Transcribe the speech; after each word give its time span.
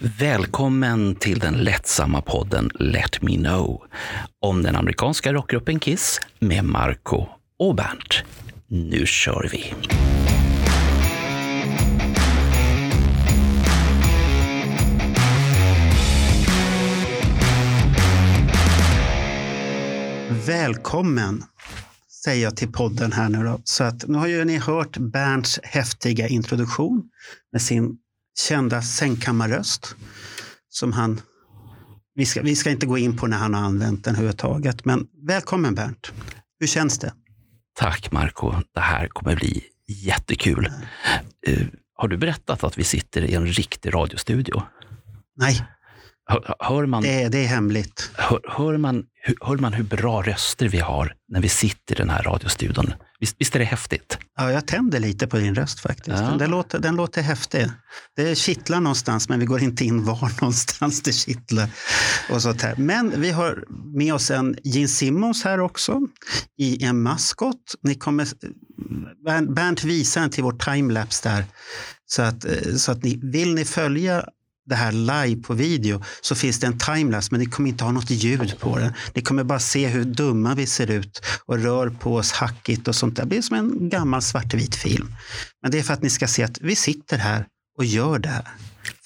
Välkommen 0.00 1.14
till 1.14 1.38
den 1.38 1.54
lättsamma 1.54 2.22
podden 2.22 2.70
Let 2.74 3.22
Me 3.22 3.36
Know 3.36 3.82
om 4.40 4.62
den 4.62 4.76
amerikanska 4.76 5.32
rockgruppen 5.32 5.78
Kiss 5.78 6.20
med 6.38 6.64
Marco 6.64 7.26
och 7.58 7.74
Bernt. 7.74 8.22
Nu 8.66 9.06
kör 9.06 9.48
vi! 9.52 9.74
Välkommen 20.46 21.42
säger 22.26 22.42
jag 22.42 22.56
till 22.56 22.72
podden 22.72 23.12
här 23.12 23.28
nu 23.28 23.44
då. 23.44 23.60
Så 23.64 23.84
att 23.84 24.08
nu 24.08 24.18
har 24.18 24.26
ju 24.26 24.44
ni 24.44 24.56
hört 24.58 24.98
Bernts 24.98 25.60
häftiga 25.62 26.28
introduktion 26.28 27.02
med 27.52 27.62
sin 27.62 27.98
kända 28.38 28.82
sängkammarröst 28.82 29.96
som 30.68 30.92
han 30.92 31.20
vi 32.14 32.26
ska, 32.26 32.42
vi 32.42 32.56
ska 32.56 32.70
inte 32.70 32.86
gå 32.86 32.98
in 32.98 33.16
på 33.16 33.26
när 33.26 33.36
han 33.36 33.54
har 33.54 33.62
använt 33.62 34.04
den 34.04 34.14
överhuvudtaget. 34.14 34.84
Men 34.84 35.06
välkommen 35.26 35.74
Bernt. 35.74 36.12
Hur 36.60 36.66
känns 36.66 36.98
det? 36.98 37.12
Tack 37.74 38.12
Marco. 38.12 38.52
Det 38.74 38.80
här 38.80 39.08
kommer 39.08 39.36
bli 39.36 39.64
jättekul. 39.88 40.70
Uh, 41.48 41.66
har 41.96 42.08
du 42.08 42.16
berättat 42.16 42.64
att 42.64 42.78
vi 42.78 42.84
sitter 42.84 43.22
i 43.22 43.34
en 43.34 43.46
riktig 43.46 43.94
radiostudio? 43.94 44.62
Nej. 45.36 45.66
Hör, 46.28 46.54
hör 46.58 46.86
man, 46.86 47.02
det, 47.02 47.28
det, 47.28 47.38
är 47.38 47.46
hemligt. 47.46 48.10
Hör, 48.14 48.40
hör, 48.48 48.76
man, 48.76 49.06
hör 49.40 49.56
man 49.56 49.72
hur 49.72 49.84
bra 49.84 50.22
röster 50.22 50.68
vi 50.68 50.78
har 50.78 51.14
när 51.28 51.40
vi 51.40 51.48
sitter 51.48 51.94
i 51.94 51.98
den 51.98 52.10
här 52.10 52.22
radiostudion? 52.22 52.92
Visst, 53.20 53.36
visst 53.38 53.54
är 53.54 53.58
det 53.58 53.64
häftigt? 53.64 54.18
Ja, 54.36 54.52
jag 54.52 54.66
tänder 54.66 55.00
lite 55.00 55.26
på 55.26 55.36
din 55.36 55.54
röst 55.54 55.80
faktiskt. 55.80 56.18
Ja. 56.18 56.36
Den, 56.38 56.50
låter, 56.50 56.78
den 56.78 56.96
låter 56.96 57.22
häftig. 57.22 57.66
Det 58.16 58.38
kittlar 58.38 58.80
någonstans, 58.80 59.28
men 59.28 59.40
vi 59.40 59.46
går 59.46 59.62
inte 59.62 59.84
in 59.84 60.04
var 60.04 60.32
någonstans 60.40 61.02
det 61.02 61.12
kittlar. 61.12 61.68
Och 62.30 62.42
sånt 62.42 62.62
här. 62.62 62.76
Men 62.76 63.20
vi 63.20 63.30
har 63.30 63.64
med 63.98 64.14
oss 64.14 64.30
en 64.30 64.56
Gene 64.64 64.88
Simmons 64.88 65.44
här 65.44 65.60
också 65.60 66.00
i 66.58 66.84
en 66.84 67.02
maskot. 67.02 67.74
Ni 67.82 67.94
kommer, 67.94 68.28
Bernt 69.54 69.84
visar 69.84 70.20
den 70.20 70.30
till 70.30 70.44
vår 70.44 70.74
timelapse 70.74 71.28
där. 71.28 71.44
Så 72.06 72.22
att, 72.22 72.44
så 72.76 72.92
att 72.92 73.04
ni, 73.04 73.20
vill 73.22 73.54
ni 73.54 73.64
följa 73.64 74.24
det 74.66 74.74
här 74.74 74.92
live 74.92 75.42
på 75.42 75.54
video 75.54 76.02
så 76.20 76.34
finns 76.34 76.60
det 76.60 76.66
en 76.66 76.78
timelapse 76.78 77.28
men 77.30 77.40
ni 77.40 77.46
kommer 77.46 77.68
inte 77.68 77.84
ha 77.84 77.92
något 77.92 78.10
ljud 78.10 78.58
på 78.60 78.78
den. 78.78 78.92
Ni 79.14 79.22
kommer 79.22 79.44
bara 79.44 79.58
se 79.58 79.86
hur 79.86 80.04
dumma 80.04 80.54
vi 80.54 80.66
ser 80.66 80.90
ut 80.90 81.22
och 81.46 81.58
rör 81.58 81.90
på 81.90 82.14
oss 82.14 82.32
hackigt 82.32 82.88
och 82.88 82.94
sånt. 82.94 83.16
Det 83.16 83.26
blir 83.26 83.42
som 83.42 83.56
en 83.56 83.88
gammal 83.88 84.22
svartvit 84.22 84.74
film. 84.74 85.14
Men 85.62 85.70
det 85.70 85.78
är 85.78 85.82
för 85.82 85.94
att 85.94 86.02
ni 86.02 86.10
ska 86.10 86.26
se 86.26 86.42
att 86.42 86.60
vi 86.60 86.76
sitter 86.76 87.18
här 87.18 87.46
och 87.78 87.84
gör 87.84 88.18
det 88.18 88.28
här. 88.28 88.48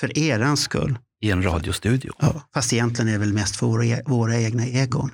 För 0.01 0.19
erans 0.19 0.61
skull. 0.61 0.99
I 1.23 1.31
en 1.31 1.43
radiostudio. 1.43 2.13
Ja, 2.19 2.43
fast 2.55 2.73
egentligen 2.73 3.09
är 3.09 3.13
det 3.13 3.19
väl 3.19 3.33
mest 3.33 3.57
för 3.57 3.67
våra, 3.67 3.85
e- 3.85 4.03
våra 4.07 4.41
egna 4.41 4.67
egon. 4.67 5.11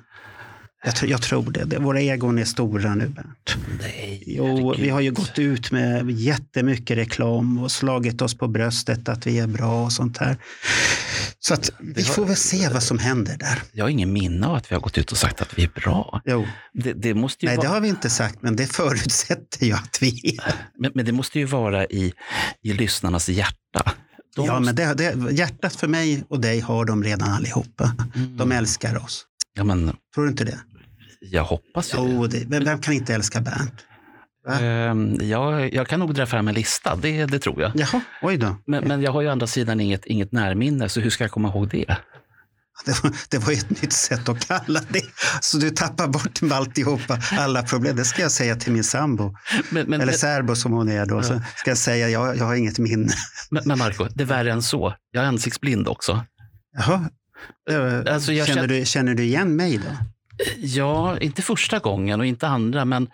Jag, 0.87 1.11
jag, 1.11 1.23
tror 1.23 1.51
det. 1.51 1.79
Våra 1.79 2.01
egon 2.01 2.39
är 2.39 2.45
stora 2.45 2.95
nu, 2.95 3.09
Bernt. 3.09 3.57
Nej, 3.81 4.23
jo, 4.27 4.75
vi 4.79 4.89
har 4.89 5.01
ju 5.01 5.11
gått 5.13 5.39
ut 5.39 5.71
med 5.71 6.11
jättemycket 6.11 6.97
reklam 6.97 7.59
och 7.59 7.73
slagit 7.73 8.23
oss 8.23 8.39
på 8.39 8.49
bröstet 8.49 9.09
att 9.09 9.27
vi 9.27 9.39
är 9.39 9.47
bra 9.47 9.85
och 9.85 9.93
sånt 9.93 10.19
här. 10.19 10.37
Så 11.39 11.55
att 11.55 11.71
vi 11.81 12.03
har, 12.03 12.13
får 12.13 12.25
väl 12.25 12.37
se 12.37 12.69
vad 12.69 12.83
som 12.83 12.99
händer 12.99 13.37
där. 13.39 13.63
Jag 13.73 13.85
har 13.85 13.91
ingen 13.91 14.13
minne 14.13 14.47
av 14.47 14.55
att 14.55 14.71
vi 14.71 14.75
har 14.75 14.83
gått 14.83 14.99
ut 14.99 15.13
och 15.13 15.19
sagt 15.19 15.43
att 15.43 15.59
vi 15.59 15.65
är 15.65 15.71
bra. 15.81 16.23
Jo. 16.25 16.47
Det, 16.73 16.93
det 16.93 17.15
måste 17.15 17.47
Nej, 17.47 17.57
vara... 17.57 17.67
det 17.67 17.75
har 17.75 17.81
vi 17.81 17.89
inte 17.89 18.11
sagt, 18.11 18.43
men 18.43 18.57
det 18.57 18.67
förutsätter 18.73 19.67
ju 19.67 19.73
att 19.73 19.99
vi 20.01 20.39
är. 20.39 20.55
Men, 20.79 20.93
men 20.95 21.05
det 21.05 21.13
måste 21.13 21.39
ju 21.39 21.45
vara 21.45 21.87
i, 21.87 22.13
i 22.63 22.73
lyssnarnas 22.73 23.29
hjärta. 23.29 23.93
De 24.37 24.47
ja, 24.47 24.61
måste... 24.61 24.87
men 24.87 24.97
det, 24.97 25.15
det, 25.15 25.33
hjärtat 25.33 25.77
för 25.77 25.89
mig 25.89 26.25
och 26.29 26.41
dig 26.41 26.61
har 26.61 26.85
de 26.85 27.05
redan 27.05 27.29
allihopa. 27.29 27.97
Mm. 28.15 28.37
De 28.37 28.53
älskar 28.53 29.05
oss. 29.05 29.27
Ja, 29.55 29.65
men... 29.65 29.97
Tror 30.15 30.25
du 30.25 30.31
inte 30.31 30.45
det? 30.45 30.59
Jag 31.31 31.45
hoppas 31.45 31.95
ju 31.95 31.99
jo, 31.99 32.27
det. 32.27 32.45
Vem, 32.49 32.65
vem 32.65 32.81
kan 32.81 32.95
inte 32.95 33.15
älska 33.15 33.41
Bernt? 33.41 33.85
Um, 34.49 35.19
jag, 35.21 35.75
jag 35.75 35.89
kan 35.89 36.01
nog 36.01 36.15
dra 36.15 36.27
fram 36.27 36.49
en 36.49 36.55
lista, 36.55 36.97
det, 36.97 37.27
det 37.27 37.39
tror 37.39 37.63
jag. 37.63 37.73
Jaha, 37.75 38.01
oj 38.23 38.37
då. 38.37 38.57
Men, 38.67 38.85
men 38.85 39.03
jag 39.03 39.13
har 39.13 39.23
ju 39.23 39.29
å 39.29 39.33
andra 39.33 39.47
sidan 39.47 39.81
inget, 39.81 40.07
inget 40.07 40.33
närminne, 40.33 40.89
så 40.89 41.01
hur 41.01 41.11
ska 41.11 41.25
jag 41.25 41.31
komma 41.31 41.49
ihåg 41.49 41.69
det? 41.69 41.97
Det 42.85 43.03
var, 43.03 43.13
det 43.29 43.39
var 43.39 43.53
ett 43.53 43.71
nytt 43.71 43.93
sätt 43.93 44.29
att 44.29 44.47
kalla 44.47 44.81
det. 44.89 45.03
Så 45.41 45.59
du 45.59 45.71
tappar 45.71 46.09
bort 46.09 46.41
alltihopa, 46.53 47.19
alla 47.33 47.63
problem. 47.63 47.97
Det 47.97 48.05
ska 48.05 48.23
jag 48.23 48.33
säga 48.33 48.57
till 48.57 48.73
min 48.73 48.85
sambo. 48.85 49.35
Men, 49.71 49.87
men, 49.87 50.01
Eller 50.01 50.13
särbo 50.13 50.57
som 50.57 50.73
hon 50.73 50.89
är 50.89 51.07
då. 51.07 51.23
Så 51.23 51.41
ska 51.57 51.71
jag 51.71 51.79
säga, 51.79 52.09
jag, 52.09 52.37
jag 52.37 52.45
har 52.45 52.55
inget 52.55 52.79
minne. 52.79 53.13
Men, 53.51 53.63
men 53.67 53.79
Marco, 53.79 54.09
det 54.15 54.23
är 54.23 54.27
värre 54.27 54.53
än 54.53 54.63
så. 54.63 54.95
Jag 55.11 55.25
är 55.25 55.29
ansiktsblind 55.29 55.89
också. 55.89 56.25
Jaha. 56.73 57.11
Alltså, 58.09 58.33
känner, 58.33 58.47
känner, 58.47 58.67
du, 58.67 58.85
känner 58.85 59.15
du 59.15 59.23
igen 59.23 59.57
mig 59.57 59.79
då? 59.79 59.91
Ja, 60.59 61.19
inte 61.19 61.43
första 61.43 61.79
gången 61.79 62.21
och 62.21 62.27
inte 62.27 62.49
andra, 62.49 62.85
men 62.85 63.09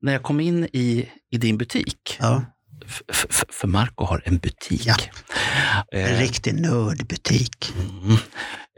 när 0.00 0.12
jag 0.12 0.22
kom 0.22 0.40
in 0.40 0.68
i, 0.72 1.08
i 1.30 1.38
din 1.38 1.58
butik. 1.58 2.16
Ja. 2.20 2.42
För 3.48 3.66
Marco 3.66 4.04
har 4.04 4.22
en 4.24 4.38
butik. 4.38 4.86
Ja. 4.86 4.96
En 5.92 6.14
eh, 6.14 6.18
riktig 6.18 6.60
nördbutik. 6.60 7.72
Mm. 8.02 8.18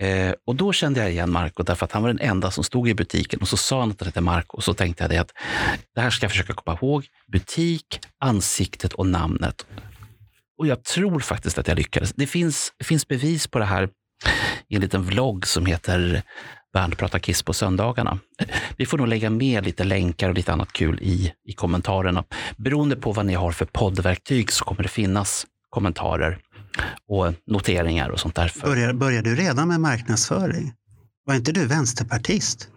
Eh, 0.00 0.34
och 0.47 0.56
då 0.56 0.72
kände 0.72 1.00
jag 1.00 1.11
igen 1.11 1.31
Marco 1.31 1.62
därför 1.62 1.84
att 1.84 1.93
han 1.93 2.03
var 2.03 2.09
den 2.09 2.21
enda 2.21 2.50
som 2.50 2.65
stod 2.65 2.88
i 2.88 2.94
butiken 2.94 3.41
och 3.41 3.49
så 3.49 3.56
sa 3.56 3.81
han 3.81 3.91
att 3.91 3.99
det 3.99 4.05
hette 4.05 4.21
Marco 4.21 4.56
och 4.56 4.65
så 4.65 4.75
tänkte 4.75 5.05
jag 5.05 5.11
det 5.11 5.19
att 5.19 5.32
det 5.94 6.00
här 6.00 6.11
ska 6.11 6.25
jag 6.25 6.31
försöka 6.31 6.53
komma 6.53 6.78
ihåg. 6.82 7.06
Butik, 7.32 8.00
ansiktet 8.21 8.93
och 8.93 9.06
namnet. 9.06 9.67
Och 10.59 10.67
jag 10.67 10.84
tror 10.84 11.21
faktiskt 11.21 11.59
att 11.59 11.69
jag 11.69 11.77
lyckades. 11.77 12.12
Det 12.12 12.27
finns, 12.27 12.72
det 12.78 12.84
finns 12.84 13.09
bevis 13.09 13.47
på 13.47 13.59
det 13.59 13.65
här 13.65 13.88
i 14.69 14.75
en 14.75 14.81
liten 14.81 15.03
vlogg 15.03 15.47
som 15.47 15.67
heter 15.67 16.22
Bernt 16.72 16.98
pratar 16.98 17.19
Kiss 17.19 17.42
på 17.42 17.53
söndagarna. 17.53 18.19
Vi 18.76 18.86
får 18.86 18.98
nog 18.98 19.08
lägga 19.08 19.31
med 19.31 19.64
lite 19.64 19.84
länkar 19.84 20.28
och 20.28 20.34
lite 20.34 20.53
annat 20.53 20.72
kul 20.72 20.98
i, 21.03 21.32
i 21.44 21.53
kommentarerna. 21.53 22.25
Beroende 22.56 22.97
på 22.97 23.12
vad 23.12 23.26
ni 23.26 23.34
har 23.34 23.53
för 23.53 23.64
poddverktyg 23.64 24.53
så 24.53 24.64
kommer 24.64 24.82
det 24.82 24.88
finnas 24.88 25.47
kommentarer 25.70 26.38
och 27.08 27.34
noteringar 27.47 28.08
och 28.08 28.20
sånt 28.20 28.34
där. 28.34 28.53
Börjar, 28.62 28.92
börjar 28.92 29.22
du 29.22 29.34
redan 29.34 29.69
med 29.69 29.81
marknadsföring? 29.81 30.72
Var 31.25 31.34
inte 31.34 31.53
du 31.53 31.66
vänsterpartist? 31.66 32.69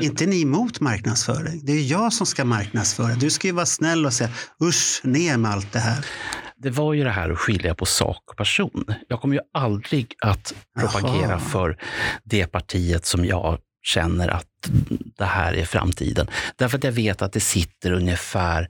inte 0.00 0.26
ni 0.26 0.42
emot 0.42 0.80
marknadsföring? 0.80 1.60
Det 1.64 1.72
är 1.72 1.90
jag 1.90 2.12
som 2.12 2.26
ska 2.26 2.44
marknadsföra. 2.44 3.14
Du 3.14 3.30
ska 3.30 3.46
ju 3.46 3.52
vara 3.52 3.66
snäll 3.66 4.06
och 4.06 4.12
säga 4.12 4.30
usch, 4.62 5.00
ner 5.04 5.36
med 5.36 5.50
allt 5.50 5.72
det 5.72 5.78
här 5.78 6.06
det 6.58 6.70
var 6.70 6.94
ju 6.94 7.04
det 7.04 7.10
här 7.10 7.30
att 7.30 7.38
skilja 7.38 7.74
på 7.74 7.86
sak 7.86 8.22
och 8.30 8.36
person. 8.36 8.84
Jag 9.08 9.20
kommer 9.20 9.34
ju 9.34 9.40
aldrig 9.54 10.14
att 10.20 10.54
propagera 10.80 11.34
Aha. 11.34 11.38
för 11.38 11.78
det 12.24 12.46
partiet 12.46 13.06
som 13.06 13.24
jag 13.24 13.58
känner 13.82 14.28
att 14.28 14.46
det 15.18 15.24
här 15.24 15.54
är 15.54 15.64
framtiden. 15.64 16.26
Därför 16.56 16.78
att 16.78 16.84
jag 16.84 16.92
vet 16.92 17.22
att 17.22 17.32
det 17.32 17.40
sitter 17.40 17.92
ungefär 17.92 18.68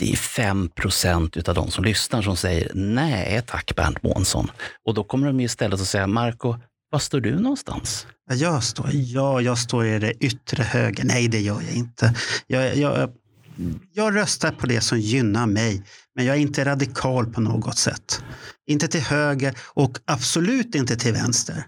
85 0.00 0.68
procent 0.68 1.48
av 1.48 1.54
de 1.54 1.70
som 1.70 1.84
lyssnar 1.84 2.22
som 2.22 2.36
säger 2.36 2.70
nej 2.74 3.42
tack 3.46 3.76
Bernt 3.76 4.02
Månsson. 4.02 4.50
Och 4.86 4.94
då 4.94 5.04
kommer 5.04 5.26
de 5.26 5.40
istället 5.40 5.80
att 5.80 5.86
säga 5.86 6.06
Marco, 6.06 6.56
var 6.90 6.98
står 6.98 7.20
du 7.20 7.38
någonstans? 7.38 8.06
Jag 8.30 8.62
står, 8.64 8.86
ja, 8.92 9.40
jag 9.40 9.58
står 9.58 9.86
i 9.86 9.98
det 9.98 10.12
yttre 10.12 10.62
höger. 10.62 11.04
Nej, 11.04 11.28
det 11.28 11.40
gör 11.40 11.62
jag 11.62 11.74
inte. 11.74 12.14
Jag, 12.46 12.76
jag, 12.76 13.10
jag 13.92 14.16
röstar 14.16 14.52
på 14.52 14.66
det 14.66 14.80
som 14.80 15.00
gynnar 15.00 15.46
mig. 15.46 15.82
Men 16.16 16.24
jag 16.24 16.36
är 16.36 16.40
inte 16.40 16.64
radikal 16.64 17.26
på 17.26 17.40
något 17.40 17.78
sätt. 17.78 18.22
Inte 18.66 18.88
till 18.88 19.00
höger 19.00 19.54
och 19.66 19.98
absolut 20.04 20.74
inte 20.74 20.96
till 20.96 21.12
vänster. 21.12 21.64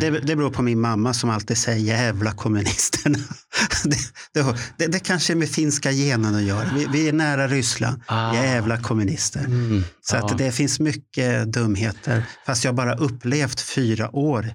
Det, 0.00 0.10
det 0.10 0.36
beror 0.36 0.50
på 0.50 0.62
min 0.62 0.80
mamma 0.80 1.14
som 1.14 1.30
alltid 1.30 1.58
säger 1.58 1.78
jävla 1.78 2.32
kommunisterna. 2.32 3.18
det, 3.84 3.98
det, 4.32 4.56
det, 4.78 4.86
det 4.86 4.98
kanske 4.98 5.32
är 5.32 5.34
med 5.34 5.48
finska 5.48 5.92
genen 5.92 6.34
att 6.34 6.42
göra. 6.42 6.68
Vi, 6.74 6.86
vi 6.92 7.08
är 7.08 7.12
nära 7.12 7.48
Ryssland. 7.48 8.02
Ah. 8.06 8.34
Jävla 8.34 8.78
kommunister. 8.78 9.44
Mm. 9.44 9.84
Så 10.00 10.16
ah. 10.16 10.18
att 10.18 10.38
det 10.38 10.52
finns 10.52 10.80
mycket 10.80 11.52
dumheter. 11.52 12.22
Fast 12.46 12.64
jag 12.64 12.74
bara 12.74 12.94
upplevt 12.94 13.60
fyra 13.60 14.16
år 14.16 14.50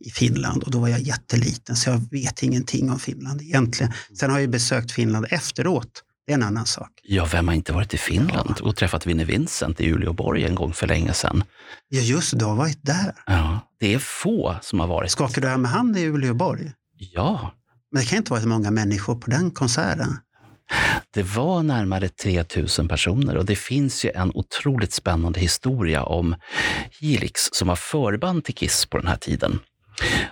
i 0.00 0.10
Finland 0.10 0.62
och 0.62 0.70
då 0.70 0.78
var 0.78 0.88
jag 0.88 1.00
jätteliten 1.00 1.76
så 1.76 1.90
jag 1.90 2.10
vet 2.10 2.42
ingenting 2.42 2.90
om 2.90 2.98
Finland 2.98 3.42
egentligen. 3.42 3.92
Sen 4.18 4.30
har 4.30 4.38
jag 4.38 4.50
besökt 4.50 4.92
Finland 4.92 5.26
efteråt 5.30 6.02
det 6.28 6.32
är 6.32 6.36
en 6.36 6.42
annan 6.42 6.66
sak. 6.66 6.90
Ja, 7.02 7.28
vem 7.32 7.48
har 7.48 7.54
inte 7.54 7.72
varit 7.72 7.94
i 7.94 7.98
Finland 7.98 8.54
ja. 8.58 8.64
och 8.64 8.76
träffat 8.76 9.06
Vinnie 9.06 9.24
Vincent 9.24 9.80
i 9.80 9.90
Uleåborg 9.92 10.44
en 10.44 10.54
gång 10.54 10.72
för 10.72 10.86
länge 10.86 11.12
sedan? 11.12 11.44
Ja, 11.88 12.00
just 12.00 12.38
du 12.38 12.44
har 12.44 12.54
varit 12.54 12.78
där. 12.82 13.14
Ja, 13.26 13.60
det 13.80 13.94
är 13.94 13.98
få 13.98 14.56
som 14.62 14.80
har 14.80 14.86
varit. 14.86 15.10
Skakade 15.10 15.46
du 15.46 15.50
här 15.50 15.58
med 15.58 15.70
hand 15.70 15.98
i 15.98 16.04
Uleåborg? 16.04 16.72
Ja. 16.98 17.52
Men 17.92 18.02
det 18.02 18.08
kan 18.08 18.18
inte 18.18 18.30
vara 18.30 18.42
så 18.42 18.48
många 18.48 18.70
människor 18.70 19.14
på 19.14 19.30
den 19.30 19.50
konserten. 19.50 20.16
Det 21.10 21.22
var 21.22 21.62
närmare 21.62 22.08
3000 22.08 22.88
personer 22.88 23.36
och 23.36 23.44
det 23.44 23.56
finns 23.56 24.04
ju 24.04 24.10
en 24.10 24.30
otroligt 24.34 24.92
spännande 24.92 25.40
historia 25.40 26.02
om 26.02 26.34
Helix 27.00 27.48
som 27.52 27.68
var 27.68 27.76
förband 27.76 28.44
till 28.44 28.54
Kiss 28.54 28.86
på 28.86 28.98
den 28.98 29.06
här 29.06 29.16
tiden. 29.16 29.60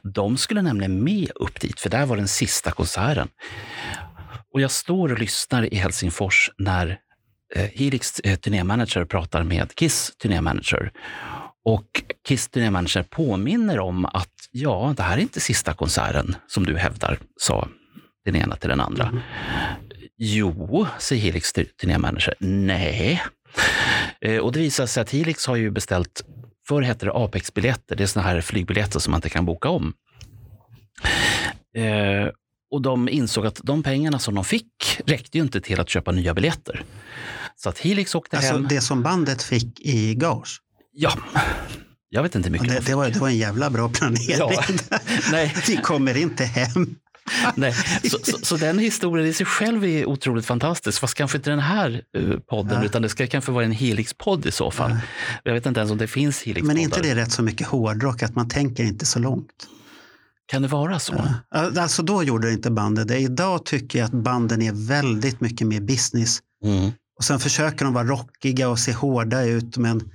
De 0.03 0.37
skulle 0.37 0.63
nämligen 0.63 1.05
med 1.05 1.31
upp 1.35 1.61
dit, 1.61 1.81
för 1.81 1.91
där 1.91 2.07
var 2.07 2.17
den 2.17 2.29
sista 2.29 2.71
konserten. 2.71 3.29
Och 4.53 4.61
jag 4.61 4.71
står 4.71 5.13
och 5.13 5.19
lyssnar 5.19 5.75
i 5.75 5.77
Helsingfors 5.77 6.51
när 6.59 6.99
eh, 7.55 7.71
Helix 7.75 8.21
eh, 8.21 8.37
turnémanager 8.37 9.05
pratar 9.05 9.43
med 9.43 9.75
Kiss 9.75 10.13
turnémanager. 10.23 10.93
Och 11.65 12.03
Kiss 12.29 12.49
turnémanager 12.49 13.03
påminner 13.03 13.81
om 13.81 14.05
att 14.05 14.33
ja, 14.51 14.95
det 14.97 15.03
här 15.03 15.17
är 15.17 15.21
inte 15.21 15.41
sista 15.41 15.75
konserten 15.75 16.37
som 16.47 16.67
du 16.67 16.77
hävdar, 16.77 17.19
sa 17.37 17.69
den 18.25 18.37
ena 18.37 18.57
till 18.57 18.69
den 18.69 18.81
andra. 18.81 19.05
Mm. 19.05 19.21
Jo, 20.19 20.87
säger 20.99 21.23
Helix 21.23 21.53
turnémanager. 21.53 22.35
Nej. 22.41 23.23
Eh, 24.21 24.39
och 24.39 24.53
det 24.53 24.59
visar 24.59 24.87
sig 24.87 25.01
att 25.01 25.11
Helix 25.11 25.47
har 25.47 25.57
ju 25.57 25.71
beställt, 25.71 26.23
förr 26.69 26.83
hette 26.83 27.07
det 27.07 27.13
Apex-biljetter, 27.13 27.97
det 27.97 28.03
är 28.03 28.07
såna 28.07 28.27
här 28.27 28.41
flygbiljetter 28.41 28.99
som 28.99 29.11
man 29.11 29.19
inte 29.19 29.29
kan 29.29 29.47
boka 29.47 29.69
om. 29.69 29.93
Eh, 31.77 32.31
och 32.71 32.83
de 32.83 33.09
insåg 33.09 33.47
att 33.47 33.61
de 33.63 33.83
pengarna 33.83 34.19
som 34.19 34.35
de 34.35 34.45
fick 34.45 35.01
räckte 35.07 35.39
ju 35.39 35.45
inte 35.45 35.61
till 35.61 35.81
att 35.81 35.89
köpa 35.89 36.13
nya 36.13 36.35
biljetter. 36.35 36.85
Så 37.57 37.69
att 37.69 37.79
Helix 37.79 38.15
åkte 38.15 38.37
alltså 38.37 38.53
hem. 38.53 38.67
det 38.69 38.81
som 38.81 39.03
bandet 39.03 39.43
fick 39.43 39.81
i 39.81 40.15
gage? 40.15 40.61
Ja. 40.93 41.13
Jag 42.09 42.23
vet 42.23 42.35
inte 42.35 42.51
mycket. 42.51 42.69
Det, 42.69 42.81
det, 42.87 42.95
var, 42.95 43.11
det 43.11 43.19
var 43.19 43.29
en 43.29 43.37
jävla 43.37 43.71
bra 43.71 43.89
planering. 43.89 44.37
Ja. 44.39 44.65
Nej. 45.31 45.55
Vi 45.67 45.77
kommer 45.77 46.17
inte 46.17 46.45
hem. 46.45 46.97
Nej, 47.55 47.73
så, 48.05 48.19
så, 48.23 48.39
så, 48.43 48.57
den 48.57 48.79
historien 48.79 49.27
i 49.27 49.33
sig 49.33 49.47
själv 49.47 49.85
är 49.85 50.07
otroligt 50.07 50.47
fantastisk. 50.47 51.01
Fast 51.01 51.15
kanske 51.15 51.37
inte 51.37 51.51
den 51.51 51.59
här 51.59 52.03
uh, 52.19 52.39
podden, 52.39 52.79
ja. 52.79 52.85
utan 52.85 53.03
det 53.03 53.09
ska 53.09 53.27
kanske 53.27 53.53
vara 53.53 53.65
en 53.65 53.73
Helix-podd 53.73 54.47
i 54.47 54.53
så 54.53 54.71
fall. 54.71 54.91
Ja. 54.91 54.99
Jag 55.43 55.53
vet 55.55 55.67
inte 55.67 55.81
ens 55.81 55.93
om 55.93 55.99
det 55.99 56.07
finns 56.07 56.43
helix 56.43 56.67
Men 56.67 56.79
är 56.79 56.83
inte 56.83 57.03
det 57.03 57.15
rätt 57.15 57.33
så 57.33 57.43
mycket 57.43 57.67
hårdrock, 57.67 58.23
att 58.23 58.35
man 58.35 58.49
tänker 58.49 58.85
inte 58.85 59.07
så 59.07 59.19
långt? 59.19 59.69
Kan 60.47 60.63
det 60.63 60.69
vara 60.69 60.99
så? 60.99 61.15
Ja. 61.51 61.81
Alltså 61.81 62.03
då 62.03 62.23
gjorde 62.23 62.47
det 62.47 62.53
inte 62.53 62.71
bandet 62.71 63.09
det. 63.09 63.19
Idag 63.19 63.65
tycker 63.65 63.99
jag 63.99 64.07
att 64.07 64.13
banden 64.13 64.63
är 64.63 64.73
väldigt 64.89 65.41
mycket 65.41 65.67
mer 65.67 65.81
business. 65.81 66.39
Mm. 66.65 66.93
Och 67.19 67.25
sen 67.25 67.41
försöker 67.41 67.85
de 67.85 67.95
vara 67.95 68.05
rockiga 68.05 68.69
och 68.69 68.79
se 68.79 68.93
hårda 68.93 69.45
ut, 69.45 69.77
men 69.77 70.11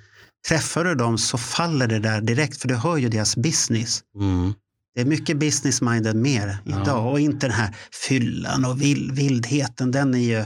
träffar 0.48 0.84
du 0.84 0.96
dem 0.96 1.18
så 1.18 1.38
faller 1.38 1.88
det 1.88 2.00
där 2.00 2.22
direkt, 2.22 2.62
för 2.62 2.68
du 2.68 2.76
hör 2.76 2.98
ju 2.98 3.10
deras 3.10 3.36
business. 3.36 4.02
Mm. 4.20 4.54
Det 4.96 5.02
är 5.02 5.06
mycket 5.06 5.38
business-minded 5.38 6.16
mer 6.16 6.58
idag 6.66 6.84
ja. 6.86 7.12
och 7.12 7.20
inte 7.20 7.48
den 7.48 7.56
här 7.56 7.76
fyllan 8.08 8.66
och 8.66 8.82
vild, 8.82 9.12
vildheten. 9.12 9.92
Den 9.92 10.14
är, 10.14 10.20
ju, 10.20 10.46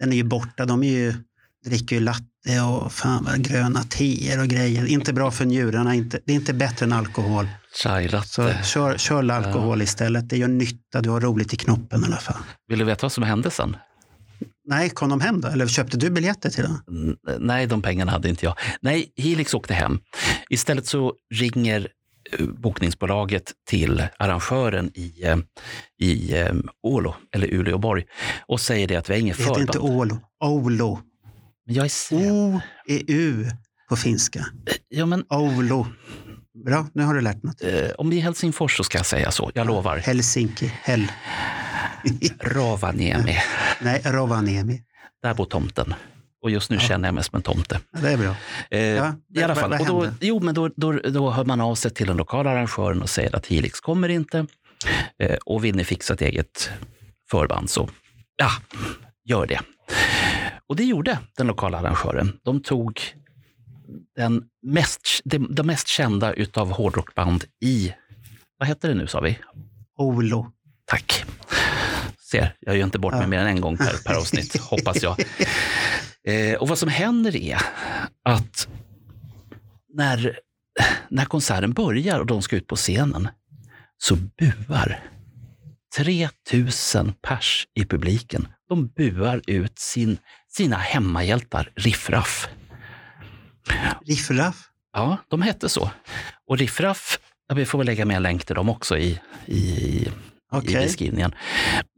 den 0.00 0.12
är 0.12 0.16
ju 0.16 0.24
borta. 0.24 0.66
De 0.66 0.82
är 0.82 0.92
ju, 0.92 1.14
dricker 1.64 1.96
ju 1.96 2.02
latte 2.02 2.60
och 2.68 2.92
fan 2.92 3.24
vad, 3.24 3.42
gröna 3.44 3.82
teer 3.82 4.40
och 4.40 4.48
grejer. 4.48 4.86
Inte 4.86 5.12
bra 5.12 5.30
för 5.30 5.44
njurarna. 5.44 5.94
Inte, 5.94 6.20
det 6.24 6.32
är 6.32 6.36
inte 6.36 6.54
bättre 6.54 6.86
än 6.86 6.92
alkohol. 6.92 7.48
Så 8.26 8.52
kör, 8.64 8.98
kör 8.98 9.30
alkohol 9.30 9.78
ja. 9.78 9.84
istället. 9.84 10.28
Det 10.28 10.36
gör 10.36 10.48
nytta. 10.48 11.00
Du 11.00 11.10
har 11.10 11.20
roligt 11.20 11.54
i 11.54 11.56
knoppen 11.56 12.02
i 12.02 12.06
alla 12.06 12.16
fall. 12.16 12.42
Vill 12.68 12.78
du 12.78 12.84
veta 12.84 13.02
vad 13.02 13.12
som 13.12 13.22
hände 13.22 13.50
sen? 13.50 13.76
Nej, 14.64 14.90
kom 14.90 15.08
de 15.08 15.20
hem 15.20 15.40
då? 15.40 15.48
Eller 15.48 15.66
köpte 15.66 15.96
du 15.96 16.10
biljetter 16.10 16.50
till 16.50 16.64
dem? 16.64 16.80
Nej, 17.38 17.66
de 17.66 17.82
pengarna 17.82 18.12
hade 18.12 18.28
inte 18.28 18.46
jag. 18.46 18.54
Nej, 18.80 19.12
Helix 19.16 19.54
åkte 19.54 19.74
hem. 19.74 19.98
Istället 20.50 20.86
så 20.86 21.14
ringer 21.34 21.88
bokningsbolaget 22.38 23.52
till 23.68 24.06
arrangören 24.18 24.90
i, 24.94 25.24
eh, 25.24 25.36
i 26.00 26.38
eh, 26.38 26.54
Ålo, 26.82 27.14
eller 27.34 27.54
Uleåborg, 27.54 28.04
och 28.46 28.60
säger 28.60 28.88
det 28.88 28.96
att 28.96 29.10
vi 29.10 29.14
har 29.14 29.20
inget 29.20 29.36
förband. 29.36 29.56
Det 29.56 29.60
heter 29.60 29.78
inte 29.78 29.94
Ålo, 29.94 30.18
Oulu. 30.44 30.96
Men 31.66 31.74
jag 31.74 31.84
är 31.86 32.12
O 32.12 32.60
är 32.86 33.02
U 33.06 33.46
på 33.88 33.96
finska. 33.96 34.46
Ja, 34.88 35.06
men... 35.06 35.24
Oulu. 35.28 35.84
Bra, 36.64 36.86
nu 36.94 37.02
har 37.02 37.14
du 37.14 37.20
lärt 37.20 37.42
något. 37.42 37.62
Om 37.98 38.10
vi 38.10 38.18
är 38.18 38.22
Helsingfors 38.22 38.76
så 38.76 38.84
ska 38.84 38.98
jag 38.98 39.06
säga 39.06 39.30
så, 39.30 39.50
jag 39.54 39.66
lovar. 39.66 39.96
Helsinki, 39.96 40.72
Hell. 40.82 41.12
Rovaniemi. 42.40 43.38
Nej, 43.80 44.02
Rovaniemi. 44.04 44.82
Där 45.22 45.34
bor 45.34 45.44
tomten. 45.44 45.94
Och 46.42 46.50
just 46.50 46.70
nu 46.70 46.76
ja. 46.76 46.80
känner 46.80 47.08
jag 47.08 47.14
mig 47.14 47.24
som 47.24 47.36
en 47.36 47.42
tomte. 47.42 47.80
Ja, 47.92 48.00
det 48.00 48.12
är 48.12 48.16
bra. 48.16 48.34
Eh, 48.70 48.80
ja, 48.80 49.14
I 49.34 49.42
alla 49.42 49.54
fall. 49.54 49.72
Och 49.72 49.86
då, 49.86 50.08
jo, 50.20 50.40
men 50.40 50.54
då, 50.54 50.70
då, 50.76 50.92
då 50.92 51.30
hör 51.30 51.44
man 51.44 51.60
av 51.60 51.74
sig 51.74 51.90
till 51.90 52.06
den 52.06 52.16
lokala 52.16 52.50
arrangören 52.50 53.02
och 53.02 53.10
säger 53.10 53.36
att 53.36 53.46
Helix 53.46 53.80
kommer 53.80 54.08
inte. 54.08 54.46
Eh, 55.18 55.36
och 55.46 55.64
vill 55.64 55.76
ni 55.76 55.84
fixa 55.84 56.14
ett 56.14 56.20
eget 56.20 56.70
förband 57.30 57.70
så, 57.70 57.88
ja, 58.36 58.50
gör 59.24 59.46
det. 59.46 59.60
Och 60.66 60.76
det 60.76 60.84
gjorde 60.84 61.18
den 61.36 61.46
lokala 61.46 61.78
arrangören. 61.78 62.38
De 62.42 62.62
tog 62.62 63.00
den 64.16 64.44
mest, 64.62 65.20
de, 65.24 65.54
de 65.54 65.66
mest 65.66 65.88
kända 65.88 66.32
utav 66.32 66.70
hårdrockband 66.70 67.44
i, 67.60 67.94
vad 68.58 68.68
heter 68.68 68.88
det 68.88 68.94
nu 68.94 69.06
sa 69.06 69.20
vi? 69.20 69.38
Olo. 69.96 70.52
Tack. 70.84 71.24
Ser, 72.30 72.54
jag 72.60 72.76
gör 72.76 72.84
inte 72.84 72.98
bort 72.98 73.14
mig 73.14 73.26
mer 73.26 73.38
än 73.38 73.46
en 73.46 73.60
gång 73.60 73.76
per, 73.76 74.04
per 74.04 74.14
avsnitt, 74.14 74.56
hoppas 74.60 75.02
jag. 75.02 75.16
Eh, 76.26 76.54
och 76.54 76.68
vad 76.68 76.78
som 76.78 76.88
händer 76.88 77.36
är 77.36 77.58
att 78.24 78.68
när, 79.94 80.38
när 81.08 81.24
konserten 81.24 81.72
börjar 81.72 82.20
och 82.20 82.26
de 82.26 82.42
ska 82.42 82.56
ut 82.56 82.66
på 82.66 82.76
scenen 82.76 83.28
så 83.98 84.16
buar 84.16 85.00
3000 85.96 87.12
pers 87.22 87.66
i 87.74 87.84
publiken. 87.84 88.48
De 88.68 88.86
buar 88.88 89.42
ut 89.46 89.78
sin, 89.78 90.18
sina 90.48 90.76
hemmahjältar, 90.76 91.72
Riffraff. 91.74 92.48
Riffraff? 94.06 94.68
Ja, 94.92 95.16
de 95.28 95.42
hette 95.42 95.68
så. 95.68 95.90
Och 96.46 96.58
Riffraff, 96.58 97.18
vi 97.54 97.66
får 97.66 97.78
väl 97.78 97.86
lägga 97.86 98.04
med 98.04 98.16
en 98.16 98.22
länk 98.22 98.44
till 98.44 98.56
dem 98.56 98.68
också 98.68 98.98
i, 98.98 99.20
i 99.46 100.08
okay. 100.52 100.82
i 100.82 100.84
beskrivningen. 100.84 101.34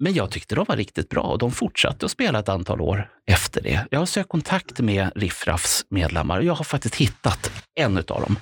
Men 0.00 0.14
jag 0.14 0.30
tyckte 0.30 0.54
de 0.54 0.64
var 0.68 0.76
riktigt 0.76 1.08
bra 1.08 1.22
och 1.22 1.38
de 1.38 1.52
fortsatte 1.52 2.06
att 2.06 2.12
spela 2.12 2.38
ett 2.38 2.48
antal 2.48 2.80
år 2.80 3.08
efter 3.26 3.62
det. 3.62 3.86
Jag 3.90 3.98
har 3.98 4.06
sökt 4.06 4.28
kontakt 4.28 4.80
med 4.80 5.10
Riffraffs 5.14 5.86
medlemmar 5.90 6.38
och 6.38 6.44
jag 6.44 6.54
har 6.54 6.64
faktiskt 6.64 6.94
hittat 6.94 7.50
en 7.74 7.96
av 7.96 8.04
dem. 8.04 8.36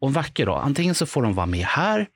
Och 0.00 0.08
en 0.08 0.14
vacker 0.14 0.46
dag, 0.46 0.62
antingen 0.64 0.94
så 0.94 1.06
får 1.06 1.22
de 1.22 1.34
vara 1.34 1.46
med 1.46 1.66
här 1.66 2.06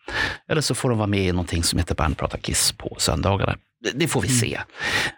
eller 0.49 0.61
så 0.61 0.75
får 0.75 0.89
de 0.89 0.99
vara 0.99 1.07
med 1.07 1.21
i 1.21 1.33
någonting 1.33 1.63
som 1.63 1.79
heter 1.79 1.95
Bernt 1.95 2.19
pratar 2.19 2.39
Kiss 2.39 2.73
på 2.73 2.97
söndagarna. 2.99 3.57
Det 3.95 4.09
får 4.09 4.21
vi 4.21 4.29
mm. 4.29 4.39
se. 4.39 4.61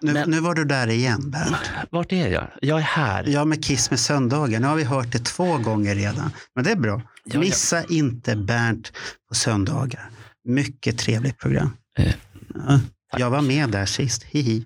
Nu, 0.00 0.12
Men, 0.12 0.30
nu 0.30 0.40
var 0.40 0.54
du 0.54 0.64
där 0.64 0.88
igen, 0.90 1.30
Bernt. 1.30 1.70
Vart 1.90 2.12
är 2.12 2.28
jag? 2.28 2.48
Jag 2.60 2.78
är 2.78 2.82
här. 2.82 3.24
Ja, 3.28 3.44
med 3.44 3.64
Kiss 3.64 3.90
med 3.90 4.00
söndagar. 4.00 4.60
Nu 4.60 4.66
har 4.66 4.76
vi 4.76 4.84
hört 4.84 5.12
det 5.12 5.24
två 5.24 5.58
gånger 5.58 5.94
redan. 5.94 6.30
Men 6.54 6.64
det 6.64 6.70
är 6.70 6.76
bra. 6.76 7.02
Missa 7.34 7.76
ja, 7.76 7.84
ja. 7.88 7.96
inte 7.96 8.36
Bernt 8.36 8.92
på 9.28 9.34
söndagar. 9.34 10.10
Mycket 10.44 10.98
trevligt 10.98 11.38
program. 11.38 11.76
Eh, 11.98 12.12
ja, 12.54 12.80
jag 13.18 13.30
var 13.30 13.42
med 13.42 13.70
där 13.70 13.86
sist, 13.86 14.22
hihi. 14.22 14.64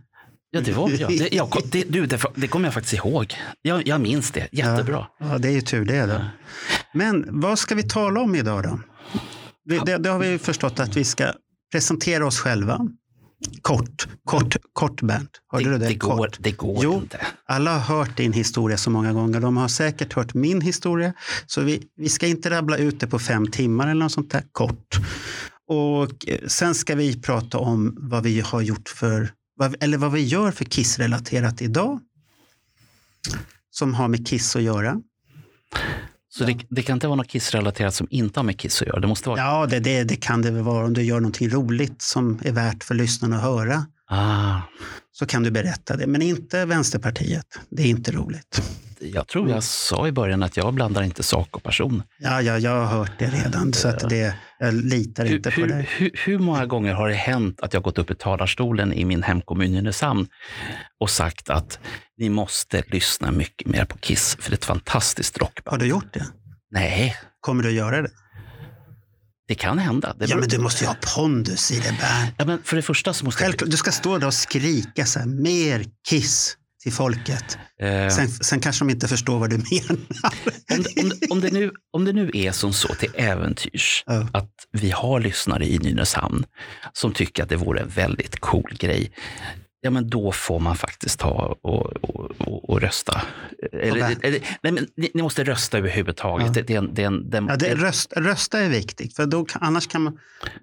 Ja, 0.51 0.61
det 0.61 0.73
var 0.73 0.91
jag. 0.91 1.19
Det, 1.19 1.35
jag, 1.35 1.63
det, 1.65 1.85
du, 1.89 2.07
det, 2.07 2.21
det 2.35 2.49
kommer 2.49 2.67
jag 2.67 2.75
faktiskt 2.75 2.95
ihåg. 2.95 3.35
Jag, 3.63 3.89
jag 3.89 4.01
minns 4.01 4.31
det 4.31 4.49
jättebra. 4.53 5.07
Ja, 5.19 5.27
ja, 5.33 5.39
det 5.39 5.49
är 5.49 5.53
ju 5.53 5.61
tur 5.61 5.85
det. 5.85 6.07
Då. 6.07 6.21
Men 6.95 7.41
vad 7.41 7.59
ska 7.59 7.75
vi 7.75 7.83
tala 7.83 8.21
om 8.21 8.35
idag 8.35 8.63
då? 8.63 8.81
Det, 9.65 9.79
det, 9.79 9.99
det 9.99 10.09
har 10.09 10.19
vi 10.19 10.39
förstått 10.39 10.81
att 10.81 10.97
vi 10.97 11.05
ska 11.05 11.33
presentera 11.73 12.27
oss 12.27 12.39
själva. 12.39 12.81
Kort, 13.63 14.09
kort, 14.25 14.57
kort 14.73 15.03
Bernt. 15.03 15.31
Hörde 15.53 15.65
det, 15.65 15.71
du 15.71 15.79
det? 15.79 15.89
Det 15.89 15.95
går, 15.95 16.17
kort. 16.17 16.37
det 16.41 16.53
går 16.53 16.79
jo, 16.83 16.95
inte. 16.95 17.21
Alla 17.47 17.79
har 17.79 17.97
hört 17.97 18.17
din 18.17 18.33
historia 18.33 18.77
så 18.77 18.91
många 18.91 19.13
gånger. 19.13 19.41
De 19.41 19.57
har 19.57 19.69
säkert 19.69 20.13
hört 20.13 20.35
min 20.35 20.61
historia. 20.61 21.13
Så 21.47 21.61
vi, 21.61 21.83
vi 21.97 22.09
ska 22.09 22.27
inte 22.27 22.51
rabbla 22.51 22.77
ut 22.77 23.01
det 23.01 23.07
på 23.07 23.19
fem 23.19 23.51
timmar 23.51 23.89
eller 23.89 24.05
något 24.05 24.13
sånt 24.13 24.31
där. 24.31 24.43
Kort. 24.53 24.99
Och 25.69 26.29
eh, 26.29 26.47
sen 26.47 26.75
ska 26.75 26.95
vi 26.95 27.21
prata 27.21 27.59
om 27.59 27.97
vad 27.99 28.23
vi 28.23 28.41
har 28.41 28.61
gjort 28.61 28.89
för, 28.89 29.31
eller 29.81 29.99
vad 29.99 30.13
vi 30.13 30.25
gör 30.25 30.51
för 30.51 30.65
Kiss-relaterat 30.65 31.63
idag. 31.63 32.01
Som 33.71 33.95
har 33.95 34.09
med 34.09 34.27
Kiss 34.27 34.57
att 34.57 34.63
göra. 34.63 35.01
Så 36.29 36.45
det, 36.45 36.59
det, 36.69 36.83
kan 36.83 36.95
inte 36.95 37.07
vara 37.07 37.17
något 37.17 37.29
Kiss-relaterat 37.29 37.95
som 37.95 38.07
inte 38.11 38.41
har 38.41 38.45
med 38.45 38.59
Kiss 38.59 38.83
att 38.83 38.89
göra? 38.89 39.01
Det 39.01 39.07
måste 39.07 39.29
vara... 39.29 39.41
Ja, 39.41 39.67
det, 39.67 39.81
det, 39.81 40.05
det 40.05 40.17
kan 40.17 40.43
det 40.43 40.51
väl 40.51 40.63
vara 40.63 40.87
om 40.87 40.93
du 40.93 41.03
gör 41.03 41.21
någonting 41.21 41.51
roligt 41.51 42.03
som 42.03 42.41
är 42.45 42.53
värt 42.53 42.85
för 42.85 42.95
lyssnarna 42.95 43.37
att 43.37 43.43
höra. 43.43 43.87
Ah. 44.11 44.61
Så 45.13 45.27
kan 45.27 45.43
du 45.43 45.51
berätta 45.51 45.97
det, 45.97 46.07
men 46.07 46.23
inte 46.23 46.65
Vänsterpartiet. 46.65 47.47
Det 47.71 47.83
är 47.83 47.87
inte 47.87 48.13
roligt. 48.13 48.63
Jag 49.01 49.29
tror 49.29 49.51
jag 49.51 49.65
sa 49.65 50.09
i 50.09 50.13
början 50.13 50.43
att 50.43 50.57
jag 50.57 50.75
blandar 50.75 51.03
inte 51.03 51.23
sak 51.23 51.57
och 51.57 51.63
person. 51.63 52.03
Ja, 52.19 52.43
ja 52.43 52.59
jag 52.59 52.71
har 52.71 52.99
hört 52.99 53.13
det 53.19 53.27
redan, 53.27 53.73
så 53.73 53.89
att 53.89 54.09
det, 54.09 54.35
jag 54.59 54.75
litar 54.75 55.27
hur, 55.27 55.37
inte 55.37 55.51
på 55.51 55.61
hur, 55.61 55.69
dig. 55.69 55.89
Hur, 55.97 56.11
hur, 56.15 56.39
många 56.39 56.67
gånger 56.67 56.95
har 56.95 57.09
det 57.09 57.15
hänt 57.15 57.61
att 57.61 57.75
jag 57.75 57.83
gått 57.83 57.99
upp 57.99 58.11
i 58.11 58.15
talarstolen 58.15 58.93
i 58.93 59.05
min 59.05 59.23
hemkommun 59.23 59.73
Nynäshamn 59.73 60.27
och 61.01 61.11
sagt 61.11 61.51
att 61.51 61.79
ni 62.19 62.29
måste 62.29 62.83
lyssna 62.87 63.31
mycket 63.31 63.69
mer 63.69 63.85
på 63.85 63.99
Kiss, 63.99 64.37
för 64.41 64.51
det 64.51 64.55
är 64.55 64.59
ett 64.59 64.65
fantastiskt 64.65 65.39
rockband. 65.39 65.73
Har 65.73 65.79
du 65.79 65.87
gjort 65.87 66.15
det? 66.15 66.27
Nej. 66.71 67.17
Kommer 67.41 67.63
du 67.63 67.69
att 67.69 67.75
göra 67.75 68.03
det? 68.03 68.11
Det 69.49 69.55
kan 69.55 69.79
hända. 69.79 70.15
Det 70.19 70.27
ja, 70.27 70.37
men 70.37 70.49
du 70.49 70.59
måste 70.59 70.85
ju 70.85 70.89
ha 70.89 70.97
pondus 71.15 71.71
i 71.71 71.75
det, 71.75 71.83
Bernt. 71.83 72.35
Ja, 72.39 72.45
men 72.45 72.63
för 72.65 72.77
det 72.77 72.83
första 72.83 73.15
så 73.15 73.25
måste 73.25 73.45
Självklart, 73.45 73.71
du 73.71 73.77
ska 73.77 73.93
stå 73.93 74.19
där 74.19 74.27
och 74.27 74.35
skrika 74.35 75.07
så 75.07 75.19
här, 75.19 75.27
mer 75.27 75.85
Kiss 76.09 76.57
till 76.83 76.93
folket. 76.93 77.59
Eh. 77.83 78.09
Sen, 78.09 78.29
sen, 78.29 78.61
kanske 78.61 78.85
de 78.85 78.91
inte 78.91 79.09
förstår 79.09 79.39
vad 79.39 79.51
du 79.51 79.57
menar. 79.71 79.97
om, 80.73 80.83
det, 80.83 81.03
om, 81.03 81.13
om, 81.31 81.41
det 81.41 81.51
nu, 81.51 81.71
om 81.93 82.05
det 82.05 82.13
nu 82.13 82.31
är 82.35 82.53
som 82.53 82.73
så 82.73 82.95
till 82.95 83.11
äventyrs 83.15 84.05
ja. 84.07 84.29
att 84.33 84.51
vi 84.73 84.91
har 84.91 85.21
lyssnare 85.21 85.67
i 85.67 85.79
Nynäshamn 85.79 86.45
som 86.93 87.13
tycker 87.13 87.43
att 87.43 87.49
det 87.49 87.57
vore 87.57 87.81
en 87.81 87.89
väldigt 87.89 88.41
cool 88.41 88.77
grej. 88.79 89.13
Ja, 89.87 89.91
men 89.91 90.09
då 90.11 90.33
får 90.33 90.61
man 90.61 90.77
faktiskt 90.77 91.21
ta 91.21 91.57
och, 91.63 91.85
och, 92.03 92.27
och, 92.39 92.71
och 92.71 92.81
rösta. 92.81 93.23
Eller, 93.73 94.17
eller, 94.23 94.41
nej, 94.63 94.73
men 94.73 94.87
ni, 94.97 95.11
ni 95.15 95.23
måste 95.23 95.45
rösta 95.45 95.79
överhuvudtaget. 95.79 96.47
Ja. 96.47 96.53
Det, 96.53 96.63
det, 96.63 96.75
är 96.75 96.79
en, 96.79 96.95
det, 96.95 97.03
är 97.03 97.07
en, 97.07 97.31
det, 97.31 97.37
är 97.37 97.41
en- 97.41 97.47
Ja, 97.49 97.57
det, 97.57 97.75
röst, 97.75 98.13
rösta 98.17 98.59
är 98.61 98.69
viktigt, 98.69 99.17
för 99.17 99.27
då, 99.27 99.45
kan- 99.45 99.63
annars 99.63 99.87
kan 99.87 100.03
man... 100.03 100.19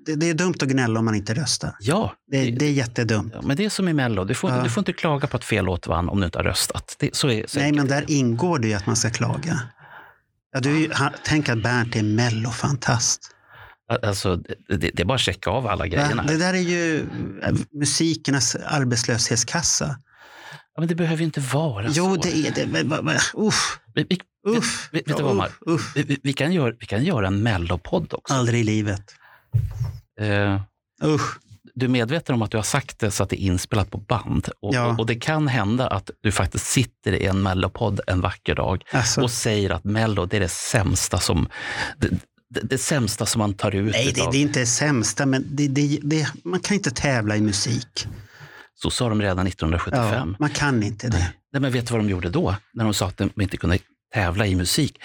Det, 0.05 0.15
det 0.15 0.29
är 0.29 0.33
dumt 0.33 0.53
att 0.61 0.67
gnälla 0.67 0.99
om 0.99 1.05
man 1.05 1.15
inte 1.15 1.33
röstar. 1.33 1.75
ja, 1.79 2.13
Det, 2.31 2.51
det 2.51 2.65
är 2.65 2.71
jättedumt. 2.71 3.33
ja, 3.35 3.41
men 3.41 3.57
det 3.57 3.65
är 3.65 3.69
som 3.69 3.87
i 3.87 3.93
Mello. 3.93 4.23
Du 4.23 4.33
får, 4.33 4.49
Ja. 4.51 4.63
du 4.63 4.69
får 4.69 4.81
inte 4.81 4.93
klaga 4.93 5.27
på 5.27 5.37
att 5.37 5.43
fel 5.43 5.65
låt 5.65 5.87
vann 5.87 6.09
om 6.09 6.19
du 6.19 6.25
inte 6.25 6.39
har 6.39 6.43
röstat. 6.43 7.03
Så 7.13 7.29
är, 7.29 7.45
så 7.47 7.59
Nej, 7.59 7.71
men 7.71 7.85
är 7.85 7.89
där 7.89 8.05
ingår 8.07 8.59
det 8.59 8.67
ju 8.67 8.73
att 8.73 8.85
man 8.85 8.95
ska 8.95 9.09
klaga. 9.09 9.59
Ja, 10.53 10.59
du, 10.59 10.91
tänk 11.23 11.49
att 11.49 11.63
Bernt 11.63 11.95
är 11.95 12.03
mellofantast. 12.03 13.32
Alltså, 14.03 14.35
det, 14.35 14.77
det 14.77 14.99
är 14.99 15.05
bara 15.05 15.15
att 15.15 15.21
checka 15.21 15.49
av 15.49 15.67
alla 15.67 15.87
grejerna. 15.87 16.23
Det 16.23 16.37
där 16.37 16.53
är 16.53 16.57
ju 16.57 16.99
eh, 17.43 17.53
musikernas 17.71 18.55
arbetslöshetskassa. 18.55 19.95
Ja, 20.75 20.81
men 20.81 20.87
det 20.87 20.95
behöver 20.95 21.17
ju 21.17 21.25
inte 21.25 21.39
vara 21.39 21.85
Jo, 21.89 22.15
så. 22.15 22.21
det 22.21 22.47
är 22.47 22.51
det. 22.51 22.67
Men, 22.67 22.89
vad- 22.89 23.05
vad- 23.05 23.47
Uff, 23.47 23.79
Vi, 23.95 24.05
vi, 24.09 24.17
uff. 24.57 24.89
vet- 24.91 25.07
vet 25.09 25.17
du 25.17 25.23
vad, 25.23 25.35
Mark? 25.35 25.51
uff. 25.65 25.91
vi, 25.95 26.17
vi, 26.23 26.33
kan 26.33 26.53
göra, 26.53 26.73
vi 26.79 26.85
kan 26.85 27.03
göra 27.03 27.27
en 27.27 27.43
mellopodd 27.43 28.13
också. 28.13 28.33
Aldrig 28.33 28.59
i 28.61 28.63
livet. 28.63 29.15
Eh, 30.19 30.61
Usch. 31.03 31.37
du 31.75 31.85
är 31.85 31.89
medveten 31.89 32.35
om 32.35 32.41
att 32.41 32.51
du 32.51 32.57
har 32.57 32.63
sagt 32.63 32.99
det 32.99 33.11
så 33.11 33.23
att 33.23 33.29
det 33.29 33.43
är 33.43 33.45
inspelat 33.45 33.91
på 33.91 33.97
band. 33.97 34.49
Och, 34.61 34.75
Ja. 34.75 34.85
och, 34.87 34.99
och 34.99 35.05
det 35.05 35.15
kan 35.15 35.47
hända 35.47 35.87
att 35.87 36.09
du 36.21 36.31
faktiskt 36.31 36.65
sitter 36.65 37.11
i 37.13 37.25
en 37.25 37.41
mellopodd 37.43 37.99
en 38.07 38.21
vacker 38.21 38.55
dag 38.55 38.83
Alltså, 38.91 39.21
och 39.21 39.31
säger 39.31 39.69
att 39.69 39.83
mello 39.83 40.25
det 40.25 40.37
är 40.37 40.41
det 40.41 40.49
sämsta 40.51 41.19
som, 41.19 41.47
det, 41.97 42.09
det, 42.53 42.61
det 42.61 42.77
sämsta 42.77 43.25
som 43.25 43.39
man 43.39 43.53
tar 43.53 43.75
ut 43.75 43.91
nej, 43.93 44.11
det, 44.15 44.31
det 44.31 44.37
är 44.37 44.41
inte 44.41 44.59
det 44.59 44.65
sämsta, 44.65 45.25
men 45.25 45.45
det, 45.49 46.27
man 46.43 46.59
kan 46.59 46.75
inte 46.75 46.91
tävla 46.91 47.37
i 47.37 47.41
musik. 47.41 48.07
Så 48.75 48.89
sa 48.89 49.09
de 49.09 49.21
redan 49.21 49.47
1975. 49.47 50.29
Ja, 50.29 50.35
man 50.39 50.49
kan 50.49 50.83
inte 50.83 51.07
det. 51.07 51.33
Nej, 51.53 51.61
men 51.61 51.71
vet 51.71 51.87
du 51.87 51.91
vad 51.91 51.99
de 52.03 52.09
gjorde 52.09 52.29
då? 52.29 52.55
När 52.73 52.83
de 52.83 52.93
sa 52.93 53.07
att 53.07 53.17
de 53.17 53.29
inte 53.41 53.57
kunde 53.57 53.77
tävla 54.13 54.47
i 54.47 54.55
musik. 54.55 55.01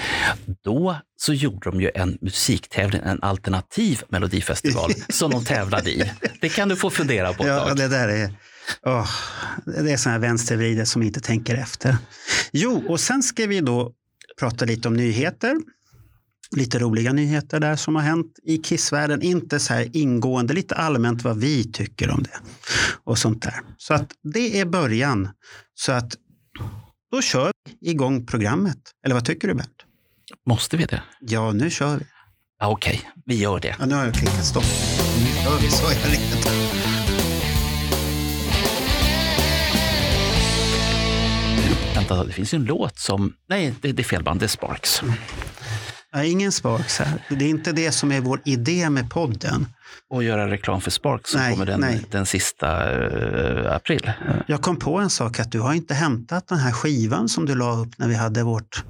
Då 0.65 0.97
så 1.17 1.33
gjorde 1.33 1.71
de 1.71 1.81
ju 1.81 1.91
en 1.95 2.19
musiktävling, 2.21 3.03
en 3.05 3.23
alternativ 3.23 4.03
melodifestival 4.09 4.93
som 5.09 5.31
de 5.31 5.45
tävlade 5.45 5.91
i. 5.91 6.13
Det 6.41 6.49
kan 6.49 6.69
du 6.69 6.77
få 6.77 6.91
fundera 6.91 7.33
på 7.33 7.43
ett 7.43 7.49
Ja, 7.49 7.67
tag. 7.67 7.77
det 7.77 7.89
där 7.89 8.09
är... 8.09 8.33
åh, 8.87 9.09
det 9.67 9.93
är 9.93 9.97
sådana 9.97 10.13
här 10.19 10.29
vänstervrider 10.29 10.85
som 10.85 11.03
inte 11.03 11.21
tänker 11.21 11.55
efter. 11.55 11.97
Jo, 12.53 12.85
och 12.89 13.01
sen 13.01 13.23
ska 13.23 13.47
vi 13.47 13.61
då 13.61 13.93
prata 14.39 14.65
lite 14.65 14.89
om 14.89 14.95
nyheter. 14.95 15.57
Lite 16.57 16.79
roliga 16.79 17.13
nyheter 17.13 17.61
där 17.61 17.77
som 17.77 17.97
har 17.97 18.03
hänt 18.03 18.39
i 18.43 18.59
Kissvärlden. 18.59 19.23
Inte 19.23 19.61
så 19.61 19.75
här 19.75 19.97
ingående, 19.97 20.55
lite 20.55 20.75
allmänt 20.75 21.23
vad 21.23 21.39
vi 21.39 21.73
tycker 21.73 22.11
om 22.11 22.23
det. 22.23 22.41
Och 23.05 23.19
sånt 23.19 23.43
där. 23.43 23.61
Så 23.77 23.95
att 23.95 24.13
det 24.23 24.61
är 24.61 24.65
början. 24.65 25.29
Så 25.75 25.93
att 25.93 26.15
då 27.11 27.23
kör 27.23 27.53
vi 27.81 27.91
igång 27.91 28.27
programmet. 28.27 28.79
Eller 29.05 29.15
vad 29.15 29.25
tycker 29.25 29.49
du 29.49 29.55
Bert? 29.55 29.85
Måste 30.47 30.77
vi 30.77 30.85
det? 30.85 31.03
Ja, 31.21 31.53
nu 31.53 31.71
kör 31.71 31.97
vi. 31.97 32.05
Ja, 32.61 32.69
Okej, 32.69 33.11
vi 33.25 33.39
gör 33.39 33.61
det. 33.61 33.77
Ja, 33.79 33.87
nu 33.87 33.95
har 33.95 34.05
jag 34.05 34.15
klickat 34.15 34.45
stopp. 34.45 34.65
Nu 35.19 35.43
kör 35.45 35.59
vi, 35.61 35.69
sa 35.69 35.93
jag 35.93 36.13
redan. 36.13 36.69
Vänta, 41.95 42.25
det 42.25 42.33
finns 42.33 42.55
ju 42.55 42.57
en 42.57 42.65
låt 42.65 42.99
som... 42.99 43.35
Nej, 43.49 43.75
det, 43.81 43.93
det 43.93 44.03
är 44.03 44.05
fel 44.05 44.23
band. 44.23 44.41
Det 44.41 44.47
är 44.47 44.49
Sparks. 44.49 45.03
Ja, 46.13 46.25
ingen 46.25 46.53
Sparks 46.53 46.99
här. 46.99 47.25
Det 47.29 47.45
är 47.45 47.49
inte 47.49 47.73
det 47.73 47.93
som 47.93 48.13
är 48.13 48.21
vår 48.21 48.41
idé 48.45 48.91
med 48.91 49.11
podden. 49.11 49.67
Och 50.11 50.25
göra 50.25 50.51
reklam 50.51 50.81
för 50.81 50.91
Sparks 50.91 51.31
som 51.31 51.41
Nej, 51.41 51.53
kommer 51.53 51.67
den, 51.67 51.81
nej. 51.81 52.05
den 52.11 52.27
sista 52.27 52.91
eh, 53.07 53.73
april. 53.75 54.13
Jag 54.47 54.63
kom 54.63 54.77
på 54.77 54.99
en 54.99 55.11
sak, 55.11 55.41
att 55.41 55.53
du 55.53 55.61
har 55.61 55.75
inte 55.75 55.95
hämtat 55.95 56.49
den 56.49 56.59
här 56.59 56.73
skivan 56.73 57.29
som 57.29 57.47
du 57.47 57.55
la 57.55 57.73
upp 57.77 57.99
när 57.99 58.09
vi 58.09 58.15
hade 58.15 58.43
vårt 58.43 58.85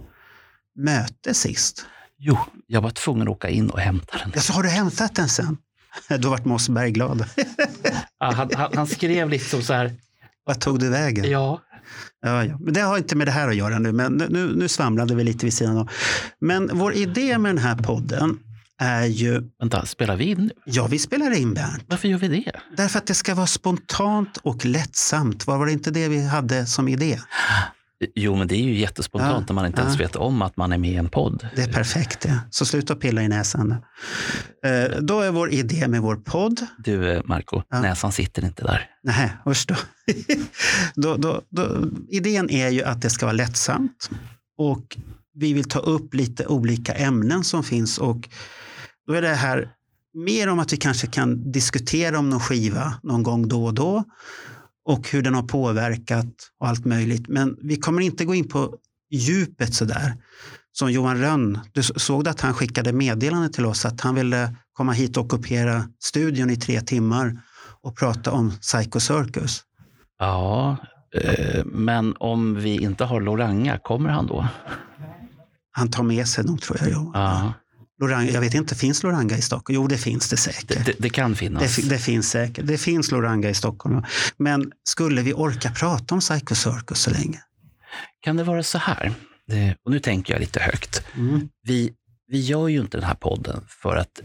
möte 0.76 1.34
sist. 1.34 1.86
Jo, 2.18 2.38
jag 2.66 2.80
var 2.80 2.90
tvungen 2.90 3.22
att 3.28 3.34
åka 3.34 3.48
in 3.48 3.70
och 3.70 3.80
hämta 3.80 4.18
den. 4.18 4.32
Ja, 4.34 4.40
så 4.40 4.52
har 4.52 4.62
du 4.62 4.68
hämtat 4.68 5.14
den 5.14 5.28
sen? 5.28 5.56
Då 6.18 6.30
vart 6.30 6.44
Mossberg 6.44 6.90
glad. 6.90 7.24
Ja, 8.18 8.32
han, 8.32 8.50
han, 8.54 8.70
han 8.74 8.86
skrev 8.86 9.28
liksom 9.28 9.62
så 9.62 9.72
här, 9.72 9.94
Vad 10.44 10.60
tog 10.60 10.78
du 10.80 10.88
vägen? 10.90 11.30
ja, 11.30 11.60
Ja, 12.22 12.44
ja. 12.44 12.58
Men 12.60 12.74
det 12.74 12.80
har 12.80 12.98
inte 12.98 13.16
med 13.16 13.26
det 13.26 13.30
här 13.30 13.48
att 13.48 13.56
göra 13.56 13.78
nu, 13.78 13.92
men 13.92 14.12
nu, 14.12 14.52
nu, 14.56 14.68
svamlade 14.68 15.14
vi 15.14 15.24
lite 15.24 15.46
vid 15.46 15.54
sidan 15.54 15.76
av. 15.78 15.90
Men 16.40 16.70
vår 16.72 16.94
idé 16.94 17.38
med 17.38 17.50
den 17.54 17.58
här 17.64 17.76
podden 17.76 18.38
är 18.80 19.04
ju, 19.04 19.42
vänta, 19.60 19.86
spelar 19.86 20.16
vi 20.16 20.24
in 20.24 20.38
nu? 20.38 20.50
ja 20.64 20.86
vi 20.86 20.98
spelar 20.98 21.30
in 21.38 21.54
Bernt, 21.54 21.84
Varför 21.86 22.08
gör 22.08 22.18
vi 22.18 22.28
det? 22.28 22.52
därför 22.76 22.98
att 22.98 23.06
det 23.06 23.14
ska 23.14 23.34
vara 23.34 23.46
spontant 23.46 24.36
och 24.42 24.64
lättsamt. 24.66 25.46
Var 25.46 25.66
det 25.66 25.72
inte 25.72 25.90
det 25.90 26.08
vi 26.08 26.26
hade 26.26 26.66
som 26.66 26.88
idé? 26.88 27.18
Jo, 28.14 28.36
men 28.36 28.48
det 28.48 28.54
är 28.54 28.62
ju 28.62 28.78
jättespontant 28.78 29.40
Ja, 29.40 29.44
när 29.48 29.54
man 29.54 29.66
inte 29.66 29.80
ens 29.80 29.94
ja. 29.94 29.98
vet 30.06 30.16
om 30.16 30.42
att 30.42 30.56
man 30.56 30.72
är 30.72 30.78
med 30.78 30.90
i 30.90 30.96
en 30.96 31.08
podd. 31.08 31.48
Det 31.56 31.62
är 31.62 31.72
perfekt 31.72 32.20
det. 32.20 32.40
Så 32.50 32.64
sluta 32.64 32.94
pilla 32.94 33.22
i 33.22 33.28
näsan. 33.28 33.74
Eh, 34.64 34.98
då 35.00 35.20
är 35.20 35.30
vår 35.30 35.52
idé 35.52 35.88
med 35.88 36.02
vår 36.02 36.16
podd. 36.16 36.66
Du, 36.78 37.10
eh, 37.12 37.22
Marco, 37.24 37.62
Ja. 37.68 37.80
näsan 37.80 38.12
sitter 38.12 38.44
inte 38.44 38.62
där. 38.62 38.90
Nej, 39.02 39.32
usch 39.46 39.64
då. 39.68 39.74
då, 40.94 41.16
då, 41.16 41.42
då. 41.50 41.76
Idén 42.08 42.50
är 42.50 42.68
ju 42.68 42.82
att 42.82 43.02
det 43.02 43.10
ska 43.10 43.26
vara 43.26 43.36
lättsamt. 43.36 44.10
Och 44.58 44.96
vi 45.34 45.52
vill 45.52 45.64
ta 45.68 45.78
upp 45.78 46.14
lite 46.14 46.46
olika 46.46 46.92
ämnen 46.94 47.44
som 47.44 47.64
finns. 47.64 47.98
Och 47.98 48.28
då 49.06 49.14
är 49.14 49.22
det 49.22 49.34
här 49.34 49.68
mer 50.14 50.48
om 50.48 50.58
att 50.58 50.72
vi 50.72 50.76
kanske 50.76 51.06
kan 51.06 51.52
diskutera 51.52 52.18
om 52.18 52.30
någon 52.30 52.40
skiva 52.40 52.94
någon 53.02 53.22
gång 53.22 53.48
då 53.48 53.64
och 53.64 53.74
då. 53.74 54.04
Och 54.88 55.10
hur 55.10 55.22
den 55.22 55.34
har 55.34 55.42
påverkat 55.42 56.26
och 56.60 56.68
allt 56.68 56.84
möjligt. 56.84 57.28
Men 57.28 57.56
vi 57.62 57.76
kommer 57.76 58.02
inte 58.02 58.24
gå 58.24 58.34
in 58.34 58.48
på 58.48 58.74
djupet 59.10 59.74
sådär. 59.74 60.14
Som 60.72 60.92
Johan 60.92 61.18
Rönn, 61.18 61.58
du 61.72 61.82
såg 61.82 62.28
att 62.28 62.40
han 62.40 62.54
skickade 62.54 62.92
meddelande 62.92 63.48
till 63.48 63.66
oss 63.66 63.84
att 63.84 64.00
han 64.00 64.14
ville 64.14 64.54
komma 64.72 64.92
hit 64.92 65.16
och 65.16 65.24
ockupera 65.24 65.84
studion 65.98 66.50
i 66.50 66.56
tre 66.56 66.80
timmar 66.80 67.40
och 67.82 67.96
prata 67.96 68.32
om 68.32 68.50
Psycho 68.50 69.00
Circus. 69.00 69.62
Ja, 70.18 70.76
eh, 71.14 71.64
men 71.64 72.14
om 72.18 72.54
vi 72.54 72.82
inte 72.82 73.04
har 73.04 73.20
Loranga, 73.20 73.78
kommer 73.78 74.10
han 74.10 74.26
då? 74.26 74.48
Han 75.72 75.90
tar 75.90 76.02
med 76.02 76.28
sig 76.28 76.44
dem 76.44 76.58
tror 76.58 76.78
jag. 76.80 76.88
Jo. 76.90 77.10
Ja, 77.14 77.52
Loranga, 78.00 78.30
jag 78.30 78.40
vet 78.40 78.54
inte, 78.54 78.74
finns 78.74 79.02
Loranga 79.02 79.36
i 79.36 79.42
Stockholm? 79.42 79.74
Jo, 79.74 79.86
det 79.86 79.98
finns 79.98 80.28
det 80.30 80.36
säkert. 80.36 80.86
det, 80.86 80.94
det 80.98 81.10
kan 81.10 81.36
finnas. 81.36 81.76
Det, 81.76 81.88
det 81.88 81.98
finns 81.98 82.30
säkert. 82.30 82.66
Det 82.66 82.78
finns 82.78 83.10
Loranga 83.10 83.50
i 83.50 83.54
Stockholm. 83.54 84.02
Men 84.36 84.72
skulle 84.84 85.22
vi 85.22 85.32
orka 85.32 85.70
prata 85.70 86.14
om 86.14 86.20
Psycho 86.20 86.54
Circus 86.54 86.98
så 87.00 87.10
länge? 87.10 87.40
Kan 88.20 88.36
det 88.36 88.44
vara 88.44 88.62
så 88.62 88.78
här? 88.78 89.12
Det, 89.46 89.76
och 89.84 89.90
nu 89.90 90.00
tänker 90.00 90.32
jag 90.34 90.40
lite 90.40 90.60
högt. 90.60 91.02
Mm. 91.16 91.48
Vi, 91.62 91.92
vi 92.26 92.40
gör 92.40 92.68
ju 92.68 92.80
inte 92.80 92.96
den 92.96 93.06
här 93.06 93.14
podden 93.14 93.64
för, 93.68 93.96
att, 93.96 94.20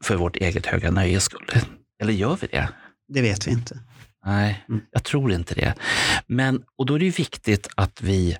för, 0.00 0.16
vårt 0.16 0.36
eget 0.36 0.66
höga 0.66 0.90
nöjes 0.90 1.24
skull. 1.24 1.46
Eller 2.02 2.12
gör 2.12 2.38
vi 2.40 2.46
det? 2.46 2.68
Det 3.08 3.22
vet 3.22 3.46
vi 3.46 3.50
inte. 3.50 3.78
Nej, 4.26 4.64
Mm. 4.68 4.80
jag 4.90 5.04
tror 5.04 5.32
inte 5.32 5.54
det. 5.54 5.74
Men, 6.26 6.62
och 6.78 6.86
då 6.86 6.94
är 6.94 6.98
det 6.98 7.04
ju 7.04 7.10
viktigt 7.10 7.68
att 7.76 8.02
vi 8.02 8.36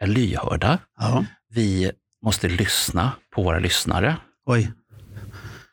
är 0.00 0.06
lyhörda. 0.06 0.78
Ja. 0.98 1.24
Vi 1.54 1.90
måste 2.24 2.48
lyssna 2.48 3.12
på 3.34 3.42
våra 3.42 3.58
lyssnare. 3.58 4.16
Oj. 4.46 4.72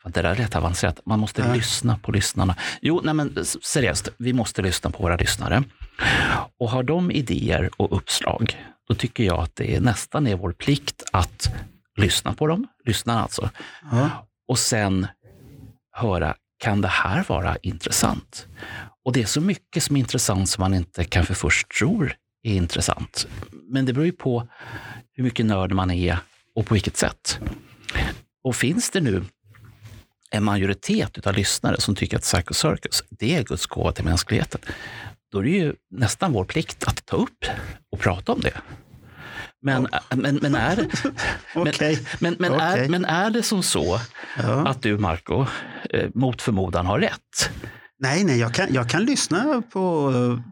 Det 0.05 0.21
där 0.21 0.23
är 0.23 0.35
rätt 0.35 0.55
avancerat. 0.55 0.99
Man 1.05 1.19
måste 1.19 1.41
Ja. 1.41 1.53
lyssna 1.53 1.97
på 1.97 2.11
lyssnarna. 2.11 2.55
Jo, 2.81 3.01
nej 3.03 3.13
men 3.13 3.45
seriöst, 3.61 4.09
vi 4.17 4.33
måste 4.33 4.61
lyssna 4.61 4.89
på 4.89 5.03
våra 5.03 5.15
lyssnare. 5.15 5.63
Och 6.59 6.69
har 6.69 6.83
de 6.83 7.11
idéer 7.11 7.69
och 7.77 7.97
uppslag, 7.97 8.57
då 8.87 8.95
tycker 8.95 9.23
jag 9.23 9.39
att 9.39 9.55
det 9.55 9.75
är 9.75 9.79
nästan 9.81 10.27
är 10.27 10.35
vår 10.35 10.51
plikt 10.51 11.03
att 11.11 11.53
lyssna 11.97 12.33
på 12.33 12.47
dem, 12.47 12.67
lyssna 12.85 13.21
alltså, 13.21 13.49
Ja. 13.91 14.09
och 14.47 14.59
sen 14.59 15.07
höra, 15.91 16.35
kan 16.59 16.81
det 16.81 16.87
här 16.87 17.25
vara 17.27 17.57
intressant? 17.61 18.47
Och 19.05 19.13
det 19.13 19.21
är 19.21 19.25
så 19.25 19.41
mycket 19.41 19.83
som 19.83 19.95
är 19.95 19.99
intressant 19.99 20.49
som 20.49 20.61
man 20.61 20.73
inte 20.73 21.03
kanske 21.03 21.33
först 21.33 21.67
tror 21.79 22.15
är 22.43 22.53
intressant. 22.55 23.27
Men 23.69 23.85
det 23.85 23.93
beror 23.93 24.05
ju 24.05 24.11
på 24.11 24.47
hur 25.13 25.23
mycket 25.23 25.45
nörd 25.45 25.71
man 25.71 25.91
är 25.91 26.17
och 26.55 26.65
på 26.65 26.73
vilket 26.73 26.97
sätt. 26.97 27.39
Och 28.43 28.55
finns 28.55 28.89
det 28.89 29.01
nu 29.01 29.23
en 30.31 30.43
majoritet 30.43 31.27
av 31.27 31.33
lyssnare 31.33 31.81
som 31.81 31.95
tycker 31.95 32.17
att 32.17 32.23
Psycho 32.23 32.53
Circus, 32.53 33.03
det 33.09 33.35
är 33.35 33.43
Guds 33.43 33.65
gåva 33.65 33.91
till 33.91 34.05
mänskligheten, 34.05 34.61
då 35.31 35.39
är 35.39 35.43
det 35.43 35.49
ju 35.49 35.73
nästan 35.91 36.31
vår 36.33 36.45
plikt 36.45 36.83
att 36.83 37.05
ta 37.05 37.15
upp 37.17 37.45
och 37.91 37.99
prata 37.99 38.31
om 38.31 38.39
det. 38.39 38.53
Men, 39.61 39.87
men, 40.15 40.39
men, 40.41 40.55
är, 40.55 40.87
Okej. 41.55 42.07
men, 42.19 42.35
men, 42.39 42.53
Okej. 42.53 42.65
är, 42.85 42.89
men 42.89 43.05
är 43.05 43.29
det 43.29 43.43
som 43.43 43.63
så 43.63 43.99
Ja. 44.37 44.67
att 44.67 44.81
du, 44.81 44.97
Marco, 44.97 45.45
eh, 45.89 46.09
mot 46.13 46.41
förmodan 46.41 46.85
har 46.85 46.99
rätt? 46.99 47.49
Nej, 47.99 48.23
nej, 48.23 48.39
jag 48.39 48.53
kan, 48.53 48.73
jag 48.73 48.89
kan 48.89 49.05
lyssna 49.05 49.61
på 49.73 50.11
eh, 50.11 50.51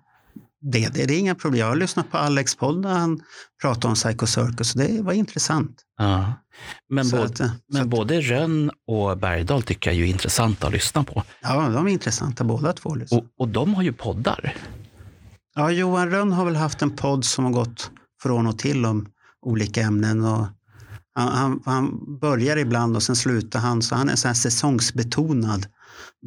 det, 0.72 0.94
det, 0.94 1.06
det 1.06 1.14
är 1.14 1.20
inga 1.20 1.36
problem. 1.36 1.60
Jag 1.60 1.68
har 1.68 1.76
lyssnat 1.76 2.12
på 2.12 2.18
Alex 2.18 2.56
podd 2.56 2.82
när 2.82 2.94
han 2.94 3.20
pratade 3.62 3.88
om 3.88 3.96
Psycho 3.96 4.26
Circus. 4.26 4.74
Det 4.74 5.02
var 5.02 5.14
intressant. 5.14 5.82
Ja. 5.98 6.34
Men, 6.90 7.10
både, 7.10 7.24
att, 7.24 7.40
eh, 7.40 7.52
men 7.74 7.82
att- 7.82 7.88
både 7.88 8.22
Rönn 8.22 8.72
och 8.88 9.18
Bergdahl 9.18 9.64
tycker 9.64 9.92
jag 9.92 10.00
är 10.00 10.06
intressanta 10.06 10.68
att 10.68 10.74
lyssna 10.74 11.04
på. 11.04 11.24
Ja, 11.42 11.70
de 11.70 11.88
är 11.88 11.92
intressanta 11.92 12.44
båda 12.44 12.74
två. 12.74 12.96
Liksom. 12.96 13.18
Och, 13.18 13.26
och 13.38 13.48
de 13.48 13.74
har 13.74 13.84
ju 13.84 13.94
poddar. 13.94 14.56
Ja, 15.56 15.72
Johan 15.72 16.12
Rönn 16.12 16.32
har 16.32 16.46
väl 16.46 16.56
haft 16.56 16.82
en 16.82 16.96
podd 16.96 17.26
som 17.26 17.46
har 17.46 17.52
gått 17.52 17.92
från 18.22 18.48
och 18.48 18.60
till 18.60 18.86
om 18.86 19.08
olika 19.46 19.82
ämnen. 19.82 20.26
Och 20.26 20.48
han, 21.16 21.28
han, 21.34 21.62
han 21.66 22.20
börjar 22.20 22.58
ibland 22.58 22.96
och 22.96 23.04
sen 23.04 23.16
slutar 23.16 23.60
han. 23.60 23.82
Så 23.82 23.96
han 23.96 24.08
är 24.08 24.12
en 24.12 24.18
sån 24.18 24.30
här 24.30 24.36
säsongsbetonad 24.36 25.66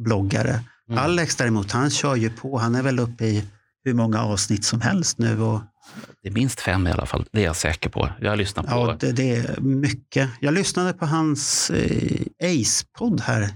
bloggare. 0.05 0.59
Mm. 0.89 1.03
Alex 1.03 1.35
däremot, 1.35 1.71
han 1.71 1.89
kör 1.89 2.15
ju 2.15 2.29
på. 2.29 2.57
Han 2.57 2.75
är 2.75 2.83
väl 2.83 2.99
uppe 2.99 3.25
i 3.25 3.43
hur 3.87 3.93
många 3.93 4.23
avsnitt 4.23 4.65
som 4.65 4.81
helst 4.81 5.17
nu. 5.17 5.41
Och, 5.41 5.61
Det 6.23 6.29
är 6.29 6.33
minst 6.33 6.59
fem 6.59 6.87
i 6.87 6.91
alla 6.91 7.05
fall, 7.05 7.25
det 7.31 7.41
är 7.41 7.45
jag 7.45 7.55
säker 7.55 7.89
på. 7.89 8.09
Jag 8.21 8.29
har 8.29 8.37
lyssnat 8.37 8.65
på... 8.65 8.71
ja, 8.71 8.95
det, 8.99 9.11
det 9.11 9.35
är 9.35 9.61
mycket. 9.61 10.29
Jag 10.39 10.53
lyssnade 10.53 10.93
på 10.93 11.05
hans 11.05 11.69
eh, 11.69 12.21
Ace-podd 12.43 13.21
här. 13.21 13.49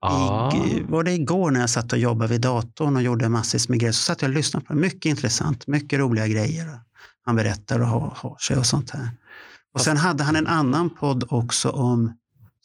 Ja. 0.00 0.52
I, 0.66 0.82
var 0.88 1.04
det 1.04 1.12
igår 1.12 1.50
när 1.50 1.60
jag 1.60 1.70
satt 1.70 1.92
och 1.92 1.98
jobbade 1.98 2.30
vid 2.30 2.40
datorn 2.40 2.96
och 2.96 3.02
gjorde 3.02 3.28
massvis 3.28 3.68
med 3.68 3.78
grejer. 3.80 3.92
Så 3.92 4.02
satt 4.02 4.22
jag 4.22 4.28
och 4.28 4.34
lyssnade 4.34 4.66
på 4.66 4.72
det. 4.72 4.78
Mycket 4.80 5.04
intressant, 5.04 5.66
mycket 5.66 5.98
roliga 5.98 6.26
grejer. 6.26 6.80
Han 7.26 7.36
berättar 7.36 7.80
och 7.80 7.86
har, 7.86 8.12
har 8.16 8.36
sig 8.38 8.56
och 8.56 8.66
sånt 8.66 8.90
här. 8.90 9.10
Och 9.74 9.80
sen 9.80 9.96
hade 9.96 10.24
han 10.24 10.36
en 10.36 10.46
annan 10.46 10.90
podd 10.90 11.24
också 11.28 11.70
om, 11.70 12.12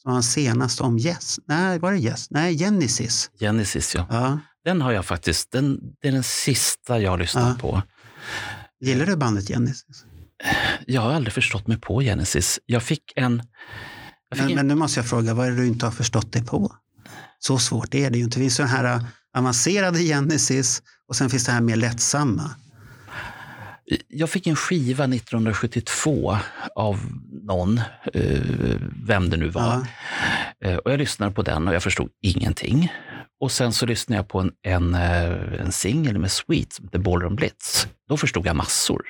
som 0.01 0.11
han 0.11 0.23
senast 0.23 0.81
om 0.81 0.97
Yes. 0.99 1.39
Nej, 1.45 1.79
var 1.79 1.91
det 1.91 1.97
Yes? 1.97 2.31
Nej, 2.31 2.57
Genesis. 2.57 3.31
Genesis, 3.39 3.95
ja. 3.95 4.07
Ja. 4.09 4.39
Den 4.67 4.81
har 4.81 4.91
jag 4.91 5.05
faktiskt, 5.05 5.51
den, 5.51 5.79
det 6.01 6.07
är 6.07 6.11
den 6.11 6.23
sista 6.23 6.99
jag 6.99 7.11
har 7.11 7.17
lyssnat 7.17 7.57
Ja. 7.63 7.69
på. 7.69 7.81
Gillar 8.85 9.05
du 9.05 9.15
bandet 9.15 9.47
Genesis? 9.47 10.05
Jag 10.85 11.01
har 11.01 11.13
aldrig 11.13 11.33
förstått 11.33 11.67
mig 11.67 11.77
på 11.79 12.01
Genesis. 12.01 12.59
Jag 12.65 12.83
fick 12.83 13.03
en... 13.15 13.41
Jag 14.29 14.37
fick 14.37 14.43
Men, 14.45 14.49
en 14.49 14.55
men 14.55 14.67
nu 14.67 14.75
måste 14.75 14.99
jag 14.99 15.09
fråga, 15.09 15.33
vad 15.33 15.47
är 15.47 15.51
det 15.51 15.57
du 15.57 15.67
inte 15.67 15.85
har 15.85 15.91
förstått 15.91 16.31
dig 16.33 16.45
på? 16.45 16.75
Så 17.39 17.57
svårt 17.59 17.93
är 17.95 18.09
det 18.09 18.17
ju 18.17 18.23
inte. 18.23 18.39
Det 18.39 18.43
finns 18.43 18.57
den 18.57 18.67
här 18.67 18.95
äh, 18.95 19.03
avancerade 19.37 19.99
Genesis 19.99 20.81
och 21.07 21.15
sen 21.15 21.29
finns 21.29 21.45
det 21.45 21.51
här 21.51 21.61
mer 21.61 21.75
lättsamma. 21.75 22.51
Jag 24.07 24.29
fick 24.29 24.47
en 24.47 24.55
skiva 24.55 25.03
1972 25.03 26.37
av 26.75 26.99
någon, 27.43 27.77
eh, 28.13 28.41
vem 29.05 29.29
det 29.29 29.37
nu 29.37 29.49
var. 29.49 29.85
Ja. 30.59 30.67
Eh, 30.69 30.75
Och 30.77 30.91
jag 30.91 30.97
lyssnade 30.99 31.31
på 31.31 31.41
den 31.41 31.67
och 31.67 31.73
jag 31.75 31.83
förstod 31.83 32.09
ingenting. 32.21 32.91
Och 33.39 33.51
sen 33.51 33.73
så 33.73 33.85
lyssnade 33.85 34.17
jag 34.19 34.27
på 34.27 34.39
en, 34.39 34.51
en, 34.63 34.95
eh, 34.95 35.61
en 35.61 35.71
singel 35.71 36.17
med 36.19 36.31
Sweet 36.31 36.73
som 36.73 36.85
heter 36.85 36.99
Ballroom 36.99 37.35
Blitz. 37.35 37.87
Då 38.09 38.17
förstod 38.17 38.45
jag 38.45 38.55
massor. 38.55 39.01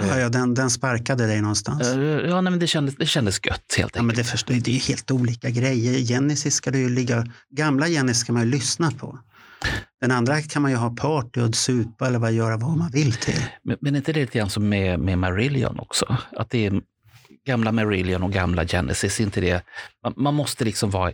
Ja, 0.00 0.18
ja, 0.18 0.28
den, 0.28 0.54
den 0.54 0.70
sparkade 0.70 1.26
dig 1.26 1.40
någonstans. 1.40 1.88
Eh, 1.88 2.00
Ja, 2.00 2.40
nej, 2.40 2.50
men 2.50 2.58
det, 2.60 2.66
kändes, 2.66 2.96
det 2.96 3.06
kändes 3.06 3.40
gött 3.46 3.74
helt 3.78 3.96
Ja, 3.96 4.02
men 4.02 4.10
enkelt. 4.10 4.26
det, 4.26 4.30
förstår, 4.30 4.54
det 4.54 4.70
är 4.70 4.72
ju 4.72 4.78
helt 4.78 5.10
olika 5.10 5.50
grejer. 5.50 5.98
Genesis 6.06 6.54
ska 6.54 6.70
du 6.70 6.78
ju 6.78 6.88
ligga, 6.88 7.26
gamla 7.50 7.86
Genesis 7.88 8.20
ska 8.20 8.32
man 8.32 8.42
ju 8.42 8.48
lyssna 8.50 8.90
på. 8.90 9.18
Den 10.00 10.10
andra 10.10 10.42
kan 10.42 10.62
man 10.62 10.70
ju 10.70 10.76
ha 10.76 10.90
party 10.96 11.40
och 11.40 11.54
supa 11.54 12.06
eller 12.06 12.18
vad 12.18 12.32
göra 12.32 12.56
vad 12.56 12.76
man 12.76 12.90
vill 12.90 13.12
till. 13.12 13.42
Men, 13.62 13.76
men 13.80 13.94
är 13.94 13.98
inte 13.98 14.12
det 14.12 14.20
lite 14.20 14.38
grann 14.38 14.50
som 14.50 14.68
med, 14.68 15.00
med 15.00 15.18
Marillion 15.18 15.78
också? 15.78 16.16
Att 16.36 16.50
det 16.50 16.66
är 16.66 16.80
gamla 17.46 17.72
Marillion 17.72 18.22
och 18.22 18.32
gamla 18.32 18.64
Genesis. 18.66 19.20
Inte 19.20 19.40
det, 19.40 19.62
man, 20.02 20.14
man 20.16 20.34
måste 20.34 20.64
liksom 20.64 20.90
vara 20.90 21.12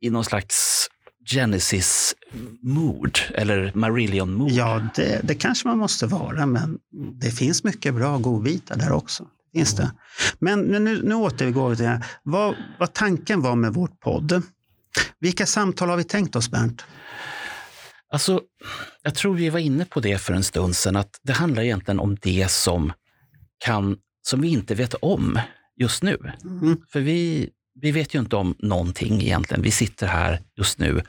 i, 0.00 0.10
någon 0.10 0.24
slags 0.24 0.88
Genesis-mood 1.30 3.18
eller 3.34 3.72
Marillion-mood. 3.74 4.50
Ja, 4.50 4.88
det, 4.94 5.20
det 5.24 5.34
kanske 5.34 5.68
man 5.68 5.78
måste 5.78 6.06
vara, 6.06 6.46
men 6.46 6.78
det 7.20 7.30
finns 7.30 7.64
mycket 7.64 7.94
bra 7.94 8.18
godbitar 8.18 8.76
där 8.76 8.92
också. 8.92 9.26
Finns 9.52 9.76
det. 9.76 9.92
Men 10.38 10.60
nu, 10.60 11.02
nu 11.02 11.14
återgår 11.14 11.70
vi 11.70 11.76
till. 11.76 11.98
Vad, 12.22 12.54
vad 12.78 12.92
tanken 12.92 13.40
var 13.40 13.56
med 13.56 13.74
vårt 13.74 14.00
podd. 14.00 14.42
Vilka 15.20 15.46
samtal 15.46 15.88
har 15.88 15.96
vi 15.96 16.04
tänkt 16.04 16.36
oss, 16.36 16.50
Bernt? 16.50 16.84
Alltså, 18.12 18.40
jag 19.02 19.14
tror 19.14 19.34
vi 19.34 19.50
var 19.50 19.58
inne 19.58 19.84
på 19.84 20.00
det 20.00 20.18
för 20.18 20.32
en 20.32 20.44
stund 20.44 20.76
sedan, 20.76 20.96
att 20.96 21.20
det 21.22 21.32
handlar 21.32 21.62
egentligen 21.62 22.00
om 22.00 22.16
det 22.22 22.50
som, 22.50 22.92
kan, 23.58 23.96
som 24.22 24.40
vi 24.40 24.48
inte 24.48 24.74
vet 24.74 24.94
om 24.94 25.38
just 25.76 26.02
nu. 26.02 26.32
Mm. 26.44 26.76
För 26.92 27.00
vi, 27.00 27.50
vi 27.80 27.90
vet 27.90 28.14
ju 28.14 28.18
inte 28.18 28.36
om 28.36 28.54
någonting 28.58 29.22
egentligen. 29.22 29.62
Vi 29.62 29.70
sitter 29.70 30.06
här 30.06 30.40
just 30.56 30.78
nu 30.78 31.02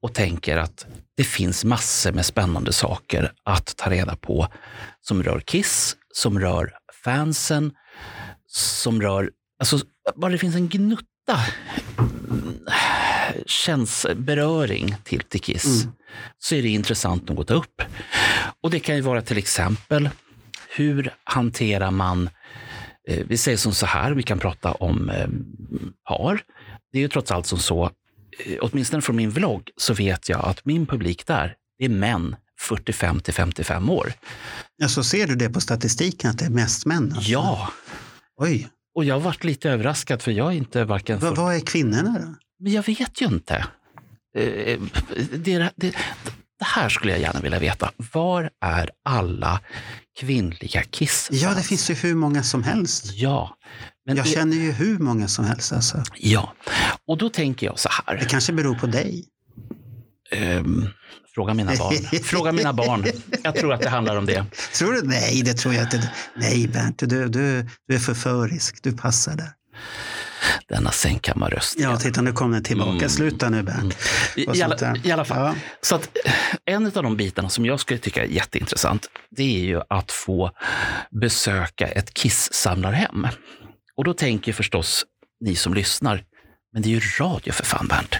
och 0.00 0.14
tänker 0.14 0.56
att 0.56 0.86
det 1.16 1.24
finns 1.24 1.64
massor 1.64 2.12
med 2.12 2.26
spännande 2.26 2.72
saker 2.72 3.32
att 3.44 3.76
ta 3.76 3.90
reda 3.90 4.16
på 4.16 4.48
som 5.00 5.22
rör 5.22 5.40
Kiss, 5.40 5.96
som 6.12 6.40
rör 6.40 6.72
fansen, 7.04 7.72
som 8.46 9.02
rör, 9.02 9.30
alltså 9.60 9.78
bara 10.16 10.32
det 10.32 10.38
finns 10.38 10.56
en 10.56 10.68
gnutta 10.68 11.40
känns 13.46 14.06
beröring 14.16 14.94
till, 15.04 15.20
till 15.20 15.40
Kiss 15.40 15.82
Mm. 15.82 15.94
så 16.38 16.54
är 16.54 16.62
det 16.62 16.68
intressant 16.68 17.28
nog 17.28 17.40
att 17.40 17.46
ta 17.46 17.54
upp. 17.54 17.82
Och 18.60 18.70
det 18.70 18.80
kan 18.80 18.94
ju 18.96 19.00
vara 19.00 19.22
till 19.22 19.38
exempel 19.38 20.10
hur 20.76 21.14
hanterar 21.24 21.90
man 21.90 22.30
Vi 23.06 23.36
säger 23.36 23.56
som 23.58 23.72
så 23.74 23.86
här, 23.86 24.12
vi 24.12 24.22
kan 24.22 24.38
prata 24.38 24.72
om 24.72 25.10
eh, 25.10 25.28
par. 26.08 26.42
Det 26.92 26.98
är 26.98 27.02
ju 27.02 27.08
trots 27.08 27.30
allt 27.30 27.46
som 27.46 27.58
så, 27.58 27.84
eh, 28.46 28.58
åtminstone 28.60 29.02
från 29.02 29.16
min 29.16 29.30
vlogg, 29.30 29.70
så 29.76 29.94
vet 29.94 30.28
jag 30.28 30.44
att 30.44 30.64
min 30.64 30.86
publik 30.86 31.26
där, 31.26 31.54
det 31.78 31.84
är 31.84 31.88
män 31.88 32.36
45 32.60 33.20
till 33.20 33.34
55 33.34 33.90
år. 33.90 34.12
Ja, 34.76 34.88
så 34.88 35.04
ser 35.04 35.26
du 35.26 35.34
det 35.34 35.50
på 35.50 35.60
statistiken 35.60 36.30
att 36.30 36.38
det 36.38 36.44
är 36.44 36.50
mest 36.50 36.86
män? 36.86 37.12
alltså? 37.16 37.30
Ja, 37.30 37.72
Oj, 38.36 38.68
och 38.94 39.04
jag 39.04 39.14
har 39.14 39.20
varit 39.20 39.44
lite 39.44 39.70
överraskad 39.70 40.22
för 40.22 40.32
jag 40.32 40.52
är 40.52 40.56
inte 40.56 40.84
varken... 40.84 41.20
För... 41.20 41.34
vad 41.34 41.54
är 41.54 41.60
kvinnorna 41.60 42.18
då? 42.18 42.34
Men 42.60 42.72
jag 42.72 42.86
vet 42.86 43.22
ju 43.22 43.26
inte. 43.26 43.66
Eh, 44.36 44.80
Det, 45.32 45.58
det, 45.76 45.94
det 46.58 46.64
här 46.64 46.88
skulle 46.88 47.12
jag 47.12 47.20
gärna 47.20 47.40
vilja 47.40 47.58
veta. 47.58 47.90
Var 48.12 48.50
är 48.60 48.90
alla 49.04 49.60
kvinnliga 50.20 50.82
kiss 50.82 51.28
Ja, 51.32 51.54
det 51.54 51.62
finns 51.62 51.90
ju 51.90 51.94
hur 51.94 52.14
många 52.14 52.42
som 52.42 52.62
helst. 52.62 53.12
Ja, 53.14 53.56
men 54.06 54.16
Jag 54.16 54.26
det- 54.26 54.30
känner 54.30 54.56
ju 54.56 54.72
hur 54.72 54.98
många 54.98 55.28
som 55.28 55.44
helst. 55.44 55.72
Alltså. 55.72 56.02
ja. 56.18 56.52
Och 57.06 57.18
då 57.18 57.28
tänker 57.30 57.66
jag 57.66 57.78
så 57.78 57.88
här. 58.06 58.16
Det 58.16 58.24
kanske 58.24 58.52
beror 58.52 58.74
på 58.74 58.86
dig. 58.86 59.24
Ehm, 60.32 60.86
fråga 61.34 61.54
mina 61.54 61.76
barn. 61.76 61.94
Fråga 62.22 62.52
mina 62.52 62.72
barn. 62.72 63.04
Jag 63.42 63.54
tror 63.56 63.72
att 63.72 63.80
det 63.80 63.88
handlar 63.88 64.16
om 64.16 64.26
det. 64.26 64.44
Tror 64.74 64.92
du? 64.92 65.02
Nej, 65.02 65.42
det 65.44 65.54
tror 65.54 65.74
jag 65.74 65.82
inte. 65.84 66.12
Nej, 66.36 66.68
Bernt, 66.68 66.98
du, 66.98 67.06
du, 67.28 67.68
du 67.88 67.94
är 67.94 67.98
förförisk. 67.98 68.82
Du 68.82 68.92
passar 68.92 69.36
där. 69.36 69.50
Denna 70.68 70.90
sängkammarröst. 70.90 71.74
Ja, 71.78 71.96
titta 71.96 72.22
nu 72.22 72.32
kom 72.32 72.50
den 72.52 72.62
tillbaka. 72.62 72.90
Mm. 72.90 73.08
Sluta 73.08 73.50
nu, 73.50 73.62
Bernt. 73.62 73.98
I, 74.36 74.46
Och 74.46 74.56
i, 74.56 74.62
alla, 74.62 74.76
där. 74.76 75.06
I 75.06 75.12
alla 75.12 75.24
fall. 75.24 75.38
Ja. 75.38 75.54
Så 75.80 75.94
att, 75.94 76.10
eh, 76.24 76.32
en 76.74 76.86
av 76.86 77.02
de 77.02 77.16
bitarna 77.16 77.48
som 77.48 77.66
jag 77.66 77.80
skulle 77.80 77.98
tycka 77.98 78.22
är 78.24 78.28
jätteintressant, 78.28 79.06
det 79.30 79.42
är 79.42 79.64
ju 79.66 79.80
att 79.88 80.12
få 80.12 80.50
besöka 81.20 81.86
ett 81.88 82.14
Kiss-samlarhem. 82.14 83.28
Och 83.96 84.04
då 84.04 84.14
tänker 84.14 84.52
förstås 84.52 85.04
ni 85.40 85.54
som 85.56 85.74
lyssnar, 85.74 86.24
men 86.72 86.82
det 86.82 86.88
är 86.88 86.90
ju 86.90 87.00
radio 87.20 87.52
för 87.52 87.64
fan 87.64 87.86
Bernt. 87.88 88.16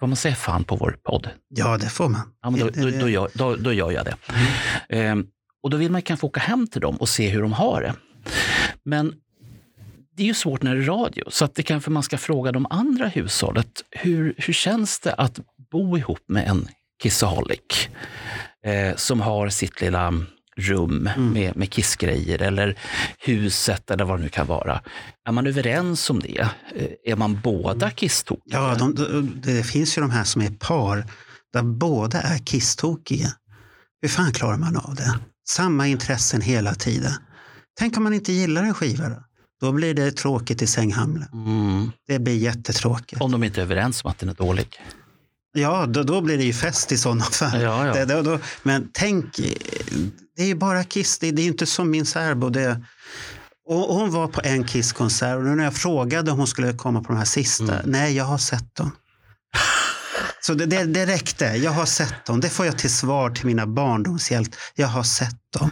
Får 0.00 0.06
man 0.06 0.16
säga 0.16 0.34
fan 0.34 0.64
på 0.64 0.76
vår 0.76 0.96
podd? 1.04 1.30
ja, 1.48 1.78
det 1.78 1.88
får 1.88 2.08
man. 2.08 2.20
Ja, 2.42 2.50
men 2.50 2.60
då, 2.60 2.68
då, 2.68 2.90
då, 2.90 3.08
gör, 3.08 3.30
då, 3.34 3.56
då 3.56 3.72
gör 3.72 3.90
jag 3.90 4.04
det. 4.04 4.16
Mm. 4.28 5.12
Ehm, 5.18 5.26
och 5.62 5.70
då 5.70 5.76
vill 5.76 5.90
man 5.90 6.02
kanske 6.02 6.26
åka 6.26 6.40
hem 6.40 6.66
till 6.66 6.80
dem 6.80 6.96
och 6.96 7.08
se 7.08 7.28
hur 7.28 7.42
de 7.42 7.52
har 7.52 7.80
det. 7.82 7.94
Men 8.84 9.12
det 10.16 10.22
är 10.22 10.26
ju 10.26 10.34
svårt 10.34 10.62
när 10.62 10.74
det 10.74 10.82
är 10.82 10.86
radio, 10.86 11.24
så 11.30 11.44
att 11.44 11.54
det 11.54 11.62
kanske 11.62 11.90
man 11.90 12.02
ska 12.02 12.18
fråga 12.18 12.52
de 12.52 12.66
andra 12.70 13.08
hushållet. 13.08 13.82
Hur, 13.90 14.34
hur 14.38 14.52
känns 14.52 15.00
det 15.00 15.12
att 15.14 15.40
bo 15.70 15.98
ihop 15.98 16.22
med 16.26 16.48
en 16.48 16.68
kissaholic 17.02 17.88
eh, 18.66 18.96
som 18.96 19.20
har 19.20 19.48
sitt 19.48 19.80
lilla 19.80 20.12
rum 20.56 21.10
Mm. 21.16 21.32
med, 21.32 21.56
med 21.56 21.70
kissgrejer 21.72 22.42
eller 22.42 22.78
huset 23.18 23.90
eller 23.90 24.04
vad 24.04 24.18
det 24.18 24.22
nu 24.22 24.28
kan 24.28 24.46
vara. 24.46 24.80
Är 25.28 25.32
man 25.32 25.46
överens 25.46 26.10
om 26.10 26.20
det? 26.20 26.48
Eh, 26.74 27.12
är 27.12 27.16
man 27.16 27.40
båda 27.40 27.90
kisstokiga? 27.90 28.58
Ja, 28.58 28.74
de, 28.74 28.94
de, 28.94 29.40
det 29.42 29.62
finns 29.66 29.98
ju 29.98 30.02
de 30.02 30.10
här 30.10 30.24
som 30.24 30.42
är 30.42 30.50
par 30.50 31.04
där 31.52 31.62
båda 31.62 32.20
är 32.20 32.38
kisstokiga. 32.38 33.28
Hur 34.02 34.08
fan 34.08 34.32
klarar 34.32 34.56
man 34.56 34.76
av 34.76 34.94
det? 34.94 35.18
Samma 35.48 35.86
intressen 35.88 36.40
hela 36.40 36.74
tiden. 36.74 37.12
Tänk 37.78 37.96
om 37.96 38.02
man 38.02 38.14
inte 38.14 38.32
gillar 38.32 38.62
en 38.62 38.74
skiva 38.74 39.08
då? 39.08 39.24
Då 39.60 39.72
blir 39.72 39.94
det 39.94 40.12
tråkigt 40.12 40.62
i 40.62 40.66
sänghamlen. 40.66 41.28
Mm. 41.32 41.92
Det 42.06 42.18
blir 42.18 42.36
jättetråkigt. 42.36 43.22
Om 43.22 43.32
de 43.32 43.44
inte 43.44 43.60
är 43.60 43.62
överens 43.62 44.04
om 44.04 44.10
att 44.10 44.18
den 44.18 44.28
är 44.28 44.34
dålig. 44.34 44.80
Ja, 45.56 45.86
då, 45.86 46.02
då 46.02 46.20
blir 46.20 46.38
det 46.38 46.44
ju 46.44 46.52
fest 46.52 46.92
i 46.92 46.98
sådana 46.98 47.24
fall. 47.24 47.60
Ja, 47.60 47.86
ja. 47.86 47.92
Det, 47.92 48.04
då, 48.04 48.22
då, 48.22 48.38
men 48.62 48.88
tänk, 48.92 49.36
det 50.36 50.42
är 50.42 50.46
ju 50.46 50.54
bara 50.54 50.84
Kiss. 50.84 51.18
Det, 51.18 51.30
det 51.30 51.42
är 51.42 51.44
ju 51.44 51.50
inte 51.50 51.66
som 51.66 51.90
min 51.90 52.06
särbo. 52.06 52.48
Det, 52.48 52.84
och 53.66 53.94
hon 53.94 54.10
var 54.10 54.28
på 54.28 54.40
en 54.44 54.64
Kiss-konsert 54.64 55.36
och 55.36 55.44
när 55.44 55.64
jag 55.64 55.74
frågade 55.74 56.30
om 56.30 56.38
hon 56.38 56.46
skulle 56.46 56.72
komma 56.72 57.00
på 57.00 57.08
de 57.08 57.18
här 57.18 57.24
sista. 57.24 57.74
Mm. 57.74 57.90
Nej, 57.90 58.16
jag 58.16 58.24
har 58.24 58.38
sett 58.38 58.74
dem. 58.74 58.90
Så 60.40 60.54
det, 60.54 60.66
det, 60.66 60.84
det 60.84 61.06
räckte. 61.06 61.44
Jag 61.44 61.70
har 61.70 61.86
sett 61.86 62.24
dem. 62.26 62.40
Det 62.40 62.48
får 62.48 62.66
jag 62.66 62.78
till 62.78 62.94
svar 62.94 63.30
till 63.30 63.46
mina 63.46 63.66
barndomshjält. 63.66 64.56
Jag 64.74 64.88
har 64.88 65.02
sett 65.02 65.52
dem. 65.58 65.70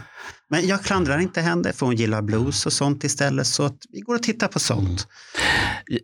Men 0.53 0.67
jag 0.67 0.83
klandrar 0.83 1.19
inte 1.19 1.41
henne 1.41 1.73
för 1.73 1.85
hon 1.85 1.95
gillar 1.95 2.21
blues 2.21 2.65
och 2.65 2.73
sånt 2.73 3.03
istället. 3.03 3.47
Så 3.47 3.63
att 3.65 3.77
vi 3.89 3.99
går 3.99 4.15
och 4.15 4.23
tittar 4.23 4.47
på 4.47 4.59
sånt. 4.59 5.07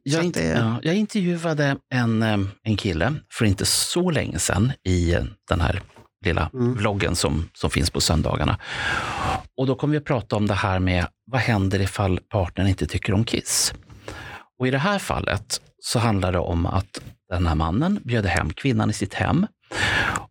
Jag, 0.03 0.13
Så 0.13 0.21
int- 0.21 0.27
att 0.27 0.33
det- 0.33 0.47
ja, 0.47 0.79
jag 0.83 0.95
intervjuade 0.95 1.77
en, 1.93 2.23
en 2.63 2.77
kille 2.77 3.13
för 3.33 3.45
inte 3.45 3.65
så 3.65 4.11
länge 4.11 4.39
sedan 4.39 4.71
i 4.83 5.13
eh, 5.13 5.23
den 5.49 5.61
här 5.61 5.81
lilla 6.25 6.49
Mm. 6.53 6.73
vloggen 6.73 7.15
som, 7.15 7.49
som 7.53 7.69
finns 7.69 7.89
på 7.91 8.01
söndagarna. 8.01 8.57
Och 9.57 9.67
då 9.67 9.75
kommer 9.75 9.91
vi 9.91 9.97
att 9.97 10.05
prata 10.05 10.35
om 10.35 10.47
det 10.47 10.53
här 10.53 10.79
med 10.79 11.07
vad 11.31 11.41
händer 11.41 11.81
ifall 11.81 12.19
partnern 12.29 12.67
inte 12.67 12.87
tycker 12.87 13.13
om 13.13 13.23
Kiss? 13.25 13.73
Och 14.59 14.67
i 14.67 14.71
det 14.71 14.77
här 14.77 14.99
fallet 14.99 15.61
så 15.79 15.99
handlar 15.99 16.31
det 16.31 16.39
om 16.39 16.65
att 16.65 17.01
den 17.29 17.47
här 17.47 17.55
mannen 17.55 17.99
bjöd 18.03 18.25
hem 18.25 18.53
kvinnan 18.53 18.89
i 18.89 18.93
sitt 18.93 19.13
hem 19.13 19.47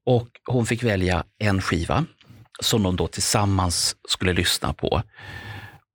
och 0.06 0.28
hon 0.48 0.66
fick 0.66 0.82
välja 0.82 1.24
en 1.44 1.62
skiva 1.62 2.04
som 2.60 2.82
de 2.82 2.96
då 2.96 3.06
tillsammans 3.06 3.96
skulle 4.08 4.32
lyssna 4.32 4.72
på. 4.72 5.02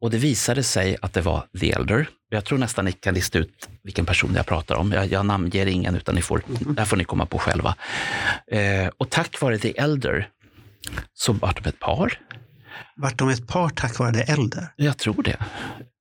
Och 0.02 0.12
det 0.12 0.18
visade 0.18 0.64
sig 0.64 0.98
att 1.02 1.14
det 1.14 1.22
var 1.22 1.48
The 1.60 1.72
Elder. 1.72 2.10
Jag 2.30 2.46
tror 2.46 2.58
nästan 2.58 2.86
ni 2.86 2.92
kan 2.92 3.14
lista 3.14 3.40
ut 3.40 3.70
vilken 3.84 4.06
person 4.06 4.34
jag 4.36 4.46
pratar 4.46 4.76
om. 4.76 4.92
Jag, 4.92 5.12
jag 5.12 5.26
namnger 5.26 5.66
ingen, 5.66 5.96
utan 5.96 6.16
ni 6.16 6.22
får, 6.22 6.42
det 6.60 6.80
här 6.80 6.86
får 6.86 6.98
ni 6.98 7.04
komma 7.04 7.26
på 7.26 7.38
själva. 7.38 7.76
Eh, 8.52 8.88
och 8.98 9.10
tack 9.10 9.42
vare 9.42 9.58
The 9.58 9.78
Elder 9.78 10.30
så 11.14 11.34
vart 11.34 11.64
de 11.64 11.70
ett 11.70 11.80
par. 11.80 12.20
Vart 12.96 13.18
de 13.18 13.30
ett 13.30 13.48
par 13.48 13.70
tack 13.70 14.00
vare 14.00 14.12
det 14.12 14.22
äldre? 14.22 14.68
Jag 14.76 14.98
tror 14.98 15.24
det. 15.24 15.38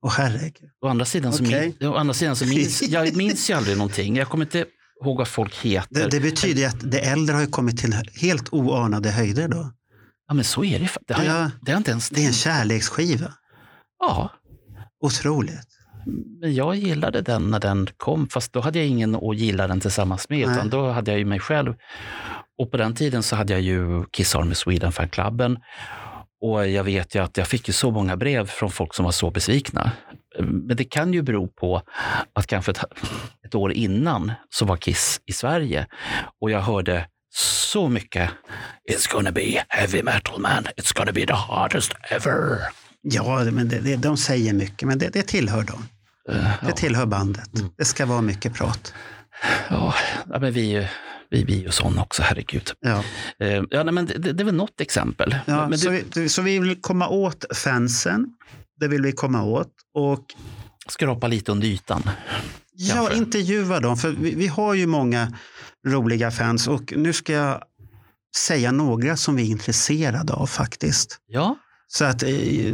Åh 0.05 0.13
herregud. 0.17 0.69
Å 0.81 0.87
andra 0.87 1.05
sidan, 1.05 1.33
så, 1.33 1.43
min, 1.43 1.73
å 1.81 1.95
andra 1.95 2.13
sidan 2.13 2.35
så 2.35 2.45
minns 2.45 2.81
jag 2.89 3.15
minns 3.15 3.49
ju 3.49 3.53
aldrig 3.53 3.77
någonting. 3.77 4.15
Jag 4.15 4.27
kommer 4.27 4.45
inte 4.45 4.65
ihåg 5.01 5.17
vad 5.17 5.27
folk 5.27 5.55
heter. 5.55 5.87
Det, 5.89 6.07
det 6.07 6.19
betyder 6.19 6.61
ju 6.61 6.67
att 6.67 6.91
det 6.91 6.99
äldre 6.99 7.35
har 7.35 7.45
kommit 7.45 7.77
till 7.77 7.95
helt 8.21 8.53
oanade 8.53 9.11
höjder 9.11 9.47
då. 9.47 9.71
Ja, 10.33 10.35
men 10.35 10.43
så 10.43 10.63
är 10.63 10.79
det. 10.79 10.89
Det 11.07 11.13
har, 11.13 11.23
Ja. 11.23 11.39
jag, 11.39 11.51
det 11.61 11.71
har 11.71 11.77
inte 11.77 11.91
ens... 11.91 12.09
Det 12.09 12.23
är 12.23 12.27
en 12.27 12.33
kärleksskiva. 12.33 13.33
Ja, 13.99 14.29
Otroligt. 15.03 15.67
men 16.41 16.53
jag 16.55 16.75
gillade 16.75 17.21
den 17.21 17.51
när 17.51 17.59
den 17.59 17.87
kom, 17.97 18.27
fast 18.29 18.53
då 18.53 18.59
hade 18.61 18.79
jag 18.79 18.87
ingen 18.87 19.15
att 19.15 19.37
gilla 19.37 19.67
den 19.67 19.79
tillsammans 19.79 20.29
med, 20.29 20.47
Nej. 20.47 20.55
utan 20.57 20.69
då 20.69 20.89
hade 20.91 21.11
jag 21.11 21.17
ju 21.19 21.25
mig 21.25 21.39
själv. 21.39 21.73
Och 22.57 22.71
på 22.71 22.77
den 22.77 22.95
tiden 22.95 23.23
så 23.23 23.35
hade 23.35 23.53
jag 23.53 23.61
ju 23.61 24.05
Kiss 24.05 24.35
Army 24.35 24.55
Sweden 24.55 24.91
fanklubben. 24.91 25.57
Och 26.41 26.67
jag 26.69 26.83
vet 26.83 27.15
ju 27.15 27.23
att 27.23 27.37
jag 27.37 27.47
fick 27.47 27.67
ju 27.67 27.73
så 27.73 27.91
många 27.91 28.17
brev 28.17 28.45
från 28.47 28.71
folk 28.71 28.93
som 28.95 29.05
var 29.05 29.11
så 29.11 29.31
besvikna. 29.31 29.91
Men 30.39 30.77
det 30.77 30.83
kan 30.83 31.13
ju 31.13 31.21
bero 31.21 31.47
på 31.47 31.81
att 32.33 32.47
kanske 32.47 32.71
ett, 32.71 32.83
ett 33.47 33.55
år 33.55 33.71
innan 33.73 34.31
så 34.49 34.65
var 34.65 34.77
Kiss 34.77 35.21
i 35.25 35.33
Sverige 35.33 35.87
och 36.41 36.51
jag 36.51 36.61
hörde 36.61 37.07
så 37.35 37.89
mycket 37.89 38.29
It's 38.91 39.11
gonna 39.11 39.31
be 39.31 39.63
heavy 39.69 40.03
metal 40.03 40.39
man, 40.41 40.63
it's 40.77 40.93
gonna 40.97 41.11
be 41.11 41.25
the 41.25 41.33
hardest 41.33 41.93
ever. 42.09 42.57
Ja, 43.01 43.43
men 43.43 43.69
det, 43.69 43.79
det, 43.79 43.95
de 43.95 44.17
säger 44.17 44.53
mycket, 44.53 44.87
men 44.87 44.99
det, 44.99 45.09
det 45.13 45.27
tillhör 45.27 45.63
dem. 45.63 45.87
Eh, 46.29 46.53
Det 46.67 46.71
tillhör 46.71 47.05
bandet. 47.05 47.49
Det 47.77 47.85
ska 47.85 48.05
vara 48.05 48.21
mycket 48.21 48.53
prat. 48.53 48.93
Ja, 49.69 49.93
ja 50.29 50.39
men 50.39 50.53
vi, 50.53 50.75
är 50.75 50.81
ju- 50.81 50.87
vi, 51.29 51.43
vi 51.43 51.53
ju 51.61 51.71
sån 51.71 51.97
också, 51.99 52.21
herregud. 52.23 52.71
Ja. 52.79 53.03
Eh, 53.39 53.63
Ja, 53.69 53.83
nej, 53.83 53.93
men 53.93 54.05
det, 54.05 54.17
det 54.33 54.43
är 54.43 54.45
väl 54.45 54.55
något 54.55 54.81
exempel. 54.81 55.35
Ja, 55.45 55.67
men 55.69 55.79
så, 55.79 55.89
vi, 56.15 56.29
så 56.29 56.41
vi 56.41 56.59
vill 56.59 56.81
komma 56.81 57.07
åt 57.07 57.45
fansen. 57.55 58.25
Det 58.79 58.87
vill 58.87 59.01
vi 59.01 59.11
komma 59.11 59.43
åt. 59.43 59.71
Och 59.93 60.25
skrapa 60.87 61.27
lite 61.27 61.51
under 61.51 61.67
ytan. 61.67 62.09
ja, 62.75 62.95
Kanske. 62.95 63.15
intervjua 63.15 63.79
dem. 63.79 63.97
För 63.97 64.09
vi, 64.09 64.35
vi 64.35 64.47
har 64.47 64.73
ju 64.73 64.87
många 64.87 65.33
roliga 65.87 66.31
fans. 66.31 66.67
Och 66.67 66.93
nu 66.97 67.13
ska 67.13 67.33
jag 67.33 67.63
säga 68.37 68.71
några 68.71 69.17
som 69.17 69.35
vi 69.35 69.43
är 69.43 69.47
intresserade 69.47 70.33
av 70.33 70.47
faktiskt. 70.47 71.17
Ja, 71.27 71.57
Så 71.87 72.05
att, 72.05 72.23
eh, 72.23 72.29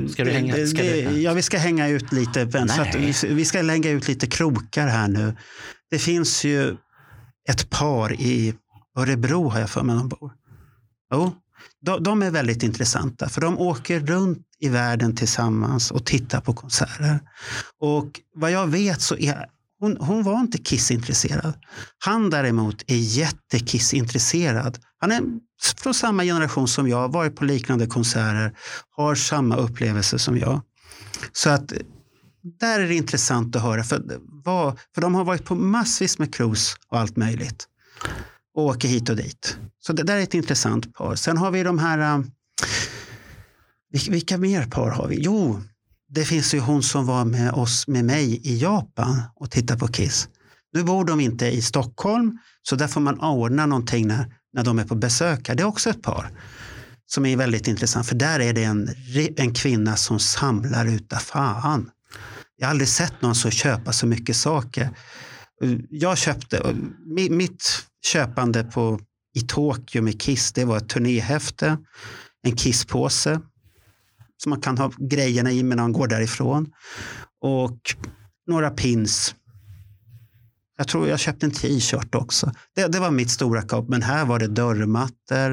Ska 0.09 0.23
du 0.23 0.31
hänga- 0.31 0.67
ska 0.67 0.81
du- 0.81 1.21
Ja, 1.21 1.33
vi 1.33 1.41
ska 1.41 1.57
hänga 1.57 1.87
ut 1.87 2.11
lite. 2.11 2.45
men 2.45 2.69
Så 2.69 2.85
vi, 2.97 3.33
vi 3.33 3.45
ska 3.45 3.61
lägga 3.61 3.91
ut 3.91 4.07
lite 4.07 4.27
krokar 4.27 4.87
här 4.87 5.07
nu. 5.07 5.35
Det 5.91 5.99
finns 5.99 6.43
ju 6.43 6.77
ett 7.49 7.69
par 7.69 8.13
i 8.21 8.53
Örebro 8.97 9.49
har 9.49 9.59
jag 9.59 9.69
för 9.69 9.83
mig 9.83 9.95
de 9.95 10.09
bor. 10.09 10.31
Jo, 11.13 11.31
de, 11.81 12.03
de 12.03 12.23
är 12.23 12.31
väldigt 12.31 12.63
intressanta 12.63 13.29
för 13.29 13.41
de 13.41 13.57
åker 13.59 13.99
runt 13.99 14.45
i 14.59 14.69
världen 14.69 15.15
tillsammans 15.15 15.91
och 15.91 16.05
tittar 16.05 16.41
på 16.41 16.53
konserter. 16.53 17.19
Och 17.79 18.19
vad 18.35 18.51
jag 18.51 18.67
vet 18.67 19.01
så 19.01 19.17
är 19.17 19.45
hon, 19.79 19.97
hon 19.99 20.23
var 20.23 20.39
inte 20.39 20.57
Kiss-intresserad. 20.57 21.53
Han 21.99 22.29
däremot 22.29 22.83
är 22.87 22.95
jättekiss-intresserad. 22.95 24.79
Han 24.99 25.11
är 25.11 25.21
från 25.77 25.93
samma 25.93 26.23
generation 26.23 26.67
som 26.67 26.87
jag, 26.87 27.11
varit 27.11 27.35
på 27.35 27.45
liknande 27.45 27.87
konserter, 27.87 28.57
har 28.89 29.15
samma 29.15 29.55
upplevelse 29.55 30.19
som 30.19 30.37
jag. 30.37 30.61
Så 31.31 31.49
att 31.49 31.73
där 32.59 32.79
är 32.79 32.87
det 32.87 32.95
intressant 32.95 33.55
att 33.55 33.61
höra. 33.61 33.83
För, 33.83 34.03
vad, 34.45 34.79
för 34.95 35.01
de 35.01 35.15
har 35.15 35.23
varit 35.23 35.45
på 35.45 35.55
massvis 35.55 36.19
med 36.19 36.33
cruise 36.33 36.75
och 36.87 36.99
allt 36.99 37.17
möjligt. 37.17 37.67
Och 38.55 38.63
åker 38.63 38.87
hit 38.87 39.09
och 39.09 39.15
dit. 39.15 39.57
Så 39.79 39.93
det 39.93 40.03
där 40.03 40.17
är 40.17 40.23
ett 40.23 40.33
intressant 40.33 40.93
par. 40.93 41.15
Sen 41.15 41.37
har 41.37 41.51
vi 41.51 41.63
de 41.63 41.79
här... 41.79 41.99
Äh, 41.99 42.23
vilka 44.09 44.37
mer 44.37 44.65
par 44.65 44.89
har 44.89 45.07
vi? 45.07 45.19
Jo, 45.21 45.61
det 46.09 46.25
finns 46.25 46.53
ju 46.53 46.59
hon 46.59 46.83
som 46.83 47.05
var 47.05 47.25
med 47.25 47.53
oss, 47.53 47.87
med 47.87 48.05
mig 48.05 48.41
i 48.43 48.57
Japan 48.57 49.21
och 49.35 49.51
tittade 49.51 49.79
på 49.79 49.87
Kiss. 49.87 50.29
Nu 50.73 50.83
bor 50.83 51.05
de 51.05 51.19
inte 51.19 51.47
i 51.47 51.61
Stockholm, 51.61 52.37
så 52.61 52.75
där 52.75 52.87
får 52.87 53.01
man 53.01 53.19
ordna 53.19 53.65
någonting 53.65 54.07
när, 54.07 54.33
när 54.53 54.63
de 54.63 54.79
är 54.79 54.85
på 54.85 54.95
besök. 54.95 55.47
Det 55.47 55.63
är 55.63 55.67
också 55.67 55.89
ett 55.89 56.01
par 56.01 56.31
som 57.05 57.25
är 57.25 57.37
väldigt 57.37 57.67
intressant, 57.67 58.07
för 58.07 58.15
där 58.15 58.39
är 58.39 58.53
det 58.53 58.63
en, 58.63 58.89
en 59.37 59.53
kvinna 59.53 59.95
som 59.95 60.19
samlar 60.19 60.85
utav 60.85 61.17
fan. 61.17 61.89
Jag 62.57 62.67
har 62.67 62.71
aldrig 62.71 62.87
sett 62.87 63.21
någon 63.21 63.35
som 63.35 63.51
köpa 63.51 63.93
så 63.93 64.07
mycket 64.07 64.35
saker. 64.35 64.89
Jag 65.89 66.17
köpte, 66.17 66.75
mitt 67.29 67.63
köpande 68.05 68.63
på, 68.63 68.99
i 69.35 69.41
Tokyo 69.41 70.01
med 70.01 70.21
Kiss, 70.21 70.51
det 70.51 70.65
var 70.65 70.77
ett 70.77 70.89
turnéhäfte, 70.89 71.77
en 72.43 72.57
Kisspåse 72.57 73.41
som 74.43 74.49
man 74.49 74.61
kan 74.61 74.77
ha 74.77 74.91
grejerna 74.97 75.51
i 75.51 75.63
när 75.63 75.75
man 75.75 75.93
går 75.93 76.07
därifrån 76.07 76.71
och 77.41 77.79
några 78.47 78.69
pins. 78.69 79.35
Jag 80.77 80.87
tror 80.87 81.07
jag 81.07 81.19
köpte 81.19 81.45
en 81.45 81.51
t-shirt 81.51 82.15
också. 82.15 82.51
Det, 82.75 82.87
det 82.87 82.99
var 82.99 83.11
mitt 83.11 83.29
stora 83.29 83.61
kap, 83.61 83.87
men 83.89 84.01
här 84.01 84.25
var 84.25 84.39
det 84.39 84.47
dörrmattor, 84.47 85.51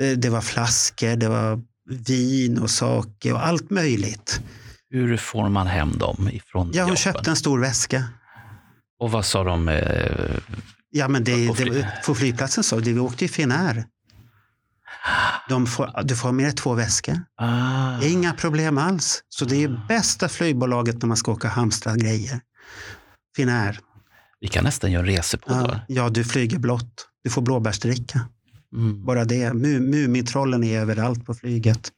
eh, 0.00 0.18
det 0.18 0.28
var 0.28 0.40
flaskor, 0.40 1.16
det 1.16 1.28
var 1.28 1.60
vin 2.06 2.58
och 2.58 2.70
saker 2.70 3.32
och 3.32 3.46
allt 3.46 3.70
möjligt. 3.70 4.40
hur 4.90 5.16
får 5.16 5.48
man 5.48 5.66
hem 5.66 5.98
dem 5.98 6.28
ifrån 6.32 6.70
Ja, 6.74 6.84
hon 6.84 6.96
köpte 6.96 7.30
en 7.30 7.36
stor 7.36 7.58
väska. 7.60 8.04
Och 9.00 9.10
vad 9.10 9.24
sa 9.24 9.44
de? 9.44 9.68
Eh, 9.68 10.38
Ja, 10.90 11.08
men 11.08 11.24
det, 11.24 11.46
det, 11.56 11.92
på 12.06 12.14
flygplatsen 12.14 12.64
så, 12.64 12.80
det, 12.80 12.92
vi 12.92 13.00
åkte 13.00 13.24
ju 13.24 13.28
Finnair. 13.28 13.84
De 15.48 15.66
får, 15.66 16.00
du 16.04 16.16
får 16.16 16.32
med 16.32 16.44
dig 16.46 16.52
två 16.54 16.74
väskor. 16.74 17.20
ah, 17.40 18.02
Inga 18.02 18.32
problem 18.32 18.78
alls. 18.78 19.22
Så 19.28 19.44
det 19.44 19.62
är 19.64 19.80
bästa 19.88 20.28
flygbolaget 20.28 21.02
när 21.02 21.06
man 21.08 21.16
ska 21.16 21.32
åka 21.32 21.48
och 21.48 21.54
hamstra 21.54 21.96
grejer. 21.96 22.40
Finnair. 23.36 23.80
vi 24.40 24.48
kan 24.48 24.64
nästan 24.64 24.92
göra 24.92 25.02
en 25.02 25.46
då. 25.46 25.54
Ja, 25.54 25.80
ja, 25.88 26.08
du 26.08 26.24
flyger 26.24 26.58
blått. 26.58 27.06
Du 27.24 27.30
får 27.30 27.42
blåbärsdricka. 27.42 28.20
Mm. 28.74 29.04
Bara 29.04 29.24
det. 29.24 29.50
Mu- 29.52 29.80
Mumintrollen 29.80 30.64
är 30.64 30.80
överallt 30.80 31.26
på 31.26 31.34
flyget. 31.34 31.92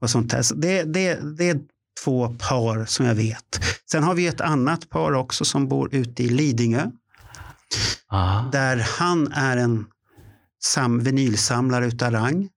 Och 0.00 0.10
sånt 0.10 0.30
där. 0.30 0.42
Så 0.42 0.54
det, 0.54 0.82
det, 0.82 1.36
det 1.38 1.48
är 1.50 1.58
två 2.04 2.28
par 2.38 2.84
som 2.84 3.06
jag 3.06 3.14
vet. 3.14 3.60
Sen 3.90 4.02
har 4.04 4.14
vi 4.14 4.26
ett 4.26 4.40
annat 4.40 4.88
par 4.90 5.12
också 5.12 5.44
som 5.44 5.68
bor 5.68 5.94
ute 5.94 6.22
i 6.22 6.28
Lidingö. 6.28 6.86
Ah, 8.08 8.42
Där 8.52 8.86
han 8.98 9.32
är 9.32 9.56
en 9.56 9.86
sam, 10.64 11.00
vinylsamlare 11.00 11.86
utav 11.86 12.10
rang. 12.10 12.48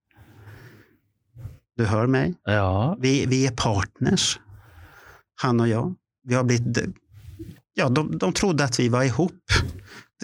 Du 1.77 1.85
hör 1.85 2.07
mig. 2.07 2.35
ja, 2.43 2.97
Vi, 2.99 3.25
vi 3.25 3.47
är 3.47 3.51
partners, 3.51 4.39
han 5.41 5.59
och 5.59 5.67
jag. 5.67 5.95
Vi 6.27 6.35
har 6.35 6.43
blivit, 6.43 6.77
ja, 7.73 7.89
de, 7.89 8.17
de 8.17 8.33
trodde 8.33 8.63
att 8.63 8.79
vi 8.79 8.89
var 8.89 9.03
ihop. 9.03 9.33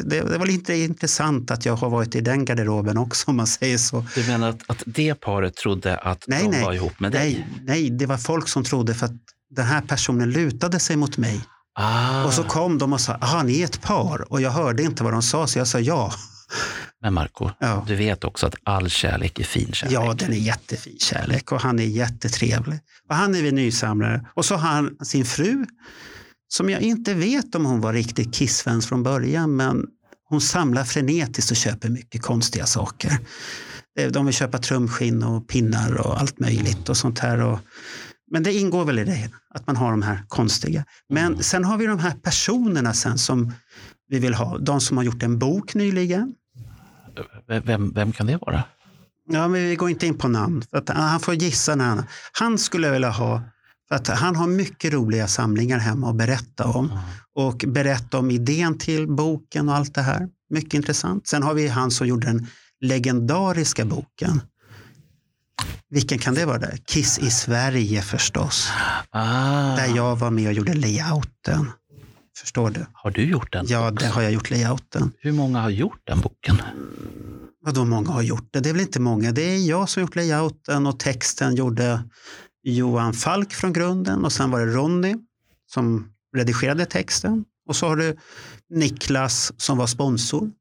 Det, 0.04 0.22
det, 0.22 0.38
var 0.38 0.46
lite 0.46 0.74
intressant 0.76 1.52
att 1.52 1.66
jag 1.66 1.76
har 1.76 1.90
varit 1.90 2.16
i 2.16 2.22
den 2.22 2.46
garderoben 2.46 2.98
också 2.98 3.32
om 3.32 3.38
man 3.38 3.48
säger 3.48 3.78
så. 3.78 4.06
du 4.16 4.28
menar 4.28 4.50
att, 4.50 4.70
att 4.70 4.84
det 4.86 5.14
paret 5.16 5.56
trodde 5.56 5.98
att 5.98 6.24
Nej, 6.28 6.44
de 6.44 6.50
nej. 6.50 6.64
var 6.64 6.74
ihop 6.74 7.00
med 7.00 7.12
dig? 7.12 7.34
Nej, 7.34 7.64
nej, 7.66 7.90
det 7.90 8.06
var 8.06 8.18
folk 8.18 8.48
som 8.48 8.64
trodde 8.64 8.94
för 8.94 9.06
att 9.06 9.12
den 9.50 9.66
här 9.66 9.82
personen 9.82 10.32
lutade 10.32 10.80
sig 10.80 10.96
mot 10.96 11.18
mig. 11.18 11.42
Ah, 11.74 12.26
Och 12.26 12.34
så 12.34 12.44
kom 12.44 12.78
de 12.78 12.94
och 12.94 13.02
sa, 13.02 13.14
aha, 13.14 13.44
ni 13.44 13.62
är 13.62 13.66
ett 13.66 13.82
par. 13.82 14.32
Och 14.34 14.42
jag 14.42 14.52
hörde 14.52 14.84
inte 14.84 15.04
vad 15.04 15.14
de 15.14 15.22
sa, 15.22 15.48
så 15.48 15.60
jag 15.60 15.68
sa 15.68 15.80
ja. 15.80 16.14
Men 17.02 17.14
Marco, 17.14 17.50
Ja. 17.60 17.84
du 17.88 17.96
vet 17.96 18.24
också 18.24 18.48
att 18.48 18.56
all 18.64 18.90
kärlek 18.90 19.40
är 19.40 19.44
fin 19.44 19.72
kärlek. 19.74 19.94
Ja, 19.96 20.14
den 20.14 20.34
är 20.34 20.38
jättefin 20.38 20.98
kärlek 21.00 21.52
och 21.52 21.62
han 21.62 21.80
är 21.80 21.84
jättetrevlig. 21.84 22.80
Och 23.10 23.16
han 23.16 23.36
är 23.36 23.42
vinylsamlare. 23.42 24.26
Och 24.34 24.46
så 24.46 24.56
har 24.56 24.70
han 24.70 24.98
sin 25.06 25.26
fru 25.26 25.66
som 26.48 26.70
jag 26.70 26.82
inte 26.82 27.14
vet 27.14 27.56
om 27.56 27.66
hon 27.66 27.82
var 27.82 27.94
riktigt 27.94 28.34
Kiss-fans 28.36 28.86
från 28.88 29.04
början, 29.04 29.56
men 29.56 29.86
hon 30.30 30.42
samlar 30.42 30.84
frenetiskt 30.84 31.52
och 31.52 31.58
köper 31.58 31.90
mycket 31.90 32.22
konstiga 32.22 32.66
saker. 32.66 33.18
Eh, 34.00 34.08
de 34.12 34.26
vill 34.26 34.36
köpa 34.36 34.58
trumskinn 34.58 35.24
och 35.24 35.48
pinnar 35.48 35.94
och 36.08 36.20
allt 36.20 36.40
möjligt 36.40 36.90
och 36.90 36.98
sånt 36.98 37.20
här. 37.20 37.42
Och, 37.42 37.60
men 38.32 38.44
det 38.44 38.54
ingår 38.54 38.86
väl 38.86 39.00
i 39.00 39.04
det, 39.04 39.30
att 39.56 39.68
man 39.68 39.76
har 39.76 39.92
de 39.92 40.02
här 40.02 40.24
konstiga. 40.28 40.86
Men 41.10 41.26
Mm. 41.28 41.44
sen 41.44 41.64
har 41.66 41.78
vi 41.78 41.86
de 41.86 42.00
här 42.00 42.12
personerna 42.12 42.94
sen 42.94 43.18
som 43.18 43.54
vi 44.08 44.20
vill 44.20 44.34
ha. 44.34 44.58
De 44.58 44.82
som 44.82 44.98
har 44.98 45.04
gjort 45.04 45.24
en 45.24 45.40
bok 45.40 45.76
nyligen. 45.76 46.34
Vem, 47.64 47.94
vem 47.94 48.12
kan 48.12 48.28
det 48.28 48.38
vara? 48.38 48.64
Ja, 49.32 49.48
men 49.48 49.68
vi 49.70 49.76
går 49.76 49.90
inte 49.90 50.08
in 50.08 50.18
på 50.18 50.28
namn. 50.28 50.64
Att, 50.72 50.90
han 50.90 51.20
får 51.20 51.34
gissa 51.34 51.76
när 51.76 51.86
han... 51.86 52.04
Han 52.32 52.58
skulle 52.58 52.88
jag 52.88 52.94
vilja 52.94 53.10
ha, 53.10 53.42
för 53.90 53.96
att 53.96 54.08
han 54.08 54.36
har 54.36 54.48
mycket 54.48 54.94
roliga 54.94 55.28
samlingar 55.28 55.78
hemma 55.80 56.10
att 56.10 56.16
berätta 56.16 56.66
om. 56.66 57.00
Och 57.36 57.64
berätta 57.68 58.18
om 58.20 58.32
idén 58.32 58.78
till 58.78 59.08
boken 59.08 59.70
och 59.70 59.76
allt 59.76 59.96
det 59.96 60.02
här. 60.02 60.28
Mycket 60.50 60.74
intressant. 60.74 61.28
Sen 61.28 61.44
har 61.44 61.54
vi 61.54 61.68
han 61.68 61.92
som 61.92 62.08
gjorde 62.08 62.28
den 62.28 62.48
legendariska 62.82 63.86
boken. 63.86 64.42
Vilken 65.90 66.20
kan 66.20 66.34
det 66.34 66.46
vara? 66.46 66.58
Där? 66.58 66.78
Kiss 66.86 67.20
i 67.20 67.30
Sverige 67.30 68.02
förstås. 68.02 68.70
Ah, 69.10 69.76
Där 69.76 69.96
jag 69.96 70.16
var 70.16 70.32
med 70.32 70.48
och 70.48 70.54
gjorde 70.54 70.74
layouten. 70.74 71.72
Förstår 72.42 72.70
du? 72.70 72.86
Har 72.94 73.12
du 73.12 73.24
gjort 73.24 73.54
den? 73.54 73.66
Ja, 73.68 73.92
där 73.92 74.10
har 74.10 74.22
jag 74.22 74.32
gjort 74.32 74.50
layouten. 74.50 75.12
Hur 75.20 75.32
många 75.32 75.62
har 75.62 75.70
gjort 75.70 76.02
den 76.04 76.22
boken? 76.22 76.62
Vadå 77.62 77.86
många 77.86 78.12
har 78.12 78.22
gjort 78.22 78.48
det? 78.52 78.60
Det 78.60 78.70
är 78.70 78.74
väl 78.74 78.82
inte 78.82 79.00
många. 79.00 79.32
Det 79.32 79.42
är 79.42 79.68
jag 79.70 79.90
som 79.90 80.02
gjort 80.02 80.16
layouten 80.16 80.88
och 80.88 81.00
texten 81.00 81.56
gjorde 81.56 82.04
Johan 82.64 83.14
Falk 83.14 83.54
från 83.54 83.74
grunden 83.74 84.26
och 84.26 84.32
sen 84.32 84.52
var 84.52 84.60
det 84.60 84.74
Ronny 84.74 85.16
som 85.68 86.12
redigerade 86.36 86.86
texten. 86.86 87.46
Och 87.68 87.76
så 87.76 87.88
har 87.88 87.96
du 87.96 88.18
Niklas 88.70 89.54
som 89.58 89.78
var 89.78 89.88
sponsor 89.88 90.52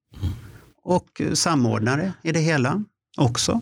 och 0.82 1.22
samordnare 1.34 2.12
i 2.22 2.32
det 2.32 2.40
hela 2.40 2.84
också. 3.16 3.60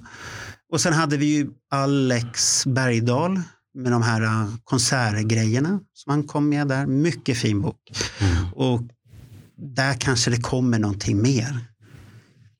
Och 0.73 0.81
sen 0.81 0.93
hade 0.93 1.17
vi 1.17 1.27
ju 1.27 1.51
Alex 1.71 2.67
Bergdahl 2.67 3.41
med 3.77 3.93
de 3.93 4.03
här 4.03 4.23
äh, 4.23 4.49
konsertgrejerna 4.65 5.81
som 5.93 6.11
han 6.11 6.23
kom 6.23 6.49
med 6.49 6.69
där. 6.69 6.87
Mycket 6.87 7.39
fin 7.39 7.61
bok. 7.63 7.93
Mm. 8.21 8.53
Och 8.53 8.83
där 9.57 9.95
kanske 9.95 10.31
det 10.31 10.41
kommer 10.41 10.79
någonting 10.79 11.23
mer. 11.23 11.59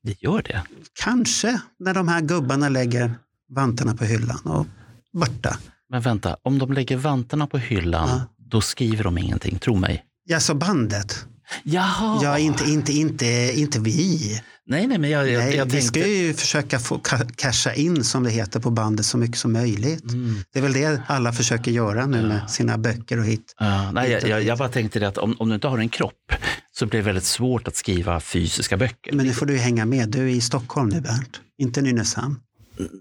Det 0.03 0.23
gör 0.23 0.41
det. 0.41 0.63
Kanske 1.03 1.61
när 1.79 1.93
de 1.93 2.07
här 2.07 2.21
gubbarna 2.21 2.69
lägger 2.69 3.15
vantarna 3.49 3.95
på 3.95 4.05
hyllan 4.05 4.39
och 4.43 4.67
borta. 5.13 5.57
Men 5.89 6.01
vänta, 6.01 6.37
om 6.43 6.59
de 6.59 6.73
lägger 6.73 6.97
vantarna 6.97 7.47
på 7.47 7.57
hyllan, 7.57 8.09
Ja. 8.09 8.21
då 8.37 8.61
skriver 8.61 9.03
de 9.03 9.17
ingenting, 9.17 9.59
tro 9.59 9.75
mig. 9.75 10.03
Ja, 10.25 10.39
så 10.39 10.55
bandet. 10.55 11.25
Jaha! 11.63 12.19
Ja, 12.23 12.37
inte, 12.39 12.63
inte, 12.63 12.93
inte, 12.93 13.25
inte 13.55 13.79
vi. 13.79 14.41
Nej, 14.69 14.87
nej, 14.87 14.97
men 14.97 15.09
jag, 15.09 15.29
jag, 15.29 15.43
Nej, 15.43 15.55
jag 15.55 15.65
vi 15.65 15.71
tänkte... 15.71 15.87
ska 15.87 16.07
ju 16.07 16.33
försöka 16.33 16.79
få 16.79 16.97
ca- 16.97 17.29
casha 17.35 17.73
in, 17.73 18.03
som 18.03 18.23
det 18.23 18.29
heter 18.29 18.59
på 18.59 18.69
bandet, 18.69 19.05
så 19.05 19.17
mycket 19.17 19.37
som 19.37 19.53
möjligt. 19.53 20.11
Mm. 20.11 20.35
Det 20.53 20.59
är 20.59 20.63
väl 20.63 20.73
det 20.73 21.01
alla 21.07 21.33
försöker 21.33 21.71
göra 21.71 22.05
nu 22.05 22.27
med 22.27 22.49
sina 22.49 22.77
böcker 22.77 23.19
och 23.19 23.25
hit. 23.25 23.55
Ja, 23.59 23.91
nej, 23.91 24.11
jag, 24.11 24.27
jag, 24.29 24.43
jag 24.43 24.57
bara 24.57 24.69
tänkte 24.69 24.99
det 24.99 25.07
att 25.07 25.17
om, 25.17 25.35
om 25.39 25.49
du 25.49 25.55
inte 25.55 25.67
har 25.67 25.77
en 25.77 25.89
kropp 25.89 26.33
så 26.79 26.85
blir 26.85 26.99
det 26.99 27.05
väldigt 27.05 27.23
svårt 27.23 27.67
att 27.67 27.75
skriva 27.75 28.19
fysiska 28.19 28.77
böcker. 28.77 29.13
Men 29.13 29.25
nu 29.25 29.33
får 29.33 29.45
du 29.45 29.57
hänga 29.57 29.85
med. 29.85 30.09
Du 30.09 30.19
är 30.19 30.27
i 30.27 30.41
Stockholm 30.41 30.89
nu, 30.89 31.01
Bernt. 31.01 31.39
Inte 31.61 31.81
Nynäshamn. 31.81 32.35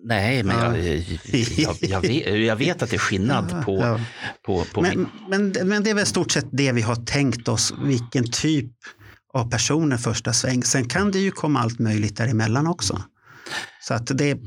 Nej, 0.04 0.42
men 0.42 0.56
Ja. 0.56 0.76
jag, 0.76 1.42
jag, 1.56 1.76
jag, 1.80 2.00
vet, 2.00 2.40
jag 2.46 2.56
vet 2.56 2.82
att 2.82 2.90
det 2.90 2.96
är 2.96 2.98
skillnad 2.98 3.64
på, 3.64 3.78
ja. 3.80 4.00
på, 4.46 4.64
på 4.64 4.82
Men, 4.82 4.98
min... 4.98 5.08
men, 5.28 5.68
men 5.68 5.82
det 5.84 5.90
är 5.90 5.94
väl 5.94 6.06
stort 6.06 6.30
sett 6.30 6.46
det 6.50 6.72
vi 6.72 6.82
har 6.82 6.96
tänkt 6.96 7.48
oss, 7.48 7.74
vilken 7.82 8.30
typ 8.30 8.72
av 9.32 9.50
personer 9.50 9.96
första 9.96 10.32
sväng. 10.32 10.62
Sen 10.62 10.88
kan 10.88 11.10
det 11.10 11.18
ju 11.18 11.30
komma 11.30 11.60
allt 11.60 11.78
möjligt 11.78 12.16
däremellan 12.16 12.66
också. 12.66 13.02
Så 13.82 13.94
att 13.94 14.06
det, 14.06 14.38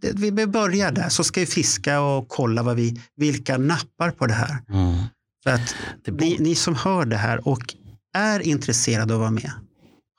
det, 0.00 0.30
vi 0.30 0.46
börjar 0.46 0.92
där, 0.92 1.08
så 1.08 1.24
ska 1.24 1.40
vi 1.40 1.46
fiska 1.46 2.00
och 2.00 2.28
kolla 2.28 2.62
vad 2.62 2.76
vi, 2.76 3.00
vilka 3.16 3.58
nappar 3.58 4.10
på 4.10 4.26
det 4.26 4.34
här. 4.34 4.58
Mm. 4.68 5.04
För 5.44 5.50
att 5.50 5.74
ni, 6.06 6.36
ni 6.40 6.54
som 6.54 6.74
hör 6.74 7.04
det 7.04 7.16
här 7.16 7.48
och 7.48 7.74
är 8.14 8.40
intresserade 8.40 9.14
av 9.14 9.20
att 9.20 9.20
vara 9.20 9.30
med, 9.30 9.52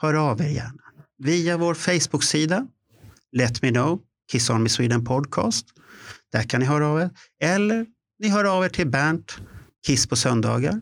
hör 0.02 0.14
av 0.14 0.42
er 0.42 0.48
gärna. 0.48 0.84
Via 1.18 1.58
vår 1.58 1.74
Facebook-sida, 1.74 2.68
Let 3.38 3.62
Me 3.62 3.70
Know, 3.70 4.00
Kiss 4.34 4.50
Army 4.50 4.70
Sweden 4.70 5.06
Podcast. 5.06 5.66
Där 6.32 6.44
kan 6.44 6.60
ni 6.60 6.66
höra 6.66 6.88
av 6.88 7.02
er. 7.02 7.10
Eller 7.44 7.86
ni 8.20 8.30
hör 8.30 8.46
av 8.46 8.66
er 8.66 8.70
till 8.70 8.88
Bernt, 8.88 9.38
Kiss 9.86 10.08
på 10.08 10.16
söndagar. 10.16 10.82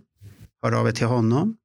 Hör 0.64 0.72
av 0.72 0.88
er 0.88 0.92
till 0.92 1.08
honom. 1.08 1.56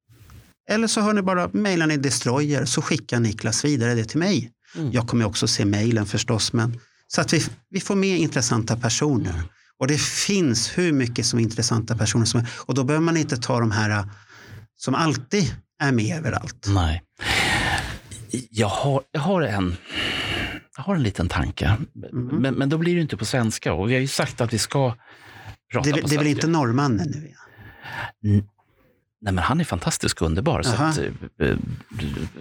Eller 0.70 0.86
så 0.86 1.00
hör 1.00 1.12
ni 1.12 1.22
bara, 1.22 1.50
mejlar 1.52 1.86
ni 1.86 1.96
Destroyer 1.96 2.64
så 2.64 2.82
skickar 2.82 3.20
Niklas 3.20 3.64
vidare 3.64 3.94
det 3.94 4.04
till 4.04 4.18
mig. 4.18 4.52
Mm. 4.76 4.92
Jag 4.92 5.08
kommer 5.08 5.24
också 5.24 5.48
se 5.48 5.64
mejlen 5.64 6.06
förstås, 6.06 6.52
men 6.52 6.80
så 7.06 7.20
att 7.20 7.32
vi, 7.32 7.44
vi 7.70 7.80
får 7.80 7.94
med 7.94 8.18
intressanta 8.18 8.76
personer. 8.76 9.42
Och 9.78 9.86
det 9.86 10.00
finns 10.00 10.78
hur 10.78 10.92
mycket 10.92 11.26
som 11.26 11.38
intressanta 11.38 11.96
personer 11.96 12.24
som 12.24 12.40
är. 12.40 12.48
Och 12.56 12.74
då 12.74 12.84
behöver 12.84 13.04
man 13.04 13.16
inte 13.16 13.36
ta 13.36 13.60
de 13.60 13.70
här 13.70 13.90
äh, 13.90 14.06
som 14.76 14.94
alltid 14.94 15.54
är 15.82 15.92
med 15.92 16.18
överallt. 16.18 16.66
Nej. 16.68 17.02
Jag 18.50 18.68
har, 18.68 19.02
jag 19.12 19.20
har 19.20 19.42
en... 19.42 19.76
Jag 20.76 20.82
har 20.84 20.94
en 20.94 21.02
liten 21.02 21.28
tanke, 21.28 21.76
Mhm. 22.12 22.26
men, 22.42 22.54
men 22.54 22.68
då 22.68 22.78
blir 22.78 22.94
det 22.94 23.00
inte 23.00 23.16
på 23.16 23.24
svenska. 23.24 23.72
Och 23.72 23.90
vi 23.90 23.94
har 23.94 24.00
ju 24.00 24.06
sagt 24.08 24.40
att 24.40 24.52
vi 24.52 24.58
ska 24.58 24.94
prata 25.72 25.90
Det, 25.90 25.90
på 25.90 25.96
det 25.96 26.00
är 26.00 26.00
svenska. 26.00 26.18
väl 26.18 26.26
inte 26.26 26.46
norrmannen 26.46 27.06
nu? 27.14 27.32
Ja. 28.20 28.30
Nej, 29.20 29.32
men 29.34 29.38
han 29.38 29.60
är 29.60 29.64
fantastisk 29.64 30.20
och 30.22 30.26
underbar. 30.26 30.62
Så 30.62 30.82
att, 30.82 30.98
eh, 31.42 31.56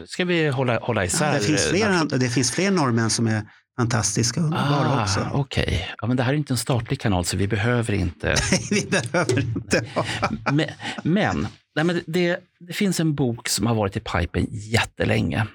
ska 0.05 0.25
vi 0.25 0.47
hålla, 0.47 0.79
hålla 0.79 1.05
isär? 1.05 1.33
det, 1.33 1.39
finns 1.39 1.65
eh, 1.65 1.69
fler, 1.71 2.17
det 2.19 2.29
finns 2.29 2.51
fler 2.51 2.71
norrmän 2.71 3.09
som 3.09 3.27
är 3.27 3.43
fantastiska 3.77 4.39
och 4.39 4.45
underbara 4.45 4.87
Ah, 4.89 5.01
också. 5.03 5.29
Okej, 5.33 5.89
ja, 6.01 6.07
men 6.07 6.17
det 6.17 6.23
här 6.23 6.33
är 6.33 6.37
inte 6.37 6.53
en 6.53 6.57
statlig 6.57 6.99
kanal 6.99 7.25
så 7.25 7.37
vi 7.37 7.47
behöver 7.47 7.93
inte. 7.93 8.35
Vi 8.71 8.87
behöver 8.89 9.39
inte 9.39 9.85
men 10.51 10.65
men, 11.03 11.47
nej, 11.75 11.85
men 11.85 12.01
det, 12.07 12.39
det 12.59 12.73
finns 12.73 12.99
en 12.99 13.15
bok 13.15 13.49
som 13.49 13.65
har 13.67 13.75
varit 13.75 13.97
i 13.97 13.99
pipen 13.99 14.47
jättelänge. 14.51 15.47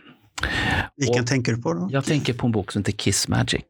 Vilken 1.00 1.20
Och- 1.20 1.26
tänker 1.26 1.52
du 1.52 1.62
på 1.62 1.72
då? 1.74 1.88
Jag 1.92 2.04
tänker 2.04 2.32
på 2.34 2.46
en 2.46 2.52
bok 2.52 2.72
som 2.72 2.80
heter 2.80 2.92
Kiss 2.92 3.28
Magic. 3.28 3.64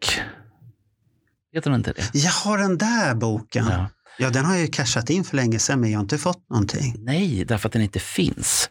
Heter 1.52 1.70
den 1.70 1.80
inte 1.80 1.92
det? 1.92 2.10
Jag 2.14 2.30
har 2.30 2.58
den 2.58 2.78
där 2.78 3.14
boken. 3.14 3.66
Ja. 3.70 3.88
Ja. 4.18 4.30
den 4.30 4.44
har 4.44 4.52
jag 4.52 4.60
ju 4.62 4.68
cashat 4.68 5.10
in 5.10 5.24
för 5.24 5.36
länge 5.36 5.58
sedan 5.58 5.80
men 5.80 5.90
jag 5.90 5.98
har 5.98 6.02
inte 6.02 6.18
fått 6.18 6.50
någonting. 6.50 6.94
Nej, 6.98 7.44
därför 7.44 7.68
att 7.68 7.72
den 7.72 7.82
inte 7.82 7.98
finns. 8.00 8.70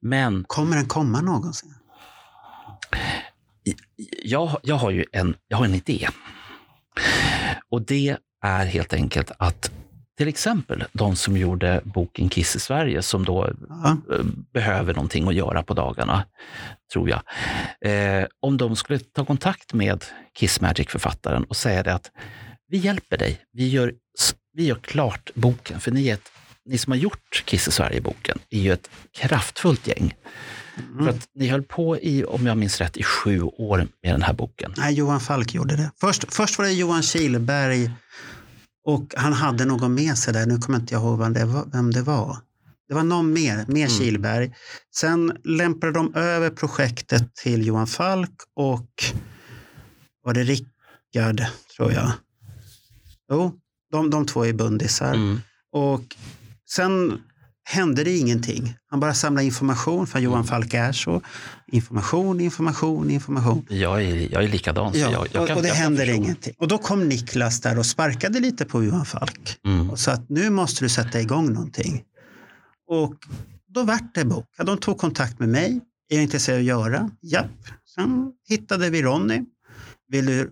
Men 0.00 0.44
Kommer 0.44 0.76
den 0.76 0.86
komma 0.86 1.20
någonsin? 1.20 1.74
jag, 4.24 4.56
jag, 4.62 4.76
har 4.76 4.90
ju 4.90 5.04
en, 5.12 5.34
jag 5.48 5.58
har 5.58 5.64
en 5.64 5.74
idé. 5.74 6.08
Och 7.70 7.82
det 7.86 8.16
är 8.44 8.66
helt 8.66 8.92
enkelt 8.92 9.30
att 9.38 9.70
till 10.18 10.28
exempel 10.28 10.84
de 10.92 11.16
som 11.16 11.36
gjorde 11.36 11.80
boken 11.84 12.28
Kiss 12.28 12.56
i 12.56 12.60
Sverige, 12.60 13.02
som 13.02 13.24
då 13.24 13.50
Ja. 13.68 13.96
eh, 14.14 14.24
behöver 14.52 14.94
någonting 14.94 15.28
att 15.28 15.34
göra 15.34 15.62
på 15.62 15.74
dagarna, 15.74 16.24
tror 16.92 17.08
jag. 17.10 17.20
Eh, 18.20 18.26
om 18.40 18.56
de 18.56 18.76
skulle 18.76 18.98
ta 18.98 19.24
kontakt 19.24 19.72
med 19.74 20.04
Kiss 20.38 20.60
Magic-författaren 20.60 21.44
och 21.44 21.56
säga 21.56 21.82
det 21.82 21.94
att 21.94 22.10
vi 22.68 22.78
hjälper 22.78 23.16
dig, 23.18 23.40
vi 23.52 23.68
gör, 23.68 23.92
vi 24.52 24.64
gör 24.64 24.76
klart 24.76 25.30
boken, 25.34 25.80
för 25.80 25.90
ni, 25.90 26.08
är 26.08 26.14
ett, 26.14 26.28
ni 26.64 26.78
som 26.78 26.90
har 26.90 26.98
gjort 26.98 27.42
Kiss 27.44 27.68
i 27.68 27.70
Sverige-boken 27.70 28.38
är 28.50 28.60
ju 28.60 28.72
ett 28.72 28.90
kraftfullt 29.18 29.86
gäng. 29.86 30.14
För 30.98 31.08
att 31.08 31.28
ni 31.34 31.48
höll 31.48 31.62
på 31.62 31.98
i, 31.98 32.24
om 32.24 32.46
jag 32.46 32.56
minns 32.56 32.80
rätt, 32.80 32.96
i 32.96 33.02
sju 33.02 33.42
år 33.42 33.86
med 34.02 34.14
den 34.14 34.22
här 34.22 34.32
boken. 34.32 34.74
Nej, 34.76 34.94
Johan 34.94 35.20
Falk 35.20 35.54
gjorde 35.54 35.76
det. 35.76 35.90
Först, 36.00 36.34
först 36.34 36.58
var 36.58 36.64
det 36.64 36.72
Johan 36.72 37.02
Kihlberg 37.02 37.90
och 38.88 39.14
han 39.16 39.32
hade 39.32 39.64
någon 39.64 39.94
med 39.94 40.18
sig 40.18 40.32
där. 40.32 40.46
Nu 40.46 40.58
kommer 40.58 40.78
inte 40.78 40.94
jag 40.94 41.02
ihåg 41.02 41.18
vem 41.18 41.32
det 41.32 41.44
var. 41.44 41.64
Vem 41.72 41.90
det, 41.90 42.02
var. 42.02 42.36
det 42.88 42.94
var 42.94 43.02
någon 43.02 43.32
mer, 43.32 43.56
mer 43.56 43.86
Mm. 43.86 43.98
Kihlberg. 43.98 44.54
Sen 44.96 45.38
lämpade 45.44 45.92
de 45.92 46.14
över 46.14 46.50
projektet 46.50 47.34
till 47.34 47.66
Johan 47.66 47.86
Falk 47.86 48.30
och 48.54 48.90
var 50.22 50.34
det 50.34 50.42
Rickard, 50.42 51.42
tror 51.76 51.92
jag. 51.92 52.12
Jo, 53.30 53.52
de, 53.92 54.10
de 54.10 54.26
två 54.26 54.46
är 54.46 54.52
bundisar. 54.52 55.14
Mm. 55.14 55.40
Och 55.72 56.16
sen 56.70 57.22
hände 57.68 58.04
det 58.04 58.16
ingenting. 58.16 58.74
Han 58.90 59.00
bara 59.00 59.14
samlade 59.14 59.44
information, 59.44 60.06
för 60.06 60.18
Johan 60.18 60.44
Falk 60.44 60.74
är 60.74 60.92
så. 60.92 61.22
Information, 61.66 62.40
information, 62.40 63.10
information. 63.10 63.66
Jag, 63.68 64.02
är, 64.02 64.32
jag 64.32 64.44
är 64.44 64.48
likadan. 64.48 64.92
Så 64.92 64.98
Ja, 64.98 65.10
jag, 65.10 65.28
jag 65.32 65.42
och, 65.42 65.48
kan, 65.48 65.56
och 65.56 65.62
det 65.62 65.68
händer 65.68 66.08
ingenting. 66.10 66.54
Och 66.58 66.68
då 66.68 66.78
kom 66.78 67.08
Niklas 67.08 67.60
där 67.60 67.78
och 67.78 67.86
sparkade 67.86 68.40
lite 68.40 68.64
på 68.64 68.84
Johan 68.84 69.06
Falk. 69.06 69.58
Mm. 69.66 69.90
Och 69.90 69.98
sa 69.98 70.12
att 70.12 70.28
nu 70.28 70.50
måste 70.50 70.84
du 70.84 70.88
sätta 70.88 71.20
igång 71.20 71.52
någonting. 71.52 72.02
Och 72.88 73.14
då 73.74 73.82
vart 73.82 74.14
det 74.14 74.24
bok. 74.24 74.46
Ja, 74.58 74.64
de 74.64 74.78
tog 74.78 74.98
kontakt 74.98 75.38
med 75.38 75.48
mig. 75.48 75.80
Är 76.10 76.14
jag 76.14 76.22
intresserad 76.22 76.56
av 76.56 76.60
att 76.60 76.66
göra? 76.66 77.10
Japp. 77.22 77.50
Sen 77.94 78.32
hittade 78.48 78.90
vi 78.90 79.02
Ronny. 79.02 79.44
Vill 80.08 80.26
du 80.26 80.50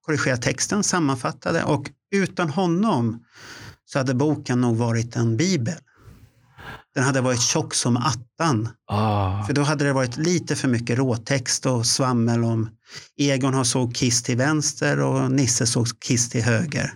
korrigera 0.00 0.36
texten, 0.36 0.82
sammanfatta 0.82 1.52
det. 1.52 1.62
Och 1.62 1.90
utan 2.14 2.50
honom 2.50 3.24
så 3.84 3.98
hade 3.98 4.14
boken 4.14 4.60
nog 4.60 4.76
varit 4.76 5.16
en 5.16 5.36
bibel. 5.36 5.74
Den 6.96 7.04
hade 7.04 7.20
varit 7.20 7.40
tjock 7.40 7.74
som 7.74 7.96
attan. 7.96 8.68
Ah. 8.90 9.42
För 9.42 9.52
då 9.52 9.62
hade 9.62 9.84
det 9.84 9.92
varit 9.92 10.16
lite 10.16 10.56
för 10.56 10.68
mycket 10.68 10.98
råtext 10.98 11.66
och 11.66 11.86
svammel 11.86 12.44
om 12.44 12.68
Egon 13.16 13.54
har 13.54 13.64
såg 13.64 13.94
Kiss 13.94 14.22
till 14.22 14.36
vänster 14.36 15.00
och 15.00 15.30
Nisse 15.30 15.66
såg 15.66 15.86
Kiss 16.00 16.28
till 16.30 16.42
höger. 16.42 16.94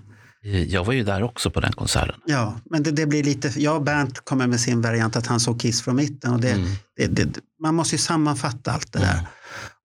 Jag 0.66 0.84
var 0.84 0.92
ju 0.92 1.04
där 1.04 1.22
också 1.22 1.50
på 1.50 1.60
den 1.60 1.72
konserten. 1.72 2.20
Ja, 2.26 2.60
men 2.70 2.82
det, 2.82 2.90
det 2.90 3.06
blir 3.06 3.24
lite, 3.24 3.52
jag 3.60 3.76
och 3.76 3.82
Bernt 3.82 4.24
kommer 4.24 4.46
med 4.46 4.60
sin 4.60 4.80
variant 4.82 5.16
att 5.16 5.26
han 5.26 5.40
såg 5.40 5.60
Kiss 5.60 5.82
från 5.82 5.96
mitten. 5.96 6.32
Och 6.34 6.40
det, 6.40 6.50
Mm. 6.50 6.70
det, 6.96 7.06
det, 7.06 7.40
man 7.62 7.74
måste 7.74 7.94
ju 7.94 7.98
sammanfatta 7.98 8.72
allt 8.72 8.92
det 8.92 8.98
där. 8.98 9.12
Mm. 9.12 9.24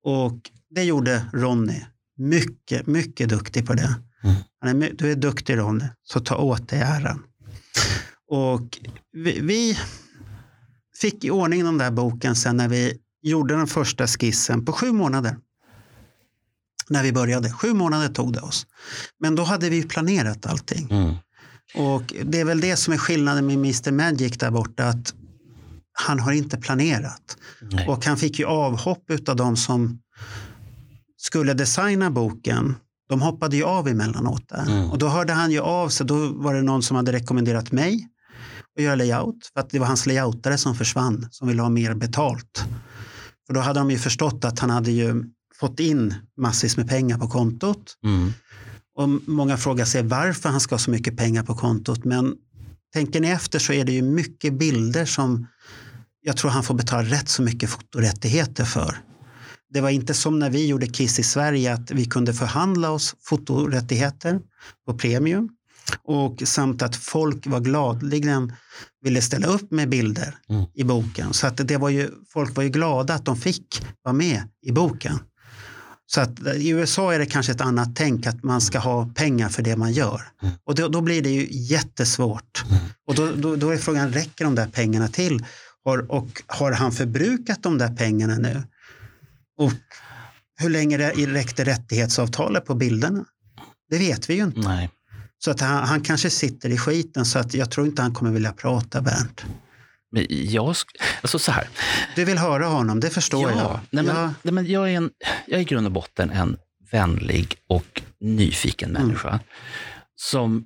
Och 0.04 0.40
det 0.76 0.84
gjorde 0.84 1.26
Ronny. 1.34 1.82
Mycket, 2.18 2.88
mycket 2.88 3.30
duktig 3.30 3.68
på 3.68 3.74
det. 3.74 3.96
Mm. 4.24 4.36
Han 4.62 4.84
är, 4.84 4.92
du 4.94 5.12
är 5.12 5.16
duktig 5.16 5.58
Ronny, 5.58 5.86
så 6.04 6.20
ta 6.20 6.36
åt 6.36 6.70
dig 6.70 6.80
äran. 6.80 7.24
Och 8.32 8.78
vi, 9.14 9.40
vi 9.42 9.78
fick 10.98 11.24
i 11.24 11.32
ordning 11.32 11.64
den 11.64 11.78
där 11.78 11.92
boken 11.92 12.36
sen 12.36 12.58
när 12.58 12.68
vi 12.68 12.98
gjorde 13.22 13.56
den 13.56 13.68
första 13.68 14.08
skissen 14.08 14.66
på 14.66 14.72
sju 14.72 14.92
månader. 14.92 15.38
När 16.90 17.04
vi 17.04 17.12
började. 17.12 17.52
Sju 17.52 17.74
månader 17.74 18.10
tog 18.10 18.34
det 18.34 18.42
oss. 18.42 18.68
Men 19.20 19.36
då 19.36 19.44
hade 19.44 19.70
vi 19.70 19.84
planerat 19.84 20.46
allting. 20.46 20.88
Mm. 20.92 21.16
Och 21.76 22.14
det 22.24 22.40
är 22.40 22.46
väl 22.46 22.62
det 22.62 22.76
som 22.76 22.94
är 22.94 22.98
skillnaden 22.98 23.46
med 23.46 23.56
Mr 23.56 23.92
Magic 23.92 24.38
där 24.38 24.52
borta. 24.52 24.84
Att 24.84 25.14
han 25.94 26.20
har 26.20 26.32
inte 26.32 26.58
planerat. 26.58 27.38
Nej. 27.62 27.88
Och 27.88 28.06
han 28.06 28.18
fick 28.18 28.40
ju 28.40 28.46
avhopp 28.46 29.12
av 29.28 29.36
de 29.36 29.58
som 29.58 30.00
skulle 31.18 31.54
designa 31.54 32.12
boken. 32.12 32.76
De 33.10 33.22
hoppade 33.22 33.58
ju 33.58 33.64
av 33.64 33.88
emellanåt 33.88 34.50
där. 34.50 34.68
Mm. 34.68 34.92
Och 34.92 34.98
då 34.98 35.08
hörde 35.08 35.34
han 35.34 35.52
ju 35.52 35.60
av 35.60 35.90
sig. 35.90 36.06
Då 36.06 36.28
var 36.28 36.54
det 36.54 36.62
någon 36.62 36.84
som 36.84 36.96
hade 36.96 37.12
rekommenderat 37.12 37.72
mig 37.72 38.10
att 38.78 38.84
göra 38.84 38.96
layout. 38.96 39.52
För 39.54 39.60
att 39.60 39.70
det 39.70 39.80
var 39.80 39.88
hans 39.88 40.06
layoutare 40.06 40.58
som 40.58 40.76
försvann. 40.76 41.28
Som 41.32 41.48
ville 41.48 41.62
ha 41.62 41.70
mer 41.70 41.94
betalt. 41.94 42.66
För 43.48 43.54
då 43.54 43.60
hade 43.60 43.80
de 43.80 43.92
ju 43.92 43.98
förstått 43.98 44.46
att 44.46 44.60
han 44.60 44.70
hade 44.70 44.92
ju 44.92 45.24
fått 45.60 45.80
in 45.80 46.14
massvis 46.38 46.78
med 46.78 46.90
pengar 46.90 47.18
på 47.18 47.28
kontot. 47.28 47.98
Mm. 48.04 48.34
Och 48.98 49.10
många 49.28 49.58
frågar 49.58 49.86
sig 49.86 50.04
varför 50.04 50.50
han 50.50 50.60
ska 50.60 50.76
ha 50.76 50.80
så 50.80 50.92
mycket 50.92 51.18
pengar 51.18 51.44
på 51.44 51.56
kontot. 51.56 52.06
Men 52.06 52.36
tänker 52.94 53.20
ni 53.20 53.30
efter 53.30 53.60
så 53.60 53.74
är 53.74 53.86
det 53.86 53.92
ju 53.92 54.02
mycket 54.02 54.54
bilder 54.54 55.06
som 55.06 55.48
jag 56.22 56.38
tror 56.38 56.52
han 56.52 56.64
får 56.64 56.74
betala 56.74 57.10
rätt 57.10 57.30
så 57.30 57.42
mycket 57.42 57.70
fotorättigheter 57.70 58.66
för. 58.66 58.98
Det 59.70 59.82
var 59.82 59.90
inte 59.90 60.14
som 60.14 60.40
när 60.40 60.50
vi 60.50 60.68
gjorde 60.68 60.88
Kiss 60.88 61.20
i 61.20 61.24
Sverige 61.24 61.74
att 61.74 61.92
vi 61.92 62.06
kunde 62.06 62.34
förhandla 62.34 62.92
oss 62.92 63.16
fotorättigheter 63.22 64.40
på 64.86 64.98
premium. 64.98 65.50
Och 66.04 66.42
samt 66.46 66.82
att 66.82 66.96
folk 66.96 67.48
var 67.48 67.60
gladligen 67.60 68.54
ville 69.04 69.22
ställa 69.22 69.48
upp 69.48 69.72
med 69.72 69.90
bilder 69.90 70.36
Mm. 70.50 70.66
i 70.74 70.84
boken. 70.84 71.34
Så 71.34 71.48
att 71.48 71.68
det 71.68 71.78
var 71.78 71.90
ju, 71.90 72.10
folk 72.34 72.56
var 72.56 72.64
ju 72.64 72.70
glada 72.70 73.14
att 73.14 73.26
de 73.26 73.38
fick 73.38 73.86
vara 74.04 74.14
med 74.14 74.44
i 74.62 74.72
boken. 74.72 75.20
Så 76.08 76.22
att 76.22 76.46
eh, 76.46 76.54
i 76.54 76.70
USA 76.70 77.14
är 77.14 77.20
det 77.20 77.26
kanske 77.26 77.52
ett 77.52 77.62
annat 77.62 77.96
tänk 77.96 78.28
att 78.28 78.44
man 78.44 78.62
ska 78.62 78.80
ha 78.80 79.10
pengar 79.16 79.50
för 79.50 79.62
det 79.64 79.76
man 79.76 79.92
gör. 79.94 80.22
Mm. 80.42 80.54
Och 80.66 80.76
då, 80.76 80.88
då 80.88 81.02
blir 81.02 81.22
det 81.22 81.30
ju 81.30 81.48
jättesvårt. 81.52 82.64
Mm. 82.70 82.84
Och 83.08 83.16
då, 83.16 83.32
då, 83.36 83.56
då 83.56 83.70
är 83.70 83.78
frågan, 83.78 84.14
räcker 84.14 84.46
de 84.46 84.56
där 84.56 84.68
pengarna 84.68 85.08
till? 85.08 85.46
Har, 85.86 86.12
och 86.12 86.42
har 86.48 86.72
han 86.72 86.92
förbrukat 86.92 87.64
de 87.64 87.78
där 87.78 87.96
pengarna 87.96 88.36
nu? 88.38 88.64
Och 89.58 89.72
hur 90.58 90.70
länge 90.70 90.98
rä- 90.98 91.34
räckte 91.34 91.64
rättighetsavtalet 91.66 92.66
på 92.66 92.76
bilderna? 92.76 93.26
Det 93.90 93.98
vet 93.98 94.30
vi 94.30 94.34
ju 94.34 94.44
inte. 94.44 94.60
Nej. 94.60 94.90
Så 95.40 95.52
att 95.52 95.60
han, 95.62 95.88
han 95.88 96.02
kanske 96.02 96.30
sitter 96.30 96.70
i 96.70 96.78
skiten 96.78 97.26
så 97.26 97.40
att 97.40 97.54
jag 97.54 97.72
tror 97.72 97.88
inte 97.88 98.02
han 98.02 98.14
kommer 98.14 98.32
vilja 98.32 98.52
prata 98.52 99.02
Bernt. 99.02 99.46
Men 100.12 100.26
jag, 100.30 100.76
alltså 101.22 101.40
så 101.40 101.52
här. 101.52 101.68
Du 102.16 102.26
vill 102.26 102.38
höra 102.38 102.66
honom, 102.66 103.00
det 103.00 103.10
förstår 103.10 103.50
jag. 103.52 103.60
Ja, 103.60 103.80
nej, 103.90 104.04
men, 104.04 104.16
Ja. 104.16 104.34
nej, 104.42 104.54
men 104.54 104.66
jag, 104.66 104.92
är 104.92 104.98
en, 104.98 105.10
jag 105.48 105.58
är 105.58 105.62
i 105.62 105.66
grund 105.66 105.86
och 105.86 105.92
botten 105.92 106.30
en 106.30 106.58
vänlig 106.92 107.56
och 107.70 108.02
nyfiken 108.20 108.90
Mm. 108.90 109.02
människa. 109.08 109.40
Som 110.16 110.66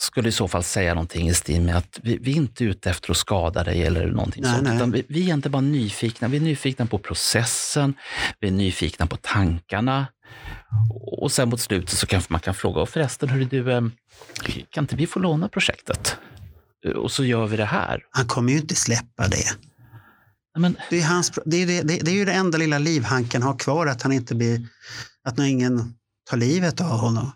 skulle 0.00 0.28
i 0.28 0.32
så 0.32 0.48
fall 0.48 0.62
säga 0.62 0.94
någonting 0.94 1.28
i 1.28 1.34
stil 1.34 1.60
med 1.60 1.76
att 1.76 2.00
vi, 2.02 2.18
vi 2.20 2.32
är 2.32 2.36
inte 2.36 2.64
ute 2.64 2.90
efter 2.90 3.10
att 3.10 3.16
skada 3.16 3.64
dig 3.64 3.82
eller 3.86 4.06
någonting 4.06 4.42
Nej, 4.42 4.52
sånt. 4.52 4.64
nej. 4.64 4.76
Utan 4.76 4.90
vi, 4.90 5.04
vi 5.08 5.30
är 5.30 5.34
inte 5.34 5.50
bara 5.50 5.60
nyfikna, 5.62 6.28
vi 6.28 6.36
är 6.36 6.40
nyfikna 6.40 6.86
på 6.86 6.98
processen, 6.98 7.94
vi 8.40 8.48
är 8.48 8.52
nyfikna 8.52 9.06
på 9.06 9.16
tankarna. 9.16 10.06
Och 11.20 11.32
sen 11.32 11.48
mot 11.48 11.60
slutet 11.60 11.98
så 11.98 12.06
kanske 12.06 12.32
man 12.32 12.40
kan 12.40 12.54
fråga, 12.54 12.80
och 12.80 12.88
förresten, 12.88 13.28
hörru 13.28 13.44
du, 13.44 13.72
eh, 13.72 13.82
kan 14.70 14.84
inte 14.84 14.96
vi 14.96 15.06
få 15.06 15.18
låna 15.18 15.48
projektet? 15.48 16.16
Eh, 16.86 16.92
Och 16.92 17.10
så 17.12 17.24
gör 17.24 17.46
vi 17.46 17.56
det 17.56 17.64
här. 17.64 18.02
Han 18.10 18.26
kommer 18.26 18.52
ju 18.52 18.58
inte 18.58 18.74
släppa 18.74 19.28
det. 19.28 19.44
Men, 20.58 20.76
Det 20.90 21.00
är, 21.00 21.06
hans, 21.06 21.32
det, 21.44 21.56
är 21.56 21.66
det, 21.66 21.82
det, 21.82 22.10
är 22.10 22.14
ju 22.14 22.24
det 22.24 22.32
enda 22.32 22.58
lilla 22.58 22.78
liv 22.78 23.02
han 23.04 23.24
kan 23.24 23.42
ha 23.42 23.56
kvar, 23.56 23.86
att 23.86 24.02
han 24.02 24.12
inte 24.12 24.34
blir, 24.34 24.66
att 25.24 25.38
ingen 25.38 25.94
tar 26.30 26.36
livet 26.36 26.80
av 26.80 26.98
honom. 26.98 27.32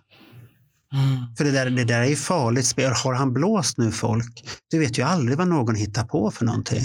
mm, 0.93 1.37
För 1.37 1.45
det 1.45 1.51
där, 1.51 1.71
det 1.71 1.85
där 1.85 2.01
är 2.01 2.07
ju 2.07 2.17
farligt 2.17 2.67
spel. 2.67 2.93
Har 2.93 3.15
han 3.15 3.33
blåst 3.33 3.79
nu 3.79 3.93
folk? 3.93 4.45
Du 4.71 4.79
vet 4.79 4.99
ju 4.99 5.03
aldrig 5.03 5.39
vad 5.39 5.49
någon 5.49 5.75
hittar 5.75 6.05
på 6.05 6.31
för 6.31 6.45
någonting. 6.45 6.83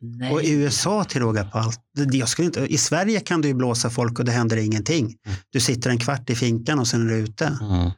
Nej. 0.00 0.32
Och 0.32 0.42
i 0.42 0.52
USA 0.52 1.04
till 1.04 1.20
råga 1.20 1.44
på 1.44 1.58
allt. 1.58 1.80
Jag 2.12 2.28
skulle 2.28 2.46
inte, 2.46 2.60
I 2.60 2.78
Sverige 2.78 3.20
kan 3.20 3.40
du 3.40 3.48
ju 3.48 3.54
blåsa 3.54 3.90
folk 3.90 4.18
och 4.18 4.24
det 4.24 4.32
händer 4.32 4.56
ingenting. 4.56 5.14
Du 5.52 5.60
sitter 5.60 5.90
en 5.90 5.98
kvart 5.98 6.30
i 6.30 6.34
finkan 6.34 6.78
och 6.78 6.88
sen 6.88 7.02
är 7.08 7.12
du 7.12 7.18
ute. 7.18 7.46
Mm, 7.60 7.72
mm. 7.80 7.90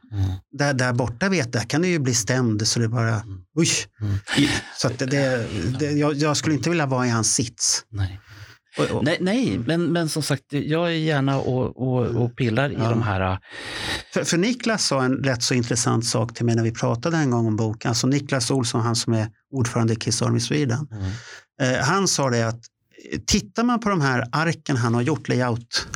Där, 0.51 0.73
där 0.73 0.93
borta 0.93 1.29
vet 1.29 1.55
jag, 1.55 1.67
kan 1.69 1.81
du 1.81 1.87
ju 1.87 1.99
bli 1.99 2.13
stämd 2.13 2.67
så 2.67 2.79
det 2.79 2.87
bara, 2.87 3.21
oj. 3.55 3.67
Mm. 4.01 4.15
Så 4.77 4.89
det, 4.97 5.05
det, 5.05 5.47
det, 5.79 5.91
jag, 5.91 6.13
jag 6.15 6.37
skulle 6.37 6.55
inte 6.55 6.69
vilja 6.69 6.85
vara 6.85 7.07
i 7.07 7.09
hans 7.09 7.33
sits. 7.33 7.83
Nej. 7.91 8.19
Och, 8.77 8.85
och, 8.97 9.03
Nej, 9.03 9.17
nej 9.21 9.57
men, 9.65 9.85
men 9.85 10.09
som 10.09 10.23
sagt, 10.23 10.43
jag 10.49 10.87
är 10.87 10.89
gärna 10.95 11.37
och, 11.37 11.77
och, 11.87 12.05
och 12.05 12.35
pillar 12.35 12.69
i 12.69 12.75
Ja. 12.77 12.89
de 12.89 13.01
här... 13.01 13.31
äh, 13.31 13.37
För, 14.13 14.23
för 14.23 14.37
Niklas 14.37 14.85
sa 14.85 15.03
en 15.03 15.13
rätt 15.23 15.43
så 15.43 15.53
intressant 15.53 16.05
sak 16.05 16.33
till 16.33 16.45
mig 16.45 16.55
när 16.55 16.63
vi 16.63 16.71
pratade 16.71 17.17
en 17.17 17.31
gång 17.31 17.47
om 17.47 17.55
boken. 17.55 17.89
Alltså 17.89 18.07
Niklas 18.07 18.51
Olsson, 18.51 18.81
han 18.81 18.95
som 18.95 19.13
är 19.13 19.27
ordförande 19.51 19.93
i 19.93 19.95
Kiss 19.95 20.21
Army 20.21 20.39
Sweden. 20.39 20.87
Eh, 20.91 21.07
han 21.83 22.07
sa 22.07 22.29
det 22.29 22.47
att 22.47 22.59
eh, 23.11 23.19
tittar 23.25 23.63
man 23.63 23.79
på 23.79 23.89
de 23.89 24.01
här 24.01 24.27
arken 24.31 24.75
han 24.77 24.93
har 24.93 25.01
gjort, 25.01 25.27
layout, 25.27 25.87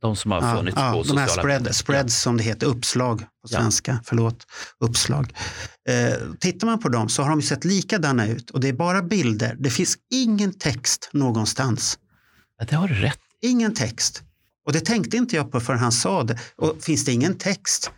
De 0.00 0.16
som 0.16 0.30
har 0.30 0.42
ja, 0.42 0.56
funnits 0.56 0.76
ja, 0.76 0.92
på 0.92 1.02
de 1.02 1.18
här 1.18 1.28
spread, 1.28 1.74
spreads 1.74 2.20
som 2.22 2.36
det 2.36 2.42
heter, 2.42 2.66
uppslag 2.66 3.18
på 3.20 3.26
Ja. 3.48 3.58
svenska, 3.58 4.00
förlåt, 4.04 4.46
uppslag. 4.80 5.34
Eh, 5.88 6.14
tittar 6.40 6.66
man 6.66 6.78
på 6.78 6.88
dem 6.88 7.08
så 7.08 7.22
har 7.22 7.30
de 7.30 7.42
sett 7.42 7.64
likadana 7.64 8.26
ut 8.26 8.50
och 8.50 8.60
det 8.60 8.68
är 8.68 8.72
bara 8.72 9.02
bilder. 9.02 9.56
Det 9.58 9.70
finns 9.70 9.96
ingen 10.10 10.52
text 10.58 11.10
någonstans. 11.12 11.98
Ja, 12.58 12.64
det 12.68 12.76
har 12.76 12.88
du 12.88 12.94
rätt 12.94 13.18
Ingen 13.42 13.74
text. 13.74 14.22
Och 14.66 14.72
det 14.72 14.80
tänkte 14.80 15.16
inte 15.16 15.36
jag 15.36 15.52
på 15.52 15.60
förrän 15.60 15.78
han 15.80 15.92
sa 15.92 16.22
det. 16.22 16.38
Och 16.56 16.76
finns 16.82 17.04
det 17.04 17.12
ingen 17.12 17.38
text? 17.38 17.90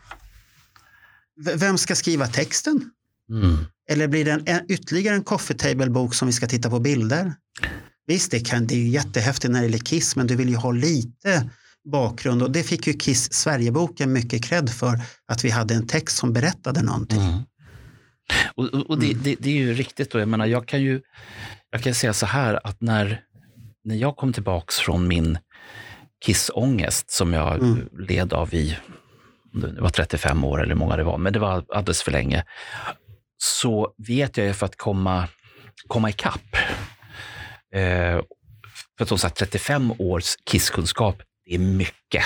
V- 1.44 1.52
Vem 1.56 1.78
ska 1.78 1.94
skriva 1.94 2.26
texten? 2.26 2.90
mm. 3.30 3.56
Eller 3.88 4.08
blir 4.08 4.24
det 4.24 4.30
en, 4.30 4.42
en, 4.46 4.70
ytterligare 4.70 5.14
en 5.14 5.24
coffee 5.24 5.54
table-bok 5.54 6.14
som 6.14 6.26
vi 6.26 6.32
ska 6.32 6.46
titta 6.46 6.70
på 6.70 6.80
bilder? 6.80 7.34
Visst, 8.06 8.30
det, 8.30 8.40
kan, 8.40 8.66
det 8.66 8.74
är 8.74 8.78
ju 8.78 8.88
jättehäftigt 8.88 9.52
när 9.52 9.60
det 9.60 9.66
gäller 9.66 9.78
Kiss, 9.78 10.16
men 10.16 10.26
du 10.26 10.36
vill 10.36 10.48
ju 10.48 10.56
ha 10.56 10.70
lite 10.70 11.50
bakgrund. 11.92 12.42
Och 12.42 12.50
det 12.50 12.62
fick 12.62 12.86
ju 12.86 12.92
Kiss 12.92 13.32
Sverigeboken 13.32 14.12
mycket 14.12 14.44
cred 14.44 14.70
för, 14.70 15.00
att 15.28 15.44
vi 15.44 15.50
hade 15.50 15.74
en 15.74 15.86
text 15.86 16.16
som 16.16 16.32
berättade 16.32 16.82
någonting. 16.82 17.20
Mm. 17.20 17.40
Och, 18.54 18.64
och, 18.64 19.00
det, 19.00 19.12
det, 19.12 19.36
det 19.38 19.50
är 19.50 19.54
ju 19.54 19.74
riktigt. 19.74 20.10
Då. 20.10 20.18
Jag, 20.18 20.28
menar, 20.28 20.46
jag 20.46 20.68
kan 20.68 20.82
ju 20.82 21.00
jag 21.70 21.82
kan 21.82 21.94
säga 21.94 22.12
så 22.12 22.26
här 22.26 22.60
att 22.64 22.80
när, 22.80 23.20
när 23.84 23.94
jag 23.94 24.16
kom 24.16 24.32
tillbaks 24.32 24.78
från 24.78 25.08
min 25.08 25.38
kissångest 26.24 27.10
som 27.10 27.32
jag 27.32 27.62
Mm. 27.62 27.88
led 27.98 28.32
av 28.32 28.54
i 28.54 28.76
det 29.52 29.80
var 29.80 29.88
35 29.88 30.44
år 30.44 30.58
eller 30.58 30.74
hur 30.74 30.78
många 30.78 30.96
det 30.96 31.04
var, 31.04 31.18
men 31.18 31.32
det 31.32 31.38
var 31.38 31.64
alldeles 31.68 32.02
för 32.02 32.12
länge. 32.12 32.44
Så 33.38 33.94
vet 34.06 34.36
jag 34.36 34.46
ju 34.46 34.52
för 34.52 34.66
att 34.66 34.76
komma, 34.76 35.28
komma 35.86 36.10
ikapp. 36.10 36.56
Eh, 37.74 38.20
för 38.96 39.02
att 39.02 39.08
som 39.08 39.18
sagt, 39.18 39.38
35 39.38 39.92
års 39.98 40.36
kisskunskap, 40.50 41.22
det 41.46 41.54
är 41.54 41.58
mycket. 41.58 42.24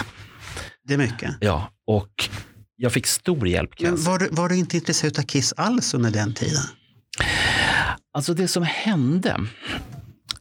Det 0.82 0.94
är 0.94 0.98
mycket. 0.98 1.34
Ja, 1.40 1.70
och 1.86 2.28
jag 2.76 2.92
fick 2.92 3.06
stor 3.06 3.48
hjälp. 3.48 3.70
Men 3.80 4.02
var 4.02 4.18
du, 4.18 4.28
var 4.30 4.48
du 4.48 4.56
inte 4.56 4.76
intresserad 4.76 5.18
av 5.18 5.22
Kiss 5.22 5.52
alls 5.56 5.94
under 5.94 6.10
den 6.10 6.34
tiden? 6.34 6.62
Alltså 8.12 8.34
det 8.34 8.48
som 8.48 8.62
hände, 8.62 9.46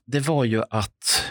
det 0.06 0.20
var 0.20 0.46
ju 0.46 0.64
att, 0.70 1.24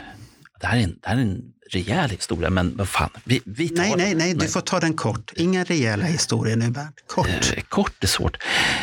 det 0.61 0.66
här 0.66 0.79
är 0.79 0.83
en, 0.83 0.98
det 1.03 1.09
här 1.09 1.16
är 1.16 1.20
en 1.20 1.42
rejäl 1.70 2.11
historia, 2.11 2.51
men 2.51 2.77
vad 2.77 2.88
fan, 2.88 3.11
vi, 3.24 3.40
vi 3.44 3.68
tar 3.68 3.77
Nej, 3.77 3.94
nej, 3.96 4.14
nej, 4.14 4.35
du 4.35 4.48
får 4.48 4.61
ta 4.61 4.81
den 4.81 4.94
kort. 4.94 5.33
Inga 5.37 5.65
rejäla 5.65 6.04
historier 6.04 6.56
nu, 6.56 6.71
Bernt. 6.71 7.04
Kort. 7.06 7.29
Eh, 7.29 7.62
Kort 7.69 8.04
är 8.04 8.06
svårt. 8.06 8.37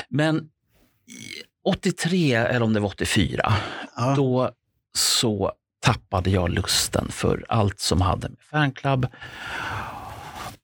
Men 0.09 0.41
83, 1.65 2.33
eller 2.33 2.63
om 2.63 2.73
det 2.73 2.79
var 2.79 2.87
84, 2.87 3.53
Ja. 3.95 4.13
då 4.15 4.51
så 4.97 5.51
tappade 5.81 6.29
jag 6.29 6.49
lusten 6.49 7.07
för 7.11 7.45
allt 7.49 7.79
som 7.79 8.01
hade 8.01 8.29
med 8.29 8.37
fanclub 8.51 9.07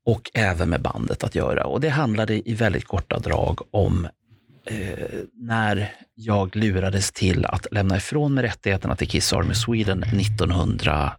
och 0.05 0.31
även 0.33 0.69
med 0.69 0.81
bandet 0.81 1.23
att 1.23 1.35
göra. 1.35 1.65
Och 1.65 1.81
det 1.81 1.89
handlade 1.89 2.49
i 2.49 2.53
väldigt 2.53 2.85
korta 2.85 3.19
drag 3.19 3.59
om 3.71 4.07
eh, 4.65 5.07
när 5.33 5.93
jag 6.15 6.55
lurades 6.55 7.11
till 7.11 7.45
att 7.45 7.67
lämna 7.71 7.97
ifrån 7.97 8.33
mig 8.33 8.43
rättigheterna 8.43 8.95
till 8.95 9.07
Kiss 9.09 9.33
Army 9.33 9.53
Sweden 9.53 10.03
1980 10.03 11.17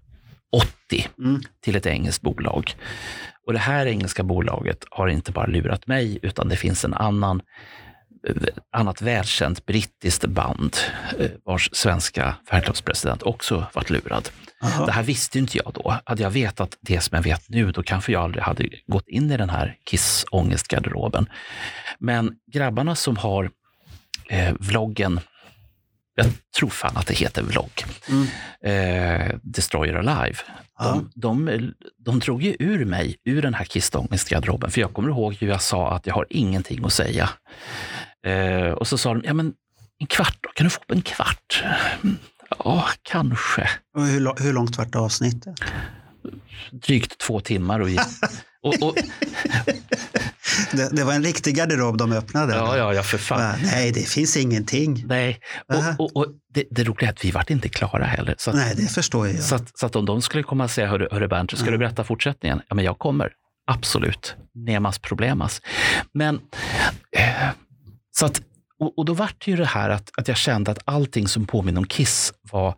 Mm. 1.19 1.41
till 1.65 1.77
ett 1.77 1.87
engelskt 1.87 2.23
bolag. 2.23 2.75
Och 3.47 3.53
det 3.53 3.59
här 3.59 3.87
engelska 3.87 4.23
bolaget 4.23 4.85
har 4.91 5.09
inte 5.09 5.33
bara 5.33 5.47
lurat 5.47 5.87
mig, 5.87 6.19
utan 6.23 6.49
det 6.49 6.57
finns 6.57 6.85
en 6.85 6.95
annan 6.95 7.41
annat 8.73 9.03
välkänt 9.03 9.67
brittiskt 9.67 10.27
band 10.27 10.77
eh, 11.19 11.31
vars 11.45 11.69
svenska 11.73 12.35
färgklubbspresident 12.51 13.23
också 13.23 13.67
varit 13.73 13.91
lurad. 13.91 14.29
Jaha. 14.61 14.87
Det 14.87 14.93
här 14.93 15.03
visste 15.03 15.39
inte 15.39 15.59
jag 15.65 15.73
då. 15.75 15.97
Hade 16.05 16.23
jag 16.23 16.31
vetat 16.31 16.77
det 16.81 17.01
som 17.01 17.17
jag 17.17 17.23
vet 17.23 17.49
nu, 17.49 17.73
då 17.73 17.83
kanske 17.83 18.13
jag 18.13 18.23
aldrig 18.23 18.45
hade 18.45 18.69
gått 18.87 19.09
in 19.09 19.31
i 19.31 19.37
den 19.37 19.51
här 19.51 19.77
Kiss-ångestgarderoben. 19.85 21.27
Men 21.99 22.33
grabbarna 22.53 22.95
som 22.95 23.17
har 23.17 23.51
eh, 24.29 24.55
vloggen, 24.61 25.21
jag 26.15 26.27
tror 26.59 26.69
fan 26.71 26.97
att 26.97 27.07
det 27.07 27.15
heter 27.15 27.43
vlogg, 27.43 27.85
Mm. 28.09 28.27
eh, 29.31 29.37
Destroyer 29.43 29.95
Alive. 29.95 30.39
De, 30.79 31.11
de, 31.15 31.73
de 32.05 32.19
drog 32.19 32.43
ju 32.43 32.57
ur 32.59 32.85
mig 32.85 33.17
ur 33.25 33.43
den 33.43 33.55
här 33.55 33.65
Kiss-ångestgarderoben, 33.65 34.71
för 34.71 34.81
jag 34.81 34.93
kommer 34.95 35.09
ihåg 35.09 35.35
hur 35.35 35.49
jag 35.49 35.63
sa 35.63 35.91
att 35.93 36.07
jag 36.07 36.15
har 36.15 36.27
ingenting 36.31 36.85
att 36.85 36.93
säga. 36.93 37.29
Eh, 38.27 38.71
och 38.73 38.89
så 38.89 38.99
sa 38.99 39.15
de, 39.15 39.23
ja 39.25 39.35
men 39.35 39.53
en 40.01 40.07
kvart 40.07 40.39
då, 40.41 40.49
kan 40.55 40.65
du 40.65 40.71
få 40.71 40.81
upp 40.81 40.91
en 40.91 41.03
kvart? 41.03 41.65
Ja, 42.59 42.89
kanske. 43.03 43.71
Och 43.97 44.07
hur, 44.07 44.43
hur 44.43 44.53
långt 44.53 44.79
vart 44.79 44.95
avsnittet? 44.95 45.55
drygt 46.73 47.19
två 47.19 47.41
timmar. 47.41 47.81
Och, 47.81 47.89
och, 48.63 48.83
och, 48.83 48.95
Det, 50.73 50.97
det 50.97 51.05
var 51.05 51.13
en 51.13 51.23
riktig 51.23 51.57
garderob 51.57 51.99
de 51.99 52.13
öppnade. 52.13 52.55
ja, 52.55 52.77
ja, 52.77 52.95
ja, 52.95 53.03
för 53.03 53.19
fan. 53.19 53.59
Nej, 53.63 53.93
det 53.93 54.09
finns 54.09 54.37
ingenting. 54.37 55.05
Nej, 55.07 55.41
och, 55.69 56.01
och, 56.05 56.17
och 56.17 56.27
det, 56.55 56.65
det 56.71 56.85
roliga 56.85 57.09
är 57.09 57.13
att 57.13 57.25
vi 57.25 57.31
vart 57.31 57.51
inte 57.51 57.69
klara 57.69 58.05
heller. 58.05 58.33
Att, 58.33 58.55
Nej, 58.55 58.75
det 58.77 58.87
förstår 58.87 59.29
jag. 59.29 59.41
så 59.41 59.55
att, 59.55 59.79
så 59.79 59.87
att 59.87 59.97
om 59.97 60.05
de 60.05 60.23
skulle 60.23 60.43
komma 60.43 60.65
och 60.65 60.71
säga, 60.71 60.87
hörru, 60.87 61.09
hörru 61.13 61.29
Bernt, 61.29 61.59
ska 61.59 61.71
du 61.71 61.79
berätta 61.79 62.05
fortsättningen? 62.05 62.61
Ja, 62.69 62.75
men 62.75 62.85
jag 62.85 62.99
kommer. 62.99 63.33
Absolut. 63.67 64.37
Nemas 64.55 64.99
problemas. 64.99 65.61
Men, 66.15 66.41
eh, 67.17 67.49
så 68.13 68.27
att, 68.27 68.43
och, 68.79 68.99
och 68.99 69.05
då 69.05 69.15
vart 69.15 69.45
det 69.45 69.51
ju 69.51 69.57
det 69.57 69.65
här 69.65 69.91
att, 69.91 70.11
att 70.17 70.29
jag 70.29 70.37
kände 70.37 70.71
att 70.71 70.79
allting 70.85 71.29
som 71.29 71.47
påminner 71.47 71.79
om 71.79 71.87
Kiss 71.87 72.35
var, 72.51 72.75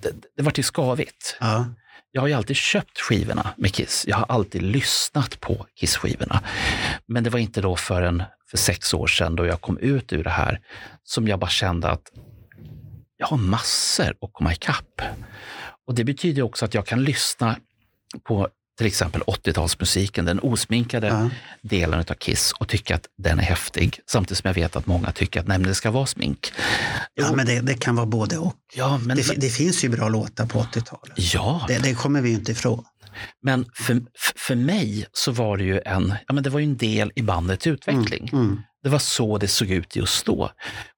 det, 0.00 0.12
det 0.36 0.42
vart 0.42 0.58
ju 0.58 0.62
skavigt. 0.62 1.36
Ja. 1.40 1.66
Jag 2.12 2.20
har 2.20 2.28
ju 2.28 2.34
alltid 2.34 2.56
köpt 2.56 3.00
skivorna 3.00 3.50
med 3.56 3.74
Kiss. 3.74 4.04
Jag 4.08 4.16
har 4.16 4.26
alltid 4.28 4.62
lyssnat 4.62 5.40
på 5.40 5.66
Kiss-skivorna. 5.74 6.42
Men 7.06 7.24
det 7.24 7.30
var 7.30 7.38
inte 7.38 7.60
då 7.60 7.76
förrän 7.76 8.22
för 8.50 8.56
sex 8.56 8.94
år 8.94 9.06
sedan 9.06 9.36
då 9.36 9.46
jag 9.46 9.60
kom 9.60 9.78
ut 9.78 10.12
ur 10.12 10.24
det 10.24 10.30
här 10.30 10.60
som 11.04 11.28
jag 11.28 11.38
bara 11.38 11.50
kände 11.50 11.88
att 11.88 12.12
jag 13.16 13.26
har 13.26 13.36
massor 13.36 14.14
att 14.20 14.32
komma 14.32 14.52
ikapp. 14.52 15.02
Och 15.86 15.94
det 15.94 16.04
betyder 16.04 16.42
också 16.42 16.64
att 16.64 16.74
jag 16.74 16.86
kan 16.86 17.04
lyssna 17.04 17.56
på 18.24 18.48
till 18.80 18.86
exempel 18.86 19.20
80-talsmusiken, 19.22 20.24
den 20.24 20.40
osminkade 20.40 21.06
Ja. 21.06 21.30
delen 21.62 21.98
av 22.00 22.14
Kiss 22.14 22.52
och 22.58 22.68
tycka 22.68 22.94
att 22.94 23.06
den 23.18 23.38
är 23.38 23.42
häftig. 23.42 24.00
Samtidigt 24.06 24.38
som 24.38 24.48
jag 24.48 24.54
vet 24.54 24.76
att 24.76 24.86
många 24.86 25.12
tycker 25.12 25.40
att 25.40 25.46
nej, 25.46 25.58
men 25.58 25.68
det 25.68 25.74
ska 25.74 25.90
vara 25.90 26.06
smink. 26.06 26.52
ja, 27.14 27.32
men 27.36 27.46
det, 27.46 27.60
det 27.60 27.74
kan 27.74 27.96
vara 27.96 28.06
både 28.06 28.38
och. 28.38 28.54
Ja, 28.76 28.98
men, 28.98 29.16
Det, 29.16 29.22
fi- 29.22 29.36
det 29.36 29.48
finns 29.48 29.84
ju 29.84 29.88
bra 29.88 30.08
låtar 30.08 30.46
på 30.46 30.58
80-talet. 30.62 31.34
ja. 31.34 31.64
Det, 31.68 31.78
det 31.78 31.94
kommer 31.94 32.20
vi 32.20 32.28
ju 32.28 32.34
inte 32.34 32.52
ifrån. 32.52 32.84
Men 33.42 33.66
för, 33.74 34.00
för 34.36 34.54
mig 34.54 35.06
så 35.12 35.32
var 35.32 35.56
det 35.56 35.64
ju 35.64 35.80
en, 35.86 36.14
ja, 36.28 36.34
men 36.34 36.42
det 36.44 36.50
var 36.50 36.60
ju 36.60 36.64
en 36.66 36.76
del 36.76 37.12
i 37.14 37.22
bandets 37.22 37.66
utveckling. 37.66 38.30
Mm. 38.32 38.60
Det 38.82 38.88
var 38.88 38.98
så 38.98 39.38
det 39.38 39.48
såg 39.48 39.70
ut 39.70 39.96
just 39.96 40.26
då. 40.26 40.50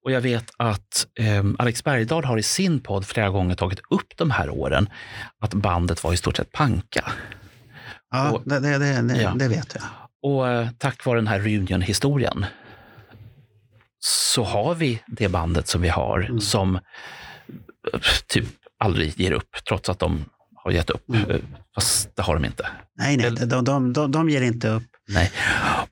Och 0.04 0.12
jag 0.12 0.20
vet 0.20 0.50
att 0.58 1.06
eh, 1.18 1.44
Alex 1.58 1.84
Bergdahl 1.84 2.24
har 2.24 2.38
i 2.38 2.42
sin 2.42 2.80
podd 2.80 3.06
flera 3.06 3.28
gånger 3.30 3.54
tagit 3.54 3.80
upp 3.90 4.12
de 4.16 4.30
här 4.30 4.50
åren, 4.50 4.88
att 5.44 5.54
bandet 5.54 6.04
var 6.04 6.12
i 6.12 6.16
stort 6.16 6.36
sett 6.36 6.52
panka. 6.52 7.12
Ja, 8.12 8.30
Och- 8.32 8.42
det, 8.44 8.60
det, 8.60 8.78
det, 8.78 9.16
Ja. 9.22 9.34
det 9.36 9.48
vet 9.48 9.74
jag. 9.74 9.82
Och 10.30 10.48
eh, 10.48 10.68
tack 10.78 11.04
vare 11.06 11.18
den 11.18 11.26
här 11.26 11.40
reunion-historien 11.40 12.46
så 14.00 14.42
har 14.44 14.74
vi 14.74 15.02
det 15.06 15.28
bandet 15.28 15.68
som 15.68 15.80
vi 15.82 15.88
har 15.88 16.20
Mm. 16.20 16.40
som 16.40 16.76
eh, 16.76 18.00
typ 18.26 18.44
aldrig 18.78 19.20
ger 19.20 19.32
upp, 19.32 19.50
trots 19.68 19.88
att 19.88 19.98
de 19.98 20.24
har 20.54 20.70
gett 20.70 20.90
upp. 20.90 21.08
Mm. 21.08 21.30
Eh, 21.30 21.36
Fast 21.74 22.16
det 22.16 22.22
har 22.22 22.34
de 22.34 22.44
inte. 22.44 22.68
Nej, 22.98 23.16
nej, 23.16 23.30
de, 23.46 23.64
de, 23.64 23.92
de, 23.92 24.10
de 24.12 24.30
ger 24.30 24.42
inte 24.42 24.68
upp. 24.68 24.82
Nej. 25.08 25.30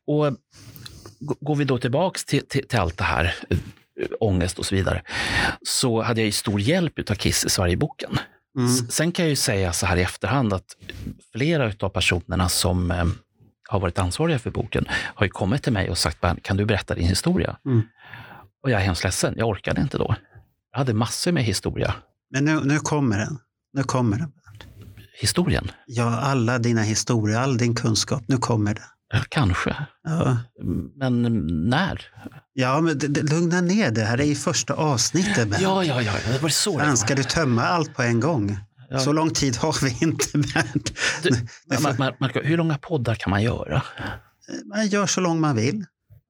Och 0.06 0.36
går 1.40 1.56
vi 1.56 1.64
då 1.64 1.78
tillbaks 1.78 2.24
till, 2.24 2.46
till, 2.48 2.68
till 2.68 2.78
allt 2.78 2.96
det 2.98 3.04
här, 3.04 3.34
ångest 4.20 4.58
och 4.58 4.66
så 4.66 4.74
vidare, 4.74 5.02
så 5.62 6.02
hade 6.02 6.20
jag 6.20 6.26
ju 6.26 6.32
stor 6.32 6.60
hjälp 6.60 7.10
av 7.10 7.14
Kiss 7.14 7.44
i 7.44 7.50
Sverigeboken. 7.50 8.18
Mm. 8.58 8.68
Sen 8.76 9.12
kan 9.12 9.24
jag 9.24 9.30
ju 9.30 9.36
säga 9.36 9.72
så 9.72 9.86
här 9.86 9.96
i 9.96 10.02
efterhand 10.02 10.52
att 10.52 10.76
flera 11.32 11.72
av 11.80 11.88
personerna 11.88 12.48
som 12.48 12.90
eh, 12.90 13.04
har 13.68 13.80
varit 13.80 13.98
ansvariga 13.98 14.38
för 14.38 14.50
boken 14.50 14.84
har 14.90 15.26
ju 15.26 15.30
kommit 15.30 15.62
till 15.62 15.72
mig 15.72 15.90
och 15.90 15.98
sagt, 15.98 16.20
"Bernt, 16.20 16.42
kan 16.42 16.56
du 16.56 16.64
berätta 16.64 16.94
din 16.94 17.08
historia? 17.08 17.56
Mm. 17.66 17.82
Och 18.62 18.70
jag 18.70 18.80
är 18.80 18.84
hemskt 18.84 19.04
ledsen, 19.04 19.34
jag 19.36 19.48
orkade 19.48 19.80
inte 19.80 19.98
då. 19.98 20.14
Jag 20.72 20.78
hade 20.78 20.94
massor 20.94 21.32
med 21.32 21.44
historia. 21.44 21.94
Men 22.30 22.44
nu, 22.44 22.60
nu 22.64 22.78
kommer 22.78 23.18
den. 23.18 23.38
Nu 23.72 23.82
kommer 23.82 24.18
den. 24.18 24.32
Historien? 25.20 25.70
Ja, 25.86 26.18
alla 26.20 26.58
dina 26.58 26.82
historier, 26.82 27.38
all 27.38 27.56
din 27.58 27.74
kunskap, 27.74 28.22
nu 28.28 28.36
kommer 28.36 28.74
det. 28.74 28.82
Kanske. 29.28 29.76
Ja, 30.02 30.38
Men 30.96 31.22
när? 31.68 32.06
ja 32.52 32.80
men 32.80 32.98
lugna 33.30 33.60
ner 33.60 33.90
det. 33.90 34.04
här 34.04 34.20
är 34.20 34.24
ju 34.24 34.34
första 34.34 34.74
avsnittet. 34.74 35.48
Bernt. 35.48 35.62
Ja, 35.62 35.84
ja, 35.84 36.02
ja, 36.02 36.12
det 36.32 36.42
var 36.42 36.48
så 36.48 36.78
var. 36.78 36.94
ska 36.96 37.14
du 37.14 37.22
tömma 37.22 37.62
allt 37.62 37.94
på 37.94 38.02
en 38.02 38.20
gång? 38.20 38.58
Ja. 38.90 38.98
Så 38.98 39.12
lång 39.12 39.30
tid 39.30 39.56
har 39.56 39.84
vi 39.84 39.96
inte. 40.00 40.24
Du, 41.22 41.30
Mar- 41.76 42.14
Marco, 42.20 42.40
hur 42.42 42.56
långa 42.56 42.78
poddar 42.78 43.14
kan 43.14 43.30
man 43.30 43.42
göra? 43.42 43.82
Man 44.64 44.86
gör 44.88 45.06
så 45.06 45.20
lång 45.20 45.40
man 45.40 45.56
vill. 45.56 45.84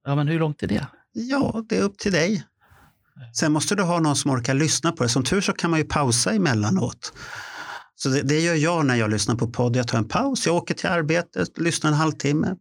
Ja, 0.04 0.14
men 0.14 0.28
hur 0.28 0.38
långt 0.38 0.62
är 0.62 0.66
det? 0.66 0.86
Ja, 1.12 1.64
det 1.68 1.76
är 1.78 1.82
upp 1.82 1.98
till 1.98 2.12
dig. 2.12 2.44
Sen 3.36 3.52
måste 3.52 3.74
du 3.74 3.82
ha 3.82 3.98
någon 4.00 4.16
som 4.16 4.30
orkar 4.30 4.54
lyssna 4.54 4.92
på 4.92 5.02
det. 5.02 5.08
Som 5.08 5.24
tur 5.24 5.40
så 5.40 5.52
kan 5.52 5.70
man 5.70 5.78
ju 5.80 5.84
pausa 5.84 6.32
emellanåt. 6.32 7.12
Så 7.96 8.08
det, 8.08 8.22
det 8.22 8.40
gör 8.40 8.54
jag 8.54 8.86
när 8.86 8.96
jag 8.96 9.10
lyssnar 9.10 9.34
på 9.34 9.46
podd. 9.50 9.76
Jag 9.76 9.88
tar 9.88 9.98
en 9.98 10.08
paus, 10.08 10.46
jag 10.46 10.56
åker 10.56 10.74
till 10.74 10.88
arbetet, 10.88 11.58
lyssnar 11.58 11.90
en 11.90 11.96
halvtimme. 11.96 12.54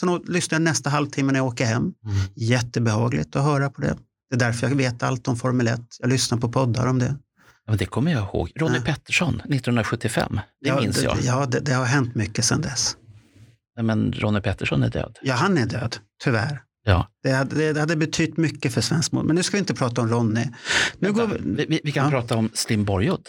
Sen 0.00 0.20
lyssnar 0.28 0.56
jag 0.56 0.62
nästa 0.62 0.90
halvtimme 0.90 1.32
när 1.32 1.38
jag 1.38 1.46
åker 1.46 1.64
hem. 1.64 1.92
Jättebehagligt 2.36 3.36
att 3.36 3.44
höra 3.44 3.70
på 3.70 3.80
det. 3.80 3.96
Det 4.30 4.36
är 4.36 4.38
därför 4.38 4.68
jag 4.68 4.74
vet 4.76 5.02
allt 5.02 5.28
om 5.28 5.36
Formel 5.36 5.68
1. 5.68 5.80
Jag 6.00 6.08
lyssnar 6.10 6.38
på 6.38 6.52
poddar 6.52 6.86
om 6.86 6.98
det. 6.98 7.16
Ja, 7.66 7.74
det 7.76 7.86
kommer 7.86 8.12
jag 8.12 8.22
ihåg. 8.22 8.52
Ronny 8.56 8.76
Ja. 8.76 8.82
Pettersson, 8.84 9.34
1975. 9.34 10.40
Det 10.62 10.68
ja, 10.68 10.80
minns 10.80 10.96
det, 10.96 11.02
jag. 11.02 11.18
Ja, 11.22 11.46
det, 11.46 11.60
det 11.60 11.72
har 11.72 11.84
hänt 11.84 12.14
mycket 12.14 12.44
sedan 12.44 12.60
dess. 12.60 12.96
Nej, 13.76 13.84
men 13.84 14.12
Ronny 14.12 14.40
Pettersson 14.40 14.82
är 14.82 14.88
död. 14.90 15.18
Ja, 15.22 15.34
han 15.34 15.58
är 15.58 15.66
död, 15.66 15.96
tyvärr. 16.24 16.62
Ja. 16.84 17.08
Det 17.22 17.30
hade, 17.32 17.72
det 17.72 17.80
hade 17.80 17.96
betytt 17.96 18.36
mycket 18.36 18.74
för 18.74 18.80
svensk 18.80 19.12
mål. 19.12 19.24
Men 19.26 19.36
nu 19.36 19.42
ska 19.42 19.56
vi 19.56 19.58
inte 19.58 19.74
prata 19.74 20.00
om 20.00 20.08
Ronny. 20.08 20.44
Nu 20.98 21.12
går 21.12 21.26
vi, 21.26 21.64
Vi, 21.66 21.80
vi, 21.84 21.92
kan 21.92 22.04
Ja. 22.04 22.10
prata 22.10 22.36
om 22.36 22.50
Slim 22.54 22.84
Borgod. 22.84 23.28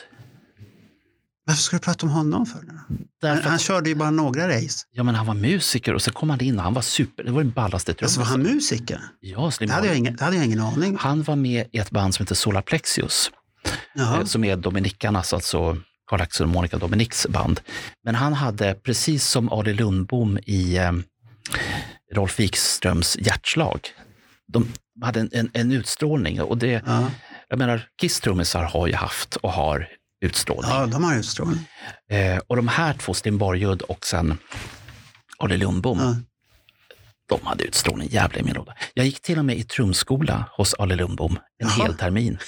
varför 1.45 1.61
ska 1.61 1.75
du 1.75 1.79
prata 1.81 2.05
om 2.05 2.11
honom 2.11 2.45
för? 2.45 2.59
Han, 3.27 3.38
han 3.43 3.59
körde 3.59 3.89
ju 3.89 3.95
bara 3.95 4.11
några 4.11 4.47
race. 4.57 4.86
ja, 4.91 5.03
men 5.03 5.15
han 5.15 5.25
var 5.25 5.34
musiker 5.34 5.93
och 5.93 6.01
så 6.01 6.11
kom 6.11 6.29
han 6.29 6.41
in 6.41 6.57
och 6.57 6.63
han 6.63 6.73
var 6.73 6.81
super. 6.81 7.23
Det 7.23 7.31
var 7.31 7.43
den 7.43 7.51
ballaste 7.51 7.95
Alltså 8.01 8.19
var 8.19 8.27
trummisen. 8.27 8.47
han 8.49 8.55
musiker? 8.55 8.99
Ja, 9.19 9.51
Slim 9.51 9.67
Det 9.69 9.73
hade, 9.75 9.88
jag 9.88 9.97
ingen, 9.97 10.15
det 10.15 10.23
hade 10.23 10.36
jag 10.38 10.45
ingen 10.45 10.59
aning. 10.59 10.97
Han 10.99 11.23
var 11.23 11.36
med 11.36 11.67
i 11.71 11.77
ett 11.77 11.91
band 11.91 12.15
som 12.15 12.23
heter 12.23 12.36
Solar 12.36 12.61
Plexius. 12.61 13.31
Jaha. 13.93 14.20
eh, 14.20 14.26
som 14.26 14.43
är 14.43 14.55
Dominikarnas, 14.55 15.34
alltså 15.34 15.78
Karl-Axel 16.05 16.43
och 16.45 16.49
Monica 16.53 16.78
Dominiks 16.78 17.28
band. 17.30 17.61
Men 18.03 18.16
han 18.16 18.34
hade, 18.34 18.74
precis 18.74 19.28
som 19.28 19.49
Ali 19.49 19.74
Lundbom 19.74 20.39
i 20.45 20.78
eh, 20.78 20.91
Rolf 22.14 22.39
Wikströms 22.39 23.18
Hjärtslag, 23.20 23.80
de 24.47 24.68
hade 25.01 25.20
en, 25.20 25.30
en, 25.34 25.49
en 25.53 25.72
utstrålning. 25.72 26.41
Och 26.41 26.57
det, 26.57 26.84
Ja. 26.86 27.11
jag 27.49 27.59
menar, 27.59 27.88
Kiss-trummisar 28.01 28.64
har 28.64 28.88
ju 28.88 28.93
haft 28.95 29.36
och 29.36 29.51
har 29.51 29.88
utstrålning. 30.26 30.72
ja, 30.72 30.86
de 30.86 31.03
har 31.03 31.16
utstrålning. 31.16 31.70
Eh, 32.11 32.38
och 32.47 32.55
de 32.55 32.68
här 32.68 32.93
två, 32.93 33.14
Sten 33.14 33.38
Borgud 33.38 33.82
och 33.82 34.05
sen 34.05 34.38
Ali 35.38 35.57
Lundbom, 35.57 35.99
Ja. 35.99 36.16
de 37.30 37.45
hade 37.47 37.64
utstrålning 37.64 38.09
jävla 38.11 38.39
i 38.39 38.43
min 38.43 38.53
låda. 38.53 38.76
Jag 38.93 39.05
gick 39.05 39.22
till 39.22 39.39
och 39.39 39.45
med 39.45 39.57
i 39.57 39.64
trumskola 39.64 40.45
hos 40.51 40.74
Ali 40.74 40.95
Lundbom 40.95 41.39
en 41.64 41.68
Jaha. 41.68 41.86
hel 41.86 41.93
termin. 41.97 42.38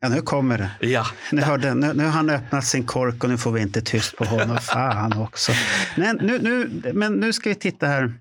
ja, 0.00 0.08
nu 0.08 0.22
kommer 0.22 0.58
det. 0.58 0.88
Ja, 0.88 1.06
Nu, 1.32 1.42
hörde, 1.42 1.74
nu, 1.74 1.92
nu 1.94 2.04
har 2.04 2.10
han 2.10 2.30
öppnat 2.30 2.64
sin 2.64 2.84
kork 2.84 3.24
och 3.24 3.30
nu 3.30 3.38
får 3.38 3.52
vi 3.52 3.60
inte 3.60 3.80
tyst 3.80 4.16
på 4.16 4.24
honom. 4.24 4.58
Fan 4.62 5.12
också. 5.12 5.52
Men 5.96 6.16
nu, 6.16 6.38
nu, 6.38 6.92
men 6.92 7.12
nu 7.12 7.32
ska 7.32 7.48
vi 7.48 7.54
titta 7.54 7.86
här. 7.86 8.14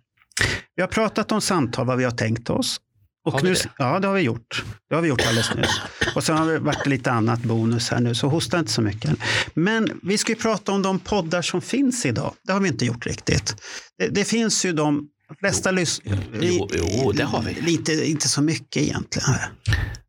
Vi 0.75 0.82
har 0.82 0.88
pratat 0.88 1.32
om 1.32 1.41
samtal, 1.41 1.86
vad 1.86 1.97
vi 1.97 2.03
har 2.03 2.11
tänkt 2.11 2.49
oss. 2.49 2.82
Och 3.25 3.34
Har 3.34 3.41
vi 3.41 3.49
nu, 3.49 3.53
det? 3.53 3.69
Ja, 3.78 3.99
det 3.99 4.07
har 4.07 4.15
vi 4.15 4.21
gjort. 4.21 4.63
Det 4.89 4.95
har 4.95 5.01
vi 5.01 5.07
gjort 5.07 5.21
alldeles 5.28 5.55
nyss. 5.55 5.82
Och 6.15 6.23
sen 6.23 6.38
har 6.38 6.47
det 6.47 6.59
varit 6.59 6.86
lite 6.86 7.11
annat 7.11 7.39
bonus 7.39 7.89
här 7.89 7.99
nu, 7.99 8.15
så 8.15 8.28
hosta 8.28 8.59
inte 8.59 8.71
så 8.71 8.82
mycket. 8.82 9.11
Men 9.53 9.99
vi 10.03 10.17
ska 10.17 10.32
ju 10.32 10.36
prata 10.36 10.71
om 10.71 10.82
de 10.82 10.99
poddar 10.99 11.41
som 11.41 11.61
finns 11.61 12.05
idag. 12.05 12.34
Det 12.43 12.53
har 12.53 12.59
vi 12.59 12.67
inte 12.67 12.86
gjort 12.86 13.05
riktigt. 13.05 13.55
Det, 13.97 14.07
det 14.07 14.23
finns 14.25 14.65
ju 14.65 14.73
de 14.73 15.07
flesta 15.39 15.71
lyssnar. 15.71 16.17
Jo, 16.41 16.69
jo, 16.73 17.11
det 17.11 17.23
har 17.23 17.41
vi. 17.41 17.53
Lite, 17.61 18.09
inte 18.09 18.28
så 18.28 18.41
mycket 18.41 18.84
egentligen. 18.84 19.30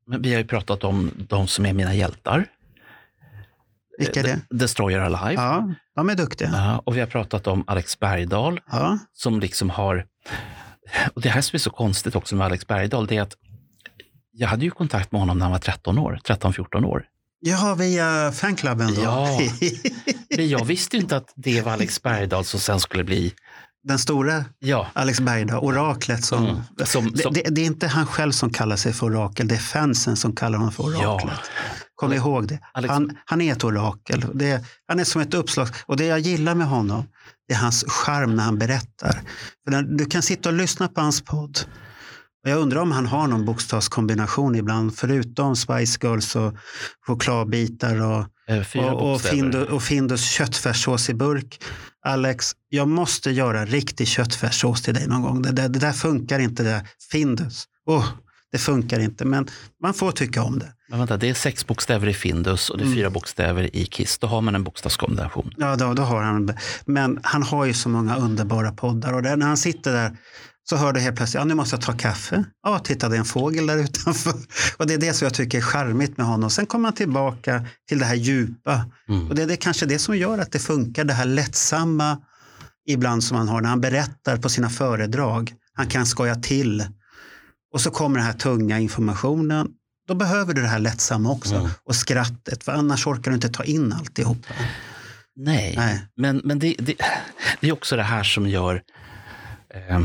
Men 0.09 0.23
vi 0.23 0.33
har 0.33 0.41
ju 0.41 0.47
pratat 0.47 0.85
om 0.85 1.11
de 1.29 1.49
som 1.49 1.67
är 1.67 1.73
mina 1.73 1.95
hjältar. 1.95 2.47
Vilka 3.99 4.21
är 4.21 4.25
det? 4.25 4.41
Destroyer 4.51 4.99
Alive. 5.01 5.43
Ja, 5.43 5.75
de 5.97 6.11
är 6.11 6.15
duktiga. 6.15 6.51
Ja, 6.53 6.83
och 6.85 6.97
vi 6.97 7.01
har 7.01 7.07
pratat 7.07 7.47
om 7.47 7.65
Alex 7.67 7.99
Bergdahl 7.99 8.61
Ja, 8.71 8.99
som 9.13 9.41
liksom 9.41 9.71
har... 9.71 10.07
Och 11.15 11.23
det 11.23 11.29
här 11.29 11.41
som 11.41 11.57
är 11.57 11.59
så 11.59 11.71
konstigt 11.71 12.17
också 12.17 12.37
med 12.37 12.45
Alex 12.45 12.67
Bergdahl, 12.67 13.07
det 13.07 13.17
är 13.17 13.23
att 13.23 13.35
jag 14.33 14.49
hade 14.49 14.65
ju 14.65 14.71
kontakt 14.71 15.13
med 15.13 15.21
honom 15.21 15.39
när 15.39 15.45
han 15.45 15.53
var 15.53 15.59
13 15.59 15.99
år, 15.99 16.21
13-14 16.25 16.85
år. 16.85 17.05
Jaha, 17.41 17.75
via 17.75 18.33
fanklubben 18.33 18.95
då? 18.95 19.03
Ja. 19.03 19.41
Men 20.37 20.49
jag 20.49 20.65
visste 20.65 20.97
inte 20.97 21.17
att 21.17 21.33
det 21.37 21.63
var 21.63 21.73
Alex 21.73 22.03
Bergdahl 22.03 22.45
som 22.45 22.61
sen 22.61 22.81
skulle 22.81 23.05
bli... 23.05 23.35
Den 23.89 23.99
stora 23.99 24.45
Ja, 24.59 24.87
Alex 24.93 25.21
Bergdahl, 25.21 25.65
oraklet 25.65 26.25
som... 26.25 26.47
Mm. 26.47 26.57
Som- 26.87 27.13
det, 27.13 27.23
som- 27.23 27.33
det, 27.33 27.43
det 27.51 27.61
är 27.61 27.65
inte 27.67 27.87
han 27.87 28.07
själv 28.07 28.33
som 28.33 28.51
kallar 28.53 28.77
sig 28.77 28.93
för 28.93 29.07
orakel, 29.07 29.49
det 29.49 29.55
är 29.55 29.59
fansen 29.59 30.17
som 30.17 30.35
kallar 30.37 30.59
honom 30.59 30.73
för 30.73 30.83
oraklet. 30.85 31.39
Kom 31.95 32.13
ihåg 32.13 32.49
det. 32.49 32.59
Alex- 32.75 32.93
Han, 32.93 33.17
han 33.25 33.41
är 33.41 33.53
ett 33.53 33.65
orakel. 33.65 34.25
Det, 34.35 34.65
han 34.89 35.01
är 35.01 35.05
som 35.05 35.21
ett 35.21 35.35
uppslag. 35.35 35.69
Och 35.87 35.97
det 35.97 36.05
jag 36.05 36.19
gillar 36.19 36.55
med 36.55 36.67
honom, 36.67 37.05
det 37.49 37.55
är 37.55 37.59
hans 37.59 37.85
charm 37.89 38.37
när 38.37 38.45
han 38.45 38.59
berättar. 38.59 39.21
När, 39.71 39.83
du 39.83 40.05
kan 40.05 40.23
sitta 40.23 40.49
och 40.49 40.55
lyssna 40.55 40.89
på 40.89 41.01
hans 41.01 41.25
podd. 41.25 41.59
Jag 42.43 42.59
undrar 42.59 42.81
om 42.81 42.93
han 42.93 43.07
har 43.07 43.27
någon 43.27 43.45
bokstavskombination 43.45 44.55
ibland, 44.55 44.97
förutom 44.97 45.57
Spice 45.57 45.99
Girls 46.03 46.37
och 46.37 46.55
chokladbitar 47.07 48.01
och, 48.03 48.25
eh, 48.49 48.93
och, 48.95 49.15
och. 49.15 49.21
Findus, 49.21 49.69
och 49.69 49.83
Findus 49.83 50.31
köttfärssås 50.31 51.11
i 51.11 51.15
burk. 51.15 51.59
Alex, 52.09 52.53
jag 52.69 52.89
måste 52.89 53.31
göra 53.31 53.65
riktig 53.65 54.09
köttfärssås 54.09 54.83
till 54.83 54.95
dig 54.95 55.07
någon 55.07 55.23
gång. 55.23 55.43
Det, 55.43 55.53
där- 55.53 55.69
det 55.69 55.79
där 55.79 55.93
funkar 55.93 56.39
inte, 56.39 56.63
det 56.63 56.71
där. 56.71 56.89
Findus. 57.13 57.65
Oh, 57.87 58.05
det 58.53 58.59
funkar 58.59 59.01
inte, 59.01 59.25
men 59.25 59.47
man 59.83 59.95
får 59.95 60.13
tycka 60.13 60.43
om 60.43 60.59
det. 60.59 60.73
Men 60.91 60.99
vänta, 60.99 61.17
det 61.17 61.29
är 61.31 61.35
sex 61.35 61.67
bokstäver 61.67 62.07
i 62.09 62.15
Findus 62.15 62.71
och 62.71 62.79
det 62.79 62.83
är 62.83 62.87
Mm. 62.87 62.97
fyra 62.99 63.11
bokstäver 63.11 63.77
i 63.77 63.85
Kiss. 63.87 64.19
Då 64.19 64.27
har 64.27 64.41
man 64.41 64.55
en 64.55 64.65
bokstavskombination. 64.65 65.55
Ja, 65.57 65.77
då, 65.77 65.95
då 65.95 66.03
har 66.03 66.23
han 66.23 66.53
Men 66.85 67.21
han 67.23 67.43
har 67.43 67.65
ju 67.65 67.75
så 67.75 67.89
många 67.89 68.17
underbara 68.17 68.73
poddar 68.73 69.13
och 69.13 69.23
där, 69.23 69.37
när 69.37 69.47
han 69.47 69.57
sitter 69.57 69.93
där 69.93 70.17
så 70.71 70.77
hör 70.77 70.93
du 70.93 71.01
helt 71.01 71.17
plötsligt, 71.17 71.41
ja 71.41 71.45
nu 71.45 71.55
måste 71.55 71.77
jag 71.77 71.83
ta 71.83 71.93
kaffe. 71.93 72.45
Ja, 72.63 72.79
titta 72.79 73.09
det 73.09 73.17
är 73.17 73.19
en 73.19 73.25
fågel 73.25 73.67
där 73.67 73.77
utanför. 73.77 74.35
Och 74.77 74.87
det 74.87 74.95
är 74.95 74.99
det 74.99 75.15
som 75.15 75.25
jag 75.25 75.35
tycker 75.35 75.59
är 75.59 75.63
charmigt 75.63 76.17
med 76.17 76.27
honom. 76.27 76.51
Sen 76.51 76.67
kommer 76.67 76.85
han 76.85 76.95
tillbaka 76.95 77.65
till 77.89 77.99
det 77.99 78.05
här 78.05 78.15
djupa. 78.15 78.85
Mm. 79.09 79.29
Och 79.29 79.35
det 79.35 79.43
är 79.43 79.47
det, 79.47 79.57
kanske 79.57 79.87
det 79.87 79.99
som 79.99 80.17
gör 80.17 80.39
att 80.39 80.53
det 80.53 80.59
funkar, 80.59 81.05
det 81.05 81.13
här 81.13 81.25
lättsamma 81.25 82.19
ibland 82.89 83.25
som 83.25 83.37
han 83.37 83.49
har 83.49 83.61
när 83.61 83.69
han 83.69 83.81
berättar 83.81 84.37
på 84.37 84.49
sina 84.49 84.71
föredrag. 84.71 85.55
Han 85.75 85.87
kan 85.87 86.07
skoja 86.07 86.35
till. 86.35 86.85
Och 87.75 87.81
så 87.81 87.91
kommer 87.91 88.19
den 88.19 88.27
här 88.27 88.33
tunga 88.33 88.79
informationen. 88.79 89.69
Då 90.09 90.15
behöver 90.15 90.55
du 90.55 90.63
det 90.63 90.69
här 90.69 90.79
lättsamma 90.79 91.31
också. 91.31 91.55
Mm. 91.55 91.71
Och 91.85 91.97
skrattet, 91.97 92.65
för 92.65 92.73
annars 92.73 93.07
orkar 93.07 93.31
du 93.31 93.35
inte 93.35 93.49
ta 93.49 93.65
in 93.65 93.93
alltihop. 93.93 94.39
Nej, 95.37 95.75
Nej. 95.77 96.07
men, 96.17 96.41
men 96.45 96.59
det, 96.59 96.75
det, 96.79 96.95
det 97.61 97.69
är 97.69 97.73
också 97.73 97.97
det 97.97 98.03
här 98.03 98.23
som 98.23 98.49
gör... 98.49 98.83
Eh, 99.75 100.01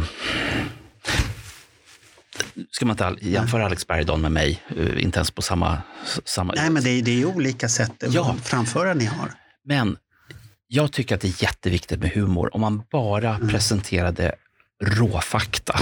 ska 2.72 2.86
man 2.86 2.93
inte 2.93 3.26
jämföra 3.30 3.66
Alex 3.66 3.88
Bergdahl 3.88 4.20
med 4.20 4.32
mig, 4.32 4.64
eh, 4.78 5.03
inte 5.03 5.18
ens 5.20 5.32
på 5.32 5.41
samma... 5.41 5.82
samma 6.26 6.53
Nej, 6.53 6.70
men 6.70 6.84
det 6.84 6.89
är, 6.89 7.01
det 7.01 7.22
är 7.22 7.26
olika 7.26 7.70
sätt 7.70 7.91
Ja. 8.09 8.36
framföra 8.43 8.93
ni 8.93 9.05
har. 9.05 9.32
Men 9.66 9.97
jag 10.68 10.91
tycker 10.91 11.16
att 11.16 11.22
det 11.22 11.28
är 11.28 11.43
jätteviktigt 11.43 11.99
med 11.99 12.09
humor. 12.11 12.55
Om 12.55 12.61
man 12.61 12.84
bara 12.91 13.36
Mm. 13.36 13.49
presenterade 13.49 14.36
råfakta 14.84 15.80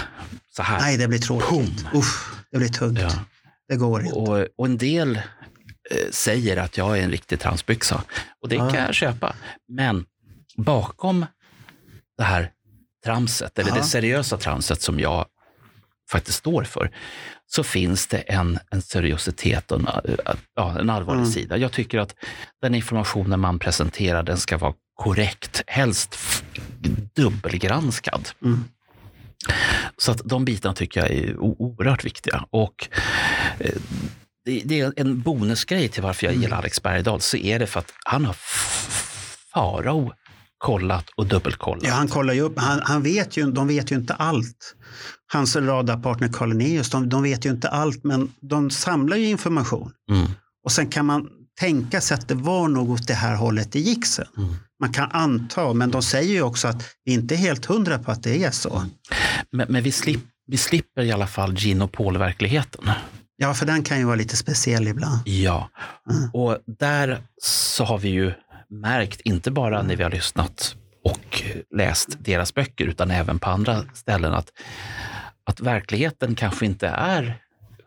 så 0.56 0.64
här. 0.64 0.80
Nej, 0.80 0.98
det 0.98 1.08
blir 1.08 1.20
tråkigt. 1.20 1.86
Uff, 1.94 2.36
det 2.52 2.58
blir 2.58 2.70
tungt. 2.70 3.00
Ja. 3.00 3.12
Det 3.68 3.76
går 3.76 4.02
inte. 4.02 4.14
Och, 4.16 4.48
och 4.58 4.66
en 4.66 4.78
del 4.78 5.16
eh, 5.16 5.22
säger 6.12 6.58
att 6.58 6.78
jag 6.78 6.98
är 7.00 7.04
en 7.04 7.12
riktig 7.12 7.40
transbyxa. 7.40 8.04
Och 8.42 8.50
det 8.50 8.56
Ja. 8.56 8.70
kan 8.72 8.84
jag 8.84 8.94
köpa. 8.96 9.36
Men 9.68 10.06
bakom 10.58 11.26
det 12.18 12.24
här 12.24 12.52
tramset, 13.06 13.60
eller 13.60 13.70
Ja. 13.70 13.76
det 13.76 13.84
seriösa 13.84 14.38
tramset 14.38 14.82
som 14.82 15.00
jag 15.00 15.26
faktiskt 16.12 16.38
står 16.38 16.64
för, 16.64 16.92
så 17.48 17.64
finns 17.64 18.08
det 18.08 18.18
en, 18.18 18.60
en 18.72 18.82
seriositet 18.82 19.72
och 19.72 19.80
en, 19.80 19.88
ja, 20.56 20.80
en 20.80 20.90
allvarlig 20.90 21.20
Mm. 21.22 21.32
sida. 21.32 21.58
Jag 21.58 21.72
tycker 21.72 22.00
att 22.00 22.16
den 22.62 22.76
informationen 22.76 23.40
man 23.40 23.60
presenterar, 23.60 24.24
den 24.24 24.38
ska 24.38 24.58
vara 24.58 24.74
korrekt, 24.96 25.64
helst 25.68 26.18
dubbelgranskad. 27.16 28.30
Mm. 28.44 28.64
Så 29.98 30.12
att 30.12 30.22
de 30.26 30.46
bitarna 30.46 30.76
tycker 30.76 31.00
jag 31.02 31.10
är 31.10 31.38
oerhört 31.40 32.06
viktiga. 32.06 32.46
Och 32.50 32.88
eh, 33.60 33.72
det, 34.66 34.80
är 34.80 34.94
en 34.96 35.22
bonusgrej 35.22 35.88
till 35.90 36.04
varför 36.04 36.26
jag 36.28 36.36
gillar 36.36 36.58
Alex 36.58 36.82
Bergdahl, 36.84 37.22
så 37.22 37.38
är 37.38 37.60
det 37.60 37.68
för 37.68 37.80
att 37.80 37.94
han 38.06 38.26
har 38.26 38.36
farao 39.54 40.14
kollat 40.62 41.06
och 41.16 41.26
dubbelkollat. 41.28 41.84
Ja, 41.84 41.94
han 41.94 42.08
kollar 42.08 42.34
ju 42.34 42.42
upp. 42.42 42.60
Han, 42.60 42.80
han 42.84 43.04
vet 43.04 43.38
ju, 43.38 43.52
de 43.52 43.68
vet 43.68 43.92
ju 43.92 43.96
inte 43.96 44.14
allt. 44.14 44.76
Hans 45.34 45.56
radarpartner 45.56 46.48
Linnaeus, 46.48 46.90
de, 46.90 47.10
de 47.10 47.24
vet 47.24 47.46
ju 47.46 47.50
inte 47.50 47.70
allt, 47.70 48.04
men 48.04 48.32
de 48.42 48.70
samlar 48.70 49.18
ju 49.18 49.26
information. 49.26 49.92
Mm. 50.12 50.28
Och 50.66 50.72
sen 50.72 50.88
kan 50.88 51.06
man 51.06 51.28
tänka 51.60 52.02
sig 52.02 52.16
att 52.16 52.28
det 52.28 52.36
var 52.36 52.68
nog 52.68 52.90
åt 52.90 53.08
det 53.08 53.14
här 53.14 53.36
hållet 53.36 53.72
det 53.72 53.80
gick 53.80 54.06
sen. 54.06 54.26
Mm. 54.38 54.56
Man 54.80 54.94
kan 54.94 55.12
anta, 55.12 55.74
men 55.74 55.92
de 55.92 56.02
säger 56.02 56.34
ju 56.34 56.42
också 56.42 56.68
att 56.68 56.84
vi 57.06 57.14
inte 57.14 57.36
är 57.36 57.38
helt 57.38 57.66
hundra 57.66 58.00
på 58.00 58.12
att 58.12 58.24
det 58.24 58.44
är 58.44 58.52
så. 58.52 58.84
Men, 59.52 59.72
men 59.72 59.84
vi, 59.84 59.92
slip, 59.92 60.22
vi 60.48 60.58
slipper 60.58 61.02
i 61.02 61.12
alla 61.12 61.28
fall 61.28 61.54
gin 61.54 61.82
och 61.82 61.92
Paul-verkligheten. 61.92 62.90
Ja, 63.38 63.54
för 63.54 63.66
den 63.66 63.84
kan 63.84 64.00
ju 64.00 64.06
vara 64.06 64.16
lite 64.16 64.36
speciell 64.38 64.88
ibland. 64.88 65.20
Ja, 65.26 65.70
Mm. 66.10 66.30
och 66.34 66.58
där 66.80 67.22
så 67.44 67.84
har 67.84 67.98
vi 67.98 68.10
ju 68.10 68.34
märkt, 68.72 69.22
inte 69.22 69.52
bara 69.52 69.82
när 69.82 69.96
vi 69.96 70.04
har 70.04 70.10
lyssnat 70.10 70.76
och 71.04 71.44
läst 71.76 72.18
deras 72.20 72.54
böcker, 72.54 72.86
utan 72.86 73.12
även 73.12 73.40
på 73.40 73.50
andra 73.50 73.84
ställen, 73.94 74.34
att, 74.34 74.52
att 75.44 75.60
verkligheten 75.60 76.36
kanske 76.36 76.66
inte 76.66 76.88
är 76.88 77.38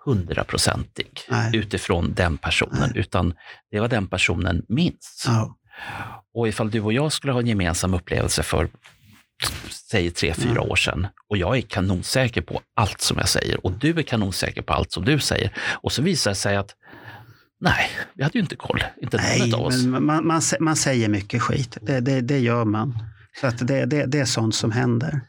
hundraprocentig 0.05 1.21
Nej. 1.29 1.57
utifrån 1.57 2.13
den 2.15 2.39
personen, 2.39 2.93
utan 2.95 3.35
det 3.71 3.81
var 3.81 3.89
den 3.89 4.07
personen 4.07 4.65
minns. 4.69 5.25
Ja. 5.27 5.57
Och 6.35 6.49
ifall 6.49 6.71
du 6.71 6.81
och 6.81 6.93
jag 6.93 7.13
skulle 7.13 7.33
ha 7.33 7.41
en 7.41 7.47
gemensam 7.47 7.95
upplevelse 7.95 8.43
för, 8.43 8.69
säg 9.71 10.11
tre, 10.11 10.35
fyra 10.35 10.61
år 10.61 10.77
sedan, 10.77 11.07
och 11.29 11.37
jag 11.37 11.57
är 11.57 11.61
kanonsäker 11.61 12.41
på 12.41 12.61
allt 12.77 13.01
som 13.01 13.19
jag 13.19 13.29
säger, 13.29 13.67
och 13.67 13.73
du 13.73 13.99
är 13.99 14.03
kanonsäker 14.03 14.63
på 14.63 14.73
allt 14.73 14.93
som 14.93 15.05
du 15.05 15.19
säger, 15.19 15.51
och 15.57 15.93
så 15.93 16.03
visar 16.03 16.31
det 16.31 16.35
sig 16.35 16.57
att 16.57 16.75
nej, 17.65 17.91
vi 18.15 18.23
hade 18.23 18.39
ju 18.39 18.43
inte 18.43 18.57
koll, 18.57 18.83
inte 19.03 19.17
Nej, 19.17 19.51
någon 19.51 19.61
av 19.61 19.67
oss. 19.67 19.85
men 19.85 20.05
man, 20.05 20.27
man, 20.27 20.43
man 20.61 20.77
säger 20.77 21.09
mycket 21.09 21.43
skit. 21.43 21.79
Det, 21.83 22.01
det, 22.01 22.21
det 22.21 22.39
gör 22.39 22.65
man. 22.65 22.99
Så 23.41 23.47
att 23.47 23.67
det, 23.69 23.85
det, 23.87 24.07
det 24.07 24.19
är 24.21 24.25
sånt 24.25 24.55
som 24.55 24.71
händer. 24.73 25.21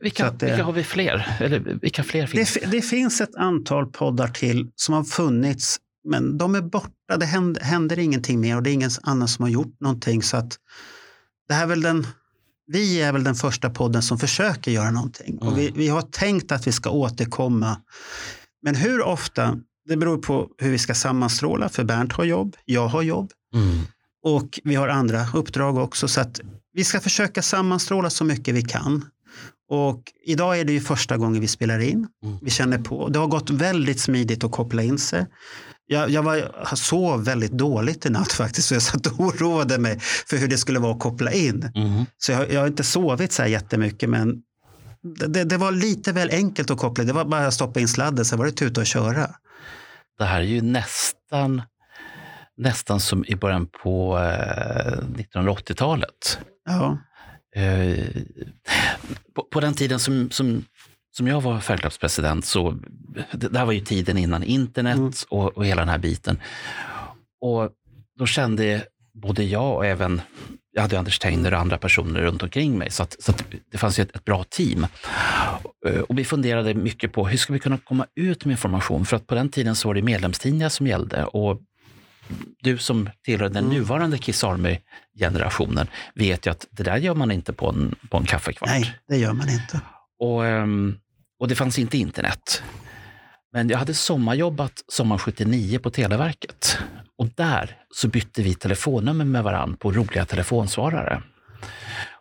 Vilka, 0.00 0.30
det- 0.30 0.46
vilka 0.46 0.64
har 0.64 0.72
vi 0.72 0.84
fler? 0.84 1.36
Eller 1.40 1.58
vilka 1.82 2.02
fler 2.02 2.20
Det, 2.20 2.26
finns 2.26 2.50
fi- 2.50 2.66
det 2.70 2.82
finns 2.82 3.20
ett 3.20 3.34
antal 3.36 3.86
poddar 3.86 4.28
till 4.28 4.70
som 4.76 4.94
har 4.94 5.04
funnits, 5.04 5.76
men 6.08 6.38
de 6.38 6.54
är 6.54 6.60
borta. 6.60 7.16
Det 7.20 7.26
händer, 7.26 7.60
händer 7.62 7.98
ingenting 7.98 8.40
mer 8.40 8.56
och 8.56 8.62
det 8.62 8.70
är 8.70 8.74
ingen 8.74 8.90
annan 9.02 9.28
som 9.28 9.42
har 9.42 9.50
gjort 9.50 9.80
någonting. 9.80 10.22
Så 10.22 10.36
att 10.36 10.56
det 11.48 11.54
här 11.54 11.62
är 11.62 11.66
väl 11.66 11.82
den, 11.82 12.06
vi 12.66 13.00
är 13.02 13.12
väl 13.12 13.24
den 13.24 13.34
första 13.34 13.70
podden 13.70 14.02
som 14.02 14.18
försöker 14.18 14.70
göra 14.70 14.90
någonting. 14.90 15.38
Och 15.38 15.58
vi, 15.58 15.72
vi 15.76 15.88
har 15.88 16.02
tänkt 16.02 16.52
att 16.52 16.66
vi 16.66 16.72
ska 16.72 16.90
återkomma. 16.90 17.80
Men 18.62 18.74
hur 18.74 19.02
ofta, 19.02 19.58
det 19.88 19.96
beror 19.96 20.18
på 20.18 20.48
hur 20.58 20.70
vi 20.70 20.78
ska 20.78 20.94
sammanstråla. 20.94 21.68
För 21.68 21.84
Bernt 21.84 22.12
har 22.12 22.24
jobb, 22.24 22.56
jag 22.64 22.86
har 22.88 23.02
jobb. 23.02 23.30
Mm. 23.54 23.78
Och 24.22 24.60
vi 24.64 24.74
har 24.74 24.88
andra 24.88 25.26
uppdrag 25.34 25.78
också. 25.78 26.08
Så 26.08 26.20
att 26.20 26.40
vi 26.72 26.84
ska 26.84 27.00
försöka 27.00 27.42
sammanstråla 27.42 28.10
så 28.10 28.24
mycket 28.24 28.54
vi 28.54 28.62
kan. 28.62 29.04
Och 29.70 30.02
idag 30.24 30.58
är 30.58 30.64
det 30.64 30.72
ju 30.72 30.80
första 30.80 31.16
gången 31.16 31.40
vi 31.40 31.48
spelar 31.48 31.78
in. 31.78 32.06
Mm. 32.24 32.38
Vi 32.42 32.50
känner 32.50 32.78
på. 32.78 33.08
Det 33.08 33.18
har 33.18 33.26
gått 33.26 33.50
väldigt 33.50 34.00
smidigt 34.00 34.44
att 34.44 34.52
koppla 34.52 34.82
in 34.82 34.98
sig. 34.98 35.26
Jag, 35.86 36.10
jag 36.10 36.22
var, 36.22 36.76
sov 36.76 37.24
väldigt 37.24 37.52
dåligt 37.52 38.06
i 38.06 38.10
natt 38.10 38.32
faktiskt. 38.42 38.68
Så 38.68 38.74
jag 38.74 38.82
satt 38.82 39.06
och 39.06 39.20
oroade 39.20 39.78
mig 39.78 40.00
för 40.00 40.36
hur 40.36 40.48
det 40.48 40.58
skulle 40.58 40.78
vara 40.78 40.92
att 40.92 41.00
koppla 41.00 41.32
in. 41.32 41.70
Mm. 41.74 42.04
Så 42.18 42.32
jag, 42.32 42.52
jag 42.52 42.60
har 42.60 42.66
inte 42.66 42.84
sovit 42.84 43.32
så 43.32 43.42
här 43.42 43.48
jättemycket. 43.48 44.08
Men 44.08 44.42
det, 45.28 45.44
det, 45.44 45.56
var 45.56 45.72
lite 45.72 46.12
väl 46.12 46.30
enkelt 46.30 46.70
att 46.70 46.78
koppla. 46.78 47.04
Det 47.04 47.12
var 47.12 47.24
bara 47.24 47.46
att 47.46 47.54
stoppa 47.54 47.80
in 47.80 47.88
sladden 47.88 48.24
så 48.24 48.36
var 48.36 48.46
det 48.46 48.52
tuta 48.52 48.80
och 48.80 48.86
köra. 48.86 49.30
Det 50.18 50.24
här 50.24 50.40
är 50.40 50.44
ju 50.44 50.62
nästan, 50.62 51.62
nästan 52.56 53.00
som 53.00 53.24
i 53.24 53.36
början 53.36 53.66
på 53.82 54.18
eh, 54.18 54.98
1980-talet. 54.98 56.38
Ja, 56.64 56.98
Eh, 57.56 58.06
på, 59.34 59.42
på 59.42 59.60
den 59.60 59.74
tiden 59.74 59.98
som, 59.98 60.30
som, 60.30 60.64
som 61.16 61.26
jag 61.26 61.40
var 61.40 61.60
färgklubbspresident, 61.60 62.44
så 62.44 62.70
det, 63.32 63.48
det 63.48 63.58
här 63.58 63.66
var 63.66 63.72
ju 63.72 63.80
tiden 63.80 64.18
innan 64.18 64.42
internet 64.42 64.96
Mm. 64.96 65.12
och, 65.28 65.56
och 65.56 65.66
hela 65.66 65.82
den 65.82 65.88
här 65.88 65.98
biten. 65.98 66.40
Och 67.40 67.70
då 68.18 68.26
kände 68.26 68.84
både 69.14 69.44
jag 69.44 69.74
och 69.76 69.86
även 69.86 70.20
jag 70.76 70.82
hade 70.82 70.98
Anders 70.98 71.18
Teiner 71.18 71.54
och 71.54 71.60
andra 71.60 71.78
personer 71.78 72.20
runt 72.20 72.42
omkring 72.42 72.78
mig, 72.78 72.90
så, 72.90 73.02
att, 73.02 73.16
så 73.18 73.30
att 73.30 73.44
det 73.70 73.78
fanns 73.78 73.98
ett, 73.98 74.16
ett, 74.16 74.24
bra 74.24 74.44
team. 74.44 74.86
Eh, 75.86 76.00
och 76.00 76.18
vi 76.18 76.24
funderade 76.24 76.74
mycket 76.74 77.12
på 77.12 77.28
hur 77.28 77.38
ska 77.38 77.52
vi 77.52 77.58
kunna 77.58 77.78
komma 77.78 78.06
ut 78.14 78.44
med 78.44 78.52
information? 78.52 79.06
För 79.06 79.16
att 79.16 79.26
på 79.26 79.34
den 79.34 79.48
tiden 79.48 79.76
så 79.76 79.88
var 79.88 79.94
det 79.94 80.02
medlemstidningar 80.02 80.68
som 80.68 80.86
gällde 80.86 81.24
och 81.24 81.60
du 82.62 82.78
som 82.78 83.10
tillhör 83.24 83.48
den 83.48 83.64
mm. 83.64 83.76
nuvarande 83.76 84.18
Kiss 84.18 84.44
Army-generationen 84.44 85.86
vet 86.14 86.46
ju 86.46 86.50
att 86.50 86.66
det 86.70 86.82
där 86.82 86.96
gör 86.96 87.14
man 87.14 87.30
inte 87.30 87.52
på 87.52 87.68
en, 87.68 87.94
på 88.10 88.16
en 88.16 88.24
kaffekvart. 88.24 88.70
Nej, 88.70 88.96
det 89.08 89.16
gör 89.16 89.32
man 89.32 89.48
inte. 89.48 89.80
Och, 90.18 90.46
ehm, 90.46 90.98
och 91.40 91.48
det 91.48 91.54
fanns 91.54 91.78
inte 91.78 91.98
internet. 91.98 92.62
Men 93.56 93.68
jag 93.68 93.78
hade 93.78 93.94
sommarjobbat 93.94 94.72
sommar 94.88 95.18
79 95.18 95.78
på 95.78 95.90
Televerket 95.90 96.78
och 97.18 97.28
där 97.34 97.76
så 97.94 98.08
bytte 98.08 98.42
vi 98.42 98.54
telefonnummer 98.54 99.24
med 99.24 99.44
varandra 99.44 99.76
på 99.80 99.92
roliga 99.92 100.24
telefonsvarare. 100.24 101.22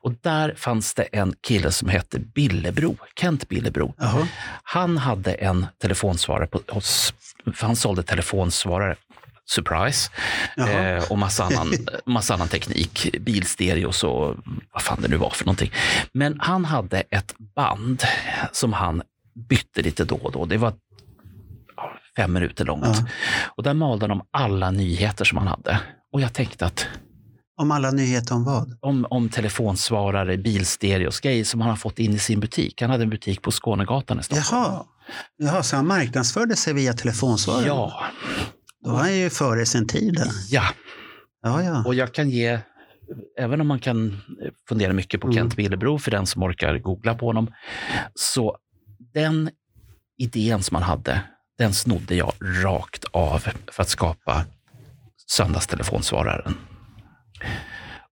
Och 0.02 0.14
där 0.22 0.54
fanns 0.58 0.94
det 0.94 1.04
en 1.04 1.34
kille 1.42 1.72
som 1.72 1.90
hette 1.90 2.20
Billebro, 2.20 2.98
Kent 3.20 3.50
Billebro. 3.50 3.94
Aha. 4.02 4.28
Han 4.64 4.98
hade 4.98 5.34
en 5.34 5.66
telefonsvarare, 5.82 6.48
på, 6.48 6.60
hos, 6.68 7.14
han 7.56 7.76
sålde 7.76 8.04
telefonsvarare 8.04 8.96
surprise. 9.46 10.12
Eh, 10.58 11.12
och 11.12 11.18
massa 11.18 11.44
annan, 11.44 11.74
massa 12.06 12.34
annan 12.34 12.48
teknik, 12.48 13.16
bilstereos 13.20 14.04
och 14.04 14.36
vad 14.72 14.82
fan 14.82 15.02
det 15.02 15.08
nu 15.08 15.18
var 15.18 15.30
för 15.30 15.46
någonting. 15.46 15.72
Men 16.12 16.40
han 16.40 16.66
hade 16.66 17.04
ett 17.10 17.36
band 17.56 18.04
som 18.52 18.74
han 18.74 19.02
bytte 19.36 19.82
lite 19.82 20.06
då 20.06 20.16
och 20.16 20.32
då. 20.32 20.46
Det 20.46 20.58
var 20.58 20.74
fem 22.18 22.34
minuter 22.34 22.66
långt. 22.66 22.86
Ja. 22.86 23.08
Och 23.56 23.64
där 23.64 23.74
malde 23.74 24.06
om 24.06 24.22
alla 24.32 24.72
nyheter 24.72 25.26
som 25.26 25.38
han 25.38 25.48
hade. 25.48 25.80
Och 26.14 26.22
jag 26.22 26.34
tänkte 26.34 26.66
att 26.66 26.88
om 27.58 27.72
alla 27.72 27.92
nyheter 27.92 28.36
om 28.36 28.44
vad? 28.44 28.78
Om, 28.82 29.08
om 29.10 29.30
telefonsvarare, 29.30 30.38
bilstereos, 30.38 31.20
grejer 31.20 31.44
som 31.44 31.62
han 31.62 31.70
har 31.70 31.78
fått 31.78 32.00
in 32.00 32.14
i 32.14 32.20
sin 32.20 32.40
butik. 32.40 32.82
Han 32.82 32.90
hade 32.90 33.04
en 33.04 33.10
butik 33.10 33.42
på 33.42 33.52
Skånegatan 33.52 34.20
i 34.20 34.24
Stockholm. 34.24 34.64
Jaha, 34.64 34.86
Jaha 35.38 35.64
så 35.64 35.76
han 35.76 35.88
marknadsförde 35.88 36.56
sig 36.56 36.74
via 36.74 36.94
telefonsvarare? 36.94 37.68
Ja. 37.68 38.04
Då 38.84 38.92
var 38.92 39.00
han 39.00 39.18
ju 39.18 39.30
före 39.30 39.66
sin 39.66 39.88
tid. 39.88 40.20
Ja. 40.50 40.64
ja, 41.44 41.64
ja. 41.64 41.84
Och 41.86 41.96
jag 41.96 42.14
kan 42.14 42.30
ge, 42.30 42.60
även 43.40 43.62
om 43.62 43.68
man 43.68 43.80
kan 43.80 44.22
fundera 44.70 44.94
mycket 44.94 45.22
på 45.22 45.28
mm. 45.28 45.36
Kent 45.36 45.56
Billebro 45.56 46.00
för 46.00 46.12
den 46.12 46.26
som 46.26 46.44
orkar 46.44 46.78
googla 46.78 47.16
på 47.16 47.26
honom, 47.26 47.52
så 48.16 48.58
den 49.14 49.50
idén 50.18 50.64
som 50.64 50.76
han 50.76 50.84
hade, 50.84 51.22
den 51.58 51.74
snodde 51.74 52.16
jag 52.16 52.34
rakt 52.42 53.06
av 53.12 53.40
för 53.68 53.82
att 53.82 53.90
skapa 53.90 54.46
söndagstelefonsvararen. 55.28 56.58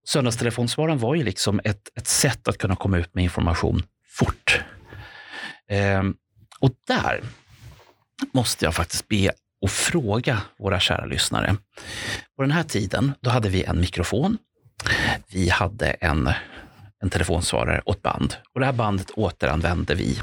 Söndagstelefonsvararen 0.06 1.00
var 1.00 1.16
ju 1.16 1.24
liksom 1.24 1.62
ett, 1.64 1.90
ett 1.96 2.08
sätt 2.08 2.48
att 2.48 2.58
kunna 2.58 2.76
komma 2.76 2.98
ut 2.98 3.16
med 3.16 3.24
information 3.24 3.84
fort. 4.08 4.62
Ehm, 5.70 6.16
och 6.60 6.72
där 6.88 7.24
måste 8.32 8.66
jag 8.66 8.76
faktiskt 8.76 9.08
be 9.08 9.32
och 9.62 9.70
fråga 9.70 10.42
våra 10.60 10.80
kära 10.80 11.06
lyssnare. 11.06 11.56
På 12.36 12.42
den 12.42 12.52
här 12.52 12.64
tiden, 12.64 13.14
då 13.22 13.30
hade 13.30 13.50
vi 13.50 13.64
en 13.64 13.80
mikrofon. 13.80 14.38
Vi 15.28 15.50
hade 15.50 15.92
en, 15.92 16.30
en 17.04 17.10
telefonsvarare 17.10 17.82
och 17.86 17.96
ett 17.96 18.02
band. 18.02 18.36
Och 18.54 18.60
det 18.60 18.66
här 18.66 18.74
bandet 18.74 19.12
återanvände 19.12 19.96
vi. 19.96 20.20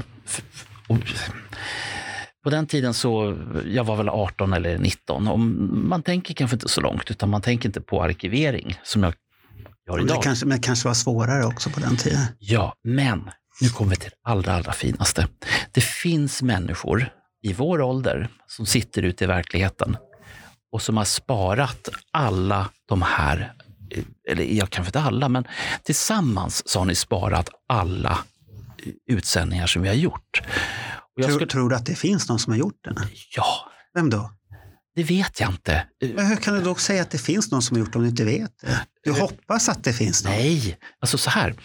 På 2.43 2.49
den 2.49 2.67
tiden 2.67 2.93
så, 2.93 3.37
jag 3.67 3.83
var 3.83 3.95
väl 3.95 4.09
18 4.09 4.53
eller 4.53 4.77
19 4.77 5.27
och 5.27 5.39
man 5.39 6.03
tänker 6.03 6.33
kanske 6.33 6.55
inte 6.55 6.69
så 6.69 6.81
långt 6.81 7.11
utan 7.11 7.29
man 7.29 7.41
tänker 7.41 7.69
inte 7.69 7.81
på 7.81 8.03
arkivering 8.03 8.79
som 8.83 9.03
jag 9.03 9.13
gör 9.87 9.99
idag. 9.99 10.17
Det 10.17 10.23
kanske, 10.23 10.45
men 10.45 10.57
det 10.57 10.63
kanske 10.63 10.87
var 10.87 10.95
svårare 10.95 11.45
också 11.45 11.69
på 11.69 11.79
den 11.79 11.97
tiden. 11.97 12.19
Ja, 12.39 12.73
men 12.83 13.29
nu 13.61 13.69
kommer 13.69 13.89
vi 13.89 13.95
till 13.95 14.09
det 14.09 14.29
allra, 14.29 14.53
allra 14.53 14.71
finaste. 14.71 15.27
Det 15.71 15.81
finns 15.81 16.41
människor 16.41 17.13
i 17.43 17.53
vår 17.53 17.81
ålder 17.81 18.29
som 18.47 18.65
sitter 18.65 19.03
ute 19.03 19.23
i 19.23 19.27
verkligheten 19.27 19.97
och 20.71 20.81
som 20.81 20.97
har 20.97 21.05
sparat 21.05 21.89
alla 22.11 22.69
de 22.85 23.01
här, 23.01 23.53
eller 24.29 24.43
jag 24.43 24.69
kanske 24.69 24.89
inte 24.89 25.01
alla, 25.01 25.29
men 25.29 25.47
tillsammans 25.83 26.69
så 26.69 26.79
har 26.79 26.85
ni 26.85 26.95
sparat 26.95 27.49
alla 27.67 28.17
utsändningar 29.07 29.67
som 29.67 29.81
vi 29.81 29.87
har 29.87 29.95
gjort. 29.95 30.41
Tror, 31.25 31.35
skulle... 31.35 31.51
tror, 31.51 31.69
du 31.69 31.75
att 31.75 31.85
det 31.85 31.95
finns 31.95 32.29
någon 32.29 32.39
som 32.39 32.53
har 32.53 32.57
gjort 32.57 32.79
den? 32.83 32.95
Ja. 33.35 33.45
Vem 33.93 34.09
då? 34.09 34.31
Det 34.95 35.03
vet 35.03 35.39
jag 35.39 35.49
inte. 35.49 35.87
Men 36.15 36.27
hur 36.27 36.35
kan 36.35 36.53
du 36.53 36.61
då 36.61 36.75
säga 36.75 37.01
att 37.01 37.11
det 37.11 37.17
finns 37.17 37.51
någon 37.51 37.61
som 37.61 37.77
har 37.77 37.79
gjort 37.79 37.93
det 37.93 37.97
om 37.97 38.03
du 38.03 38.09
inte 38.09 38.23
vet 38.23 38.51
det? 38.61 38.85
Du 39.03 39.11
hoppas 39.11 39.69
att 39.69 39.83
det 39.83 39.93
finns 39.93 40.23
någon? 40.23 40.33
Nej, 40.33 40.77
alltså 40.99 41.17
så 41.17 41.29
här. 41.29 41.55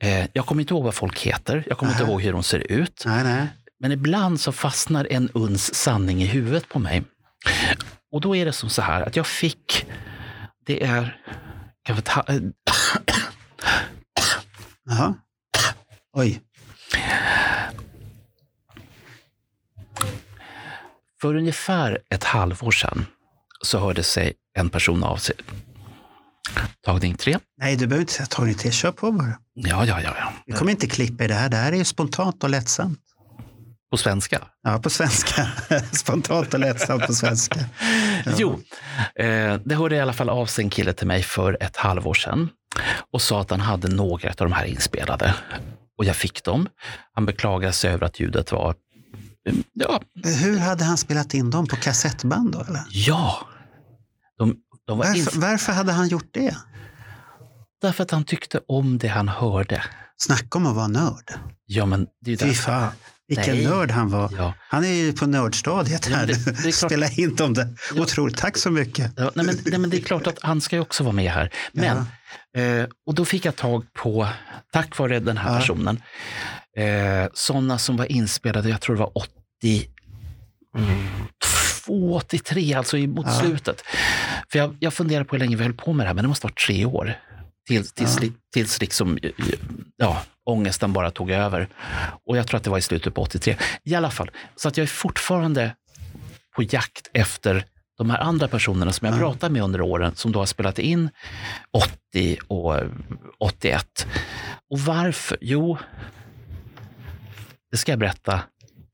Eh, 0.00 0.26
jag 0.32 0.46
kommer 0.46 0.60
inte 0.60 0.74
ihåg 0.74 0.84
vad 0.84 0.94
folk 0.94 1.18
heter. 1.18 1.64
Jag 1.66 1.78
kommer 1.78 1.92
nej. 1.92 2.00
inte 2.00 2.12
ihåg 2.12 2.22
hur 2.22 2.32
de 2.32 2.42
ser 2.42 2.72
ut. 2.72 3.02
Nej, 3.06 3.24
nej. 3.24 3.46
Men 3.80 3.92
ibland 3.92 4.40
så 4.40 4.52
fastnar 4.52 5.06
en 5.10 5.28
uns 5.34 5.74
sanning 5.74 6.22
i 6.22 6.26
huvudet 6.26 6.68
på 6.68 6.78
mig. 6.78 7.04
Och 8.12 8.20
då 8.20 8.36
är 8.36 8.44
det 8.44 8.52
som 8.52 8.70
så 8.70 8.82
här 8.82 9.02
att 9.02 9.16
jag 9.16 9.26
fick, 9.26 9.86
det 10.66 10.84
är, 10.84 11.20
kanske 11.84 12.02
ta, 12.02 12.24
Jaha. 14.84 15.14
Oj. 16.12 16.40
För 21.20 21.34
ungefär 21.34 21.98
ett 22.10 22.24
halvår 22.24 22.70
sedan 22.70 23.06
så 23.64 23.78
hörde 23.78 24.02
sig 24.02 24.32
en 24.58 24.70
person 24.70 25.04
av 25.04 25.16
sig. 25.16 25.36
Tagning 26.84 27.14
tre. 27.14 27.38
Nej, 27.60 27.76
du 27.76 27.86
behöver 27.86 28.00
inte 28.00 28.12
säga 28.12 28.26
tagning 28.26 28.54
tre. 28.54 28.70
Kör 28.70 28.92
på 28.92 29.12
bara. 29.12 29.38
Ja, 29.54 29.84
ja, 29.84 30.00
ja. 30.02 30.14
ja. 30.18 30.32
Vi 30.46 30.52
kommer 30.52 30.70
inte 30.70 30.86
klippa 30.86 31.24
i 31.24 31.28
det 31.28 31.34
här. 31.34 31.48
Det 31.48 31.56
här 31.56 31.72
är 31.72 31.76
ju 31.76 31.84
spontant 31.84 32.44
och 32.44 32.50
lättsamt. 32.50 33.00
På 33.90 33.96
svenska? 33.96 34.42
Ja, 34.62 34.78
på 34.78 34.90
svenska. 34.90 35.48
Spontant 35.92 36.54
och 36.54 36.60
lättsamt 36.60 37.06
på 37.06 37.14
svenska. 37.14 37.60
Ja. 38.24 38.32
Jo, 38.36 38.60
eh, 39.14 39.54
det 39.64 39.74
hörde 39.74 39.96
i 39.96 40.00
alla 40.00 40.12
fall 40.12 40.28
av 40.28 40.46
sig 40.46 40.64
en 40.64 40.70
kille 40.70 40.92
till 40.92 41.06
mig 41.06 41.22
för 41.22 41.56
ett 41.60 41.76
halvår 41.76 42.14
sedan 42.14 42.48
och 43.12 43.22
sa 43.22 43.40
att 43.40 43.50
han 43.50 43.60
hade 43.60 43.88
några 43.88 44.28
av 44.28 44.34
de 44.36 44.52
här 44.52 44.64
inspelade. 44.64 45.34
Och 45.98 46.04
jag 46.04 46.16
fick 46.16 46.44
dem. 46.44 46.68
Han 47.14 47.26
beklagade 47.26 47.72
sig 47.72 47.90
över 47.90 48.06
att 48.06 48.20
ljudet 48.20 48.52
var... 48.52 48.74
Ja. 49.72 50.00
Hur 50.24 50.58
hade 50.58 50.84
han 50.84 50.96
spelat 50.96 51.34
in 51.34 51.50
dem? 51.50 51.66
På 51.66 51.76
kassettband 51.76 52.52
då? 52.52 52.60
Eller? 52.60 52.82
Ja. 52.90 53.46
De, 54.38 54.56
de 54.86 54.98
varför, 54.98 55.40
varför 55.40 55.72
hade 55.72 55.92
han 55.92 56.08
gjort 56.08 56.28
det? 56.30 56.56
Därför 57.82 58.02
att 58.02 58.10
han 58.10 58.24
tyckte 58.24 58.60
om 58.68 58.98
det 58.98 59.08
han 59.08 59.28
hörde. 59.28 59.82
Snacka 60.16 60.58
om 60.58 60.66
att 60.66 60.76
vara 60.76 60.88
nörd. 60.88 61.32
Ja, 61.66 61.86
men 61.86 62.06
det 62.20 62.32
är 62.32 62.36
Fy 62.36 62.54
fan. 62.54 62.92
Vilken 63.28 63.56
Nej. 63.56 63.66
nörd 63.66 63.90
han 63.90 64.10
var. 64.10 64.30
Ja. 64.36 64.54
Han 64.68 64.84
är 64.84 64.92
ju 64.92 65.12
på 65.12 65.26
nördstadiet 65.26 66.06
här. 66.06 66.20
Ja, 66.20 66.26
det, 66.26 66.62
det 66.62 66.72
Spela 66.86 67.08
in 67.08 67.36
om 67.40 67.54
det. 67.54 67.68
Ja. 67.94 68.02
Otroligt. 68.02 68.36
Tack 68.36 68.56
så 68.56 68.70
mycket. 68.70 69.12
Ja, 69.16 69.30
nej, 69.34 69.46
men, 69.46 69.56
nej, 69.66 69.78
men 69.78 69.90
det 69.90 69.96
är 69.96 70.00
klart 70.00 70.26
att 70.26 70.38
han 70.42 70.60
ska 70.60 70.76
ju 70.76 70.82
också 70.82 71.04
vara 71.04 71.14
med 71.14 71.32
här. 71.32 71.50
Men, 71.72 71.96
eh, 72.56 72.88
och 73.06 73.14
då 73.14 73.24
fick 73.24 73.44
jag 73.44 73.56
tag 73.56 73.92
på, 73.92 74.28
tack 74.72 74.98
vare 74.98 75.20
den 75.20 75.36
här 75.36 75.60
personen, 75.60 76.02
eh, 76.76 77.30
sådana 77.34 77.78
som 77.78 77.96
var 77.96 78.12
inspelade, 78.12 78.68
jag 78.68 78.80
tror 78.80 78.96
det 78.96 79.00
var 79.00 79.18
80, 79.58 79.88
mm. 80.76 81.18
83, 82.12 82.74
alltså 82.74 82.96
mot 82.96 83.32
slutet. 83.32 83.82
För 84.52 84.58
jag, 84.58 84.76
jag 84.80 84.94
funderar 84.94 85.24
på 85.24 85.36
hur 85.36 85.40
länge 85.40 85.56
vi 85.56 85.62
höll 85.62 85.74
på 85.74 85.92
med 85.92 86.06
det 86.06 86.08
här, 86.08 86.14
men 86.14 86.24
det 86.24 86.28
måste 86.28 86.46
ha 86.46 86.48
varit 86.48 86.66
tre 86.66 86.84
år. 86.84 87.14
Tills, 87.68 87.92
tills, 87.92 88.18
ja. 88.22 88.28
tills 88.52 88.80
liksom, 88.80 89.18
ja, 89.96 90.22
ångesten 90.44 90.92
bara 90.92 91.10
tog 91.10 91.30
över. 91.30 91.68
Och 92.26 92.36
jag 92.36 92.46
tror 92.46 92.58
att 92.58 92.64
det 92.64 92.70
var 92.70 92.78
i 92.78 92.82
slutet 92.82 93.14
på 93.14 93.22
83. 93.22 93.56
I 93.84 93.94
alla 93.94 94.10
fall, 94.10 94.30
så 94.56 94.68
att 94.68 94.76
jag 94.76 94.82
är 94.82 94.88
fortfarande 94.88 95.74
på 96.56 96.62
jakt 96.62 97.10
efter 97.12 97.64
de 97.98 98.10
här 98.10 98.18
andra 98.18 98.48
personerna 98.48 98.92
som 98.92 99.06
jag 99.06 99.14
ja. 99.14 99.18
pratat 99.18 99.52
med 99.52 99.62
under 99.62 99.80
åren, 99.80 100.14
som 100.14 100.32
då 100.32 100.38
har 100.38 100.46
spelat 100.46 100.78
in 100.78 101.10
80 102.12 102.38
och 102.48 102.74
81. 103.38 104.06
Och 104.70 104.80
varför? 104.80 105.38
Jo, 105.40 105.78
det 107.70 107.76
ska 107.76 107.92
jag 107.92 107.98
berätta 107.98 108.42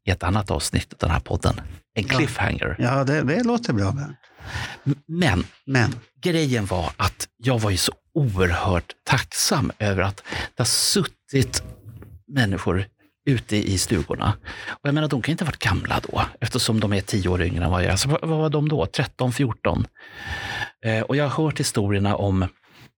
i 0.05 0.11
ett 0.11 0.22
annat 0.22 0.50
avsnitt 0.50 0.92
av 0.92 0.98
den 0.98 1.11
här 1.11 1.20
podden. 1.20 1.61
En 1.94 2.05
cliffhanger. 2.05 2.76
Ja, 2.78 3.05
det, 3.05 3.22
det 3.22 3.42
låter 3.42 3.72
bra. 3.72 3.96
Men, 5.07 5.44
Men 5.66 5.94
grejen 6.22 6.66
var 6.66 6.92
att 6.96 7.28
jag 7.36 7.59
var 7.59 7.70
ju 7.70 7.76
så 7.76 7.92
oerhört 8.14 8.92
tacksam 9.05 9.72
över 9.78 10.02
att 10.02 10.16
det 10.16 10.61
har 10.61 10.64
suttit 10.64 11.62
människor 12.28 12.86
ute 13.26 13.57
i 13.57 13.78
stugorna. 13.78 14.36
Och 14.66 14.88
jag 14.88 14.94
menar, 14.94 15.09
de 15.09 15.22
kan 15.22 15.32
inte 15.32 15.44
ha 15.44 15.46
varit 15.46 15.59
gamla 15.59 16.00
då, 16.09 16.22
eftersom 16.40 16.80
de 16.80 16.92
är 16.92 17.00
tio 17.00 17.28
år 17.28 17.42
yngre 17.42 17.64
än 17.64 17.70
vad 17.70 17.80
jag 17.80 17.86
är. 17.86 17.90
Alltså, 17.90 18.09
vad 18.09 18.28
var 18.28 18.50
de 18.50 18.68
då? 18.68 18.86
13, 18.86 19.32
14? 19.32 19.86
Eh, 20.84 21.00
och 21.00 21.16
jag 21.16 21.28
har 21.28 21.44
hört 21.44 21.61
historierna 21.61 22.16
om... 22.16 22.48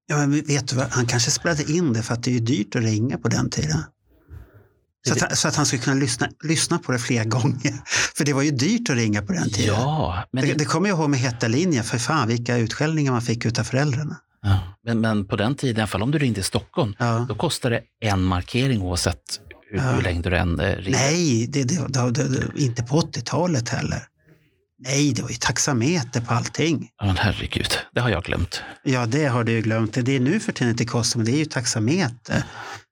Ja, 0.07 0.17
men 0.17 0.31
vet 0.33 0.69
du 0.69 0.77
vad? 0.77 0.87
Han 0.91 1.07
kanske 1.07 1.31
spelade 1.31 1.73
in 1.73 1.93
det 1.93 2.03
för 2.03 2.15
att 2.15 2.23
det 2.23 2.37
är 2.37 2.41
dyrt 2.41 2.77
att 2.77 2.83
ringa 2.83 3.19
på 3.19 3.29
den 3.29 3.51
tiden. 3.51 3.79
Så 5.07 5.25
att, 5.25 5.39
så 5.39 5.49
att, 5.49 5.57
han 5.57 5.67
skulle 5.67 5.83
kunna 5.83 5.97
lyssna, 6.01 6.29
lyssna 6.45 6.79
på 6.79 6.93
det 6.93 6.99
flera 6.99 7.25
gånger. 7.37 7.75
För 8.17 8.25
det 8.25 8.33
var 8.33 8.43
ju 8.43 8.51
dyrt 8.51 8.91
att 8.91 8.97
ringa 8.97 9.23
på 9.23 9.33
den 9.33 9.51
tiden. 9.51 9.75
Ja, 9.75 10.25
men 10.33 10.45
det, 10.45 10.53
det, 10.53 10.59
det 10.59 10.65
kommer 10.65 10.89
jag 10.89 10.99
ihåg 10.99 11.11
med 11.11 11.21
Heta 11.21 11.49
linjen. 11.49 11.85
För 11.85 11.99
fan 11.99 12.29
vilka 12.29 12.57
utskällningar 12.57 13.13
man 13.13 13.23
fick 13.23 13.59
av 13.59 13.65
föräldrarna. 13.65 14.17
Ja. 14.43 14.59
Men, 14.85 15.01
men 15.01 15.27
på 15.27 15.37
den 15.37 15.55
tiden, 15.55 15.77
i 15.77 15.81
alla 15.81 15.87
fall 15.87 16.03
om 16.03 16.11
du 16.11 16.19
ringde 16.19 16.41
i 16.41 16.43
Stockholm, 16.43 16.95
Ja. 16.99 17.27
då 17.29 17.35
kostade 17.35 17.81
det 18.01 18.07
en 18.09 18.23
markering 18.23 18.83
oavsett 18.83 19.21
hur, 19.71 19.79
Ja. 19.79 19.83
hur 19.93 20.03
länge 20.03 20.23
du 20.23 20.37
än 20.37 20.61
eh, 20.61 20.77
ringde. 20.77 20.91
Nej, 20.99 21.47
det, 21.47 21.65
det, 21.65 22.11
det, 22.11 22.63
inte 22.63 22.83
på 22.83 23.01
80-talet 23.01 23.69
heller. 23.69 24.03
Nej, 24.79 25.13
det 25.13 25.23
var 25.23 25.29
ju 25.29 25.35
taxameter 25.37 26.21
på 26.21 26.35
allting. 26.35 26.89
Men 27.05 27.17
herregud, 27.17 27.79
det 27.95 28.01
har 28.01 28.11
jag 28.11 28.25
glömt. 28.25 28.63
Ja, 28.83 29.07
det 29.07 29.25
har 29.27 29.45
du 29.45 29.61
glömt. 29.61 29.99
Det 30.05 30.17
är 30.17 30.21
nu 30.21 30.41
för 30.41 30.53
tiden 30.53 30.87
kostar, 30.87 31.19
men 31.19 31.27
det 31.27 31.33
är 31.33 31.39
ju 31.39 31.45
taxameter. 31.45 32.43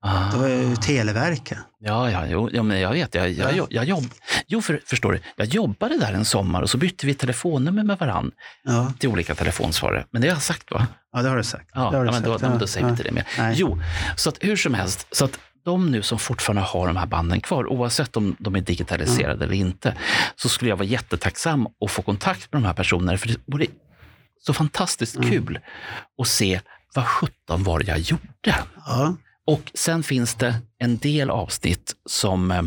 Ah. 0.03 0.31
Det 0.31 0.37
var 0.39 0.49
ju 0.49 0.77
Televerket. 0.77 1.59
Ja, 1.81 2.11
ja, 2.11 2.27
jo, 2.27 2.51
ja, 2.53 2.63
men 2.63 2.81
jag 2.81 2.93
vet. 2.93 3.15
Jag, 3.15 3.31
jag, 3.31 3.57
jag, 3.57 3.67
jag 3.71 3.85
jobb, 3.85 4.11
jo, 4.47 4.63
för, 4.63 4.81
förstår 4.87 5.13
du, 5.13 5.21
jag 5.37 5.47
jobbade 5.47 5.99
där 5.99 6.13
en 6.13 6.25
sommar 6.25 6.63
och 6.63 6.71
så 6.71 6.79
bytte 6.79 7.07
vi 7.07 7.15
telefonnummer 7.15 7.85
med 7.85 7.99
varann 7.99 8.31
Ja, 8.65 8.93
till 8.99 9.09
olika 9.09 9.35
telefonsvarare. 9.35 10.07
Men 10.11 10.23
det 10.23 10.29
har 10.29 10.35
jag 10.35 10.43
sagt 10.43 10.71
va? 10.71 10.87
ja 11.13 11.23
det 11.23 11.29
har 11.29 11.37
du 11.37 11.45
sagt. 11.45 11.71
Ja, 11.75 11.81
har 11.81 11.93
ja 11.93 11.99
du 12.05 12.11
men 12.11 12.23
då, 12.23 12.31
sagt. 12.33 12.43
men 12.43 12.53
Ja, 12.53 12.59
då 12.59 12.67
säger 12.67 12.87
vi 12.87 12.91
inte 12.91 13.03
det 13.03 13.13
mer. 13.13 13.27
Nej. 13.39 13.55
Jo, 13.59 13.79
så 14.17 14.29
att 14.29 14.37
hur 14.41 14.57
som 14.57 14.75
helst, 14.75 15.07
så 15.13 15.25
att 15.25 15.39
de 15.65 15.91
nu 15.91 16.03
som 16.03 16.19
fortfarande 16.19 16.63
har 16.63 16.87
de 16.87 16.97
här 16.97 17.07
banden 17.07 17.41
kvar, 17.41 17.67
oavsett 17.67 18.17
om 18.17 18.37
de 18.39 18.57
är 18.57 18.61
digitaliserade 18.61 19.45
eller 19.45 19.55
inte, 19.55 19.97
så 20.37 20.49
skulle 20.49 20.69
jag 20.69 20.77
vara 20.77 20.87
jättetacksam 20.89 21.67
att 21.85 21.91
få 21.91 22.03
kontakt 22.03 22.53
med 22.53 22.63
de 22.63 22.67
här 22.67 22.75
personerna. 22.75 23.19
För 23.19 23.29
det 23.29 23.37
vore 23.47 23.67
så 24.47 24.53
fantastiskt 24.55 25.17
Mm. 25.17 25.31
kul 25.31 25.61
att 26.23 26.29
se 26.29 26.61
vad 26.95 27.07
sjutton 27.07 27.63
var 27.63 27.83
jag 27.87 27.99
gjorde. 27.99 28.55
Ja, 28.87 29.17
Och 29.47 29.71
sen 29.75 30.03
finns 30.03 30.35
det 30.35 30.55
en 30.79 30.97
del 30.99 31.31
avsnitt 31.31 31.95
som 32.09 32.51
eh, 32.51 32.63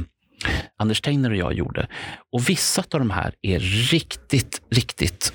Anders 0.77 1.01
Tegner 1.01 1.29
och 1.29 1.35
jag 1.37 1.53
gjorde. 1.53 1.87
Och 2.31 2.49
vissa 2.49 2.81
av 2.81 2.99
de 2.99 3.09
här 3.09 3.33
är 3.41 3.59
riktigt, 3.91 4.61
riktigt 4.71 5.33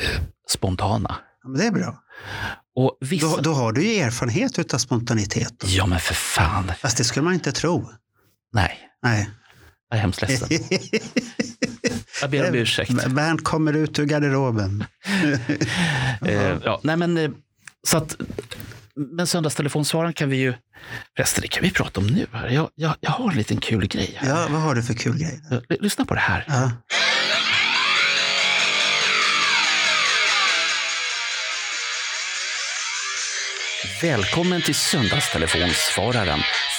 eh, 0.00 0.22
spontana. 0.48 1.16
ja, 1.42 1.48
men 1.48 1.58
det 1.60 1.66
är 1.66 1.70
bra. 1.72 2.02
Och 2.76 2.98
vissa... 3.00 3.26
Då, 3.26 3.36
då 3.40 3.52
har 3.52 3.72
du 3.72 3.84
ju 3.84 4.00
erfarenhet 4.00 4.74
av 4.74 4.78
spontanitet. 4.78 5.64
Ja, 5.66 5.86
men 5.86 6.00
för 6.00 6.14
fan. 6.14 6.72
Fast 6.80 6.96
det 6.96 7.04
skulle 7.04 7.24
man 7.24 7.34
inte 7.34 7.52
tro. 7.52 7.90
Nej, 8.52 8.78
Nej. 9.02 9.30
jag 9.88 9.96
är 9.96 10.00
hemskt 10.00 10.22
ledsen. 10.22 10.48
Jag 12.20 12.30
ber 12.30 12.48
om 12.48 12.54
ursäkt. 12.54 13.06
Bernt 13.06 13.44
kommer 13.44 13.72
ut 13.72 13.98
ur 13.98 14.04
garderoben. 14.04 14.84
Eh, 16.26 16.58
ja, 16.64 16.80
nej 16.82 16.96
men, 16.96 17.16
eh, 17.18 17.30
så 17.86 17.96
att, 17.96 18.16
men 18.94 19.26
söndagstelefonsvararen 19.26 20.12
kan 20.12 20.28
vi 20.28 20.36
ju... 20.36 20.54
Förresten, 21.16 21.42
det 21.42 21.48
kan 21.48 21.62
vi 21.62 21.70
prata 21.70 22.00
om 22.00 22.06
nu. 22.06 22.26
Här. 22.32 22.48
Jag, 22.48 22.68
jag, 22.74 22.94
jag 23.00 23.10
har 23.10 23.30
en 23.30 23.36
liten 23.36 23.56
kul 23.56 23.86
grej. 23.88 24.16
Här. 24.18 24.28
Ja, 24.28 24.46
vad 24.50 24.60
har 24.62 24.74
du 24.74 24.82
för 24.82 24.94
kul 24.94 25.18
grej? 25.18 25.40
Eh, 25.50 25.76
Lyssna 25.80 26.04
på 26.04 26.14
det 26.14 26.20
här. 26.20 26.44
Ja. 26.48 26.70
Välkommen 34.02 34.62
till 34.62 34.74
Söndagstelefonsvararen. 34.74 36.38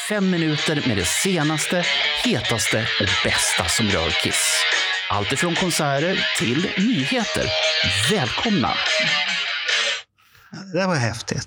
Fem 0.09 0.29
minuter 0.29 0.83
med 0.87 0.97
det 0.97 1.05
senaste, 1.05 1.85
hetaste 2.25 2.87
och 3.01 3.07
bästa 3.23 3.65
som 3.65 3.85
rör 3.85 4.09
Kiss. 4.23 4.53
Allt 5.09 5.31
ifrån 5.31 5.55
konserter 5.55 6.27
till 6.39 6.67
nyheter. 6.77 7.45
Välkomna! 8.11 8.73
Det 10.73 10.87
var 10.87 10.95
häftigt. 10.95 11.45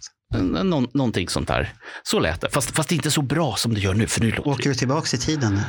Nå 0.62 0.80
någonting 0.94 1.28
sånt 1.28 1.48
där. 1.48 1.72
Så 2.02 2.18
lät 2.18 2.40
det. 2.40 2.50
Fast, 2.50 2.76
fast 2.76 2.92
inte 2.92 3.10
så 3.10 3.22
bra 3.22 3.56
som 3.56 3.74
det 3.74 3.80
gör 3.80 3.94
nu. 3.94 4.06
För 4.06 4.20
nu 4.20 4.30
låter 4.30 4.50
Åker 4.50 4.68
du 4.68 4.74
tillbaka 4.74 5.16
i 5.16 5.20
tiden 5.20 5.54
nu? 5.54 5.60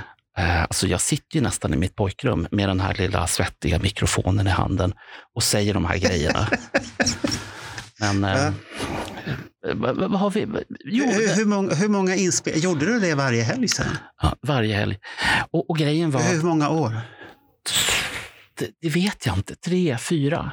Eh, 0.44 0.62
Alltså 0.64 0.88
jag 0.88 1.02
sitter 1.02 1.36
ju 1.36 1.42
nästan 1.42 1.74
i 1.74 1.78
mitt 1.78 1.96
pojkrum 1.96 2.48
med 2.52 2.70
den 2.70 2.80
här 2.80 2.94
lilla 2.94 3.28
svettiga 3.28 3.80
mikrofonen 3.80 4.48
i 4.48 4.50
handen 4.50 4.94
och 5.36 5.44
säger 5.44 5.74
de 5.74 5.86
här 5.86 5.98
grejerna. 5.98 6.48
Men 8.00 8.22
Ja. 8.24 8.48
eh, 9.70 9.76
vad, 9.76 9.98
vad 9.98 10.12
har 10.20 10.30
vi? 10.32 10.48
Jo, 10.86 11.06
hur, 11.06 11.36
hur 11.36 11.46
många, 11.46 11.74
hur 11.74 11.90
många 11.90 12.16
inspel... 12.16 12.64
Gjorde 12.64 12.86
du 12.86 13.00
det 13.00 13.16
varje 13.16 13.44
helg 13.44 13.68
sen? 13.68 13.98
ja, 14.22 14.36
varje 14.42 14.76
helg. 14.76 14.98
Och, 15.52 15.70
och 15.70 15.78
grejen 15.78 16.12
var, 16.12 16.22
Hur 16.22 16.42
många 16.44 16.70
år? 16.70 16.92
det, 18.60 18.68
det 18.82 18.90
vet 18.90 19.26
jag 19.26 19.38
inte, 19.38 19.56
tre, 19.56 19.98
fyra. 19.98 20.52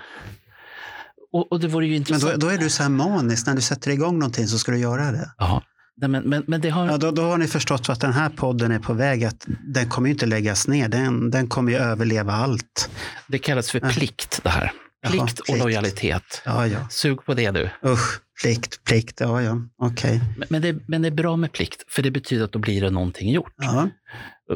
Och, 1.32 1.52
och 1.52 1.60
det 1.60 1.68
vore 1.68 1.86
ju 1.86 1.90
Men 1.92 1.96
intressant. 1.98 2.32
då, 2.32 2.46
då 2.46 2.48
är 2.48 2.58
du 2.58 2.70
så 2.70 2.82
här 2.82 2.90
manisk. 2.90 3.46
När 3.46 3.54
du 3.54 3.60
sätter 3.60 3.90
igång 3.90 4.18
någonting 4.18 4.46
så 4.46 4.58
ska 4.58 4.72
du 4.72 4.78
göra 4.78 5.12
det. 5.12 5.30
Ja, 5.38 5.62
nej, 5.96 6.08
men, 6.10 6.22
men, 6.22 6.44
men 6.46 6.60
det 6.60 6.70
har... 6.70 6.86
Ja, 6.86 6.96
då, 6.96 7.10
då 7.10 7.22
har 7.22 7.38
ni 7.38 7.46
förstått 7.46 7.88
att 7.88 8.00
den 8.00 8.12
här 8.12 8.28
podden 8.28 8.72
är 8.72 8.78
på 8.78 8.92
väg 8.92 9.24
att 9.24 9.46
den 9.74 9.88
kommer 9.88 10.08
ju 10.08 10.12
inte 10.12 10.26
läggas 10.26 10.68
ner. 10.68 10.88
Den, 10.88 11.30
den 11.30 11.46
kommer 11.46 11.72
ju 11.72 11.78
överleva 11.78 12.32
allt. 12.32 12.90
Det 13.28 13.38
kallas 13.38 13.70
för 13.70 13.80
plikt 13.80 14.40
det 14.42 14.50
här. 14.50 14.72
Plikt 15.10 15.38
och 15.40 15.58
lojalitet. 15.58 16.42
Ja, 16.44 16.66
ja. 16.66 16.88
Sug 16.90 17.24
på 17.24 17.34
det 17.34 17.50
du. 17.50 17.70
Usch, 17.86 18.20
plikt, 18.42 18.84
plikt. 18.84 19.20
Ja, 19.20 19.42
ja. 19.42 19.56
Okej. 19.78 20.20
Men, 20.38 20.46
men, 20.50 20.62
det, 20.62 20.76
men 20.88 21.02
det 21.02 21.08
är 21.08 21.12
bra 21.12 21.36
med 21.36 21.52
plikt, 21.52 21.84
för 21.88 22.02
det 22.02 22.10
betyder 22.10 22.44
att 22.44 22.52
då 22.52 22.58
blir 22.58 22.80
det 22.80 22.90
någonting 22.90 23.30
gjort. 23.32 23.52
Ja. 23.56 23.88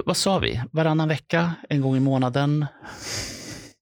Vad 0.06 0.16
sa 0.16 0.38
vi? 0.38 0.62
Varannan 0.72 1.08
vecka? 1.08 1.52
En 1.68 1.80
gång 1.80 1.96
i 1.96 2.00
månaden? 2.00 2.66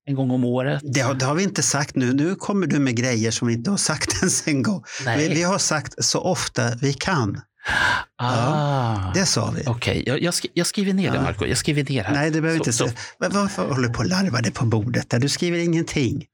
En 0.08 0.14
gång 0.14 0.30
om 0.30 0.44
året? 0.44 0.82
Det, 0.94 1.00
har- 1.00 1.14
det 1.14 1.24
har 1.24 1.34
vi 1.34 1.42
inte 1.42 1.62
sagt 1.62 1.96
nu. 1.96 2.12
Nu 2.12 2.34
kommer 2.34 2.66
du 2.66 2.78
med 2.78 2.96
grejer 2.96 3.30
som 3.30 3.48
vi 3.48 3.54
inte 3.54 3.70
har 3.70 3.76
sagt 3.76 4.14
ens 4.22 4.46
en 4.48 4.62
gång. 4.62 4.82
Vi, 5.16 5.28
vi 5.28 5.42
har 5.42 5.58
sagt 5.58 6.04
så 6.04 6.20
ofta 6.20 6.74
vi 6.82 6.92
kan. 6.92 7.40
Ah. 8.16 9.12
Det 9.14 9.26
sa 9.26 9.50
vi. 9.56 9.62
Okej, 9.66 10.02
jag, 10.06 10.22
jag, 10.22 10.32
sk- 10.32 10.50
jag 10.54 10.66
skriver 10.66 10.92
ner 10.92 11.10
det, 11.10 11.16
Ja. 11.16 11.22
Marco. 11.22 11.46
Jag 11.46 11.58
skriver 11.58 11.84
ner 11.84 12.04
här. 12.04 12.14
Nej, 12.14 12.30
det 12.30 12.40
behöver 12.40 12.58
Så- 12.58 12.62
inte 12.62 12.72
så-. 12.72 12.88
Men 13.20 13.30
Varför 13.32 13.68
håller 13.68 13.88
du 13.88 13.94
på 13.94 13.98
och 13.98 14.06
larvar 14.06 14.42
det 14.42 14.50
på 14.50 14.64
bordet? 14.66 15.10
Där? 15.10 15.18
Du 15.18 15.28
skriver 15.28 15.58
ingenting. 15.58 16.24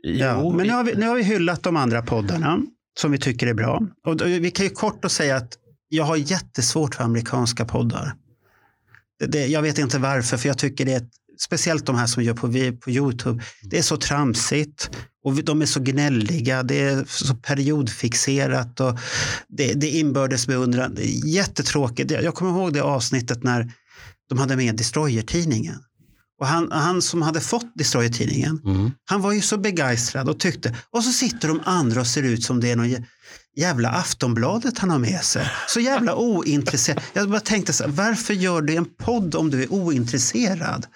Ja, 0.00 0.36
Jo, 0.40 0.52
men 0.56 0.66
nu 0.66 0.72
har, 0.72 0.84
vi, 0.84 0.94
nu 0.94 1.06
har 1.06 1.14
vi 1.14 1.22
hyllat 1.22 1.62
de 1.62 1.76
andra 1.76 2.02
poddarna 2.02 2.58
som 3.00 3.12
vi 3.12 3.18
tycker 3.18 3.46
är 3.46 3.54
bra. 3.54 3.82
Och 4.06 4.20
vi 4.26 4.50
kan 4.50 4.66
ju 4.66 4.70
kort 4.70 5.04
och 5.04 5.12
säga 5.12 5.36
att 5.36 5.52
jag 5.88 6.04
har 6.04 6.16
jättesvårt 6.16 6.94
för 6.94 7.04
amerikanska 7.04 7.64
poddar. 7.64 8.14
Det, 9.28 9.46
jag 9.46 9.62
vet 9.62 9.78
inte 9.78 9.98
varför, 9.98 10.36
för 10.36 10.48
jag 10.48 10.58
tycker 10.58 10.84
det 10.84 10.92
är 10.92 10.96
ett, 10.96 11.10
speciellt 11.38 11.86
de 11.86 11.96
här 11.96 12.06
som 12.06 12.22
gör 12.22 12.34
på, 12.34 12.48
på 12.80 12.90
Youtube. 12.90 13.42
Det 13.62 13.78
är 13.78 13.82
så 13.82 13.96
tramsigt 13.96 14.90
och 15.24 15.44
de 15.44 15.62
är 15.62 15.66
så 15.66 15.80
gnälliga. 15.80 16.62
Det 16.62 16.80
är 16.80 17.04
så 17.06 17.34
periodfixerat 17.34 18.80
och 18.80 18.98
det, 19.48 19.72
det 19.72 19.86
är 19.86 20.00
inbördes 20.00 20.46
beundran. 20.46 20.96
Jättetråkigt. 21.24 22.10
Jag 22.10 22.24
jag 22.24 22.34
kommer 22.34 22.50
ihåg 22.50 22.72
det 22.72 22.82
avsnittet 22.82 23.42
när 23.42 23.72
de 24.28 24.38
hade 24.38 24.56
med 24.56 24.76
Destroyer-tidningen. 24.76 25.78
Och 26.40 26.46
han, 26.46 26.72
han 26.72 27.02
som 27.02 27.22
hade 27.22 27.40
fått 27.40 27.72
Destroyer-tidningen, 27.74 28.60
Mm. 28.64 28.90
han 29.10 29.20
var 29.22 29.32
ju 29.32 29.40
så 29.40 29.58
begeistrad 29.58 30.28
och 30.28 30.40
tyckte, 30.40 30.76
och 30.90 31.04
så 31.04 31.12
sitter 31.12 31.48
de 31.48 31.60
andra 31.64 32.00
och 32.00 32.06
ser 32.06 32.22
ut 32.22 32.44
som 32.44 32.60
det 32.60 32.70
är 32.70 32.76
någon 32.76 32.86
jä- 32.88 33.04
jävla 33.56 33.88
Aftonbladet 33.88 34.78
han 34.78 34.90
har 34.90 34.98
med 34.98 35.20
sig. 35.24 35.50
Så 35.68 35.80
jävla 35.80 36.14
ointresserad. 36.16 37.02
Jag 37.12 37.30
bara 37.30 37.40
tänkte 37.40 37.72
så 37.72 37.84
här, 37.84 37.90
varför 37.90 38.34
gör 38.34 38.62
du 38.62 38.76
en 38.76 38.84
podd 38.84 39.34
om 39.34 39.50
du 39.50 39.62
är 39.62 39.72
ointresserad? 39.72 40.86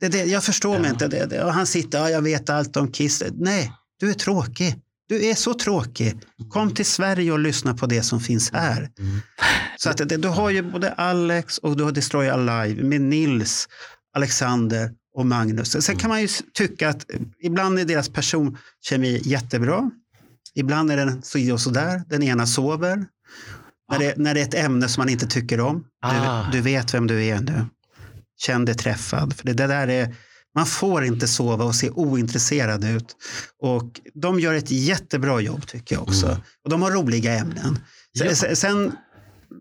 Det, 0.00 0.08
det, 0.08 0.24
jag 0.24 0.44
förstår 0.44 0.78
mig 0.78 0.90
inte. 0.90 1.08
Det, 1.08 1.26
det, 1.26 1.44
och 1.44 1.52
han 1.54 1.66
sitter, 1.66 1.98
ja, 1.98 2.10
jag 2.10 2.22
vet 2.22 2.50
allt 2.50 2.76
om 2.76 2.92
Kiss. 2.92 3.22
Nej, 3.32 3.72
du 4.00 4.10
är 4.10 4.14
tråkig. 4.14 4.74
Du 5.08 5.24
är 5.26 5.34
så 5.34 5.54
tråkig. 5.54 6.20
Kom 6.50 6.74
till 6.74 6.86
Sverige 6.86 7.32
och 7.32 7.38
lyssna 7.38 7.74
på 7.74 7.86
det 7.86 8.02
som 8.02 8.20
finns 8.20 8.52
här. 8.52 8.90
Mm. 8.98 9.20
Så 9.76 9.90
att 9.90 9.96
du 10.22 10.28
har 10.28 10.50
ju 10.50 10.62
både 10.62 10.92
Alex 10.92 11.58
och 11.58 11.76
du 11.76 11.84
har 11.84 11.92
Destroy 11.92 12.28
Alive 12.28 12.82
med 12.82 13.00
Nils, 13.00 13.68
Alexander 14.14 14.90
och 15.14 15.26
Magnus. 15.26 15.84
Sen 15.84 15.96
kan 15.96 16.10
man 16.10 16.20
ju 16.20 16.28
tycka 16.54 16.88
att 16.88 17.06
ibland 17.42 17.78
är 17.78 17.84
deras 17.84 18.08
personkemi 18.08 19.20
jättebra. 19.24 19.90
Ibland 20.54 20.90
är 20.90 20.96
den 20.96 21.22
så 21.22 21.52
och 21.52 21.60
sådär. 21.60 22.02
Den 22.08 22.22
ena 22.22 22.46
sover. 22.46 23.06
När, 23.92 23.98
det, 23.98 24.14
när 24.16 24.34
det 24.34 24.40
är 24.40 24.44
ett 24.44 24.54
ämne 24.54 24.88
som 24.88 25.00
man 25.00 25.08
inte 25.08 25.26
tycker 25.26 25.60
om. 25.60 25.84
Ah. 26.02 26.44
Du, 26.44 26.52
du 26.52 26.60
vet 26.60 26.94
vem 26.94 27.06
du 27.06 27.24
är 27.24 27.40
nu. 27.40 27.64
Känn 28.36 28.64
dig 28.64 28.74
träffad. 28.74 29.36
För 29.36 29.46
det, 29.46 29.52
det 29.52 29.66
där 29.66 29.88
är, 29.88 30.14
man 30.54 30.66
får 30.66 31.04
inte 31.04 31.28
sova 31.28 31.64
och 31.64 31.74
se 31.74 31.90
ointresserad 31.90 32.84
ut. 32.84 33.16
Och 33.62 34.00
de 34.14 34.40
gör 34.40 34.54
ett 34.54 34.70
jättebra 34.70 35.40
jobb 35.40 35.66
tycker 35.66 35.94
jag 35.94 36.02
också. 36.02 36.26
Mm. 36.26 36.40
Och 36.64 36.70
de 36.70 36.82
har 36.82 36.90
roliga 36.90 37.34
ämnen. 37.34 37.78
Ja. 38.12 38.34
sen 38.34 38.92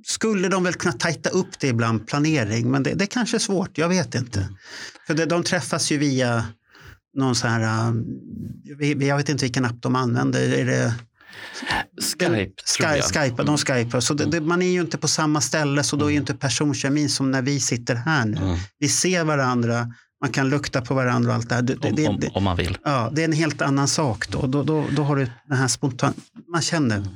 skulle 0.03 0.47
de 0.49 0.63
väl 0.63 0.73
kunna 0.73 0.93
tajta 0.93 1.29
upp 1.29 1.59
det 1.59 1.67
ibland, 1.67 2.07
planering, 2.07 2.71
men 2.71 2.83
det, 2.83 2.93
det 2.93 3.05
kanske 3.07 3.37
är 3.37 3.39
svårt, 3.39 3.77
jag 3.77 3.89
vet 3.89 4.15
inte. 4.15 4.49
För 5.07 5.13
det, 5.13 5.25
de 5.25 5.43
träffas 5.43 5.91
ju 5.91 5.97
via 5.97 6.45
någon 7.17 7.35
sån 7.35 7.49
här, 7.49 7.93
vi- 8.77 9.07
jag 9.07 9.17
vet 9.17 9.29
inte 9.29 9.45
vilken 9.45 9.65
app 9.65 9.81
de 9.81 9.95
använder, 9.95 10.53
är 10.53 10.65
det 10.65 10.93
Skype, 12.01 12.27
tror 12.27 12.53
Sky, 12.65 12.83
jag. 12.83 13.03
Skype, 13.03 13.43
de 13.43 13.57
skypar. 13.57 13.99
Så 13.99 14.13
det, 14.13 14.25
det, 14.25 14.41
man 14.41 14.61
är 14.61 14.71
ju 14.71 14.81
inte 14.81 14.97
på 14.97 15.07
samma 15.07 15.41
ställe 15.41 15.83
så 15.83 15.95
då 15.95 16.05
är 16.05 16.09
ju 16.11 16.17
inte 16.17 16.33
personkemin 16.35 17.09
som 17.09 17.31
när 17.31 17.41
vi 17.41 17.59
sitter 17.59 17.95
här 17.95 18.25
nu. 18.25 18.37
Mm. 18.37 18.57
Vi 18.79 18.89
ser 18.89 19.23
varandra, 19.23 19.93
man 20.21 20.31
kan 20.31 20.49
lukta 20.49 20.81
på 20.81 20.93
varandra 20.93 21.29
och 21.29 21.35
allt 21.35 21.49
det 21.49 21.55
här. 21.55 21.61
Det, 21.61 21.75
Om, 21.89 21.95
det, 21.95 22.07
om, 22.07 22.19
om 22.33 22.43
man 22.43 22.57
vill. 22.57 22.77
ja, 22.83 23.11
det 23.15 23.21
är 23.21 23.25
en 23.25 23.31
helt 23.33 23.61
annan 23.61 23.87
sak 23.87 24.27
då. 24.29 24.47
Då, 24.47 24.63
då, 24.63 24.85
då 24.95 25.03
har 25.03 25.15
du 25.15 25.27
den 25.47 25.57
här 25.57 25.67
spontan... 25.67 26.13
Man 26.51 26.61
känner. 26.61 26.97
Mm. 26.97 27.09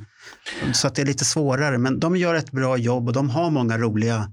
Så 0.72 0.86
att 0.86 0.94
det 0.94 1.02
är 1.02 1.06
lite 1.06 1.24
svårare. 1.24 1.78
Men 1.78 2.00
de 2.00 2.16
gör 2.16 2.34
ett 2.34 2.50
bra 2.50 2.76
jobb 2.76 3.06
och 3.08 3.12
de 3.12 3.30
har 3.30 3.50
många 3.50 3.78
roliga 3.78 4.32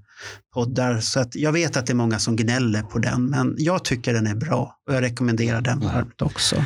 poddar. 0.54 1.00
Så 1.00 1.20
att 1.20 1.34
jag 1.34 1.52
vet 1.52 1.76
att 1.76 1.86
det 1.86 1.92
är 1.92 1.94
många 1.94 2.18
som 2.18 2.36
gnäller 2.36 2.82
på 2.82 2.98
den. 2.98 3.26
Men 3.26 3.54
jag 3.58 3.84
tycker 3.84 4.14
den 4.14 4.26
är 4.26 4.34
bra 4.34 4.76
och 4.88 4.94
jag 4.94 5.02
rekommenderar 5.02 5.60
den 5.60 5.82
Mm. 5.82 5.94
varmt 5.94 6.22
också. 6.22 6.64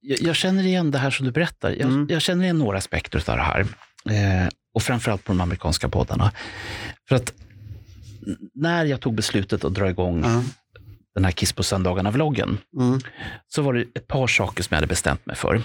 jag, 0.00 0.18
jag 0.20 0.36
känner 0.36 0.62
igen 0.66 0.90
det 0.90 0.98
här 0.98 1.10
som 1.10 1.26
du 1.26 1.32
berättar. 1.32 1.70
Jag, 1.70 1.80
Mm. 1.80 2.06
jag 2.10 2.22
känner 2.22 2.44
igen 2.44 2.58
några 2.58 2.78
aspekter 2.78 3.30
av 3.30 3.36
det 3.36 3.42
här. 3.42 3.60
Eh, 4.10 4.48
och 4.74 4.82
framförallt 4.82 5.24
på 5.24 5.32
de 5.32 5.40
amerikanska 5.40 5.88
poddarna. 5.88 6.32
För 7.08 7.16
att 7.16 7.32
när 8.54 8.84
jag 8.84 9.00
tog 9.00 9.14
beslutet 9.14 9.64
att 9.64 9.74
dra 9.74 9.88
igång 9.90 10.22
Ja. 10.24 10.42
den 11.14 11.24
här 11.24 11.32
Kiss 11.32 11.52
på 11.52 11.62
söndagarna-vloggen, 11.62 12.58
Mm. 12.80 13.00
så 13.48 13.62
var 13.62 13.74
det 13.74 13.84
ett 13.94 14.06
par 14.08 14.26
saker 14.26 14.62
som 14.62 14.74
jag 14.74 14.76
hade 14.76 14.86
bestämt 14.86 15.26
mig 15.26 15.36
för. 15.36 15.62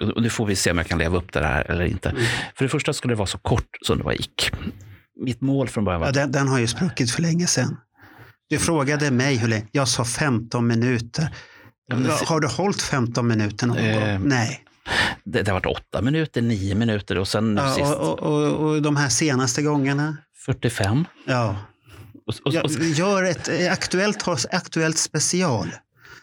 Och 0.00 0.22
nu 0.22 0.30
får 0.30 0.46
vi 0.46 0.56
se 0.56 0.70
om 0.70 0.78
jag 0.78 0.86
kan 0.86 0.98
leva 0.98 1.16
upp 1.18 1.32
till 1.32 1.40
det 1.40 1.46
här 1.46 1.70
eller 1.70 1.84
inte. 1.84 2.08
Mm. 2.08 2.22
För 2.54 2.64
det 2.64 2.68
första 2.68 2.92
skulle 2.92 3.12
det 3.14 3.18
vara 3.18 3.26
så 3.26 3.38
kort 3.38 3.68
som 3.82 3.98
det 3.98 4.04
var 4.04 4.12
gick. 4.12 4.50
Mitt 5.20 5.40
mål 5.40 5.68
från 5.68 5.84
början 5.84 6.00
var 6.00 6.08
Ja, 6.08 6.12
den, 6.12 6.32
den 6.32 6.48
har 6.48 6.58
ju 6.58 6.66
spruckit 6.66 7.10
för 7.10 7.22
länge 7.22 7.46
sedan. 7.46 7.76
Du 8.48 8.58
frågade 8.58 9.10
mig 9.10 9.36
hur 9.36 9.48
länge. 9.48 9.66
Jag 9.72 9.88
sa 9.88 10.04
15 10.04 10.66
minuter. 10.66 11.28
Ja, 11.86 11.96
men 11.96 12.10
Har 12.26 12.40
du 12.40 12.48
hållit 12.48 12.82
15 12.82 13.26
minuter 13.28 13.66
någon 13.66 13.76
Eh, 13.78 14.18
gång? 14.18 14.28
Nej. 14.28 14.64
det, 15.24 15.42
det 15.42 15.50
har 15.50 15.60
varit 15.60 15.78
åtta 15.78 16.02
minuter, 16.02 16.42
nio 16.42 16.74
minuter 16.74 17.18
och 17.18 17.28
sen 17.28 17.54
nu 17.54 17.60
Ja, 17.60 17.74
sist 17.74 17.94
och, 17.94 18.18
och, 18.18 18.42
och, 18.42 18.70
och 18.70 18.82
de 18.82 18.96
här 18.96 19.08
senaste 19.08 19.62
gångerna? 19.62 20.16
45. 20.44 21.04
Ja. 21.26 21.56
Och, 22.26 22.34
och, 22.54 22.64
och, 22.64 22.70
gör 22.70 23.24
ett 23.24 23.48
eh, 23.48 23.72
aktuellt, 23.72 24.28
aktuellt 24.52 24.98
special. 24.98 25.68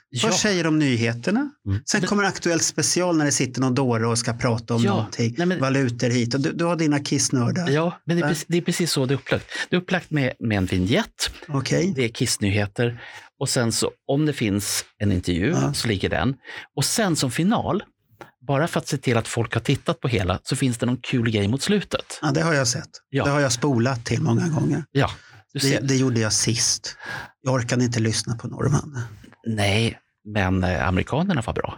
Ja, 0.09 0.27
Först 0.29 0.39
säger 0.41 0.63
de 0.63 0.79
nyheterna. 0.79 1.49
Mm. 1.67 1.81
Sen 1.85 2.01
kommer 2.01 2.23
Aktuellt 2.23 2.63
special 2.63 3.17
när 3.17 3.25
det 3.25 3.31
sitter 3.31 3.61
någon 3.61 3.75
dåre 3.75 4.07
och 4.07 4.17
ska 4.17 4.33
prata 4.33 4.75
om 4.75 4.83
Ja, 4.83 4.89
någonting. 4.95 5.35
nej, 5.37 5.47
men- 5.47 5.59
Valutor 5.59 6.09
hit. 6.09 6.33
Och 6.33 6.41
du, 6.41 6.51
du 6.51 6.65
har 6.65 6.75
dina 6.75 6.99
kissnördar. 6.99 7.69
ja, 7.69 7.99
men 8.05 8.15
det 8.17 8.21
är, 8.21 8.23
Ja. 8.23 8.29
precis, 8.29 8.45
det 8.47 8.57
är 8.57 8.61
precis 8.61 8.91
så 8.91 9.05
det 9.05 9.13
är 9.13 9.15
upplagt. 9.15 9.45
Det 9.69 9.75
är 9.75 9.79
upplagt 9.81 10.11
med, 10.11 10.33
med 10.39 10.57
en 10.57 10.65
vignett, 10.65 11.29
Okej. 11.47 11.93
det 11.95 12.03
är 12.05 12.09
Kissnyheter 12.09 13.01
och 13.39 13.49
sen 13.49 13.71
så 13.71 13.91
om 14.07 14.25
det 14.25 14.33
finns 14.33 14.85
en 14.97 15.11
intervju 15.11 15.49
Ja. 15.49 15.73
så 15.73 15.87
ligger 15.87 16.09
den. 16.09 16.35
Och 16.75 16.85
sen 16.85 17.15
som 17.15 17.31
final, 17.31 17.83
bara 18.47 18.67
för 18.67 18.79
att 18.79 18.87
se 18.87 18.97
till 18.97 19.17
att 19.17 19.27
folk 19.27 19.53
har 19.53 19.61
tittat 19.61 19.99
på 19.99 20.07
hela, 20.07 20.39
så 20.43 20.55
finns 20.55 20.77
det 20.77 20.85
någon 20.85 20.97
kul 20.97 21.29
grej 21.31 21.47
mot 21.47 21.61
slutet. 21.61 22.19
Ja, 22.21 22.31
det 22.31 22.41
har 22.41 22.53
jag 22.53 22.67
sett. 22.67 22.89
Ja. 23.09 23.23
Det 23.25 23.29
har 23.31 23.39
jag 23.39 23.51
spolat 23.51 24.05
till 24.05 24.21
många 24.21 24.47
gånger. 24.47 24.83
Ja, 24.91 25.11
Det, 25.61 25.79
det 25.87 25.95
gjorde 25.95 26.19
jag 26.19 26.33
sist. 26.33 26.95
Jag 27.41 27.53
orkade 27.53 27.83
inte 27.83 27.99
lyssna 27.99 28.35
på 28.35 28.47
norrmannen. 28.47 29.01
Nej, 29.47 29.97
men 30.25 30.63
eh, 30.63 30.87
amerikanerna 30.87 31.41
var 31.45 31.53
bra. 31.53 31.77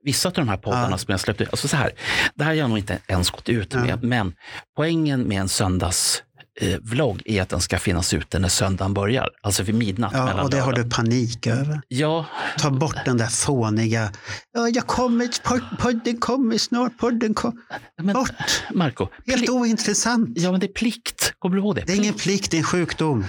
vissa 0.03 0.29
av 0.29 0.33
de 0.33 0.49
här 0.49 0.57
poddarna 0.57 0.87
Ja. 0.91 0.97
som 0.97 1.11
jag 1.11 1.19
släppte, 1.19 1.47
alltså 1.51 1.67
så 1.67 1.77
här, 1.77 1.91
det 2.35 2.43
här 2.43 2.51
har 2.51 2.55
jag 2.57 2.69
nog 2.69 2.77
inte 2.77 2.99
ens 3.07 3.29
gått 3.29 3.49
ut 3.49 3.73
Ja. 3.73 3.79
med, 3.79 4.03
men 4.03 4.33
poängen 4.75 5.21
med 5.21 5.41
en 5.41 5.49
söndags 5.49 6.23
eh, 6.61 6.77
vlogg 6.81 7.21
är 7.25 7.41
att 7.41 7.49
den 7.49 7.61
ska 7.61 7.79
finnas 7.79 8.13
ute 8.13 8.39
när 8.39 8.49
söndagen 8.49 8.93
börjar, 8.93 9.29
alltså 9.41 9.63
vid 9.63 9.75
midnatt. 9.75 10.11
Ja, 10.15 10.41
och 10.43 10.49
det 10.49 10.59
har 10.59 10.73
du 10.73 10.89
panik 10.89 11.47
över. 11.47 11.81
Ja, 11.87 12.25
Ta 12.57 12.69
bort 12.71 12.95
den 13.05 13.17
där 13.17 13.27
fåniga. 13.27 14.11
Ja, 14.53 14.69
jag 14.69 14.87
kommer, 14.87 15.25
pod- 15.43 15.77
podden 15.79 16.17
kommer 16.17 16.57
snart, 16.57 16.97
podden 16.97 17.33
kommer. 17.33 18.13
Bort! 18.13 18.63
Marco, 18.73 19.07
Helt 19.27 19.49
ointressant. 19.49 20.29
ja 20.35 20.51
men 20.51 20.59
det 20.59 20.65
är 20.65 20.73
plikt, 20.73 21.33
kommer 21.39 21.55
du 21.55 21.61
ihåg 21.61 21.75
det? 21.75 21.81
Det 21.87 21.93
är 21.93 21.97
ingen 21.97 22.13
plikt, 22.13 22.51
det 22.51 22.57
är 22.57 22.59
en 22.59 22.63
sjukdom. 22.65 23.25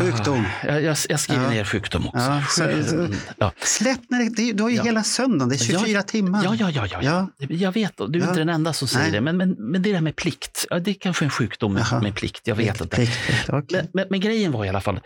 Sjukdom. 0.00 0.44
Ah, 0.68 0.78
jag, 0.78 0.96
jag, 1.08 1.20
skriver 1.20 1.44
Ja. 1.44 1.50
ner 1.50 1.64
sjukdom 1.64 2.06
också. 2.08 2.18
Ja, 2.20 2.42
så- 2.48 3.08
ja. 3.38 3.52
Släpp 3.62 4.00
när 4.08 4.30
det, 4.36 4.52
du 4.52 4.62
har 4.62 4.70
ju 4.70 4.76
Ja. 4.76 4.82
hela 4.82 5.02
söndagen, 5.02 5.48
det 5.48 5.54
är 5.54 5.58
24 5.58 6.02
timmar. 6.02 6.44
Ja, 6.44 6.54
ja, 6.58 6.70
ja, 6.70 6.86
ja, 6.90 6.98
Ja. 7.02 7.28
ja. 7.38 7.46
Jag 7.56 7.72
vet, 7.72 7.96
du 7.96 8.04
är 8.04 8.22
Ja. 8.22 8.28
inte 8.28 8.40
den 8.40 8.48
enda 8.48 8.72
som 8.72 8.88
säger 8.88 9.12
det. 9.12 9.20
Men, 9.20 9.36
men, 9.36 9.50
men 9.58 9.82
det 9.82 9.92
där 9.92 10.00
med 10.00 10.16
plikt, 10.16 10.66
ja, 10.70 10.78
det 10.78 10.90
är 10.90 10.94
kanske 10.94 11.24
en 11.24 11.30
sjukdom 11.30 11.76
Jaha. 11.76 12.00
med 12.02 12.14
plikt. 12.14 12.39
Jag 12.44 12.54
vet 12.54 12.80
inte. 12.80 12.96
Plikt, 12.96 13.12
plikt. 13.46 13.72
Men, 13.72 13.86
men, 13.92 14.06
men 14.10 14.20
grejen 14.20 14.52
var 14.52 14.64
i 14.64 14.68
alla 14.68 14.80
fall, 14.80 15.00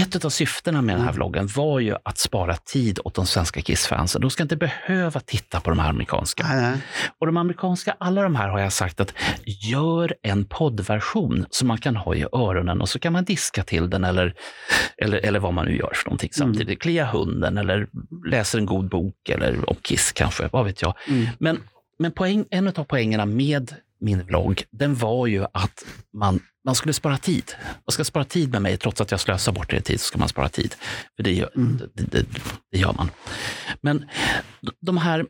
ett 0.00 0.24
av 0.24 0.30
syftena 0.30 0.82
med 0.82 0.92
den 0.94 1.00
Mm. 1.00 1.06
här 1.06 1.14
vloggen 1.14 1.46
var 1.56 1.80
ju 1.80 1.94
att 2.02 2.18
spara 2.18 2.56
tid 2.56 2.98
åt 3.04 3.14
de 3.14 3.26
svenska 3.26 3.60
Kiss-fansen. 3.60 4.20
De 4.20 4.30
ska 4.30 4.42
inte 4.42 4.56
behöva 4.56 5.20
titta 5.20 5.60
på 5.60 5.70
de 5.70 5.78
här 5.78 5.88
amerikanska. 5.90 6.46
Nej, 6.48 6.62
nej. 6.62 6.78
Och 7.20 7.26
de 7.26 7.36
amerikanska, 7.36 7.96
alla 8.00 8.22
de 8.22 8.34
här 8.36 8.48
har 8.48 8.58
jag 8.58 8.72
sagt 8.72 9.00
att 9.00 9.14
gör 9.46 10.14
en 10.22 10.44
poddversion 10.44 11.46
som 11.50 11.68
man 11.68 11.78
kan 11.78 11.96
ha 11.96 12.14
i 12.14 12.24
öronen 12.32 12.80
och 12.80 12.88
så 12.88 12.98
kan 12.98 13.12
man 13.12 13.24
diska 13.24 13.62
till 13.64 13.90
den 13.90 14.04
eller, 14.04 14.34
eller, 14.98 15.18
eller 15.26 15.38
vad 15.40 15.54
man 15.54 15.64
nu 15.66 15.76
gör 15.76 15.92
för 15.94 16.04
någonting 16.06 16.30
Mm. 16.36 16.48
samtidigt. 16.54 16.82
Klia 16.82 17.04
hunden 17.06 17.58
eller 17.58 17.86
läser 18.30 18.58
en 18.58 18.66
god 18.66 18.88
bok 18.88 19.28
eller 19.28 19.70
om 19.70 19.76
Kiss 19.82 20.12
kanske, 20.12 20.48
vad 20.52 20.64
vet 20.64 20.82
jag. 20.82 20.94
Mm. 21.08 21.26
Men, 21.38 21.58
men 21.98 22.12
poäng, 22.12 22.44
en 22.50 22.68
av 22.68 22.84
poängerna 22.84 23.26
med 23.26 23.74
min 24.02 24.22
vlogg, 24.24 24.62
den 24.70 24.94
var 24.94 25.26
ju 25.26 25.44
att 25.52 25.84
man, 26.18 26.40
man 26.66 26.74
skulle 26.74 26.92
spara 26.92 27.18
tid. 27.18 27.52
Man 27.86 27.92
ska 27.92 28.04
spara 28.04 28.24
tid 28.24 28.50
med 28.50 28.62
mig, 28.62 28.76
trots 28.76 29.00
att 29.00 29.10
jag 29.10 29.20
slösar 29.20 29.52
bort 29.52 29.72
er 29.72 29.80
tid 29.80 30.00
så 30.00 30.04
ska 30.06 30.18
man 30.18 30.28
spara 30.28 30.48
tid. 30.48 30.74
För 31.16 31.22
det 31.22 31.32
gör, 31.32 31.50
Mm. 31.56 31.80
det, 31.94 32.02
det, 32.02 32.26
det 32.72 32.78
gör 32.78 32.92
man. 32.92 33.10
Men 33.80 34.04
de 34.80 34.96
här 34.96 35.26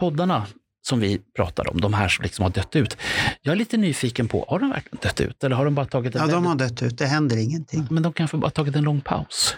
poddarna 0.00 0.46
som 0.88 1.00
vi 1.00 1.20
pratar 1.36 1.70
om, 1.70 1.80
de 1.80 1.94
här 1.94 2.08
som 2.08 2.22
liksom 2.22 2.42
har 2.42 2.50
dött 2.50 2.76
ut. 2.76 2.96
Jag 3.42 3.52
är 3.52 3.56
lite 3.56 3.76
nyfiken 3.76 4.28
på, 4.28 4.44
har 4.48 4.58
de 4.58 4.70
verkligen 4.70 4.98
dött 5.02 5.20
ut? 5.20 5.44
Eller 5.44 5.56
har 5.56 5.64
de 5.64 5.74
bara 5.74 5.86
tagit 5.86 6.14
en, 6.14 6.20
Ja, 6.28 6.34
de 6.34 6.46
har 6.46 6.54
dött 6.54 6.82
ut, 6.82 6.98
det 6.98 7.06
händer 7.06 7.36
ingenting. 7.36 7.86
men 7.90 8.02
de 8.02 8.12
kanske 8.12 8.36
bara 8.36 8.50
tagit 8.50 8.76
en 8.76 8.84
lång 8.84 9.00
paus? 9.00 9.56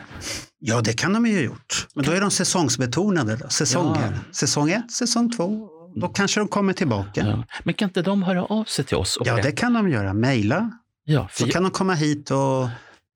Ja, 0.58 0.80
det 0.80 0.92
kan 0.92 1.12
de 1.12 1.26
ju 1.26 1.34
ha 1.34 1.42
gjort. 1.42 1.86
Men 1.94 2.04
då 2.04 2.12
är 2.12 2.20
de 2.20 2.30
säsongsbetonade. 2.30 3.36
Då. 3.36 3.48
Säsonger. 3.48 4.12
Ja. 4.26 4.32
Säsong 4.32 4.70
ett, 4.70 4.90
säsong 4.92 5.32
två. 5.36 5.68
Då 6.00 6.08
kanske 6.08 6.40
de 6.40 6.48
kommer 6.48 6.72
tillbaka. 6.72 7.26
Ja. 7.26 7.44
Men 7.64 7.74
kan 7.74 7.88
inte 7.88 8.02
de 8.02 8.22
höra 8.22 8.44
av 8.44 8.64
sig 8.64 8.84
till 8.84 8.96
oss? 8.96 9.18
Ja, 9.20 9.24
berätta? 9.24 9.48
det 9.48 9.56
kan 9.56 9.72
de 9.72 9.88
göra. 9.88 10.14
Mejla. 10.14 10.70
ja 11.04 11.28
Så 11.32 11.48
kan 11.48 11.62
de 11.62 11.72
komma 11.72 11.94
hit 11.94 12.30
och 12.30 12.68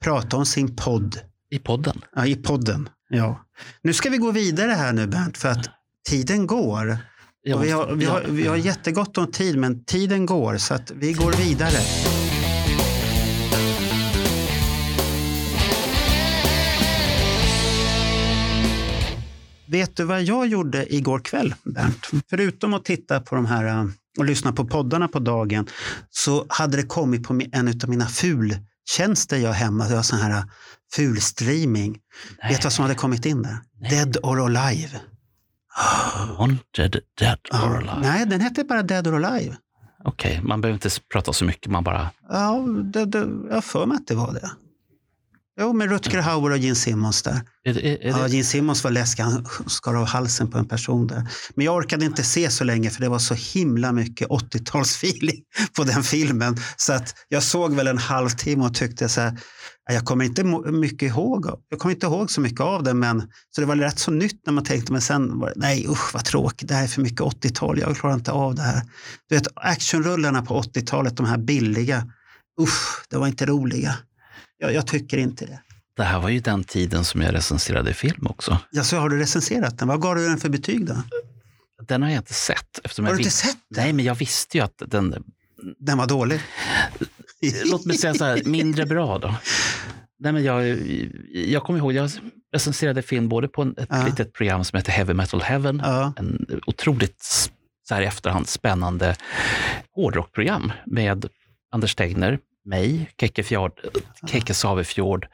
prata 0.04 0.36
om 0.36 0.46
sin 0.46 0.76
podd. 0.76 1.20
I 1.50 1.58
podden. 1.58 2.04
Ja, 2.16 2.26
I 2.26 2.36
podden. 2.36 2.88
Ja. 3.08 3.44
Nu 3.82 3.92
ska 3.92 4.10
vi 4.10 4.16
gå 4.16 4.30
vidare 4.30 4.70
här 4.70 4.92
nu 4.92 5.06
Bernt, 5.06 5.38
för 5.38 5.48
att 5.48 5.70
tiden 6.08 6.46
går. 6.46 6.98
Jag 7.42 7.58
Och 7.58 7.64
vi, 7.64 7.70
har, 7.70 7.92
vi, 7.92 8.04
har, 8.04 8.20
ja. 8.20 8.26
vi 8.30 8.46
har 8.46 8.56
jättegott 8.56 9.18
om 9.18 9.32
tid, 9.32 9.58
men 9.58 9.84
tiden 9.84 10.26
går 10.26 10.56
så 10.56 10.74
att 10.74 10.90
vi 10.90 11.12
går 11.12 11.32
vidare. 11.32 12.09
Vet 19.70 19.96
du 19.96 20.04
vad 20.04 20.22
jag 20.22 20.46
gjorde 20.46 20.94
igår 20.94 21.18
kväll, 21.18 21.54
Bernt? 21.64 22.10
Förutom 22.30 22.74
att 22.74 22.84
titta 22.84 23.20
på 23.20 23.34
de 23.34 23.46
här 23.46 23.64
eh, 23.64 23.86
och 24.18 24.24
lyssna 24.24 24.52
på 24.52 24.64
poddarna 24.64 25.08
på 25.08 25.18
dagen 25.18 25.66
så 26.10 26.46
hade 26.48 26.76
det 26.76 26.82
kommit 26.82 27.22
på 27.22 27.40
en 27.52 27.68
av 27.68 27.88
mina 27.88 28.06
fultjänster 28.06 29.36
jag 29.36 29.48
har 29.48 29.54
hemma. 29.54 29.88
Det 29.88 29.94
var 29.94 30.02
sån 30.02 30.18
här 30.18 30.30
eh, 30.30 30.44
fulstreaming. 30.92 31.98
Nej. 32.42 32.52
Vet 32.52 32.60
du 32.60 32.66
vad 32.66 32.72
som 32.72 32.82
hade 32.82 32.94
kommit 32.94 33.26
in 33.26 33.42
där? 33.42 33.58
Nej. 33.80 33.90
Dead 33.90 34.16
or 34.22 34.40
Alive. 34.40 35.00
Wanted, 36.38 37.00
dead 37.18 37.38
or 37.52 37.76
alive. 37.76 38.00
nej, 38.00 38.26
den 38.26 38.40
hette 38.40 38.64
bara 38.64 38.82
Dead 38.82 39.06
or 39.06 39.24
Alive. 39.24 39.56
Okej, 40.04 40.40
man 40.42 40.60
behöver 40.60 40.74
inte 40.74 41.00
prata 41.12 41.32
så 41.32 41.44
mycket, 41.44 41.72
man 41.72 41.84
bara... 41.84 42.10
Ja, 42.28 42.66
det, 42.84 43.04
det, 43.04 43.18
jag 43.48 43.54
har 43.54 43.60
för 43.60 43.86
mig 43.86 43.96
att 43.96 44.06
det 44.06 44.14
var 44.14 44.32
det. 44.32 44.50
Jo, 45.60 45.72
med 45.72 45.90
Rutger 45.90 46.20
Hauer 46.20 46.50
och 46.50 46.58
Gene 46.58 46.74
Simmons 46.74 47.22
där. 47.22 47.40
Är, 47.64 47.74
det- 47.74 47.88
är, 47.88 47.98
är 48.06 48.18
Ja, 48.18 48.28
Gene 48.28 48.44
Simmons 48.44 48.84
var 48.84 48.90
läskig. 48.90 49.22
Han 49.22 49.46
skar 49.66 49.94
av 49.94 50.06
halsen 50.06 50.50
på 50.50 50.58
en 50.58 50.68
person 50.68 51.06
där. 51.06 51.28
Men 51.54 51.64
jag 51.66 51.74
orkade 51.76 52.04
inte 52.04 52.22
se 52.22 52.50
så 52.50 52.64
länge 52.64 52.90
för 52.90 53.00
det 53.00 53.08
var 53.08 53.18
så 53.18 53.34
himla 53.34 53.92
mycket 53.92 54.28
80-talsfeeling 54.28 55.38
på 55.76 55.84
den 55.84 56.02
filmen. 56.02 56.56
Så 56.76 56.92
att 56.92 57.14
jag 57.28 57.42
såg 57.42 57.74
väl 57.74 57.86
en 57.86 57.98
halvtimme 57.98 58.64
och 58.64 58.74
tyckte 58.74 59.08
så 59.08 59.20
här, 59.20 59.38
"Ja, 59.88 59.94
jag 59.94 60.04
kommer 60.04 60.24
inte 60.24 60.44
mycket 60.72 61.02
ihåg. 61.02 61.46
Jag 61.68 61.78
kommer 61.78 61.94
inte 61.94 62.06
ihåg 62.06 62.30
så 62.30 62.40
mycket 62.40 62.60
av 62.60 62.82
det, 62.82 62.94
men 62.94 63.20
så 63.54 63.60
det 63.60 63.66
var 63.66 63.76
rätt 63.76 63.98
så 63.98 64.10
nytt 64.10 64.40
när 64.46 64.52
man 64.52 64.64
tänkte, 64.64 64.92
men 64.92 65.00
sen 65.00 65.38
var 65.38 65.46
det, 65.48 65.54
nej 65.56 65.86
usch 65.88 66.14
vad 66.14 66.24
tråkigt, 66.24 66.68
det 66.68 66.74
här 66.74 66.82
är 66.84 66.88
för 66.88 67.02
mycket 67.02 67.20
80-tal, 67.20 67.78
jag 67.78 67.96
klarar 67.96 68.14
inte 68.14 68.32
av 68.32 68.54
det 68.54 68.62
här. 68.62 68.82
Du 69.28 69.34
vet 69.34 69.46
actionrullarna 69.54 70.42
på 70.42 70.62
80-talet, 70.62 71.16
de 71.16 71.26
här 71.26 71.38
billiga, 71.38 72.06
usch, 72.60 73.04
det 73.10 73.16
var 73.16 73.26
inte 73.26 73.46
roliga. 73.46 73.94
Jag, 74.60 74.72
jag 74.74 74.86
tycker 74.86 75.18
inte 75.18 75.46
det. 75.46 75.60
det 75.96 76.02
här 76.02 76.20
var 76.20 76.28
ju 76.28 76.40
den 76.40 76.64
tiden 76.64 77.04
som 77.04 77.22
jag 77.22 77.34
recenserade 77.34 77.94
film 77.94 78.26
också. 78.26 78.58
Ja, 78.70 78.84
så 78.84 78.96
har 78.96 79.08
du 79.08 79.18
recenserat 79.18 79.78
den? 79.78 79.88
Vad 79.88 80.00
gav 80.02 80.14
du 80.16 80.28
den 80.28 80.38
för 80.38 80.48
betyg 80.48 80.86
då? 80.86 81.02
Den 81.88 82.02
har 82.02 82.10
jag 82.10 82.18
inte 82.18 82.34
sett. 82.34 82.80
Eftersom 82.84 83.04
Har 83.04 83.12
jag 83.12 83.18
du 83.18 83.22
inte 83.22 83.30
sett 83.36 83.56
den? 83.70 83.84
Nej, 83.84 83.92
men 83.92 84.04
jag 84.04 84.14
visste 84.14 84.58
ju 84.58 84.64
att 84.64 84.82
den... 84.86 85.24
Den 85.78 85.98
var 85.98 86.06
dålig. 86.06 86.40
Låt 87.64 87.86
mig 87.86 87.96
säga 87.98 88.14
så 88.14 88.24
här, 88.24 88.42
mindre 88.44 88.86
bra 88.86 89.18
då. 89.18 89.34
Nej, 90.18 90.32
men 90.32 90.44
jag, 90.44 90.78
jag 91.32 91.62
kommer 91.62 91.78
ihåg, 91.78 91.92
jag 91.92 92.10
recenserade 92.52 93.02
film 93.02 93.28
både 93.28 93.48
på 93.48 93.62
en, 93.62 93.74
ett 93.78 93.88
Ja. 93.90 94.06
litet 94.06 94.32
program 94.32 94.64
som 94.64 94.76
heter 94.76 94.92
Heavy 94.92 95.14
Metal 95.14 95.42
Heaven, 95.42 95.82
Ja, 95.84 96.12
en 96.16 96.46
otroligt 96.66 97.50
så 97.88 97.94
här 97.94 98.02
i 98.02 98.06
efterhand 98.06 98.48
spännande 98.48 99.16
hårdrockprogram 99.94 100.72
med 100.86 101.26
Anders 101.72 101.94
Tegner, 101.94 102.38
mig, 102.64 103.10
Kekke, 103.20 103.42
Kekke 104.26 104.54
Savefjord, 104.54 105.26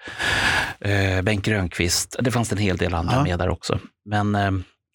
eh, 0.81 1.22
Bengt 1.22 1.45
Grönqvist. 1.45 2.16
Det 2.20 2.31
fanns 2.31 2.53
en 2.53 2.59
hel 2.59 2.77
del 2.77 2.95
andra 2.95 3.14
Ja. 3.14 3.22
med 3.22 3.39
där 3.39 3.49
också. 3.49 3.79
Men, 4.05 4.35
eh, 4.35 4.51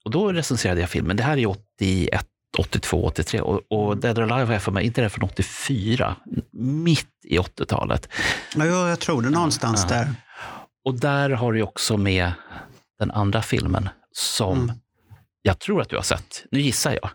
och 0.05 0.11
då 0.11 0.31
recenserade 0.33 0.81
jag 0.81 0.89
filmen. 0.89 1.17
Det 1.17 1.23
här 1.23 1.37
är 1.37 1.45
81, 1.47 2.25
82, 2.57 3.05
83 3.05 3.41
och, 3.41 3.61
och 3.69 3.97
Dead 3.97 4.19
or 4.19 4.21
Alive 4.23 4.45
har 4.45 4.53
jag 4.53 4.61
för 4.61 4.71
mig, 4.71 4.85
inte 4.85 5.01
det 5.01 5.09
från 5.09 5.23
84, 5.29 6.15
mitt 6.53 7.07
i 7.25 7.37
80-talet. 7.37 8.09
ja 8.55 8.65
jag 8.89 8.99
tror 8.99 9.21
det. 9.21 9.29
Någonstans 9.29 9.85
Ja. 9.89 9.95
där. 9.95 10.07
Och 10.85 10.99
där 10.99 11.29
har 11.29 11.53
du 11.53 11.61
också 11.61 11.97
med 11.97 12.31
den 12.99 13.11
andra 13.11 13.41
filmen 13.41 13.89
som 14.11 14.57
Mm. 14.63 14.75
jag 15.41 15.59
tror 15.59 15.81
att 15.81 15.89
du 15.89 15.95
har 15.95 16.03
sett. 16.03 16.43
Nu 16.51 16.61
gissar 16.61 16.91
jag. 17.01 17.09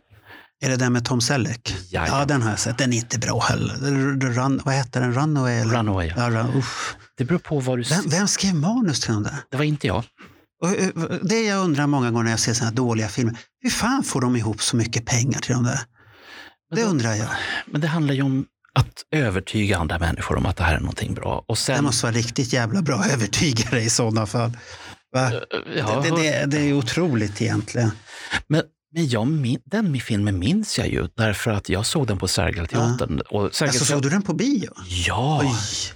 Är 0.64 0.68
det 0.68 0.76
den 0.76 0.92
med 0.92 1.04
Tom 1.04 1.20
Selleck? 1.20 1.74
Jajamän. 1.90 2.18
Ja, 2.18 2.24
den 2.24 2.42
har 2.42 2.50
jag 2.50 2.58
sett. 2.58 2.78
Den 2.78 2.92
är 2.92 2.96
inte 2.96 3.18
bra 3.18 3.40
heller. 3.40 3.74
Run, 4.32 4.60
vad 4.64 4.74
heter 4.74 5.00
den? 5.00 5.14
Runaway? 5.14 5.54
Eller? 5.54 5.74
Runaway. 5.74 6.12
Ja, 6.16 6.30
run, 6.30 6.56
usch. 6.56 6.94
Det 7.16 7.24
beror 7.24 7.38
på 7.38 7.60
vad 7.60 7.78
du... 7.78 7.82
Vem, 7.82 8.04
vem 8.08 8.28
skrev 8.28 8.54
manus 8.54 9.00
till 9.00 9.12
den 9.14 9.22
där? 9.22 9.34
Det 9.50 9.56
var 9.56 9.64
inte 9.64 9.86
jag. 9.86 10.04
Eh, 10.64 10.88
det 11.22 11.40
jag 11.44 11.64
undrar 11.64 11.86
många 11.86 12.10
gånger 12.10 12.24
när 12.24 12.30
jag 12.30 12.40
ser 12.40 12.54
såna 12.54 12.68
här 12.70 12.76
dåliga 12.76 13.08
filmer. 13.08 13.38
Hur 13.62 13.70
fan 13.70 14.02
får 14.04 14.20
de 14.20 14.36
ihop 14.36 14.62
så 14.62 14.76
mycket 14.76 15.06
pengar 15.06 15.40
till 15.40 15.54
de 15.54 15.64
där? 15.64 15.80
Men 16.70 16.76
Det 16.76 16.82
då- 16.84 16.88
undrar 16.90 17.14
jag. 17.14 17.28
Men 17.66 17.80
det 17.80 17.86
handlar 17.86 18.14
ju 18.14 18.22
om 18.22 18.44
att 18.78 18.92
övertyga 19.14 19.78
andra 19.78 19.98
människor 19.98 20.36
om 20.36 20.46
att 20.46 20.56
det 20.56 20.64
här 20.64 20.74
är 20.74 20.80
någonting 20.80 21.14
bra. 21.14 21.44
Och 21.48 21.54
Det 21.54 21.60
sen... 21.60 21.84
måste 21.84 22.06
vara 22.06 22.16
riktigt 22.16 22.52
jävla 22.52 22.82
bra 22.82 23.04
övertygare 23.12 23.80
i 23.80 23.90
sådana 23.90 24.26
fall. 24.26 24.56
Ja, 25.12 25.30
Det, 26.02 26.10
det, 26.10 26.46
det 26.46 26.58
är 26.58 26.72
otroligt 26.72 27.42
egentligen. 27.42 27.90
Men, 28.48 28.62
men 28.94 29.08
jag 29.08 29.26
min, 29.26 29.60
den 29.64 30.00
filmen 30.00 30.38
minns 30.38 30.78
jag 30.78 30.88
ju 30.88 31.08
därför 31.16 31.50
att 31.50 31.68
jag 31.68 31.86
såg 31.86 32.06
den 32.06 32.18
på 32.18 32.28
Sergelteatern. 32.28 33.20
Och 33.20 33.44
Alltså, 33.44 33.58
Sergelteatern 33.58 33.86
såg 33.96 34.02
du 34.02 34.10
den 34.10 34.22
på 34.22 34.34
bio? 34.34 34.70
Ja! 35.06 35.40
Oj. 35.44 35.92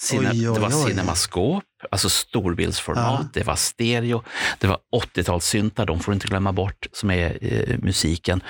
Cine, 0.00 0.30
Oj, 0.32 0.48
oj, 0.48 0.54
det 0.54 0.60
var 0.60 0.68
oj. 0.68 0.90
cinemaskop, 0.90 1.64
alltså 1.90 2.08
storbildsformat, 2.08 3.20
Ja. 3.22 3.28
det 3.32 3.42
var 3.44 3.56
stereo, 3.56 4.22
det 4.58 4.66
var 4.66 4.78
80-talssyntar, 4.96 5.86
de 5.86 6.00
får 6.00 6.12
du 6.12 6.14
inte 6.14 6.28
glömma 6.28 6.52
bort, 6.52 6.86
som 6.92 7.10
är 7.10 7.38
eh, 7.40 7.78
musiken. 7.78 8.42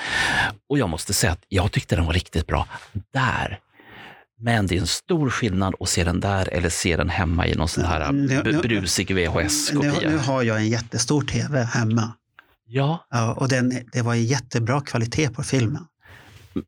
Och 0.69 0.79
jag 0.79 0.89
måste 0.89 1.15
säga 1.15 1.33
att 1.33 1.45
jag 1.49 1.73
tyckte 1.73 1.97
den 1.97 2.07
var 2.07 2.13
riktigt 2.13 2.47
bra 2.47 2.67
där. 3.13 3.59
Men 4.41 4.67
det 4.67 4.77
är 4.77 4.81
en 4.81 4.87
stor 4.87 5.31
skillnad 5.31 5.75
att 5.81 5.89
se 5.89 6.05
den 6.05 6.21
där 6.21 6.49
eller 6.49 6.69
se 6.69 6.97
den 6.97 7.09
hemma 7.09 7.47
i 7.47 7.55
någon 7.55 7.69
sån 7.69 7.85
här 7.85 8.13
Nu- 8.13 8.43
nu- 8.45 8.59
brusig 8.63 9.11
Nu, 9.11 9.15
nu 9.17 9.27
VHS-kopia. 9.29 10.19
har 10.19 10.43
jag 10.43 10.57
en 10.57 10.69
jättestor 10.69 11.23
tv 11.23 11.63
hemma. 11.63 12.13
Ja, 12.69 13.07
Ja, 13.11 13.33
och 13.35 13.49
den, 13.49 13.73
det 13.93 14.03
var 14.03 14.15
jättebra 14.15 14.81
kvalitet 14.81 15.31
på 15.31 15.43
filmen. 15.43 15.83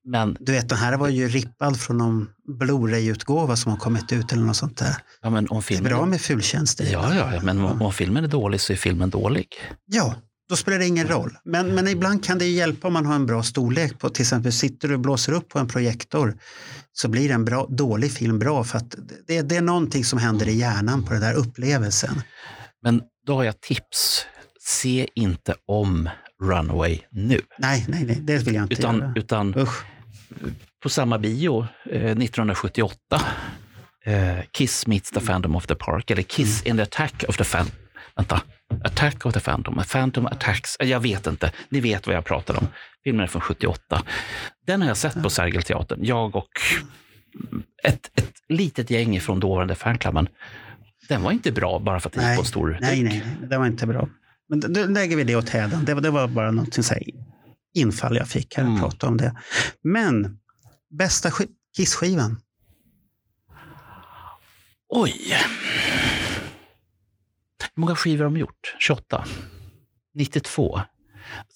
men, 0.04 0.36
Du 0.40 0.52
vet, 0.52 0.68
den 0.68 0.78
här 0.78 0.96
var 0.96 1.08
ju 1.08 1.28
rippad 1.28 1.80
från 1.80 1.98
någon 1.98 2.28
Blu-ray-utgåva 2.58 3.56
som 3.56 3.72
har 3.72 3.78
kommit 3.78 4.12
ut 4.12 4.32
eller 4.32 4.42
något 4.42 4.56
sånt 4.56 4.76
där. 4.78 4.96
ja, 5.22 5.30
men 5.30 5.48
om 5.48 5.56
Det 5.56 5.58
är 5.58 5.62
filmen... 5.62 5.92
bra 5.92 6.06
med 6.06 6.20
fultjänster. 6.20 6.84
Ja, 6.92 7.14
ja, 7.14 7.34
ja, 7.34 7.40
men 7.42 7.58
om, 7.64 7.82
om 7.82 7.92
filmen 7.92 8.24
är 8.24 8.28
dålig 8.28 8.60
så 8.60 8.72
är 8.72 8.76
filmen 8.76 9.10
dålig. 9.10 9.48
Ja, 9.86 10.14
då 10.48 10.56
spelar 10.56 10.78
det 10.78 10.86
ingen 10.86 11.08
roll. 11.08 11.36
Men, 11.44 11.74
men 11.74 11.88
ibland 11.88 12.24
kan 12.24 12.38
det 12.38 12.44
ju 12.44 12.52
hjälpa 12.56 12.86
om 12.86 12.92
man 12.92 13.06
har 13.06 13.14
en 13.14 13.26
bra 13.26 13.42
storlek 13.42 13.98
på 13.98 14.08
till 14.08 14.22
exempel 14.22 14.52
sitter 14.52 14.88
du 14.88 14.94
och 14.94 15.00
blåser 15.00 15.32
upp 15.32 15.48
på 15.48 15.58
en 15.58 15.68
projektor 15.68 16.36
så 16.92 17.08
blir 17.08 17.30
en 17.30 17.44
bra, 17.44 17.66
dålig 17.70 18.12
film 18.12 18.38
bra 18.38 18.64
för 18.64 18.78
att 18.78 18.94
det, 19.26 19.42
det 19.42 19.56
är 19.56 19.60
någonting 19.62 20.04
som 20.04 20.18
händer 20.18 20.48
i 20.48 20.56
hjärnan 20.56 21.02
på 21.04 21.12
den 21.12 21.22
där 21.22 21.34
upplevelsen. 21.34 22.22
Men 22.82 23.02
då 23.26 23.34
har 23.34 23.44
jag 23.44 23.60
tips. 23.60 24.26
Se 24.70 25.08
inte 25.14 25.54
om 25.66 26.08
Runaway 26.42 27.00
nu. 27.10 27.40
Nej, 27.58 27.84
nej, 27.88 28.04
nej, 28.04 28.18
det 28.20 28.38
vill 28.38 28.54
jag 28.54 28.64
inte 28.64 28.74
Utan, 28.74 28.98
göra. 28.98 29.12
utan 29.16 29.54
Usch. 29.58 29.84
på 30.82 30.88
samma 30.88 31.18
bio 31.18 31.60
eh, 31.90 32.02
1978, 32.02 32.96
eh, 34.04 34.38
Kiss 34.52 34.86
meets 34.86 35.10
the 35.10 35.20
Phantom 35.20 35.56
of 35.56 35.66
the 35.66 35.74
Park, 35.74 36.10
eller 36.10 36.22
Kiss 36.22 36.62
Mm. 36.66 36.70
in 36.70 36.76
the 36.76 36.82
Attack 36.82 37.24
of 37.28 37.36
the 37.36 37.44
Phantom. 37.44 37.74
Vänta, 38.16 38.42
Attack 38.84 39.26
of 39.26 39.34
the 39.34 39.40
Phantom, 39.40 39.82
Phantom 39.92 40.26
Attacks, 40.26 40.76
eh, 40.76 40.88
jag 40.88 41.00
vet 41.00 41.26
inte, 41.26 41.52
ni 41.68 41.80
vet 41.80 42.06
vad 42.06 42.16
jag 42.16 42.24
pratar 42.24 42.58
om. 42.58 42.66
Filmen 43.04 43.22
är 43.22 43.26
från 43.26 43.42
78. 43.42 44.02
Den 44.66 44.80
har 44.82 44.88
jag 44.88 44.96
sett 44.96 45.22
på 45.22 45.30
Sergelteatern, 45.30 45.98
jag 46.04 46.36
och 46.36 46.48
ett, 47.84 48.10
ett 48.18 48.32
litet 48.48 48.90
gäng 48.90 49.20
från 49.20 49.40
dåvarande 49.40 49.74
fanklubben. 49.74 50.28
Den 51.08 51.22
var 51.22 51.32
inte 51.32 51.52
bra 51.52 51.78
bara 51.78 52.00
för 52.00 52.08
att 52.08 52.12
den 52.12 52.28
gick 52.28 52.36
på 52.36 52.42
en 52.42 52.46
stor 52.46 52.78
nej, 52.80 53.02
nej, 53.02 53.22
nej, 53.40 53.48
det 53.48 53.58
var 53.58 53.66
inte 53.66 53.86
bra. 53.86 54.08
Men 54.50 54.60
då 54.60 54.86
lägger 54.86 55.16
vi 55.16 55.24
det 55.24 55.36
åt 55.36 55.48
hädan. 55.48 55.84
Det, 55.84 55.94
var- 55.94 56.00
det 56.00 56.10
var 56.10 56.28
bara 56.28 56.50
någonting 56.50 56.84
så 56.84 56.94
här, 56.94 57.02
infall 57.74 58.16
jag 58.16 58.28
fick 58.28 58.56
här 58.56 58.64
Mm. 58.64 58.80
prata 58.80 59.08
om 59.08 59.16
det. 59.16 59.36
Men 59.82 60.38
bästa 60.98 61.28
sk- 61.30 61.48
Kiss-skivan? 61.76 62.40
Oj! 64.88 65.34
Hur 67.74 67.80
många 67.80 67.96
skivor 67.96 68.24
har 68.24 68.30
de 68.30 68.36
gjort? 68.38 68.76
28? 68.78 69.24
92? 70.14 70.80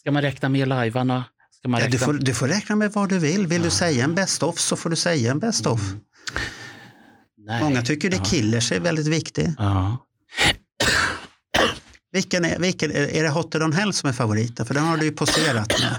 Ska 0.00 0.10
man 0.12 0.22
räkna 0.22 0.48
med 0.48 0.68
livearna? 0.68 1.24
Ska 1.50 1.68
man 1.68 1.80
Ja, 1.80 1.86
räkna... 1.86 1.98
du, 1.98 2.04
får, 2.04 2.12
du 2.12 2.34
får 2.34 2.48
räkna 2.48 2.76
med 2.76 2.92
vad 2.92 3.08
du 3.08 3.18
vill. 3.18 3.46
Vill 3.46 3.62
du 3.62 3.70
säga 3.70 4.04
en 4.04 4.14
best 4.14 4.42
of 4.42 4.58
så 4.58 4.76
får 4.76 4.90
du 4.90 4.96
säga 4.96 5.30
en 5.30 5.38
best 5.38 5.66
of. 5.66 5.80
Nej. 7.36 7.62
Många 7.62 7.82
tycker 7.82 8.10
det 8.10 8.16
Ja. 8.16 8.24
Killers 8.24 8.72
är 8.72 8.80
väldigt 8.80 9.06
viktig. 9.06 9.48
Ja. 9.58 10.06
Vilken 12.14 12.44
är, 12.44 12.58
vilken, 12.58 12.90
är 12.90 13.14
är 13.16 13.22
det 13.22 13.28
Hotter 13.28 13.60
Than 13.60 13.72
Hell 13.72 13.92
som 13.92 14.08
är 14.08 14.12
favoriten? 14.12 14.66
För 14.66 14.74
den 14.74 14.84
har 14.84 14.96
du 14.96 15.04
ju 15.04 15.12
poserat 15.12 15.68
med. 15.80 15.94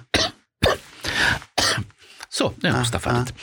Så, 2.29 2.53
nu 2.57 2.69
har 2.71 2.77
jag 2.77 2.87
Ja, 2.93 2.99
färdigt. 2.99 3.33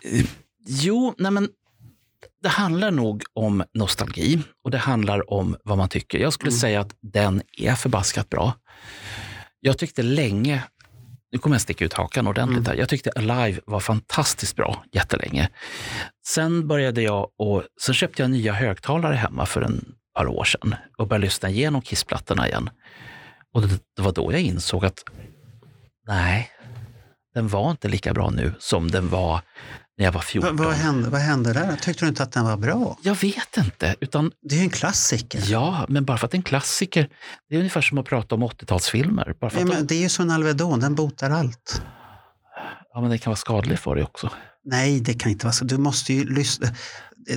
Eh, 0.00 0.26
Jo, 0.66 1.14
nej 1.18 1.30
men 1.30 1.48
det 2.42 2.48
handlar 2.48 2.90
nog 2.90 3.22
om 3.34 3.64
nostalgi 3.74 4.42
och 4.64 4.70
det 4.70 4.78
handlar 4.78 5.32
om 5.32 5.56
vad 5.64 5.78
man 5.78 5.88
tycker. 5.88 6.18
Jag 6.18 6.32
skulle 6.32 6.50
Mm. 6.50 6.60
säga 6.60 6.80
att 6.80 6.94
den 7.02 7.42
är 7.58 7.74
förbaskat 7.74 8.28
bra. 8.28 8.52
Jag 9.60 9.78
tyckte 9.78 10.02
länge, 10.02 10.62
nu 11.32 11.38
kommer 11.38 11.54
jag 11.56 11.60
sticka 11.62 11.84
ut 11.84 11.92
hakan 11.92 12.26
ordentligt 12.26 12.58
Mm. 12.58 12.66
här, 12.70 12.74
jag 12.74 12.88
tyckte 12.88 13.10
Alive 13.16 13.60
var 13.66 13.80
fantastiskt 13.80 14.56
bra 14.56 14.84
jättelänge. 14.92 15.48
Sen 16.26 16.68
började 16.68 17.02
jag 17.02 17.28
och 17.38 17.62
sen 17.82 17.94
köpte 17.94 18.22
jag 18.22 18.30
nya 18.30 18.52
högtalare 18.52 19.14
hemma 19.14 19.46
för 19.46 19.62
en 19.62 19.84
par 20.14 20.26
år 20.26 20.44
sedan 20.44 20.74
och 20.98 21.08
började 21.08 21.24
lyssna 21.24 21.48
igenom 21.50 21.82
Kissplattorna 21.82 22.48
igen. 22.48 22.70
Och 23.54 23.62
det, 23.62 23.80
det 23.96 24.02
var 24.02 24.12
då 24.12 24.32
jag 24.32 24.40
insåg 24.40 24.84
att 24.84 25.04
nej, 26.06 26.50
den 27.34 27.48
var 27.48 27.70
inte 27.70 27.88
lika 27.88 28.14
bra 28.14 28.30
nu 28.30 28.52
som 28.58 28.90
den 28.90 29.08
var 29.08 29.40
när 29.98 30.04
jag 30.04 30.12
var 30.12 30.20
14. 30.20 30.56
Vad, 30.56 30.66
vad, 30.66 30.74
hände, 30.74 31.08
vad 31.10 31.20
hände 31.20 31.52
där? 31.52 31.76
Tyckte 31.76 32.04
du 32.04 32.08
inte 32.08 32.22
att 32.22 32.32
den 32.32 32.44
var 32.44 32.56
bra? 32.56 32.98
Jag 33.02 33.14
vet 33.14 33.56
inte, 33.56 33.96
utan 34.00 34.32
Det 34.42 34.54
är 34.54 34.58
ju 34.58 34.64
en 34.64 34.70
klassiker. 34.70 35.42
ja, 35.46 35.86
men 35.88 36.04
bara 36.04 36.18
för 36.18 36.24
att 36.26 36.30
det 36.30 36.34
är 36.34 36.38
en 36.38 36.42
klassiker, 36.42 37.08
det 37.48 37.54
är 37.54 37.58
ungefär 37.58 37.80
som 37.80 37.98
att 37.98 38.06
prata 38.06 38.34
om 38.34 38.44
80-talsfilmer. 38.44 39.34
Bara 39.40 39.50
men 39.54 39.66
de, 39.68 39.82
det 39.86 39.94
är 39.94 40.00
ju 40.00 40.08
som 40.08 40.24
en 40.24 40.30
Alvedon, 40.30 40.80
den 40.80 40.94
botar 40.94 41.30
allt. 41.30 41.82
ja, 42.94 43.00
men 43.00 43.10
det 43.10 43.18
kan 43.18 43.30
vara 43.30 43.36
skadligt 43.36 43.80
för 43.80 43.94
dig 43.94 44.04
också. 44.04 44.30
Nej, 44.64 45.00
det 45.00 45.14
kan 45.14 45.32
inte 45.32 45.46
vara 45.46 45.52
så. 45.52 45.64
Du 45.64 45.78
måste 45.78 46.12
ju 46.12 46.34
lyssna. 46.34 46.68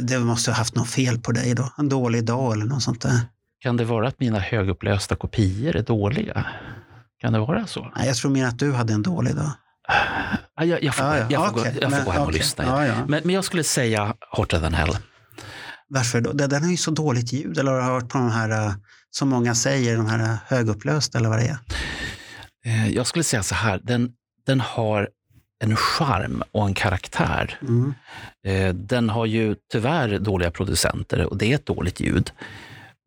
Det- 0.01 0.19
måste 0.19 0.51
ha 0.51 0.57
haft 0.57 0.75
något 0.75 0.89
fel 0.89 1.19
på 1.19 1.31
dig 1.31 1.53
då. 1.55 1.69
En 1.77 1.89
dålig 1.89 2.25
dag 2.25 2.53
eller 2.53 2.65
något 2.65 2.83
sånt 2.83 3.01
där. 3.01 3.19
Kan 3.59 3.77
det 3.77 3.85
vara 3.85 4.07
att 4.07 4.19
mina 4.19 4.39
högupplösta 4.39 5.15
kopior 5.15 5.75
är 5.75 5.81
dåliga? 5.83 6.45
Kan 7.21 7.33
det 7.33 7.39
vara 7.39 7.67
så? 7.67 7.91
Nej, 7.95 8.07
jag 8.07 8.15
tror 8.15 8.31
mer 8.31 8.45
att 8.45 8.59
du 8.59 8.71
hade 8.73 8.93
en 8.93 9.03
dålig 9.03 9.35
dag. 9.35 9.51
Ja, 10.55 10.65
jag, 10.65 10.83
jag 10.83 10.95
får, 10.95 11.05
Ja, 11.05 11.17
ja, 11.17 11.25
jag 11.29 11.49
får, 11.53 11.59
okej. 11.61 11.73
gå, 11.73 11.81
jag 11.81 11.89
får 11.91 11.97
Men- 11.97 12.05
gå 12.05 12.11
hem 12.11 12.21
och 12.21 12.27
okej. 12.27 12.39
lyssna. 12.39 12.87
Ja. 12.87 12.95
Men, 13.07 13.21
men 13.23 13.35
jag 13.35 13.43
skulle 13.43 13.63
säga 13.63 14.15
Hotter 14.31 14.59
than 14.59 14.73
Hell. 14.73 14.97
Varför 15.87 16.21
då? 16.21 16.31
Den 16.33 16.49
den 16.49 16.63
har 16.63 16.71
ju 16.71 16.77
så 16.77 16.91
dåligt 16.91 17.33
ljud. 17.33 17.57
Eller 17.57 17.71
har 17.71 17.77
du 17.79 17.85
hört 17.85 18.09
på 18.09 18.17
de 18.17 18.31
här, 18.31 18.49
eh, 18.67 18.73
som 19.11 19.29
många 19.29 19.55
säger, 19.55 19.97
de 19.97 20.05
här 20.05 20.19
eh, 20.19 20.35
högupplösta 20.47 21.17
eller 21.17 21.29
vad 21.29 21.39
det 21.39 21.45
är? 21.47 21.57
Eh, 22.65 22.89
Jag 22.89 23.07
skulle 23.07 23.23
säga 23.23 23.43
så 23.43 23.55
här, 23.55 23.81
den, 23.83 24.09
den 24.45 24.59
har 24.59 25.09
en 25.63 25.75
charm 25.75 26.43
och 26.51 26.65
en 26.67 26.73
karaktär. 26.73 27.59
Mm. 27.61 27.93
Eh, 28.47 28.73
Den 28.75 29.09
har 29.09 29.25
ju 29.25 29.55
tyvärr 29.71 30.19
dåliga 30.19 30.51
producenter 30.51 31.25
och 31.25 31.37
det 31.37 31.51
är 31.51 31.55
ett 31.55 31.65
dåligt 31.65 31.99
ljud. 31.99 32.31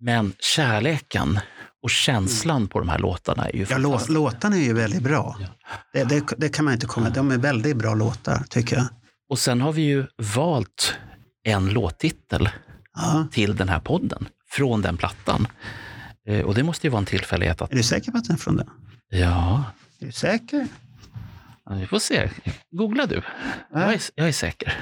Men 0.00 0.32
kärleken 0.38 1.40
och 1.82 1.90
känslan 1.90 2.68
på 2.68 2.78
de 2.78 2.88
här 2.88 2.98
låtarna 2.98 3.48
är 3.48 3.56
ju 3.56 3.66
Ja, 3.70 3.78
lå, 3.78 4.00
låtarna 4.08 4.56
är 4.56 4.60
ju 4.60 4.72
väldigt 4.72 5.02
bra. 5.02 5.38
Det, 5.92 6.04
det, 6.04 6.24
det 6.38 6.48
kan 6.48 6.64
man 6.64 6.74
inte 6.74 6.86
komma 6.86 7.10
De 7.10 7.30
är 7.30 7.38
väldigt 7.38 7.76
bra 7.76 7.94
låtar, 7.94 8.44
tycker 8.50 8.76
jag. 8.76 8.86
Och 9.30 9.38
sen 9.38 9.60
har 9.60 9.72
vi 9.72 9.82
ju 9.82 10.06
valt 10.36 10.94
en 11.44 11.68
låttitel 11.70 12.48
Ja. 12.94 13.26
till 13.32 13.56
den 13.56 13.68
här 13.68 13.80
podden 13.80 14.28
från 14.50 14.82
den 14.82 14.96
plattan. 14.96 15.46
Eh, 16.28 16.40
Och 16.40 16.54
det 16.54 16.62
måste 16.62 16.86
ju 16.86 16.90
vara 16.90 16.98
en 16.98 17.06
tillfällighet 17.06 17.62
att, 17.62 17.72
Är 17.72 17.76
du 17.76 17.82
säker 17.82 18.12
på 18.12 18.18
att 18.18 18.24
den 18.24 18.34
är 18.34 18.38
från 18.40 18.56
den? 18.56 18.68
ja, 19.10 19.64
Är 20.00 20.06
du 20.06 20.12
säker? 20.12 20.66
Vi 21.70 21.86
får 21.86 21.98
se. 21.98 22.30
Googla 22.70 23.06
du. 23.06 23.22
Jag 23.72 23.94
är, 23.94 24.00
jag 24.14 24.28
är 24.28 24.32
säker. 24.32 24.72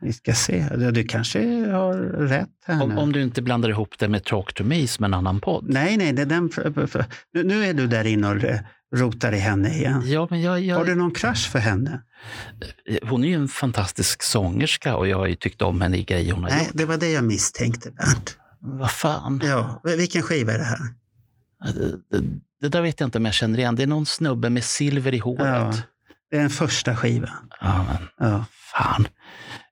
Vi 0.00 0.12
ska 0.12 0.32
se. 0.32 0.68
Du, 0.76 1.04
kanske 1.04 1.66
har 1.70 1.94
rätt 2.28 2.48
här 2.66 2.82
Om, 2.82 2.88
nu. 2.88 2.96
om 2.96 3.12
du 3.12 3.22
inte 3.22 3.42
blandar 3.42 3.68
ihop 3.68 3.98
det 3.98 4.08
med 4.08 4.24
Talk 4.24 4.54
to 4.54 4.64
Me 4.64 4.88
som 4.88 5.04
en 5.04 5.14
annan 5.14 5.40
podd. 5.40 5.64
Nej, 5.68 5.96
nej, 5.96 6.12
det 6.12 6.22
är 6.22 6.26
den, 6.26 6.50
nu, 7.34 7.42
nu 7.42 7.64
är 7.64 7.74
du 7.74 7.86
där 7.86 8.04
inne 8.06 8.28
och 8.28 8.44
eh, 8.44 8.60
rotar 8.96 9.32
i 9.32 9.38
henne 9.38 9.74
igen. 9.74 10.02
Ja, 10.06 10.26
men 10.30 10.42
jag, 10.42 10.60
jag, 10.60 10.76
Har 10.76 10.84
du 10.84 10.94
någon 10.94 11.10
crush 11.14 11.50
för 11.50 11.58
henne? 11.58 12.02
Hon 13.02 13.24
är 13.24 13.28
ju 13.28 13.34
en 13.34 13.48
fantastisk 13.48 14.22
sångerska 14.22 14.96
och 14.96 15.08
jag 15.08 15.16
har 15.18 15.26
ju 15.26 15.34
tyckt 15.34 15.62
om 15.62 15.80
henne 15.80 15.96
i 15.96 16.04
grejer 16.04 16.32
hon 16.32 16.42
har 16.42 16.50
Nej, 16.50 16.64
gjort. 16.64 16.70
det 16.74 16.84
var 16.84 16.96
det 16.96 17.10
jag 17.10 17.24
misstänkte, 17.24 17.90
Bernt. 17.90 18.36
Vad 18.60 18.90
fan? 18.90 19.40
Ja, 19.44 19.80
vilken 19.84 20.22
skiva 20.22 20.52
är 20.52 20.58
det 20.58 20.64
här? 20.64 20.78
Det, 21.74 22.18
det, 22.18 22.24
det 22.60 22.68
där 22.68 22.82
vet 22.82 23.00
jag 23.00 23.06
inte 23.06 23.18
om 23.18 23.24
jag 23.24 23.34
känner 23.34 23.58
igen. 23.58 23.76
Det 23.76 23.82
är 23.82 23.86
någon 23.86 24.06
snubbe 24.06 24.50
med 24.50 24.64
silver 24.64 25.14
i 25.14 25.18
håret. 25.18 25.46
Ja, 25.46 25.72
det 26.30 26.36
är 26.36 26.40
en 26.40 26.50
första 26.50 26.96
skiva. 26.96 27.30
Ja, 27.60 27.86
men 28.18 28.30
Ja. 28.30 28.44
fan. 28.74 29.08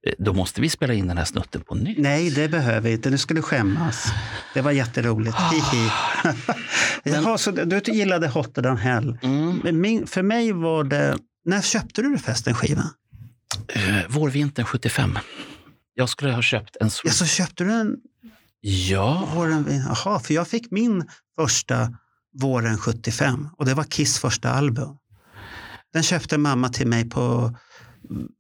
Eh, 0.07 0.13
Då 0.19 0.33
måste 0.33 0.61
vi 0.61 0.69
spela 0.69 0.95
in 0.95 1.07
den 1.09 1.19
här 1.19 1.25
snutten 1.25 1.61
på 1.61 1.75
nytt. 1.75 1.99
Nej, 1.99 2.31
det 2.31 2.49
behöver 2.49 2.81
vi 2.81 2.93
inte. 2.93 3.11
Du 3.11 3.19
skulle 3.19 3.43
skämmas. 3.43 4.07
Det 4.55 4.61
var 4.61 4.71
jätteroligt. 4.73 5.37
Hihi. 5.53 5.91
Jaha, 7.05 7.39
så 7.39 7.51
du 7.51 7.81
gillade 7.87 8.29
Hotter 8.29 8.63
than 8.63 8.77
hell. 8.77 9.19
Mm. 9.23 9.61
Men 9.65 9.81
Min, 9.81 10.07
för 10.07 10.23
mig 10.23 10.53
var 10.53 10.85
det... 10.85 11.19
När 11.45 11.61
köpte 11.63 12.03
du 12.03 12.19
förresten 12.19 12.55
skivan? 12.55 12.91
Eh, 13.69 14.07
Vårvintern 14.09 14.65
75. 14.67 15.19
Jag 15.95 16.09
skulle 16.09 16.33
ha 16.33 16.43
köpt 16.43 16.77
en... 16.81 16.91
Ja, 17.05 17.11
så 17.11 17.27
köpte 17.27 17.65
du 17.65 17.71
den 17.71 17.97
Ja, 18.61 19.29
våren... 19.35 19.85
Jaha, 19.89 20.21
för 20.21 20.35
jag 20.35 20.49
fick 20.49 20.71
min 20.71 21.05
första 21.41 21.93
våren 22.41 22.79
75 22.79 23.49
och 23.59 23.65
det 23.65 23.75
var 23.75 23.85
Kiss 23.85 24.19
första 24.19 24.51
album. 24.51 24.97
Den 25.97 26.03
köpte 26.03 26.39
mamma 26.39 26.69
till 26.69 26.87
mig 26.87 27.11
på, 27.11 27.57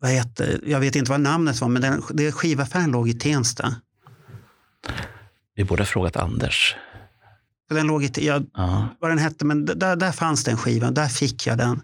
vad 0.00 0.11
heter, 0.11 0.61
jag 0.66 0.80
vet 0.80 0.96
inte 0.96 1.11
vad 1.11 1.20
namnet 1.20 1.61
var, 1.61 1.68
men 1.68 1.82
den, 1.82 2.02
det 2.11 2.32
skivaffären 2.32 2.90
låg 2.90 3.09
i 3.09 3.14
Tensta. 3.14 3.74
vi 5.54 5.64
borde 5.64 5.82
ha 5.82 5.86
frågat 5.86 6.16
Anders. 6.16 6.76
Den 7.70 7.86
låg 7.86 8.04
i, 8.04 8.26
jag, 8.26 8.46
Ja. 8.54 8.88
vad 9.00 9.11
den 9.11 9.18
hette, 9.18 9.44
men 9.44 9.64
där, 9.64 9.96
där 9.96 10.12
fanns 10.12 10.44
den 10.44 10.57
skivan, 10.57 10.94
där 10.94 11.09
fick 11.09 11.46
jag 11.46 11.59
den. 11.59 11.82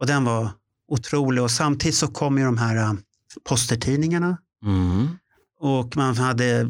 Och 0.00 0.06
den 0.06 0.24
var 0.24 0.48
otrolig 0.88 1.42
och 1.44 1.50
samtidigt 1.50 1.94
så 1.96 2.08
kom 2.08 2.38
ju 2.38 2.44
de 2.44 2.58
här 2.58 2.76
äh, 2.76 2.92
postertidningarna 3.48 4.38
Mm. 4.64 5.08
och 5.60 5.96
man 5.96 6.16
hade 6.16 6.68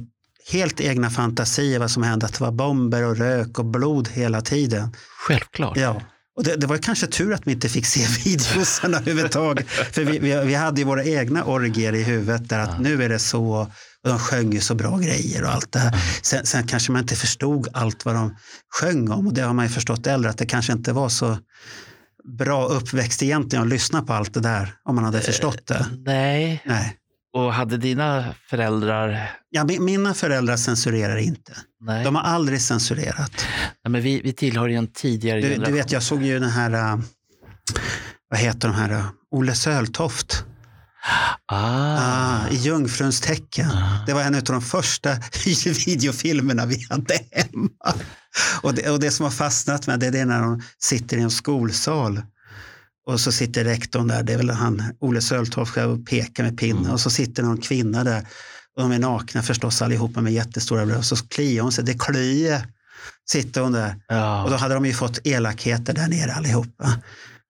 helt 0.53 0.81
egna 0.81 1.11
fantasier 1.11 1.79
vad 1.79 1.91
som 1.91 2.03
hände, 2.03 2.27
att 2.27 2.33
det 2.33 2.41
var 2.41 2.53
bomber 2.53 3.03
och 3.05 3.17
rök 3.17 3.59
och 3.59 3.65
blod 3.65 4.09
hela 4.09 4.41
tiden. 4.41 4.93
Självklart. 5.27 5.77
Ja. 5.77 6.01
Och 6.37 6.45
det, 6.45 6.57
det 6.57 6.67
var 6.67 6.79
kanske 6.79 7.07
tur 7.07 7.33
att 7.33 7.47
vi 7.47 7.53
inte 7.53 7.69
fick 7.69 7.87
se 7.87 8.07
videosen 8.25 8.95
överhuvudtaget. 8.95 9.67
För 9.69 10.05
vi, 10.05 10.19
vi, 10.19 10.41
vi 10.45 10.55
hade 10.55 10.81
ju 10.81 10.87
våra 10.87 11.05
egna 11.05 11.45
orgier 11.45 11.95
i 11.95 12.03
huvudet 12.03 12.49
där 12.49 12.59
att 12.59 12.81
nu 12.81 13.03
är 13.03 13.09
det 13.09 13.19
så. 13.19 13.69
Och 14.05 14.09
de 14.09 14.19
sjöng 14.19 14.53
ju 14.53 14.61
så 14.61 14.75
bra 14.75 14.99
grejer 14.99 15.45
och 15.45 15.51
allt 15.51 15.73
det 15.73 15.79
här. 15.79 16.01
Sen, 16.23 16.47
sen 16.47 16.67
kanske 16.67 16.93
man 16.93 17.01
inte 17.01 17.17
förstod 17.17 17.69
allt 17.73 18.05
vad 18.05 18.15
de 18.15 18.37
sjöng 18.81 19.11
om. 19.11 19.27
Och 19.27 19.35
det 19.35 19.43
har 19.43 19.55
man 19.55 19.65
ju 19.65 19.71
förstått 19.71 20.07
äldre 20.07 20.31
att 20.31 20.39
det 20.39 20.47
kanske 20.47 20.73
inte 20.73 20.93
var 20.93 21.09
så 21.09 21.39
bra 22.39 22.67
uppväxt 22.67 23.23
egentligen 23.23 23.63
att 23.63 23.69
lyssna 23.69 24.03
på 24.03 24.13
allt 24.13 24.35
det 24.35 24.41
där. 24.41 24.75
Om 24.85 24.95
man 24.95 25.05
hade 25.05 25.21
förstått 25.21 25.67
det. 25.67 25.87
Nej. 26.05 26.63
Nej. 26.67 26.97
Och 27.37 27.55
hade 27.55 27.77
dina 27.77 28.35
föräldrar... 28.51 29.31
Ja, 29.51 29.63
mi- 29.65 29.81
mina 29.81 30.15
föräldrar 30.15 30.57
censurerar 30.57 31.17
inte. 31.17 31.57
Nej. 31.81 32.05
De 32.05 32.15
har 32.15 32.23
aldrig 32.23 32.61
censurerat. 32.63 33.33
Nej, 33.85 33.93
men 33.93 34.03
vi, 34.03 34.21
vi 34.21 34.33
tillhör 34.33 34.69
ju 34.69 34.75
en 34.77 34.87
tidigare 34.93 35.41
Du, 35.41 35.49
generation. 35.49 35.73
du 35.73 35.79
vet, 35.79 35.93
jag 35.93 36.03
såg 36.03 36.23
ju 36.23 36.39
den 36.39 36.51
här, 36.51 36.71
äh, 36.93 36.99
vad 38.31 38.41
heter 38.41 38.69
de 38.69 38.75
här, 38.75 38.91
äh, 38.91 39.07
Olle 39.31 39.55
Söltoft. 39.55 40.45
Ah. 41.53 41.97
Ah, 41.99 42.49
I 42.51 42.57
Jungfruns 42.57 43.21
tecken. 43.21 43.71
Det 44.07 44.13
var 44.13 44.23
en 44.23 44.35
av 44.35 44.43
de 44.43 44.63
första 44.63 45.11
videofilmerna 45.87 46.67
vi 46.67 46.87
hade 46.91 47.15
hemma. 47.33 47.95
Och 48.63 48.75
det, 48.75 48.91
och 48.91 49.01
det 49.01 49.11
som 49.11 49.25
har 49.25 49.31
fastnat 49.31 49.87
med 49.87 50.01
det, 50.01 50.11
det 50.11 50.19
är 50.19 50.27
när 50.27 50.41
de 50.43 50.63
sitter 50.79 51.17
i 51.17 51.21
en 51.21 51.31
skolsal. 51.31 52.23
Och 53.07 53.21
så 53.21 53.33
sitter 53.33 53.65
rektorn 53.65 54.09
där, 54.09 54.23
det 54.23 54.33
är 54.33 54.37
väl 54.37 54.51
han, 54.51 54.83
Olle 55.01 55.21
Söltoft, 55.21 55.77
och 55.77 56.07
pekar 56.07 56.43
med 56.43 56.59
pinnen. 56.59 56.91
Och 56.91 57.01
så 57.01 57.11
sitter 57.11 57.43
någon 57.43 57.61
kvinna 57.61 58.05
där. 58.05 58.27
Och 58.77 58.83
de 58.83 58.93
är 58.93 58.99
nakna 58.99 59.43
förstås 59.43 59.83
allihopa 59.83 60.21
med 60.21 60.33
jättestora 60.33 60.87
bröst. 60.87 61.09
Så 61.09 61.17
kliar 61.17 61.63
hon 61.63 61.73
sig, 61.73 61.85
det 61.85 61.99
kliar. 61.99 62.63
Sitter 63.29 63.61
hon 63.61 63.73
där. 63.73 63.97
Ja. 64.09 64.45
Och 64.45 64.51
då 64.51 64.57
hade 64.57 64.75
de 64.75 64.87
ju 64.87 64.93
fått 64.93 65.27
elakheter 65.27 65.93
där 65.93 66.09
nere 66.09 66.33
allihopa. 66.33 66.93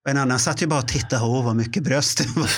Och 0.07 0.11
en 0.11 0.17
annan 0.17 0.39
satt 0.39 0.61
ju 0.61 0.67
bara 0.67 0.79
och 0.79 0.87
tittade, 0.87 1.23
åh 1.23 1.45
vad 1.45 1.55
mycket 1.55 1.83
bröst 1.83 2.17
det 2.17 2.39
var. 2.39 2.49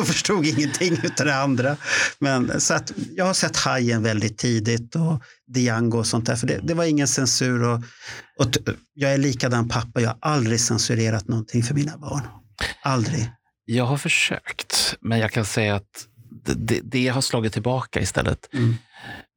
och 0.00 0.06
förstod 0.06 0.46
ingenting 0.46 0.92
utav 1.02 1.26
det 1.26 1.36
andra. 1.36 1.76
Men 2.18 2.60
så 2.60 2.74
att 2.74 2.92
jag 3.16 3.24
har 3.24 3.34
sett 3.34 3.56
Hajen 3.56 4.02
väldigt 4.02 4.38
tidigt 4.38 4.94
och 4.96 5.22
Django 5.56 5.98
och 5.98 6.06
sånt 6.06 6.26
där. 6.26 6.36
För 6.36 6.46
det, 6.46 6.60
det 6.62 6.74
var 6.74 6.84
ingen 6.84 7.08
censur. 7.08 7.62
Och, 7.62 7.82
och 8.38 8.46
jag 8.94 9.12
är 9.12 9.18
likadan 9.18 9.68
pappa, 9.68 10.00
jag 10.00 10.08
har 10.08 10.18
aldrig 10.20 10.60
censurerat 10.60 11.28
någonting 11.28 11.62
för 11.62 11.74
mina 11.74 11.98
barn. 11.98 12.22
Aldrig. 12.82 13.30
Jag 13.64 13.84
har 13.84 13.96
försökt, 13.96 14.96
men 15.00 15.18
jag 15.18 15.32
kan 15.32 15.44
säga 15.44 15.74
att 15.74 16.06
det, 16.44 16.54
det, 16.54 16.80
det 16.84 17.08
har 17.08 17.20
slagit 17.20 17.52
tillbaka 17.52 18.00
istället. 18.00 18.48
Mm. 18.54 18.76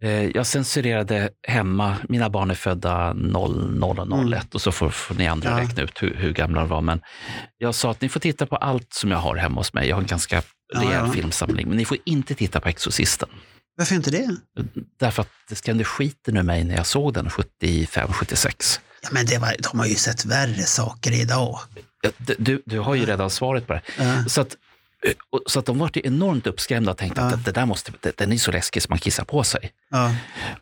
Eh, 0.03 0.11
Jag 0.25 0.47
censurerade 0.47 1.29
hemma. 1.47 1.95
Mina 2.09 2.29
barn 2.29 2.51
är 2.51 2.55
födda 2.55 3.13
00 3.13 3.83
och 3.83 4.31
01 4.33 4.55
och 4.55 4.61
så 4.61 4.71
får, 4.71 4.89
får 4.89 5.15
ni 5.15 5.27
andra. 5.27 5.49
Ja. 5.49 5.57
räkna 5.59 5.83
ut 5.83 6.03
hur, 6.03 6.15
hur 6.15 6.33
gamla 6.33 6.59
de 6.61 6.69
var. 6.69 6.81
Men 6.81 7.01
jag 7.57 7.75
sa 7.75 7.91
att 7.91 8.01
ni 8.01 8.09
får 8.09 8.19
titta 8.19 8.45
på 8.45 8.55
allt 8.55 8.93
som 8.93 9.11
jag 9.11 9.17
har 9.17 9.35
hemma 9.35 9.59
hos 9.59 9.73
mig. 9.73 9.87
Jag 9.89 9.95
har 9.95 10.01
en 10.01 10.07
ganska 10.07 10.41
Ja, 10.73 10.79
rejäl 10.81 11.05
ja. 11.07 11.11
filmsamling, 11.13 11.67
men 11.67 11.77
ni 11.77 11.85
får 11.85 11.97
inte 12.05 12.35
titta 12.35 12.59
på 12.61 12.69
Exorcisten. 12.69 13.29
Varför 13.77 13.95
inte 13.95 14.11
det? 14.11 14.35
Därför 14.99 15.21
att 15.21 15.29
det 15.49 15.55
skrämde 15.55 15.83
skiten 15.83 16.37
ur 16.37 16.43
mig 16.43 16.63
när 16.63 16.75
jag 16.75 16.85
såg 16.85 17.13
den 17.13 17.29
75, 17.29 18.13
76. 18.13 18.79
Ja, 19.01 19.09
men 19.11 19.25
det 19.25 19.37
var, 19.37 19.55
de 19.71 19.79
har 19.79 19.85
ju 19.85 19.95
sett 19.95 20.25
värre 20.25 20.63
saker 20.63 21.11
idag. 21.21 21.59
Ja, 22.01 22.09
Du, 22.37 22.63
du 22.65 22.79
har 22.79 22.95
ju 22.95 23.05
redan 23.05 23.29
svaret 23.29 23.67
på 23.67 23.73
det. 23.73 23.81
Ja. 23.99 24.25
Så 24.27 24.41
att, 24.41 24.55
så 25.47 25.59
att 25.59 25.65
de 25.65 25.77
var 25.77 25.97
enormt 25.97 26.47
uppskrämda 26.47 26.91
och 26.91 26.97
tänkte 26.97 27.21
Ja. 27.21 27.27
att 27.27 27.45
det, 27.45 27.51
där 27.51 27.65
måste, 27.65 27.91
den 28.17 28.31
är 28.31 28.37
så 28.37 28.51
läskig 28.51 28.81
så 28.81 28.87
man 28.89 28.99
kissar 28.99 29.23
på 29.23 29.43
sig. 29.43 29.71
Ja. 29.89 30.15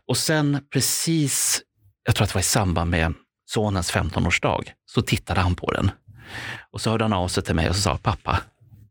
Och 0.07 0.17
sen 0.17 0.59
precis, 0.73 1.61
jag 2.05 2.15
tror 2.15 2.23
att 2.23 2.29
det 2.29 2.35
var 2.35 2.41
i 2.41 2.43
samband 2.43 2.91
med 2.91 3.13
sonens 3.49 3.91
15-årsdag, 3.91 4.63
så 4.85 5.01
tittade 5.01 5.41
han 5.41 5.55
på 5.55 5.71
den. 5.71 5.91
Och 6.71 6.81
så 6.81 6.89
hörde 6.89 7.03
han 7.03 7.13
av 7.13 7.27
sig 7.27 7.43
till 7.43 7.55
mig 7.55 7.69
och 7.69 7.75
så 7.75 7.81
sa, 7.81 7.97
pappa, 7.97 8.39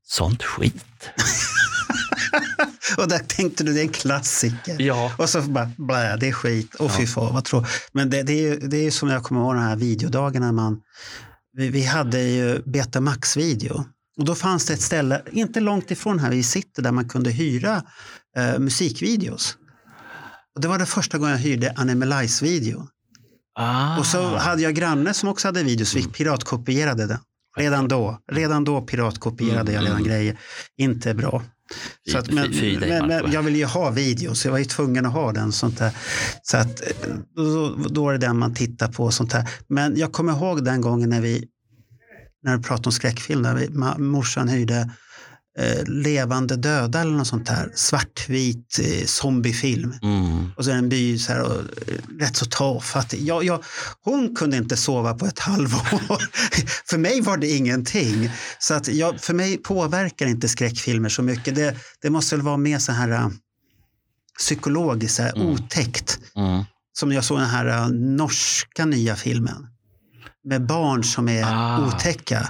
sånt 0.03 0.43
skit. 0.43 1.11
Och 2.97 3.09
där 3.09 3.19
tänkte 3.19 3.65
du, 3.65 3.73
det 3.73 3.81
är 3.81 3.83
en 3.83 3.89
klassiker. 3.89 4.77
Ja. 4.79 5.13
Och 5.19 5.29
så 5.29 5.43
bara, 5.43 5.71
blä, 5.77 6.17
det 6.17 6.29
är 6.29 6.33
skit. 6.33 6.75
Och 6.75 6.97
fy 6.97 7.07
fan, 7.07 7.35
vad 7.35 7.45
tror 7.45 7.67
Men 7.93 8.11
det, 8.11 8.23
det, 8.23 8.33
är 8.33 8.43
ju, 8.43 8.57
det 8.57 8.77
är 8.77 8.83
ju 8.83 8.91
som 8.91 9.09
jag 9.09 9.23
kommer 9.23 9.41
ihåg 9.41 9.55
de 9.55 9.61
här 9.63 9.77
videodagarna. 9.77 10.53
Man, 10.53 10.81
vi, 11.57 11.69
vi 11.69 11.85
hade 11.85 12.23
ju 12.23 12.63
Betamax-video. 12.67 13.85
Och 14.19 14.25
då 14.25 14.35
fanns 14.35 14.67
det 14.67 14.73
ett 14.75 14.81
ställe, 14.83 15.23
inte 15.31 15.61
långt 15.61 15.91
ifrån 15.91 16.19
här 16.19 16.31
vi 16.31 16.43
sitter, 16.43 16.83
där 16.83 16.93
man 16.93 17.09
kunde 17.09 17.31
hyra 17.31 17.83
eh, 18.37 18.59
musikvideos. 18.59 19.57
Och 20.55 20.61
det 20.61 20.69
var 20.69 20.79
det 20.79 20.87
första 20.87 21.19
gången 21.19 21.33
jag 21.33 21.41
hyrde 21.41 21.73
Animalize-video. 21.77 22.89
Ah. 23.59 23.99
Och 23.99 24.07
så 24.07 24.37
hade 24.37 24.63
jag 24.63 24.75
granne 24.75 25.15
som 25.15 25.29
också 25.29 25.49
hade 25.49 25.63
videos, 25.63 25.95
vi 25.95 26.03
piratkopierade 26.03 27.07
den. 27.07 27.19
Redan 27.57 27.89
då, 27.89 28.19
redan 28.33 28.65
då 28.65 28.81
piratkopierade 28.83 29.73
jag 29.73 29.83
redan 29.85 29.97
Mm. 29.97 30.09
grejer. 30.09 30.39
Inte 30.77 31.15
bra. 31.15 31.43
Så 32.11 32.19
att, 32.19 32.31
men, 32.31 32.51
men, 32.81 33.07
men 33.07 33.33
jag 33.33 33.43
ville 33.43 33.59
ju 33.59 33.65
ha 33.65 33.91
videos, 33.91 34.41
så 34.41 34.47
jag 34.49 34.53
var 34.53 34.59
ju 34.59 34.65
tvungen 34.65 35.07
att 35.07 35.13
ha 35.13 35.33
den. 35.33 35.53
Sånt 35.53 35.79
där. 35.79 35.93
Så 36.43 36.57
att, 36.57 36.81
eh, 36.81 37.15
då, 37.37 37.77
då 37.89 38.09
är 38.09 38.13
det 38.13 38.19
den 38.19 38.39
man 38.39 38.55
tittar 38.55 38.89
på. 38.89 39.11
Sånt 39.11 39.31
där. 39.31 39.49
Men 39.69 39.97
jag 39.97 40.13
kommer 40.13 40.33
ihåg 40.33 40.65
den 40.65 40.81
gången 40.81 41.11
när 41.11 41.21
vi, 41.21 41.45
när 42.43 42.57
du 42.57 42.63
pratade 42.63 42.89
om 42.89 42.93
skräckfilm, 42.93 43.43
där 43.43 43.55
vi, 43.55 43.69
ma, 43.69 43.99
morsan 43.99 44.49
hyrde 44.49 44.91
eh, 45.59 45.85
Levande 45.87 46.57
döda 46.57 47.01
eller 47.01 47.13
något 47.13 47.27
sånt 47.27 47.47
där. 47.47 47.73
Svartvit 47.75 48.79
eh, 48.83 49.07
zombiefilm. 49.07 49.95
Mm. 50.03 50.51
Och 50.57 50.65
så 50.65 50.71
är 50.71 50.75
det 50.75 50.79
en 50.79 50.89
by 50.89 51.19
så 51.19 51.33
här, 51.33 51.41
och, 51.43 51.61
eh, 51.61 52.19
rätt 52.21 52.37
så 52.37 52.47
tafatt. 52.47 53.15
Jag, 53.19 53.45
jag, 53.45 53.65
hon 54.05 54.37
kunde 54.37 54.57
inte 54.57 54.77
sova 54.77 55.15
på 55.15 55.27
ett 55.27 55.39
halvår. 55.39 56.23
för 56.91 56.99
mig 56.99 57.21
var 57.21 57.37
det 57.37 57.51
ingenting. 57.51 58.31
Så 58.59 58.75
att 58.75 58.89
jag, 58.89 59.21
för 59.21 59.35
mig 59.35 59.57
påverkar 59.59 60.27
inte 60.27 60.49
skräckfilmer 60.49 61.09
så 61.09 61.23
mycket. 61.23 61.55
Det, 61.55 61.77
det 62.03 62.11
måste 62.11 62.37
väl 62.37 62.45
vara 62.45 62.57
mer 62.57 62.79
så 62.79 62.93
här 62.93 63.11
uh, 63.11 63.29
psykologiskt, 64.39 65.17
så 65.17 65.23
här, 65.23 65.33
Mm. 65.37 65.47
otäckt. 65.49 66.19
Mm. 66.37 66.65
Som 66.93 67.13
jag 67.13 67.25
såg 67.25 67.39
den 67.39 67.49
här 67.49 67.67
uh, 67.67 67.89
norska 67.89 68.85
nya 68.85 69.17
filmen. 69.17 69.67
Med 70.45 70.67
barn 70.67 71.05
som 71.05 71.29
är 71.29 71.45
Ah. 71.47 71.87
otäcka. 71.87 72.49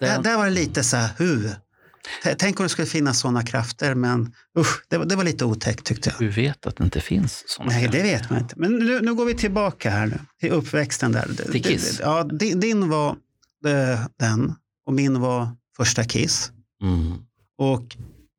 Där, 0.00 0.06
Den, 0.08 0.22
där 0.22 0.36
var 0.36 0.44
det 0.44 0.50
lite 0.50 0.84
så 0.84 0.96
här, 0.96 1.10
hu. 1.18 1.48
T- 2.24 2.34
Tänk 2.38 2.60
om 2.60 2.64
det 2.64 2.68
skulle 2.68 2.86
finnas 2.86 3.18
sådana 3.18 3.42
krafter, 3.42 3.94
men 3.94 4.32
usch, 4.58 4.82
det, 4.88 4.98
var- 4.98 5.04
det 5.04 5.16
var 5.16 5.24
lite 5.24 5.44
otäckt 5.44 5.84
tyckte 5.86 6.10
jag. 6.10 6.18
du 6.18 6.28
vet 6.28 6.66
att 6.66 6.76
det 6.76 6.84
inte 6.84 7.00
finns 7.00 7.44
sådana. 7.46 7.72
Nej, 7.72 7.88
det 7.92 8.02
vet 8.02 8.30
man 8.30 8.38
inte. 8.38 8.54
Men 8.56 8.72
nu, 8.72 9.00
nu 9.00 9.14
går 9.14 9.24
vi 9.24 9.34
tillbaka 9.34 9.90
här 9.90 10.06
nu, 10.06 10.18
till 10.40 10.50
uppväxten 10.50 11.12
där. 11.12 11.30
Till 11.52 11.62
Kiss. 11.64 12.00
Ja, 12.02 12.24
din, 12.24 12.60
din 12.60 12.88
var 12.88 13.08
eh, 13.66 14.00
den 14.18 14.54
och 14.86 14.92
min 14.92 15.20
var 15.20 15.48
första 15.76 16.04
Kiss. 16.04 16.50
Mm. 16.82 17.12
Och 17.58 17.96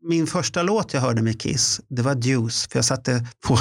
min 0.09 0.27
första 0.27 0.63
låt 0.63 0.93
jag 0.93 1.01
hörde 1.01 1.21
med 1.21 1.41
Kiss, 1.41 1.81
det 1.89 2.01
var 2.01 2.15
Deuce, 2.15 2.67
för 2.71 2.77
jag 2.77 2.85
satte 2.85 3.27
på 3.47 3.57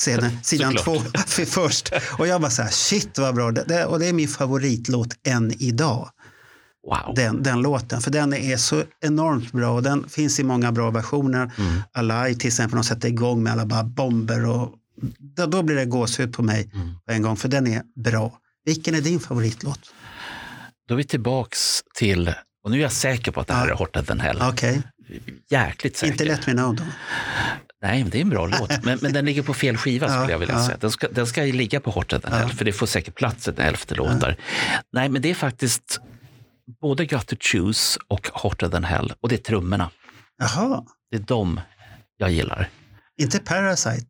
scenen, 0.00 0.38
sidan 0.42 0.76
två 0.76 1.00
för 1.26 1.44
först. 1.68 1.92
Och 2.18 2.26
jag 2.26 2.38
var 2.38 2.48
så 2.50 2.62
här, 2.62 2.70
shit 2.70 3.18
vad 3.18 3.34
bra. 3.34 3.50
Det, 3.50 3.64
det, 3.68 3.84
och 3.84 3.98
det 3.98 4.06
är 4.06 4.12
min 4.12 4.28
favoritlåt 4.28 5.08
än 5.26 5.52
idag. 5.62 6.08
Wow. 6.88 7.14
Den, 7.14 7.42
den 7.42 7.62
låten, 7.62 8.00
för 8.00 8.10
den 8.10 8.34
är 8.34 8.56
så 8.56 8.84
enormt 9.00 9.52
bra 9.52 9.70
och 9.70 9.82
den 9.82 10.08
finns 10.08 10.40
i 10.40 10.44
många 10.44 10.72
bra 10.72 10.90
versioner. 10.90 11.50
Mm. 11.58 11.82
Alive 11.92 12.34
till 12.40 12.48
exempel, 12.48 12.76
de 12.76 12.84
sätter 12.84 13.08
igång 13.08 13.42
med 13.42 13.52
alla 13.52 13.66
bara 13.66 13.84
bomber 13.84 14.46
och 14.46 14.74
då, 15.36 15.46
då 15.46 15.62
blir 15.62 15.76
det 15.76 15.84
gåshud 15.84 16.32
på 16.32 16.42
mig 16.42 16.70
Mm. 16.74 16.94
på 17.06 17.12
en 17.12 17.22
gång, 17.22 17.36
för 17.36 17.48
den 17.48 17.66
är 17.66 17.82
bra. 18.04 18.38
Vilken 18.64 18.94
är 18.94 19.00
din 19.00 19.20
favoritlåt? 19.20 19.80
Då 20.88 20.94
är 20.94 20.96
vi 20.96 21.04
tillbaks 21.04 21.80
till, 21.94 22.34
och 22.64 22.70
nu 22.70 22.78
är 22.78 22.82
jag 22.82 22.92
säker 22.92 23.32
på 23.32 23.40
att 23.40 23.46
det 23.46 23.54
här 23.54 23.66
Ja. 23.66 23.72
är 23.74 23.76
Hotter 23.78 24.02
than 24.02 24.20
Hell. 24.20 24.42
Okej, 24.42 24.82
Jäkligt 25.50 25.96
säker. 25.96 26.12
inte 26.12 26.24
Let 26.24 26.46
Me 26.46 26.52
Know 26.52 26.74
då. 26.76 26.82
Nej, 27.82 28.02
men 28.02 28.10
det 28.10 28.18
är 28.18 28.22
en 28.22 28.28
bra 28.30 28.46
låt. 28.46 28.84
Men, 28.84 28.98
men 29.02 29.12
den 29.12 29.24
ligger 29.24 29.42
på 29.42 29.54
fel 29.54 29.76
skiva 29.76 30.06
Ja, 30.06 30.12
skulle 30.12 30.32
jag 30.32 30.38
vilja 30.38 30.54
ja. 30.54 30.66
säga. 30.66 30.76
Den 30.80 30.90
ska, 30.90 31.08
den 31.08 31.26
ska 31.26 31.44
ju 31.46 31.52
ligga 31.52 31.80
på 31.80 31.90
Hotter 31.90 32.18
than 32.18 32.32
Ja. 32.32 32.38
Hell, 32.38 32.52
för 32.56 32.64
det 32.64 32.72
får 32.72 32.86
säkert 32.86 33.14
plats 33.14 33.48
en 33.48 33.58
elfte 33.58 33.94
låt 33.94 34.20
där. 34.20 34.36
Nej, 34.92 35.08
men 35.08 35.22
det 35.22 35.30
är 35.30 35.34
faktiskt 35.34 36.00
både 36.82 37.06
Got 37.06 37.26
to 37.26 37.36
Choose 37.40 38.00
och 38.08 38.28
Hotter 38.32 38.68
than 38.68 38.84
Hell. 38.84 39.12
Och 39.20 39.28
det 39.28 39.34
är 39.34 39.38
trummorna. 39.38 39.90
Jaha, 40.38 40.84
Det 41.10 41.16
är 41.16 41.20
de 41.20 41.60
jag 42.16 42.30
gillar. 42.30 42.68
inte 43.20 43.38
Parasite. 43.38 44.06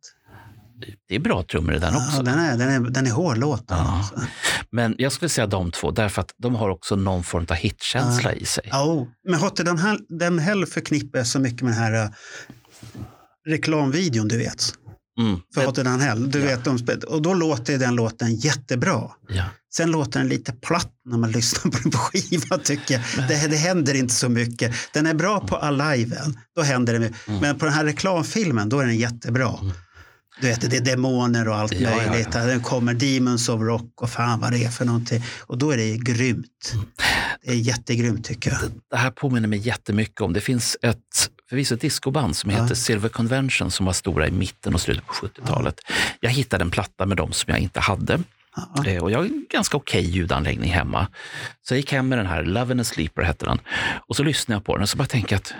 Det 1.07 1.15
är 1.15 1.19
bra 1.19 1.43
trummor 1.43 1.73
i 1.75 1.79
den 1.79 1.95
också. 1.95 2.17
Ja, 2.17 2.21
den, 2.21 2.39
är, 2.39 2.57
den, 2.57 2.69
är, 2.69 2.89
den 2.89 3.07
är 3.07 3.11
hård 3.11 3.37
låt. 3.37 3.65
Ja. 3.67 3.75
Alltså. 3.75 4.15
Men 4.71 4.95
jag 4.97 5.11
skulle 5.11 5.29
säga 5.29 5.47
de 5.47 5.71
två, 5.71 5.91
därför 5.91 6.21
att 6.21 6.33
de 6.37 6.55
har 6.55 6.69
också 6.69 6.95
någon 6.95 7.23
form 7.23 7.45
av 7.49 7.55
hitkänsla 7.55 8.33
i 8.33 8.45
sig. 8.45 8.63
Ja, 8.71 8.83
oh. 8.85 9.07
Men 9.29 9.39
Hotter 9.39 9.63
den, 9.63 10.05
den 10.19 10.39
Hell 10.39 10.65
förknippar 10.65 11.19
jag 11.19 11.27
så 11.27 11.39
mycket 11.39 11.61
med 11.61 11.71
den 11.73 11.79
här 11.79 12.03
uh, 12.03 12.09
reklamvideon 13.47 14.27
du 14.27 14.37
vet. 14.37 14.73
Mm. 15.19 15.39
För 15.55 15.83
den 15.83 15.99
Hell. 15.99 16.31
Du 16.31 16.39
Ja. 16.39 16.45
vet, 16.45 16.63
de, 16.63 16.77
och 17.07 17.21
då 17.21 17.33
låter 17.33 17.77
den 17.77 17.95
låten 17.95 18.35
jättebra. 18.35 19.11
Ja. 19.29 19.43
Sen 19.75 19.91
låter 19.91 20.19
den 20.19 20.29
lite 20.29 20.51
platt 20.51 20.91
när 21.05 21.17
man 21.17 21.31
lyssnar 21.37 21.71
på 21.71 21.77
den 21.77 21.91
på 21.91 21.97
skiva 21.97 22.57
tycker 22.57 22.93
jag. 23.17 23.27
Det, 23.27 23.47
det 23.47 23.57
händer 23.57 23.93
inte 23.93 24.13
så 24.13 24.29
mycket. 24.29 24.73
Den 24.93 25.05
är 25.07 25.13
bra 25.13 25.39
på 25.47 25.55
Aliven, 25.55 26.39
då 26.55 26.61
händer 26.61 26.93
det 26.93 26.99
mycket. 26.99 27.27
Mm. 27.27 27.39
Men 27.39 27.59
på 27.59 27.65
den 27.65 27.73
här 27.73 27.85
reklamfilmen, 27.85 28.69
då 28.69 28.79
är 28.79 28.85
den 28.85 28.97
jättebra. 28.97 29.59
Du 30.41 30.47
vet, 30.47 30.69
det 30.71 30.77
är 30.77 30.81
demoner 30.81 31.47
och 31.47 31.55
allt 31.55 31.73
Ja, 31.73 31.89
ja, 31.89 32.03
ja. 32.03 32.09
möjligt. 32.11 32.31
Den 32.31 32.61
kommer 32.61 32.93
Demons 32.93 33.49
of 33.49 33.61
Rock 33.61 34.01
och 34.01 34.09
fan 34.09 34.39
vad 34.39 34.51
det 34.51 34.63
är 34.63 34.69
för 34.69 34.85
någonting. 34.85 35.23
Och 35.41 35.57
då 35.57 35.71
är 35.71 35.77
det 35.77 35.97
grymt. 35.97 36.73
Mm. 37.45 37.63
Det 37.63 37.69
är 37.69 37.73
jättegrymt 37.73 38.25
tycker 38.25 38.51
jag. 38.51 38.59
Det 38.91 38.97
här 38.97 39.11
påminner 39.11 39.47
mig 39.47 39.59
jättemycket 39.59 40.21
om, 40.21 40.33
det 40.33 40.41
finns 40.41 40.77
ett 40.81 41.29
förvisso 41.49 41.75
ett 41.75 41.81
discoband 41.81 42.35
som 42.35 42.49
heter 42.49 42.75
Silver 42.75 43.09
Convention 43.09 43.71
som 43.71 43.85
var 43.85 43.93
stora 43.93 44.27
i 44.27 44.31
mitten 44.31 44.73
och 44.73 44.81
slutet 44.81 45.05
på 45.07 45.13
70-talet. 45.13 45.75
Jag 46.19 46.29
hittade 46.31 46.63
en 46.63 46.71
platta 46.71 47.05
med 47.05 47.17
dem 47.17 47.31
som 47.31 47.51
jag 47.51 47.59
inte 47.59 47.79
hade. 47.79 48.19
Ja. 48.55 48.85
Eh, 48.85 49.03
Och 49.03 49.11
jag 49.11 49.19
har 49.19 49.25
en 49.25 49.45
ganska 49.49 49.77
okej 49.77 50.09
ljudanläggning 50.09 50.71
hemma. 50.71 51.07
Så 51.61 51.73
jag 51.73 51.77
gick 51.77 51.91
hem 51.91 52.07
med 52.09 52.17
den 52.17 52.27
här, 52.27 52.43
Love 52.43 52.71
and 52.71 52.81
a 52.81 52.83
Sleeper 52.83 53.21
hette 53.21 53.45
den. 53.45 53.59
Och 54.07 54.15
så 54.15 54.23
lyssnade 54.23 54.55
jag 54.55 54.65
på 54.65 54.73
den 54.75 54.81
och 54.83 54.89
så 54.89 54.97
bara 54.97 55.07
tänkte 55.07 55.35
att 55.35 55.53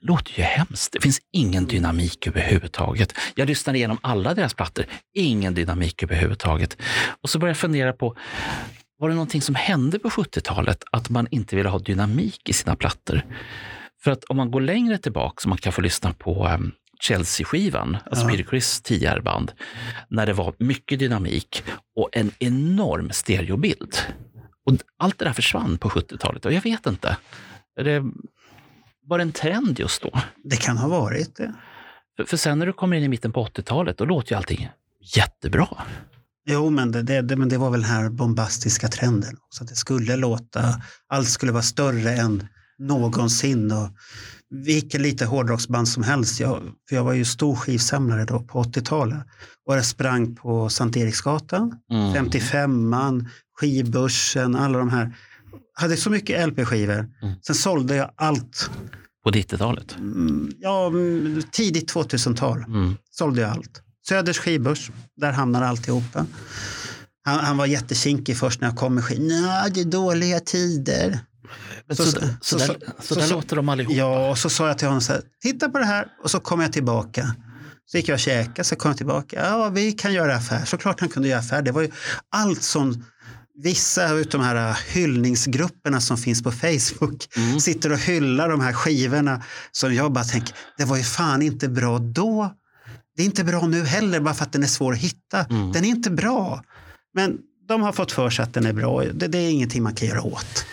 det 0.00 0.06
låter 0.06 0.38
ju 0.38 0.42
hemskt. 0.42 0.92
Det 0.92 1.00
finns 1.00 1.18
ingen 1.32 1.66
dynamik 1.66 2.26
överhuvudtaget. 2.26 3.12
Jag 3.34 3.48
lyssnade 3.48 3.78
igenom 3.78 3.98
alla 4.02 4.34
deras 4.34 4.54
plattor. 4.54 4.84
Ingen 5.14 5.54
dynamik 5.54 6.02
överhuvudtaget. 6.02 6.76
Och 7.22 7.30
så 7.30 7.38
började 7.38 7.50
jag 7.50 7.56
fundera 7.56 7.92
på, 7.92 8.16
var 8.98 9.08
det 9.08 9.14
någonting 9.14 9.42
som 9.42 9.54
hände 9.54 9.98
på 9.98 10.08
70-talet 10.08 10.84
att 10.92 11.10
man 11.10 11.28
inte 11.30 11.56
ville 11.56 11.68
ha 11.68 11.78
dynamik 11.78 12.48
i 12.48 12.52
sina 12.52 12.76
plattor? 12.76 13.22
För 14.02 14.10
att 14.10 14.24
om 14.24 14.36
man 14.36 14.50
går 14.50 14.60
längre 14.60 14.98
tillbaka, 14.98 15.40
så 15.40 15.48
man 15.48 15.58
kan 15.58 15.72
få 15.72 15.80
lyssna 15.80 16.12
på 16.12 16.46
um, 16.46 16.72
Chelsea-skivan, 17.00 17.96
alltså 18.06 18.24
Ja. 18.24 18.30
Peter 18.30 18.44
Criss 18.44 18.80
tidigare 18.82 19.22
band, 19.22 19.52
när 20.08 20.26
det 20.26 20.32
var 20.32 20.54
mycket 20.58 20.98
dynamik 20.98 21.62
och 21.96 22.08
en 22.12 22.30
enorm 22.38 23.10
stereobild. 23.10 23.96
Och 24.66 24.76
allt 24.96 25.18
det 25.18 25.24
där 25.24 25.32
försvann 25.32 25.78
på 25.78 25.88
70-talet 25.88 26.44
och 26.44 26.52
jag 26.52 26.62
vet 26.62 26.86
inte. 26.86 27.16
Det, 27.76 28.04
var 29.06 29.18
det 29.18 29.22
en 29.22 29.32
trend 29.32 29.80
just 29.80 30.02
då? 30.02 30.10
Det 30.44 30.56
kan 30.56 30.78
ha 30.78 30.88
varit 30.88 31.36
det. 31.36 31.54
För, 32.16 32.24
för 32.24 32.36
sen 32.36 32.58
när 32.58 32.66
du 32.66 32.72
kommer 32.72 32.96
in 32.96 33.02
i 33.02 33.08
mitten 33.08 33.32
på 33.32 33.44
80-talet, 33.46 33.98
då 33.98 34.04
låter 34.04 34.32
ju 34.32 34.36
allting 34.36 34.68
jättebra. 35.00 35.68
Jo, 36.50 36.70
men 36.70 36.92
det, 36.92 37.02
det, 37.02 37.22
det, 37.22 37.36
men 37.36 37.48
det 37.48 37.58
var 37.58 37.70
väl 37.70 37.80
den 37.82 37.90
här 37.90 38.10
bombastiska 38.10 38.88
trenden. 38.88 39.36
Så 39.50 39.62
att 39.64 39.68
det 39.70 39.76
skulle 39.76 40.16
låta, 40.16 40.82
allt 41.08 41.28
skulle 41.28 41.52
vara 41.52 41.62
större 41.62 42.12
än 42.16 42.46
någonsin. 42.78 43.72
Och 43.72 43.88
vilken 44.50 45.02
lite 45.02 45.24
hårdrocksband 45.26 45.88
som 45.88 46.02
helst. 46.02 46.40
Jag, 46.40 46.62
för 46.88 46.96
jag 46.96 47.04
var 47.04 47.12
ju 47.12 47.24
stor 47.24 47.56
skivsamlare 47.56 48.24
då 48.24 48.40
på 48.40 48.62
80-talet. 48.62 49.18
Och 49.66 49.76
jag 49.76 49.84
sprang 49.84 50.34
på 50.34 50.68
Sankt 50.68 50.96
Eriksgatan, 50.96 51.72
Mm. 51.92 52.14
55an, 52.30 53.26
skivbörsen, 53.60 54.56
alla 54.56 54.78
de 54.78 54.88
här. 54.90 55.16
Hade 55.74 55.96
så 55.96 56.10
mycket 56.10 56.48
LP-skivor. 56.48 57.08
Mm. 57.22 57.34
Sen 57.46 57.54
sålde 57.54 57.96
jag 57.96 58.10
allt. 58.16 58.70
På 59.24 59.30
90-talet. 59.30 59.96
Mm, 59.98 60.50
Ja, 60.58 60.86
mm, 60.86 61.42
tidigt 61.52 61.92
2000-tal 61.94 62.58
Mm. 62.68 62.94
sålde 63.10 63.40
jag 63.40 63.50
allt. 63.50 63.82
Söders 64.08 64.38
skivbörs, 64.38 64.90
där 65.16 65.32
hamnade 65.32 65.66
alltihopa. 65.66 66.26
Han, 67.24 67.44
han 67.44 67.56
var 67.56 67.66
jättekinkig 67.66 68.36
först 68.36 68.60
när 68.60 68.68
jag 68.68 68.76
kom 68.76 68.94
med 68.94 69.04
skivor. 69.04 69.24
Nej, 69.42 69.70
det 69.70 69.80
är 69.80 69.84
dåliga 69.84 70.40
tider. 70.40 71.20
Men 71.86 71.96
Så- 71.96 72.04
Så, 72.04 72.10
så- 72.10 72.18
så, 72.40 72.56
där, 72.58 72.76
så, 73.02 73.14
där 73.14 73.28
låter 73.30 73.56
de 73.56 73.68
allihop. 73.68 73.94
Ja, 73.94 74.30
och 74.30 74.38
så 74.38 74.50
sa 74.50 74.66
jag 74.68 74.78
till 74.78 74.86
honom 74.86 75.00
så 75.00 75.12
här, 75.12 75.22
titta 75.42 75.68
på 75.68 75.78
det 75.78 75.84
här 75.84 76.06
och 76.24 76.30
så 76.30 76.40
kom 76.40 76.60
jag 76.60 76.72
tillbaka. 76.72 77.34
Så 77.86 77.96
gick 77.96 78.08
jag 78.08 78.14
och 78.14 78.20
käkade, 78.20 78.64
så 78.64 78.76
kom 78.76 78.88
jag 78.90 78.96
tillbaka. 78.96 79.46
Ja, 79.46 79.68
vi 79.68 79.92
kan 79.92 80.12
göra 80.12 80.36
affär. 80.36 80.64
Såklart 80.64 81.00
han 81.00 81.08
kunde 81.08 81.28
göra 81.28 81.40
affär. 81.40 81.62
Det 81.62 81.72
var 81.72 81.82
ju 81.82 81.90
allt 82.36 82.62
som 82.62 83.04
vissa 83.62 84.10
av 84.12 84.24
de 84.30 84.40
här 84.40 84.78
hyllningsgrupperna 84.88 86.00
som 86.00 86.16
finns 86.16 86.42
på 86.42 86.52
Facebook 86.52 87.28
Mm. 87.36 87.60
sitter 87.60 87.92
och 87.92 87.98
hyllar 87.98 88.48
de 88.48 88.60
här 88.60 88.72
skivorna 88.72 89.42
som 89.72 89.94
jag 89.94 90.12
bara 90.12 90.24
tänker, 90.24 90.54
det 90.78 90.84
var 90.84 90.96
ju 90.96 91.02
fan 91.02 91.42
inte 91.42 91.68
bra 91.68 91.98
då. 91.98 92.54
Det 93.18 93.22
är 93.22 93.26
inte 93.26 93.44
bra 93.44 93.66
nu 93.66 93.84
heller 93.84 94.20
bara 94.20 94.34
för 94.34 94.44
att 94.44 94.52
den 94.52 94.62
är 94.62 94.66
svår 94.66 94.92
att 94.92 94.98
hitta. 94.98 95.44
Mm. 95.44 95.72
Den 95.72 95.84
är 95.84 95.88
inte 95.88 96.10
bra. 96.10 96.62
Men 97.14 97.38
de 97.68 97.82
har 97.82 97.92
fått 97.92 98.12
för 98.12 98.30
sig 98.30 98.42
att 98.42 98.54
den 98.54 98.66
är 98.66 98.72
bra. 98.72 99.04
Det, 99.04 99.28
det 99.28 99.38
är 99.38 99.50
ingenting 99.50 99.82
man 99.82 99.94
kan 99.94 100.08
göra 100.08 100.22
åt. 100.22 100.66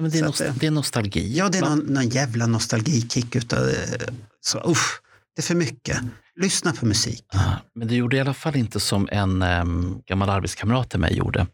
Men 0.00 0.10
det, 0.10 0.18
är 0.18 0.24
att 0.26 0.60
det- 0.60 0.66
är 0.66 0.70
nostalgi. 0.70 1.36
Ja, 1.36 1.48
det 1.48 1.58
är 1.58 1.62
någon, 1.62 1.78
någon 1.78 2.08
jävla 2.08 2.46
nostalgikick 2.46 3.36
utav. 3.36 3.70
Så 4.40 4.70
usch, 4.70 5.00
det 5.36 5.40
är 5.40 5.44
för 5.44 5.54
mycket. 5.54 5.98
Lyssna 6.40 6.72
på 6.72 6.86
musik. 6.86 7.24
Ja, 7.32 7.56
Men 7.74 7.88
det 7.88 7.94
gjorde 7.94 8.16
i 8.16 8.20
alla 8.20 8.34
fall 8.34 8.56
inte 8.56 8.80
som 8.80 9.08
en 9.12 9.42
um, 9.42 10.02
gammal 10.06 10.30
arbetskamrat 10.30 10.90
till 10.90 11.00
mig 11.00 11.16
gjorde. 11.16 11.46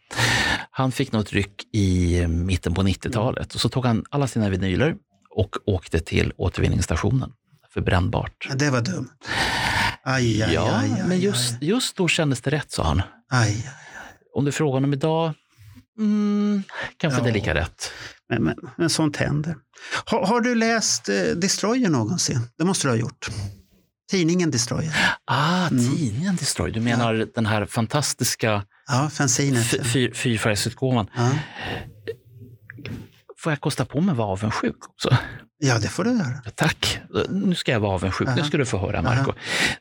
Han 0.70 0.92
fick 0.92 1.12
något 1.12 1.32
ryck 1.32 1.54
i 1.72 2.26
mitten 2.26 2.74
på 2.74 2.82
90-talet 2.82 3.54
och 3.54 3.60
så 3.60 3.68
tog 3.68 3.86
han 3.86 4.04
alla 4.10 4.26
sina 4.26 4.48
vinyler 4.48 4.94
och 5.30 5.56
åkte 5.66 6.00
till 6.00 6.32
återvinningsstationen 6.36 7.30
för 7.74 7.80
brännbart. 7.80 8.48
Det 8.54 8.70
var 8.70 8.80
dumt. 8.80 9.08
Aj, 10.06 10.42
aj, 10.42 10.54
ja, 10.54 10.76
aj, 10.76 11.02
men 11.08 11.20
just, 11.20 11.62
just 11.62 11.96
då 11.96 12.08
kändes 12.08 12.40
det 12.40 12.50
rätt, 12.50 12.70
sa 12.72 12.82
han. 12.84 13.02
Om 14.34 14.44
du 14.44 14.52
frågar 14.52 14.72
honom 14.72 14.92
idag, 14.92 15.32
mm, 15.98 16.62
kanske 16.96 17.18
Ja. 17.20 17.24
det 17.24 17.30
är 17.30 17.34
lika 17.34 17.54
rätt. 17.54 17.90
Men, 18.28 18.42
men, 18.44 18.56
men 18.76 18.90
sånt 18.90 19.16
händer. 19.16 19.56
Har, 20.04 20.26
har 20.26 20.40
du 20.40 20.54
läst 20.54 21.08
eh, 21.08 21.14
Destroyer 21.36 21.88
någonsin? 21.90 22.40
Det 22.58 22.64
måste 22.64 22.86
du 22.86 22.90
ha 22.90 22.96
gjort. 22.98 23.28
Tidningen 24.10 24.50
Destroyer. 24.50 24.94
Ah, 25.24 25.68
Mm. 25.68 25.84
tidningen 25.96 26.36
Destroy. 26.36 26.70
Du 26.70 26.80
menar 26.80 27.26
den 27.34 27.46
här 27.46 27.66
fantastiska 27.66 28.64
Ja, 28.88 29.10
fanzinet. 29.12 29.66
fyrfärgsutgåvan. 30.16 31.06
Ja. 31.16 31.30
Får 33.44 33.52
jag 33.52 33.60
kosta 33.60 33.84
på 33.84 34.00
mig 34.00 34.12
att 34.12 34.18
vara 34.18 34.28
avundsjuk 34.28 34.76
också? 34.88 35.16
Ja, 35.58 35.78
det 35.78 35.88
får 35.88 36.04
du 36.04 36.10
göra. 36.10 36.40
Tack. 36.54 36.98
Nu 37.30 37.54
ska 37.54 37.72
jag 37.72 37.80
vara 37.80 37.92
avundsjuk. 37.94 38.28
Nu 38.28 38.34
Aha. 38.34 38.44
ska 38.44 38.58
du 38.58 38.66
få 38.66 38.78
höra, 38.78 39.02
Marco. 39.02 39.32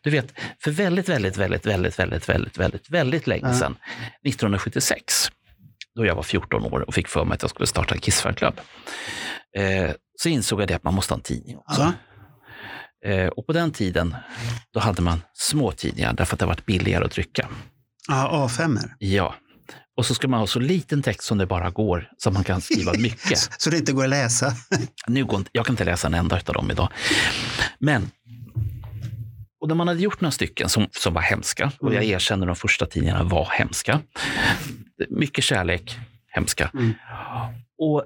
Du 0.02 0.10
vet, 0.10 0.34
för 0.64 0.72
väldigt, 0.72 1.10
väldigt, 1.10 1.38
väldigt, 1.38 1.68
väldigt, 1.68 2.00
väldigt, 2.00 2.30
väldigt, 2.30 2.58
väldigt, 2.60 2.90
väldigt 2.90 3.28
länge 3.28 3.48
Ja. 3.48 3.54
sedan, 3.54 3.76
1976, 4.26 5.32
då 5.96 6.06
jag 6.06 6.16
var 6.16 6.24
14 6.24 6.64
år 6.64 6.80
och 6.88 6.94
fick 6.94 7.08
för 7.08 7.26
mig 7.26 7.36
att 7.36 7.42
jag 7.42 7.50
skulle 7.50 7.68
starta 7.68 7.94
en 7.96 8.02
Kissfanklubb, 8.02 8.62
eh, 9.58 9.92
så 10.22 10.30
insåg 10.30 10.62
jag 10.62 10.68
det 10.68 10.74
att 10.76 10.84
man 10.84 10.94
måste 10.94 11.14
ha 11.14 11.18
en 11.18 11.24
tidning 11.24 11.58
också. 11.58 11.94
Eh, 13.06 13.28
och 13.28 13.48
på 13.48 13.54
den 13.54 13.72
tiden, 13.72 14.16
då 14.74 14.80
hade 14.80 15.02
man 15.02 15.22
små 15.34 15.72
tidningar 15.72 16.14
därför 16.14 16.36
att 16.36 16.40
det 16.40 16.46
var 16.46 16.58
billigare 16.66 17.06
att 17.06 17.12
trycka. 17.12 17.48
Ja, 18.08 18.48
A5. 18.50 18.78
Ja. 19.00 19.36
Och 19.98 20.06
så 20.06 20.16
ska 20.16 20.28
man 20.28 20.40
ha 20.40 20.48
så 20.48 20.60
liten 20.60 21.02
text 21.02 21.28
som 21.28 21.38
det 21.38 21.46
bara 21.46 21.70
går, 21.70 22.10
så 22.18 22.32
man 22.32 22.44
kan 22.44 22.62
skriva 22.62 22.94
mycket. 22.98 23.50
Så 23.58 23.70
det 23.70 23.78
inte 23.78 23.92
går 23.94 24.04
att 24.04 24.10
läsa. 24.10 24.54
Nu 25.08 25.26
går 25.26 25.40
inte, 25.40 25.50
jag 25.54 25.66
kan 25.66 25.74
inte 25.74 25.84
läsa 25.84 26.08
en 26.08 26.14
enda 26.14 26.36
av 26.36 26.54
dem 26.54 26.72
idag. 26.72 26.90
Men, 27.80 28.12
och 29.62 29.68
när 29.68 29.76
man 29.76 29.88
hade 29.88 30.02
gjort 30.02 30.22
några 30.22 30.32
stycken 30.32 30.70
som, 30.70 30.88
som 30.92 31.14
var 31.14 31.22
hemska, 31.22 31.72
och 31.80 31.94
jag 31.94 32.04
erkänner 32.04 32.48
de 32.48 32.56
första 32.56 32.86
tidningarna 32.86 33.24
var 33.24 33.50
hemska. 33.52 34.00
Mycket 35.10 35.44
kärlek, 35.44 35.98
hemska. 36.28 36.72
Mm. 36.74 36.94
Och 37.78 38.04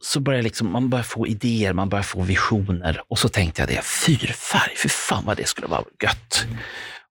så, 0.00 0.20
börjar 0.20 0.42
liksom, 0.42 0.72
man 0.72 0.90
börjar 0.90 1.02
få 1.02 1.26
idéer, 1.26 1.72
man 1.72 1.88
börjar 1.88 2.02
få 2.02 2.22
visioner. 2.22 3.02
Och 3.08 3.18
så 3.18 3.28
tänkte 3.28 3.62
jag 3.62 3.68
det, 3.68 3.84
fyrfärg, 3.84 4.76
för 4.76 4.88
fan 4.88 5.24
vad 5.24 5.36
det 5.36 5.48
skulle 5.48 5.66
vara 5.66 5.84
gött. 6.02 6.46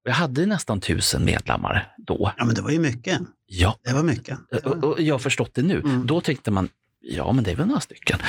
Jag 0.10 0.16
hade 0.16 0.46
nästan 0.46 0.80
tusen 0.82 1.26
medlemmar 1.26 1.94
då. 1.98 2.34
Ja, 2.38 2.46
men 2.46 2.56
det 2.56 2.62
var 2.62 2.70
ju 2.72 2.80
mycket. 2.80 3.20
Ja, 3.46 3.76
Det 3.84 3.94
var 3.94 4.04
mycket. 4.04 4.38
Det 4.52 4.58
och, 4.58 4.78
var... 4.82 4.90
och 4.90 5.02
jag 5.02 5.14
har 5.14 5.20
förstått 5.20 5.52
det 5.54 5.62
nu. 5.62 5.80
Mm. 5.80 6.08
Då 6.08 6.22
tyckte 6.22 6.52
man, 6.52 6.70
ja 7.02 7.32
men 7.32 7.44
det 7.44 7.52
är 7.52 7.56
väl 7.56 7.68
några 7.68 7.80
stycken. 7.82 8.20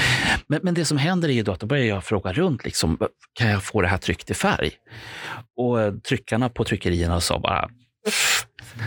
Men, 0.46 0.60
men 0.62 0.74
det 0.74 0.84
som 0.84 0.98
händer 0.98 1.28
är 1.28 1.32
ju 1.32 1.42
då 1.42 1.52
att 1.52 1.60
då 1.60 1.66
börjar 1.66 1.84
jag 1.84 2.04
fråga 2.04 2.32
runt, 2.32 2.64
liksom, 2.64 2.98
kan 3.32 3.48
jag 3.50 3.62
få 3.64 3.82
det 3.82 3.88
här 3.88 3.98
tryckt 3.98 4.30
i 4.30 4.34
färg? 4.34 4.70
Och 5.56 5.80
eh, 5.80 5.94
tryckarna 5.94 6.48
på 6.48 6.64
tryckerierna 6.64 7.20
sa 7.20 7.38
bara, 7.38 7.68
"Pff, 8.04 8.46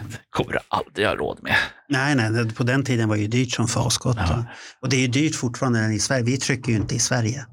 det 0.10 0.18
kommer 0.30 0.52
du 0.54 0.60
aldrig 0.68 1.08
ha 1.08 1.16
råd 1.16 1.40
med. 1.44 1.56
Nej, 1.90 2.16
nej, 2.16 2.32
det- 2.32 2.54
på 2.56 2.64
den 2.64 2.86
tiden 2.86 3.10
var 3.10 3.16
det 3.16 3.22
ju 3.22 3.28
dyrt 3.28 3.52
som 3.52 3.68
farskott. 3.68 4.18
Ja. 4.20 4.46
Och 4.82 4.90
det 4.90 4.96
är 4.96 5.02
ju 5.02 5.08
dyrt 5.08 5.36
fortfarande 5.36 5.94
i 5.94 6.00
Sverige. 6.00 6.24
Vi 6.24 6.38
trycker 6.38 6.72
ju 6.72 6.78
inte 6.78 6.96
i 6.96 7.00
Sverige. 7.00 7.46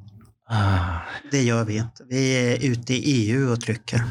Ah, 0.49 0.99
Det 1.31 1.43
gör 1.43 1.65
vi 1.65 1.77
inte. 1.77 2.05
Vi 2.09 2.33
är 2.53 2.71
ute 2.71 2.95
i 2.95 2.99
EU 3.05 3.53
och 3.53 3.61
trycker. 3.61 4.03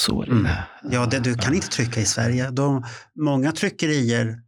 Så 0.00 0.22
är 0.22 0.26
det. 0.26 0.32
Mm. 0.32 0.52
Ja, 0.90 1.06
det, 1.06 1.18
du 1.18 1.34
kan 1.34 1.54
inte 1.54 1.68
trycka 1.68 2.00
i 2.00 2.04
Sverige. 2.04 2.50
De, 2.50 2.84
många 3.14 3.52
tryckerier 3.52 4.40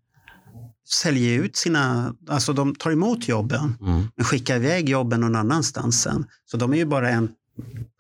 säljer 0.89 1.43
ut 1.43 1.57
sina, 1.57 2.15
alltså 2.29 2.53
de 2.53 2.75
tar 2.75 2.91
emot 2.91 3.29
jobben 3.29 3.77
Mm. 3.81 4.09
men 4.17 4.25
skickar 4.25 4.57
iväg 4.57 4.89
jobben 4.89 5.21
någon 5.21 5.37
annanstans 5.37 6.03
sen. 6.03 6.27
Så 6.51 6.57
de 6.57 6.73
är 6.73 6.77
ju 6.77 6.85
bara 6.85 7.11
en 7.11 7.29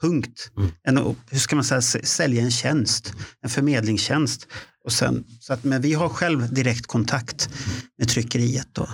punkt. 0.02 0.50
Mm. 0.56 0.70
En, 0.82 1.16
hur 1.30 1.38
ska 1.38 1.56
man 1.56 1.64
säga, 1.64 1.80
sälja 2.04 2.42
en 2.42 2.50
tjänst, 2.50 3.12
en 3.42 3.50
förmedlingstjänst. 3.50 4.48
Och 4.84 4.92
sen, 4.92 5.24
så 5.40 5.52
att, 5.52 5.64
men 5.64 5.82
vi 5.82 5.94
har 5.94 6.08
själv 6.08 6.54
direkt 6.54 6.86
kontakt 6.86 7.48
med 7.98 8.08
tryckeriet. 8.08 8.68
Då. 8.72 8.88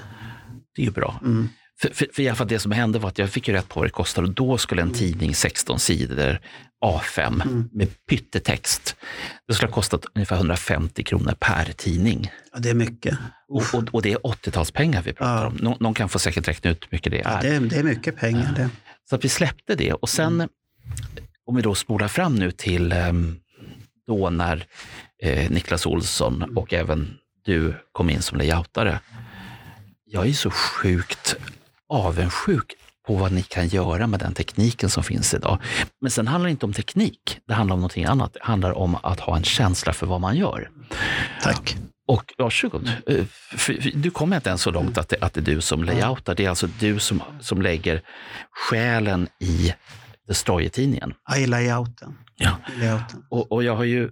Det 0.74 0.82
är 0.82 0.86
ju 0.86 0.92
bra. 0.92 1.20
Mm. 1.24 1.48
För, 1.80 1.88
för, 1.94 2.06
för 2.12 2.34
fall 2.34 2.48
det 2.48 2.58
som 2.58 2.72
hände 2.72 2.98
var 2.98 3.08
att 3.08 3.18
jag 3.18 3.30
fick 3.30 3.48
ju 3.48 3.54
rätt 3.54 3.68
på 3.68 3.80
vad 3.80 3.86
det 3.86 3.92
kostade 3.92 4.26
och 4.28 4.34
då 4.34 4.58
skulle 4.58 4.82
en 4.82 4.92
tidning 4.92 5.34
16 5.34 5.78
sidor 5.78 6.40
A5 6.84 7.42
Mm. 7.42 7.68
med 7.72 8.06
pyttetext, 8.06 8.96
det 9.48 9.54
skulle 9.54 9.68
ha 9.68 9.74
kostat 9.74 10.04
ungefär 10.14 10.36
150 10.36 11.02
kronor 11.02 11.34
per 11.40 11.64
tidning. 11.76 12.30
Ja, 12.52 12.58
det 12.58 12.70
är 12.70 12.74
mycket. 12.74 13.18
Och, 13.48 13.62
och, 13.74 13.84
och 13.92 14.02
det 14.02 14.12
är 14.12 14.16
80-talspengar 14.18 15.02
vi 15.02 15.12
pratar 15.12 15.42
Ja. 15.42 15.46
om. 15.46 15.56
Nå, 15.60 15.76
någon 15.80 15.94
kan 15.94 16.08
få 16.08 16.18
säkert 16.18 16.48
räkna 16.48 16.70
ut 16.70 16.84
hur 16.84 16.88
mycket 16.90 17.12
det 17.12 17.20
är. 17.20 17.42
Det 17.42 17.48
är, 17.48 17.60
det 17.60 17.76
är 17.76 17.82
mycket 17.82 18.16
pengar. 18.16 18.52
Det. 18.56 18.70
Så 19.10 19.14
att 19.16 19.24
vi 19.24 19.28
släppte 19.28 19.74
det 19.74 19.92
och 19.92 20.08
sen, 20.08 20.48
om 21.46 21.56
vi 21.56 21.62
då 21.62 21.74
spolar 21.74 22.08
fram 22.08 22.34
nu 22.34 22.50
till 22.50 22.92
ehm, 22.92 23.36
då 24.06 24.30
när 24.30 24.66
eh, 25.22 25.50
Niklas 25.50 25.86
Olsson 25.86 26.56
och 26.56 26.72
även 26.74 27.14
du 27.44 27.74
kom 27.92 28.10
in 28.10 28.22
som 28.22 28.38
layoutare. 28.38 29.00
Jag 30.04 30.26
är 30.28 30.32
så 30.32 30.50
sjukt 30.50 31.36
avundsjuk 31.88 32.74
på 33.06 33.14
vad 33.14 33.32
ni 33.32 33.42
kan 33.42 33.68
göra 33.68 34.06
med 34.06 34.20
den 34.20 34.34
tekniken 34.34 34.90
som 34.90 35.02
finns 35.04 35.34
idag. 35.34 35.58
Men 36.00 36.10
sen 36.10 36.26
handlar 36.28 36.46
det 36.46 36.50
inte 36.50 36.66
om 36.66 36.72
teknik, 36.72 37.38
det 37.48 37.54
handlar 37.54 37.74
om 37.74 37.80
någonting 37.80 38.04
annat. 38.04 38.32
Det 38.34 38.40
handlar 38.42 38.72
om 38.78 38.96
att 39.02 39.20
ha 39.20 39.36
en 39.36 39.44
känsla 39.44 39.92
för 39.92 40.06
vad 40.06 40.20
man 40.20 40.36
gör. 40.36 40.70
Tack. 41.42 41.76
Och 42.08 42.34
varsågod. 42.38 42.92
Eh, 43.06 43.24
Du 43.94 44.10
kommer 44.10 44.36
inte 44.36 44.48
ens 44.48 44.62
så 44.62 44.70
långt 44.70 44.98
att 44.98 45.08
det, 45.08 45.16
att 45.20 45.34
det 45.34 45.40
är 45.40 45.44
du 45.54 45.60
som 45.60 45.84
layoutar. 45.84 46.34
Det 46.34 46.44
är 46.44 46.48
alltså 46.48 46.66
du 46.80 46.98
som, 46.98 47.22
som 47.40 47.62
lägger 47.62 48.02
själen 48.70 49.28
i 49.40 49.74
Destroyer-tidningen. 50.28 51.14
Ja, 51.28 51.36
i 51.36 51.46
layouten. 51.46 52.18
Ja. 52.36 52.56
I 52.76 52.80
layouten. 52.80 53.22
Och, 53.30 53.52
och 53.52 53.64
jag 53.64 53.76
har 53.76 53.84
ju 53.84 54.10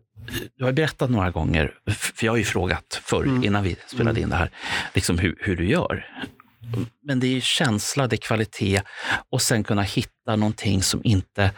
jag 0.57 0.67
har 0.67 0.73
berättat 0.73 1.11
några 1.11 1.31
gånger, 1.31 1.73
för 1.91 2.25
jag 2.27 2.33
har 2.33 2.37
ju 2.37 2.45
frågat 2.45 3.01
förr, 3.03 3.23
Mm. 3.25 3.45
innan 3.45 3.63
vi 3.65 3.77
spelade 3.87 4.21
in 4.21 4.29
det 4.29 4.37
här, 4.37 4.51
liksom 4.95 5.19
hur, 5.19 5.37
hur 5.41 5.57
du 5.57 5.69
gör. 5.69 6.07
Men 7.03 7.21
det 7.21 7.27
är 7.37 7.41
känsla, 7.41 8.07
det 8.07 8.17
är 8.17 8.19
kvalitet 8.19 8.83
och 9.31 9.43
sen 9.43 9.65
kunna 9.65 9.83
hitta 9.83 10.37
någonting 10.37 10.83
som 10.83 11.01
inte 11.05 11.51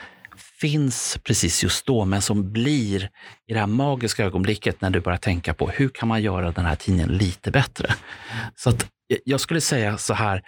finns 0.60 1.18
precis 1.24 1.62
just 1.62 1.86
då, 1.86 2.04
men 2.04 2.22
som 2.22 2.52
blir 2.52 3.10
i 3.48 3.52
det 3.52 3.58
här 3.58 3.66
magiska 3.66 4.24
ögonblicket 4.24 4.80
när 4.80 4.90
du 4.90 5.00
börjar 5.00 5.18
tänka 5.18 5.54
på 5.54 5.68
hur 5.68 5.88
kan 5.88 6.08
man 6.08 6.22
göra 6.22 6.52
den 6.52 6.64
här 6.64 6.76
tidningen 6.76 7.08
lite 7.08 7.50
bättre. 7.50 7.94
Så 8.56 8.70
att 8.70 8.86
jag- 9.24 9.40
skulle 9.40 9.60
säga 9.60 9.98
så 9.98 10.14
här 10.14 10.42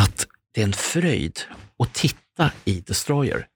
att 0.00 0.26
det 0.54 0.60
är 0.60 0.64
en 0.64 0.72
fröjd 0.72 1.40
att 1.78 1.94
titta 1.94 2.50
i 2.64 2.80
Destroyer. 2.80 3.46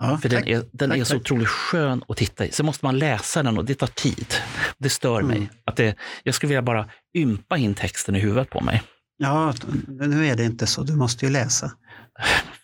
Ja, 0.00 0.18
För 0.22 0.28
den 0.28 0.48
är, 0.48 0.64
den 0.72 0.90
Tack, 0.90 0.98
är 0.98 1.04
så 1.04 1.12
tack. 1.14 1.20
otroligt 1.20 1.48
skön 1.48 2.02
att 2.08 2.16
titta 2.16 2.46
i. 2.46 2.50
Sen 2.52 2.66
måste 2.66 2.84
man 2.84 2.98
läsa 2.98 3.42
den 3.42 3.58
och 3.58 3.64
det 3.64 3.74
tar 3.74 3.86
tid. 3.86 4.34
Det 4.78 4.88
stör 4.90 5.20
Mm. 5.20 5.38
mig. 5.38 5.50
Att 5.64 5.76
det, 5.76 5.94
jag 6.22 6.34
skulle 6.34 6.48
vilja 6.48 6.62
bara 6.62 6.88
ympa 7.16 7.56
in 7.58 7.74
texten 7.74 8.16
i 8.16 8.18
huvudet 8.18 8.50
på 8.50 8.60
mig. 8.60 8.82
Ja, 9.22 9.54
nu 9.86 10.26
är 10.26 10.36
det 10.36 10.44
inte 10.44 10.66
så. 10.66 10.82
Du 10.82 10.96
måste 10.96 11.26
ju 11.26 11.32
läsa. 11.32 11.72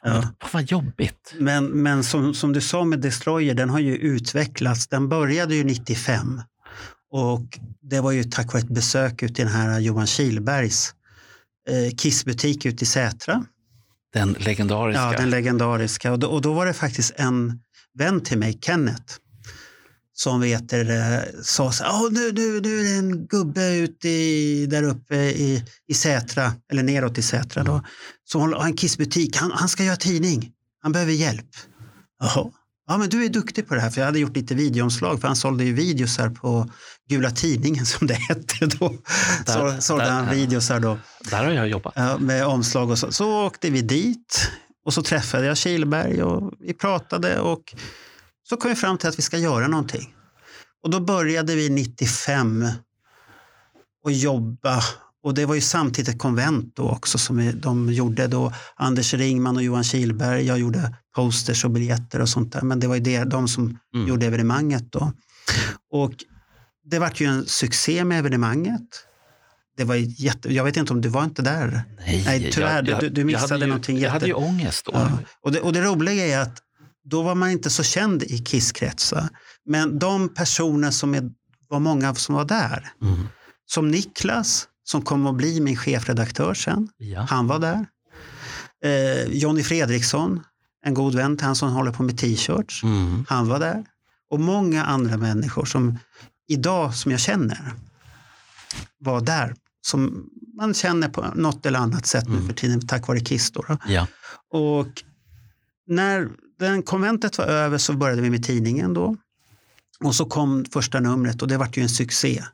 Ja. 0.02 0.28
Vad 0.52 0.62
jobbigt. 0.62 1.34
Men, 1.38 1.66
men 1.66 2.04
som, 2.04 2.34
som 2.34 2.52
du 2.52 2.60
sa 2.60 2.84
med 2.84 3.00
Destroyer, 3.00 3.54
den 3.54 3.70
har 3.70 3.78
ju 3.78 3.96
utvecklats. 3.96 4.86
Den 4.88 5.08
började 5.08 5.54
ju 5.54 5.64
95 5.64 6.40
och 7.10 7.58
det 7.80 8.00
var 8.00 8.12
ju 8.12 8.24
tack 8.24 8.52
vare 8.52 8.62
ett 8.62 8.68
besök 8.68 9.22
ute 9.22 9.42
i 9.42 9.44
den 9.44 9.54
här 9.54 9.80
Johan 9.80 10.06
Kihlbergs 10.06 10.94
eh, 11.68 11.96
Kissbutik 11.96 12.66
ute 12.66 12.84
i 12.84 12.86
Sätra. 12.86 13.44
Den 14.12 14.32
legendariska. 14.32 15.02
Ja, 15.02 15.12
den 15.12 15.30
legendariska. 15.30 16.12
Och 16.12 16.18
då, 16.18 16.26
och 16.26 16.42
då 16.42 16.52
var 16.52 16.66
det 16.66 16.72
faktiskt 16.72 17.12
en 17.16 17.60
vän 17.98 18.20
till 18.20 18.38
mig, 18.38 18.58
Kenneth, 18.62 19.14
som 20.18 20.40
vet 20.40 20.68
det, 20.68 21.28
sa 21.42 21.72
så 21.72 21.84
här, 21.84 21.92
"Åh, 21.92 22.08
nu, 22.12 22.32
nu, 22.32 22.60
nu 22.60 22.80
är 22.80 22.84
det 22.84 22.90
en 22.98 23.26
gubbe 23.26 23.74
ute 23.76 24.08
i, 24.08 24.66
där 24.66 24.82
uppe 24.82 25.16
i, 25.16 25.64
i 25.88 25.94
Sätra, 25.94 26.52
eller 26.72 26.82
neråt 26.82 27.18
i 27.18 27.22
Sätra 27.22 27.64
då, 27.64 27.82
som 28.24 28.40
har 28.40 28.64
en 28.64 28.76
kissbutik. 28.76 29.36
Han, 29.36 29.50
han 29.54 29.68
ska 29.68 29.84
göra 29.84 29.96
tidning. 29.96 30.50
Han 30.82 30.92
behöver 30.92 31.12
hjälp. 31.12 31.46
Jaha. 32.20 32.50
Ja, 32.88 32.98
men 32.98 33.08
du 33.08 33.24
är 33.24 33.28
duktig 33.28 33.68
på 33.68 33.74
det 33.74 33.80
här, 33.80 33.90
för 33.90 34.00
jag 34.00 34.06
hade 34.06 34.18
gjort 34.18 34.36
lite 34.36 34.54
videoomslag, 34.54 35.20
för 35.20 35.28
han 35.28 35.36
sålde 35.36 35.64
ju 35.64 35.72
videosar 35.72 36.28
på 36.30 36.70
Gula 37.08 37.30
Tidningen 37.30 37.86
som 37.86 38.06
det 38.06 38.14
hette 38.14 38.66
då. 38.66 38.88
Där- 39.46 39.76
Så, 39.76 39.82
sålde 39.82 40.04
där- 40.04 40.10
han 40.12 40.30
videosar 40.34 40.80
då. 40.80 40.98
Där 41.30 41.44
har 41.44 41.50
jag 41.52 41.68
jobbat. 41.68 41.92
Ja, 41.96 42.18
med 42.18 42.46
omslag 42.46 42.90
och 42.90 42.98
så. 42.98 43.12
Så 43.12 43.46
åkte 43.46 43.70
vi 43.70 43.82
dit 43.82 44.50
och 44.84 44.94
så 44.94 45.02
träffade 45.02 45.46
jag 45.46 45.56
Kihlberg 45.56 46.22
och 46.22 46.52
vi 46.60 46.74
pratade 46.74 47.40
och 47.40 47.74
så 48.48 48.56
kom 48.56 48.68
vi 48.68 48.74
fram 48.74 48.98
till 48.98 49.08
att 49.08 49.18
vi 49.18 49.22
ska 49.22 49.38
göra 49.38 49.68
någonting. 49.68 50.14
Och 50.82 50.90
då 50.90 51.00
började 51.00 51.54
vi 51.54 51.68
95 51.70 52.68
och 54.04 54.12
jobba. 54.12 54.82
Och 55.22 55.34
det 55.34 55.46
var 55.46 55.54
ju 55.54 55.60
samtidigt 55.60 56.08
ett 56.14 56.18
konvent 56.18 56.76
då 56.76 56.88
också 56.90 57.18
som 57.18 57.52
de 57.60 57.92
gjorde 57.92 58.26
då. 58.26 58.52
Anders 58.76 59.14
Ringman 59.14 59.56
och 59.56 59.62
Johan 59.62 59.84
Kihlberg. 59.84 60.42
Jag 60.46 60.58
gjorde 60.58 60.96
posters 61.14 61.64
och 61.64 61.70
biljetter 61.70 62.20
och 62.20 62.28
sånt 62.28 62.52
där. 62.52 62.60
Men 62.62 62.80
det 62.80 62.86
var 62.86 62.94
ju 62.94 63.00
det, 63.00 63.24
de 63.24 63.48
som 63.48 63.78
Mm. 63.94 64.08
gjorde 64.08 64.26
evenemanget 64.26 64.92
då. 64.92 65.12
Och 65.90 66.12
det 66.84 66.98
vart 66.98 67.20
ju 67.20 67.26
en 67.26 67.46
succé 67.46 68.04
med 68.04 68.18
evenemanget. 68.18 68.82
Det 69.76 69.84
var 69.84 69.94
jätte... 69.94 70.54
Jag 70.54 70.64
vet 70.64 70.76
inte 70.76 70.92
om 70.92 71.00
du 71.00 71.08
var 71.08 71.24
inte 71.24 71.42
där? 71.42 71.82
Nej, 71.98 72.22
Nej, 72.26 72.50
tyvärr, 72.52 72.82
du- 72.82 72.96
du- 73.00 73.08
du 73.08 73.20
jag 73.20 73.26
missade 73.26 73.54
hade 73.54 73.64
ju, 73.64 73.68
någonting 73.68 73.96
Jag 73.96 74.02
jätte- 74.02 74.12
hade 74.12 74.26
ju 74.26 74.32
ångest 74.32 74.84
då. 74.86 74.92
Ja. 74.94 75.18
Och, 75.42 75.52
det, 75.52 75.60
och 75.60 75.72
det 75.72 75.80
roliga 75.82 76.26
är 76.26 76.38
att 76.42 76.58
då 77.10 77.22
var 77.22 77.34
man 77.34 77.50
inte 77.50 77.70
så 77.70 77.82
känd 77.82 78.22
i 78.22 78.38
Kisskretsar. 78.38 79.28
Men 79.64 79.98
de 79.98 80.28
personer 80.28 80.90
som 80.90 81.14
är, 81.14 81.30
var 81.68 81.80
många 81.80 82.14
som 82.14 82.34
var 82.34 82.44
där, 82.44 82.92
Mm. 83.02 83.28
som 83.66 83.88
Niklas, 83.90 84.68
som 84.84 85.02
kom 85.02 85.26
att 85.26 85.34
bli 85.36 85.60
min 85.60 85.76
chefredaktör 85.76 86.54
sen, 86.54 86.88
Ja. 86.96 87.26
han 87.30 87.46
var 87.46 87.58
där. 87.58 87.86
Eh, 88.84 89.24
Jonny 89.32 89.62
Fredriksson, 89.62 90.42
en 90.84 90.94
god 90.94 91.14
vän 91.14 91.36
till 91.36 91.46
han 91.46 91.56
som 91.56 91.72
håller 91.72 91.92
på 91.92 92.02
med 92.02 92.18
t-shirts, 92.18 92.82
Mm. 92.82 93.24
han 93.28 93.48
var 93.48 93.58
där. 93.58 93.84
Och 94.30 94.40
många 94.40 94.84
andra 94.84 95.16
människor 95.16 95.64
som 95.64 95.98
idag, 96.48 96.94
som 96.94 97.10
jag 97.10 97.20
känner, 97.20 97.72
var 98.98 99.20
där. 99.20 99.54
Som 99.80 100.26
man 100.56 100.74
känner 100.74 101.08
på 101.08 101.26
något 101.34 101.66
eller 101.66 101.78
annat 101.78 102.06
sätt 102.06 102.28
nu 102.28 102.46
för 102.46 102.52
tiden 102.52 102.86
tack 102.86 103.08
vare 103.08 103.20
Kiss. 103.20 103.50
Då, 103.50 103.64
då. 103.68 103.76
Ja. 103.88 104.06
Och 104.50 105.02
när 105.86 106.28
den 106.58 106.82
konventet 106.82 107.38
var 107.38 107.44
över 107.44 107.78
så 107.78 107.92
började 107.92 108.22
vi 108.22 108.30
med 108.30 108.44
tidningen 108.44 108.94
då. 108.94 109.16
Och 110.04 110.14
så 110.14 110.24
kom 110.24 110.64
första 110.72 111.00
numret 111.00 111.42
och 111.42 111.48
det 111.48 111.56
vart 111.56 111.76
ju 111.76 111.82
en 111.82 111.88
succé. 111.88 112.44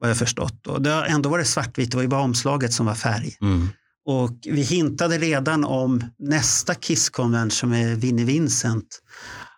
Vad 0.00 0.10
jag 0.10 0.16
förstått. 0.16 0.66
Och 0.66 0.82
det 0.82 0.92
ändå 1.06 1.28
varit 1.28 1.46
svartvitt, 1.46 1.90
det 1.90 1.96
var 1.96 2.02
ju 2.02 2.08
bara 2.08 2.20
omslaget 2.22 2.72
som 2.72 2.86
var 2.86 2.94
färg. 2.94 3.36
Mm. 3.40 3.68
Och 4.06 4.30
vi 4.44 4.62
hintade 4.62 5.18
redan 5.18 5.64
om 5.64 6.04
nästa 6.18 6.74
Kiss-konvent 6.74 7.52
som 7.52 7.72
är 7.72 7.94
Vinnie 7.94 8.24
Vincent 8.24 8.86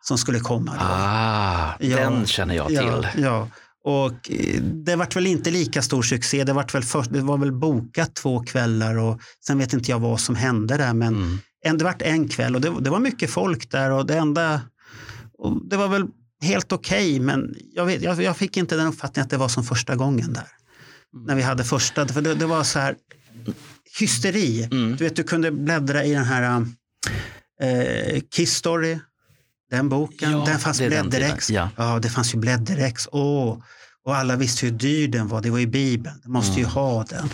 som 0.00 0.18
skulle 0.18 0.40
komma. 0.40 0.72
Då. 0.72 0.84
Ah, 0.84 1.74
Ja. 1.80 1.96
den 1.96 2.26
känner 2.26 2.54
jag 2.54 2.68
till. 2.68 2.76
Ja, 2.76 3.04
ja. 3.16 3.48
Och 3.84 4.30
eh, 4.30 4.62
det 4.62 4.96
vart 4.96 5.16
väl 5.16 5.26
inte 5.26 5.50
lika 5.50 5.82
stor 5.82 6.02
succé. 6.02 6.44
Det, 6.44 6.52
vart 6.52 6.74
väl 6.74 6.82
först, 6.82 7.12
det 7.12 7.20
var 7.20 7.38
väl 7.38 7.52
bokat 7.52 8.14
två 8.14 8.40
kvällar 8.42 8.98
och 8.98 9.20
sen 9.46 9.58
vet 9.58 9.72
inte 9.72 9.90
jag 9.90 9.98
vad 9.98 10.20
som 10.20 10.34
hände 10.36 10.76
där. 10.76 10.92
Men 10.94 11.14
Mm. 11.14 11.38
En, 11.64 11.78
det 11.78 11.84
vart 11.84 12.02
en 12.02 12.28
kväll 12.28 12.54
och 12.54 12.60
det, 12.60 12.72
det 12.80 12.90
var 12.90 12.98
mycket 13.00 13.30
folk 13.30 13.70
där 13.70 13.90
och 13.90 14.06
det 14.06 14.16
enda... 14.16 14.60
Och 15.38 15.68
det 15.68 15.76
var 15.76 15.88
väl 15.88 16.06
helt 16.42 16.72
okej 16.72 17.20
men 17.20 17.54
jag, 17.72 17.86
vet, 17.86 18.02
jag, 18.02 18.22
jag 18.22 18.36
fick 18.36 18.56
inte 18.56 18.76
den 18.76 18.86
uppfattningen 18.86 19.24
att 19.24 19.30
det 19.30 19.36
var 19.36 19.48
som 19.48 19.64
första 19.64 19.96
gången 19.96 20.32
där. 20.32 20.46
När 21.26 21.34
vi 21.34 21.42
hade 21.42 21.64
första, 21.64 22.08
för 22.08 22.20
det, 22.22 22.34
det 22.34 22.46
var 22.46 22.64
så 22.64 22.78
här 22.78 22.94
hysteri. 24.00 24.64
Mm. 24.64 24.96
Du 24.96 25.04
vet, 25.04 25.16
du 25.16 25.22
kunde 25.22 25.50
bläddra 25.52 26.04
i 26.04 26.12
den 26.14 26.24
här 26.24 26.66
eh, 27.62 28.20
Kiss 28.34 28.54
Story, 28.54 28.98
den 29.70 29.88
boken. 29.88 30.30
Ja, 30.32 30.44
den 30.46 30.58
fanns 30.58 30.78
blädderex. 30.78 31.46
tiden, 31.46 31.68
Ja. 31.76 31.98
det 31.98 32.08
fanns 32.08 32.34
ju 32.34 32.38
blädderex. 32.38 33.08
Åh. 33.12 33.58
Och 34.04 34.16
alla 34.16 34.36
visste 34.36 34.66
hur 34.66 34.72
dyr 34.72 35.08
den 35.08 35.28
var. 35.28 35.40
Det 35.40 35.50
var 35.50 35.58
i 35.58 35.66
Bibeln. 35.66 36.20
Du 36.24 36.28
måste 36.30 36.52
ju 36.60 36.64
Mm. 36.64 36.70
ha 36.74 37.04
den. 37.04 37.28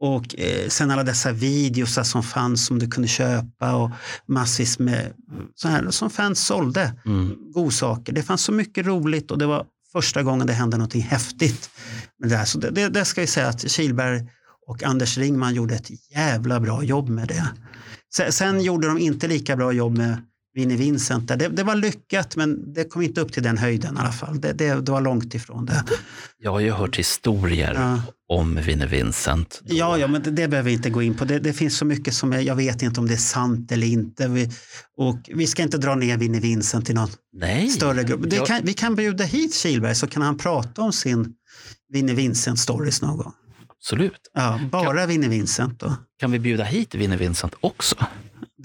Och 0.00 0.38
eh, 0.38 0.68
sen 0.68 0.90
alla 0.90 1.04
dessa 1.04 1.32
videos 1.32 1.98
som 2.10 2.22
fanns 2.22 2.66
som 2.66 2.78
du 2.78 2.88
kunde 2.88 3.08
köpa 3.08 3.74
och 3.74 3.90
massvis 4.28 4.78
med 4.78 5.12
så 5.54 5.68
här, 5.68 5.90
som 5.90 6.10
fans 6.10 6.46
sålde. 6.46 6.94
Mm. 7.06 7.36
Godsaker. 7.54 8.12
Det 8.12 8.22
fanns 8.22 8.42
så 8.42 8.52
mycket 8.52 8.86
roligt 8.86 9.30
och 9.30 9.38
det 9.38 9.46
var 9.46 9.66
första 9.92 10.22
gången 10.22 10.46
det 10.46 10.52
hände 10.52 10.76
någonting 10.76 11.02
häftigt. 11.02 11.70
Med 12.18 12.30
det, 12.30 12.36
här. 12.36 12.44
Så 12.44 12.58
det, 12.58 12.70
det, 12.70 12.88
det 12.88 13.04
ska 13.04 13.20
vi 13.20 13.26
säga 13.26 13.48
att 13.48 13.70
Kilberg 13.70 14.28
och 14.66 14.82
Anders 14.82 15.18
Ringman 15.18 15.54
gjorde 15.54 15.74
ett 15.74 15.90
jävla 16.14 16.60
bra 16.60 16.82
jobb 16.82 17.08
med 17.08 17.28
det. 17.28 17.48
Sen, 18.14 18.32
sen 18.32 18.60
gjorde 18.60 18.88
de 18.88 18.98
inte 18.98 19.28
lika 19.28 19.56
bra 19.56 19.72
jobb 19.72 19.98
med 19.98 20.22
Vinnie 20.56 20.76
Vincent. 20.76 21.28
Det, 21.28 21.36
det 21.48 21.62
var 21.62 21.74
lyckat 21.74 22.36
men 22.36 22.72
det 22.74 22.84
kom 22.84 23.02
inte 23.02 23.20
upp 23.20 23.32
till 23.32 23.42
den 23.42 23.58
höjden 23.58 23.96
i 23.96 24.00
alla 24.00 24.12
fall. 24.12 24.40
Det, 24.40 24.52
det, 24.52 24.74
det 24.74 24.92
var 24.92 25.00
långt 25.00 25.34
ifrån 25.34 25.66
det. 25.66 25.84
Jag 26.38 26.50
har 26.52 26.60
ju 26.60 26.70
hört 26.70 26.96
historier 26.98 27.74
Ja. 27.74 28.02
om 28.28 28.54
Vinnie 28.54 28.86
Vincent. 28.86 29.60
Ja, 29.64 29.98
ja 29.98 30.06
men 30.06 30.22
det, 30.22 30.30
behöver 30.48 30.62
vi 30.62 30.72
inte 30.72 30.90
gå 30.90 31.02
in 31.02 31.14
på. 31.14 31.24
Det, 31.24 31.52
finns 31.52 31.76
så 31.76 31.84
mycket 31.84 32.14
som 32.14 32.32
jag, 32.32 32.42
jag 32.42 32.56
vet 32.56 32.82
inte 32.82 33.00
om 33.00 33.06
det 33.06 33.14
är 33.14 33.18
sant 33.18 33.72
eller 33.72 33.86
inte. 33.86 34.28
Vi, 34.28 34.50
och 34.96 35.18
vi 35.34 35.46
ska 35.46 35.62
inte 35.62 35.78
dra 35.78 35.94
ner 35.94 36.16
Vinnie 36.18 36.40
Vincent 36.40 36.90
i 36.90 36.94
någon 36.94 37.08
Nej. 37.32 37.68
större 37.68 38.04
grupp. 38.04 38.32
Jag- 38.32 38.46
kan, 38.46 38.60
vi 38.64 38.74
kan 38.74 38.94
bjuda 38.94 39.24
hit 39.24 39.54
Kilberg 39.54 39.94
så 39.94 40.06
kan 40.06 40.22
han 40.22 40.38
prata 40.38 40.82
om 40.82 40.92
sin 40.92 41.32
Vinnie 41.92 42.14
Vincent 42.14 42.58
stories 42.58 43.02
någon 43.02 43.16
gång. 43.16 43.32
Absolut. 43.78 44.20
Ja, 44.34 44.60
bara 44.72 45.06
Vinnie 45.06 45.28
Vincent 45.28 45.80
då. 45.80 45.96
Kan 46.20 46.30
vi 46.30 46.38
bjuda 46.38 46.64
hit 46.64 46.94
Vinnie 46.94 47.16
Vincent 47.16 47.54
också? 47.60 47.96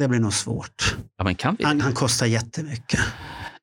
Det 0.01 0.07
blir 0.07 0.19
nog 0.19 0.33
svårt. 0.33 0.95
Ja, 1.17 1.23
men 1.23 1.35
kan 1.35 1.55
vi? 1.59 1.63
Han, 1.65 1.81
han 1.81 1.93
kostar 1.93 2.25
jättemycket. 2.25 2.99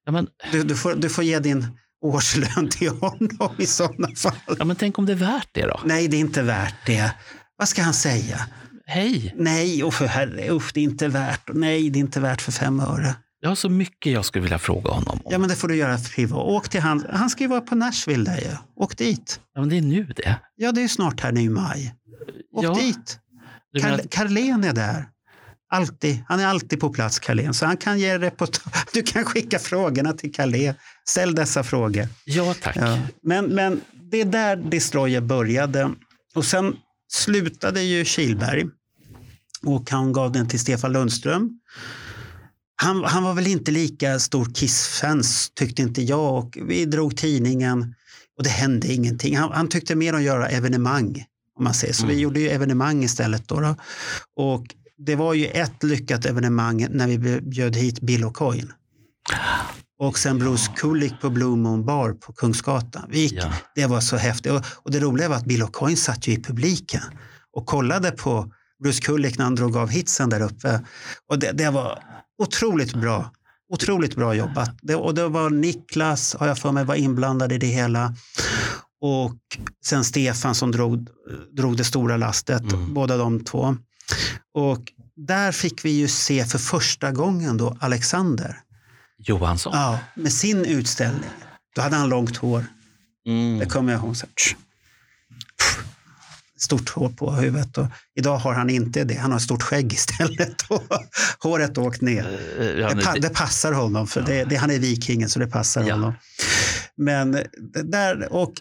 Ja, 0.05 0.13
men, 0.13 0.27
Du, 0.53 0.63
du, 0.63 0.77
får, 0.77 0.95
du 0.95 1.09
får 1.09 1.25
ge 1.25 1.39
din 1.39 1.67
årslön 2.05 2.69
till 2.71 2.89
honom 2.89 3.55
i 3.59 3.67
sådana 3.67 4.09
fall. 4.17 4.57
ja, 4.59 4.65
men 4.65 4.77
tänk 4.77 4.99
om 4.99 5.07
det 5.07 5.13
är 5.13 5.17
värt 5.17 5.49
det 5.53 5.67
då? 5.67 5.81
Nej, 5.85 6.09
det 6.09 6.17
är 6.17 6.21
inte 6.21 6.43
värt 6.43 6.87
det. 6.87 7.13
Vad 7.57 7.69
ska 7.69 7.83
han 7.83 7.95
säga? 7.95 8.41
Hej, 8.87 9.35
Nej, 9.39 9.85
och 9.85 9.95
för 9.95 10.07
herre, 10.07 10.51
usch, 10.51 10.71
det 10.75 10.81
är 10.81 10.85
inte 10.85 11.09
värt. 11.09 11.49
Nej, 11.55 11.91
det 11.91 11.99
är 11.99 12.01
inte 12.01 12.21
värt 12.21 12.43
för 12.43 12.53
fem 12.53 12.81
öre. 12.81 13.15
jag 13.41 13.49
har 13.49 13.57
så 13.57 13.69
mycket 13.69 14.13
jag 14.13 14.25
skulle 14.25 14.43
vilja 14.43 14.59
fråga 14.59 14.91
honom 14.91 15.21
om. 15.25 15.33
Ja, 15.33 15.39
men 15.39 15.49
det 15.49 15.57
får 15.57 15.69
du 15.69 15.77
göra 15.77 15.99
privat. 15.99 16.47
Åk 16.47 16.69
till 16.69 16.81
han. 16.81 17.07
Han 17.13 17.31
ska 17.31 17.45
ju 17.45 17.49
vara 17.49 17.61
på 17.61 17.75
Nashville 17.75 18.31
där 18.31 18.39
ju. 18.41 18.57
Åk 18.77 18.97
dit. 18.97 19.41
Ja, 19.55 19.61
men 19.61 19.69
det 19.69 19.77
är 19.79 19.83
nu 19.83 20.05
det. 20.17 20.37
Ja, 20.57 20.73
det 20.73 20.81
är 20.81 20.83
ju 20.83 20.89
snart 20.89 21.21
här 21.21 21.33
nu 21.33 21.41
i 21.41 21.49
maj. 21.49 21.95
Åk 22.55 22.65
Ja, 22.65 22.75
dit. 22.75 23.19
Kar- 23.83 23.93
att, 23.93 24.11
Carlén 24.11 24.65
är 24.65 24.73
där. 24.73 25.09
Alltid. 25.71 26.23
Han 26.29 26.41
är 26.41 26.47
alltid 26.47 26.81
på 26.81 26.91
plats, 26.91 27.19
Carlén. 27.19 27.55
Så 27.55 27.67
han 27.67 27.77
kan 27.77 27.99
ge 27.99 28.19
reportage. 28.19 28.75
Du 28.93 29.03
kan 29.03 29.25
skicka 29.25 29.59
frågorna 29.59 30.13
till 30.13 30.33
Carlén. 30.35 30.75
Ställ 31.09 31.35
dessa 31.35 31.65
frågor. 31.65 32.09
ja, 32.25 32.55
tack. 32.63 32.77
Ja. 32.77 32.99
Men, 33.23 33.45
men 33.47 33.81
det 34.11 34.21
är 34.21 34.25
där 34.25 34.57
Destroyer 34.57 35.21
började. 35.21 35.91
Och 36.35 36.45
sen 36.45 36.77
slutade 37.13 37.83
ju 37.83 38.05
Kilberg. 38.05 38.65
Och 39.65 39.91
han 39.91 40.13
gav 40.13 40.33
den 40.33 40.49
till 40.49 40.61
Stefan 40.61 40.93
Lundström. 40.93 41.51
Han, 42.83 43.05
han 43.05 43.23
var 43.23 43.35
väl 43.35 43.47
inte 43.47 43.71
lika 43.71 44.19
stor 44.19 44.45
Kiss-fans 44.55 45.51
tyckte 45.55 45.83
inte 45.83 46.03
jag. 46.03 46.35
Och 46.35 46.59
vi 46.67 46.85
drog 46.85 47.17
tidningen 47.17 47.95
och 48.39 48.45
det 48.45 48.51
hände 48.51 48.93
ingenting. 48.93 49.37
Han, 49.37 49.53
han 49.53 49.69
tyckte 49.69 49.95
mer 49.95 50.13
om 50.13 50.19
att 50.19 50.25
göra 50.25 50.49
evenemang. 50.49 51.25
Om 51.59 51.65
man 51.65 51.75
säger. 51.75 51.93
Så 51.95 52.07
vi 52.07 52.13
Mm. 52.13 52.23
gjorde 52.23 52.41
ju 52.41 52.49
evenemang 52.49 53.05
istället. 53.05 53.49
Då, 53.49 53.61
då. 53.61 53.77
Och 54.37 54.65
det 54.99 55.17
var 55.17 55.35
ju 55.35 55.47
ett 55.47 55.83
lyckat 55.83 56.25
evenemang 56.25 56.87
när 56.91 57.07
vi 57.09 57.41
bjöd 57.41 57.77
hit 57.77 58.01
Bill 58.01 58.25
O'Coin. 58.25 58.69
Och 60.01 60.19
sen 60.19 60.39
Bruce 60.39 60.73
Kulick 60.77 61.21
på 61.21 61.31
Blue 61.31 61.57
Moon 61.57 61.85
Bar 61.85 62.13
på 62.13 62.33
Kungsgatan. 62.33 63.03
Vi 63.09 63.21
gick, 63.21 63.33
Ja. 63.33 63.53
Det 63.75 63.87
var 63.87 64.01
så 64.01 64.17
häftigt. 64.17 64.53
Och, 64.53 64.65
och 64.83 64.91
det 64.91 65.01
roliga 65.01 65.29
var 65.29 65.37
att 65.37 65.45
Bill 65.45 65.63
O'Coin 65.63 65.95
satt 65.97 66.29
ju 66.29 66.33
i 66.33 66.43
publiken 66.43 67.01
och 67.53 67.67
kollade 67.67 68.11
på 68.11 68.53
Bruce 68.83 69.01
Kulick 69.03 69.39
när 69.39 69.45
han 69.45 69.55
drog 69.55 69.77
av 69.77 69.89
hitsen 69.89 70.31
där 70.31 70.41
uppe. 70.41 70.81
Och 71.31 71.39
det, 71.39 71.53
det 71.53 71.71
var 71.71 71.99
otroligt 72.43 72.95
bra. 72.95 73.31
Otroligt 73.73 74.17
bra 74.17 74.35
jobbat. 74.35 74.79
Det, 74.83 74.95
och 74.95 75.15
det 75.15 75.29
var 75.29 75.51
Niklas, 75.51 76.37
har 76.39 76.47
jag 76.47 76.59
för 76.59 76.73
mig, 76.73 76.85
var 76.85 76.95
inblandad 76.95 77.53
i 77.53 77.59
det 77.59 77.67
hela. 77.67 78.15
Och 79.01 79.35
sen 79.87 80.05
Stefan 80.05 80.55
som 80.55 80.71
drog, 80.73 81.09
drog 81.57 81.77
det 81.77 81.85
stora 81.85 82.17
lastet, 82.17 82.73
Mm. 82.73 82.95
båda 82.95 83.17
de 83.17 83.45
två. 83.45 83.77
Och 84.55 84.93
där 85.17 85.53
fick 85.53 85.85
vi 85.85 85.91
ju 85.91 86.09
se 86.09 86.45
för 86.45 86.59
första 86.59 87.13
gången 87.13 87.57
då 87.57 87.77
Alexander. 87.81 88.57
Johansson. 89.19 89.73
Ja, 89.77 89.99
med 90.15 90.33
sin 90.33 90.65
utställning. 90.65 91.31
Då 91.75 91.83
hade 91.83 91.97
han 91.97 92.09
långt 92.09 92.37
hår. 92.37 92.65
Mm. 93.27 93.59
Det 93.59 93.67
kommer 93.67 93.93
jag 93.93 94.03
ihåg. 94.05 94.17
Så. 94.17 94.27
Stort 96.61 96.89
hår 96.89 97.09
på 97.09 97.33
huvudet. 97.33 97.79
Och 97.79 97.87
idag 98.15 98.39
har 98.39 98.55
han 98.55 98.71
inte 98.71 99.05
det. 99.05 99.15
Han 99.15 99.33
har 99.33 99.39
stort 99.39 99.63
skägg 99.63 99.93
istället. 99.93 100.63
Och 100.71 100.83
håret 101.43 101.79
åkt 101.79 102.01
ner. 102.01 102.41
Eh, 102.59 102.67
ja, 102.67 102.95
Det, 102.95 103.03
pa 103.05 103.13
det- 103.15 103.29
passar 103.35 103.73
honom. 103.73 104.07
För 104.07 104.23
det, 104.23 104.45
det, 104.45 104.57
han 104.57 104.71
är 104.71 104.79
vikingen 104.79 105.29
så 105.29 105.39
det 105.39 105.47
passar 105.47 105.85
Ja. 105.85 105.95
honom. 105.95 106.15
Men 106.97 107.43
där, 107.85 108.33
och 108.33 108.53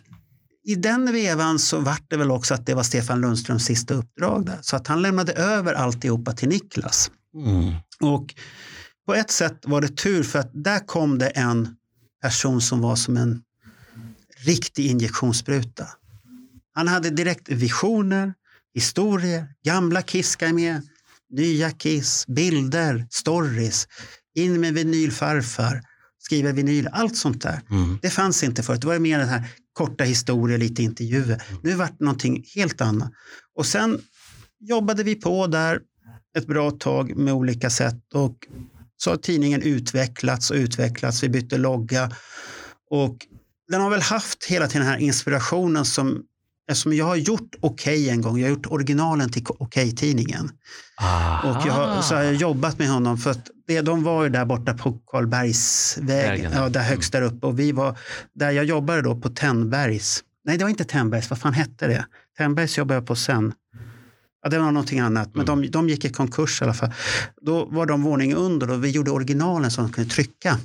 i 0.68 0.76
den 0.76 1.12
vevan 1.12 1.60
så 1.60 1.80
vart 1.80 2.10
det 2.10 2.18
väl 2.18 2.32
också 2.32 2.54
att 2.54 2.66
det 2.66 2.74
var 2.74 2.84
Stefan 2.84 3.22
Lundströms 3.22 3.66
sista 3.66 3.94
uppdrag 3.94 4.46
där. 4.46 4.58
Så 4.62 4.76
att 4.76 4.88
han 4.88 5.02
lämnade 5.02 5.34
över 5.34 5.74
alltihopa 5.74 6.32
till 6.32 6.50
Niklas. 6.50 7.12
Mm. 7.36 7.74
Och 8.00 8.36
på 9.06 9.16
ett 9.16 9.32
sätt 9.32 9.60
var 9.66 9.82
det 9.82 9.98
tur 9.98 10.24
för 10.24 10.40
att 10.40 10.50
där 10.54 10.80
kom 10.80 11.18
det 11.18 11.28
en 11.30 11.76
person 12.22 12.62
som 12.62 12.82
var 12.82 12.96
som 12.96 13.18
en 13.18 13.42
riktig 14.46 14.86
injektionsspruta. 14.86 15.88
Han 16.74 16.88
hade 16.88 17.10
direkt 17.10 17.50
visioner, 17.50 18.34
historier, 18.74 19.48
gamla 19.66 20.02
Kiss 20.02 20.30
ska 20.30 20.54
med, 20.54 20.82
nya 21.30 21.72
Kiss, 21.72 22.28
bilder, 22.28 23.08
stories, 23.10 23.88
in 24.36 24.62
med 24.62 24.74
vinylfarfar, 24.74 25.82
skriva 26.20 26.52
vinyl, 26.52 26.90
allt 26.92 27.18
sånt 27.18 27.42
där. 27.42 27.62
Mm. 27.70 28.00
Det 28.02 28.10
fanns 28.10 28.44
inte 28.44 28.64
förut. 28.64 28.82
Det 28.82 28.88
var 28.88 29.00
mer 29.00 29.20
den 29.20 29.30
här 29.30 29.44
korta 29.78 30.04
historier, 30.04 30.58
lite 30.58 30.84
intervjuer. 30.84 31.44
Nu 31.64 31.74
vart 31.74 32.00
det 32.00 32.06
någonting 32.06 32.44
helt 32.56 32.82
annat. 32.82 33.12
Och 33.56 33.66
sen 33.66 34.02
jobbade 34.60 35.04
vi 35.04 35.16
på 35.16 35.48
där 35.48 35.80
ett 36.38 36.48
bra 36.48 36.72
tag 36.72 37.18
med 37.18 37.34
olika 37.34 37.70
sätt 37.70 38.14
och 38.14 38.38
så 38.98 39.10
har 39.10 39.18
tidningen 39.18 39.62
utvecklats 39.62 40.52
och 40.52 40.56
utvecklats. 40.56 41.24
Vi 41.24 41.30
bytte 41.30 41.58
logga 41.58 42.12
och 42.90 43.18
den 43.72 43.82
har 43.82 43.90
väl 43.90 44.02
haft 44.02 44.46
hela 44.46 44.68
tiden 44.68 44.82
den 44.82 44.92
här 44.92 45.00
inspirationen 45.00 45.86
som 45.86 46.24
Eftersom 46.72 46.94
jag 46.94 47.06
har 47.06 47.16
gjort 47.16 47.56
Okej 47.60 48.10
en 48.10 48.22
gång, 48.22 48.40
jag 48.40 48.46
har 48.46 48.50
gjort 48.50 48.66
originalen 48.66 49.32
till 49.32 49.44
Okej-tidningen. 49.48 50.52
Aha. 51.02 51.50
Och 51.50 51.68
jag 51.68 51.74
har, 51.74 52.02
så 52.02 52.16
har 52.16 52.24
jag 52.24 52.34
jobbat 52.34 52.80
med 52.80 52.90
honom 52.90 53.18
för 53.18 53.32
att 53.32 53.48
det, 53.68 53.82
de 53.82 54.04
var 54.04 54.24
ju 54.24 54.30
där 54.30 54.46
borta 54.46 54.74
på 54.74 54.94
Karlbergsvägen, 55.12 56.08
Vägen, 56.08 56.52
ja. 56.56 56.70
där 56.70 56.82
högst 56.84 57.12
där 57.12 57.22
uppe. 57.22 57.46
Och 57.48 57.60
vi 57.60 57.72
var, 57.72 57.98
där 58.36 58.52
jag 58.52 58.66
jobbade 58.66 59.02
då 59.02 59.16
på 59.16 59.30
Tenbergs. 59.30 60.24
Nej, 60.46 60.58
det 60.58 60.64
var 60.64 60.70
inte 60.70 60.84
Tenbergs, 60.86 61.30
vad 61.30 61.40
fan 61.40 61.54
hette 61.54 61.88
det? 61.88 62.06
Tenbergs 62.38 62.78
jobbade 62.78 62.98
jag 62.98 63.08
på 63.08 63.16
sen. 63.16 63.54
Ja, 64.44 64.50
det 64.50 64.60
var 64.60 64.72
någonting 64.72 65.00
annat, 65.00 65.36
men 65.36 65.46
de, 65.46 65.72
de 65.72 65.90
gick 65.90 66.06
i 66.06 66.10
konkurs 66.10 66.62
i 66.62 66.64
alla 66.64 66.74
fall. 66.74 66.92
Då 67.42 67.66
var 67.66 67.86
de 67.86 68.04
våning 68.04 68.34
under 68.36 68.72
och 68.72 68.84
vi 68.84 68.90
gjorde 68.90 69.12
originalen 69.12 69.72
som 69.72 69.84
de 69.84 69.94
kunde 69.94 70.10
trycka. 70.10 70.58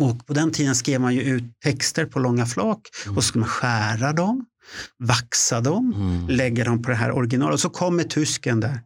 Och 0.00 0.26
på 0.26 0.32
den 0.32 0.50
tiden 0.50 0.74
skrev 0.74 1.00
man 1.00 1.14
ju 1.14 1.20
ut 1.22 1.44
texter 1.64 2.04
på 2.04 2.18
långa 2.18 2.46
flak 2.46 2.80
och 3.08 3.14
så 3.14 3.22
skulle 3.22 3.40
man 3.40 3.48
skära 3.48 4.12
dem, 4.12 4.44
vaxa 4.98 5.60
dem, 5.60 5.92
Mm. 5.96 6.28
lägga 6.28 6.64
dem 6.64 6.82
på 6.82 6.90
det 6.90 6.96
här 6.96 7.12
originalet. 7.12 7.54
Och 7.54 7.60
så 7.60 7.70
kommer 7.70 8.04
tysken 8.04 8.60
där. 8.60 8.80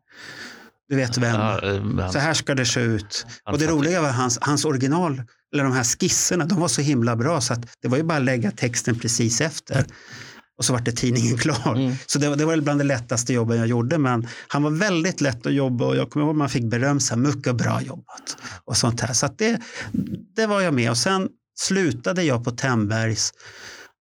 Du 0.93 0.97
vet 0.97 1.19
vem. 1.19 1.35
Ja, 1.35 1.60
eh, 1.62 1.85
men- 1.85 2.12
Så 2.12 2.19
här 2.19 2.35
ska 2.35 2.55
det 2.55 2.66
se 2.66 2.81
ut. 2.81 3.27
Och 3.51 3.59
det 3.59 3.66
roliga 3.66 4.02
var 4.02 4.09
hans, 4.10 4.39
hans 4.40 4.64
original, 4.64 5.23
eller 5.55 5.64
de 5.64 5.73
här 5.73 5.85
skisserna, 5.85 6.44
de 6.44 6.60
var 6.60 6.69
så 6.69 6.81
himla 6.82 7.16
bra 7.16 7.40
så 7.40 7.52
att 7.52 7.60
det 7.82 7.89
var 7.89 7.97
ju 7.97 8.02
bara 8.02 8.19
att 8.19 8.24
lägga 8.24 8.51
texten 8.51 8.98
precis 8.98 9.40
efter. 9.40 9.85
Och 10.59 10.64
så 10.64 10.73
var 10.73 10.81
det 10.81 10.93
tidningen 10.93 11.39
klar. 11.39 11.74
Mm. 11.77 11.94
Så 12.06 12.19
det, 12.19 12.28
var- 12.28 12.36
det 12.36 12.44
var 12.44 12.56
bland 12.56 12.81
det 12.81 12.85
lättaste 12.85 13.32
jobben 13.32 13.59
jag 13.59 13.66
gjorde. 13.66 13.98
Men 13.98 14.28
han 14.48 14.62
var 14.62 14.70
väldigt 14.70 15.20
lätt 15.20 15.47
att 15.47 15.52
jobba 15.55 15.86
och 15.86 15.97
jag 15.97 16.10
kommer 16.10 16.27
ihåg 16.27 16.35
att 16.35 16.39
man 16.39 16.48
fick 16.48 16.64
beröm. 16.64 17.01
Så 17.01 17.14
här, 17.14 17.20
mycket 17.23 17.55
bra 17.56 17.82
jobbat. 17.82 18.36
Och 18.64 18.77
sånt 18.77 19.01
här. 19.01 19.12
Så 19.12 19.28
det, 19.39 19.60
det 20.36 20.47
var 20.47 20.60
jag 20.60 20.74
med. 20.74 20.90
Och 20.90 20.98
sen 20.98 21.28
slutade 21.60 22.23
jag 22.23 22.44
på 22.44 22.51
Tembergs 22.51 23.32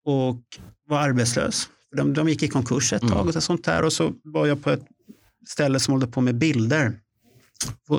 och 0.05 0.41
var 0.89 0.99
arbetslös. 0.99 1.69
De, 1.97 2.13
de 2.13 2.29
gick 2.29 2.43
i 2.43 2.47
konkurs 2.47 2.93
ett 2.93 3.01
Mm. 3.01 3.13
tag 3.13 3.27
och 3.35 3.43
sånt 3.43 3.63
där. 3.63 3.83
Och 3.83 3.93
så 3.93 4.11
var 4.23 4.47
jag 4.47 4.63
på 4.63 4.69
ett 4.69 4.83
ställe 5.47 5.79
som 5.79 5.91
hållde 5.91 6.07
på 6.07 6.21
med 6.21 6.37
bilder. 6.37 6.99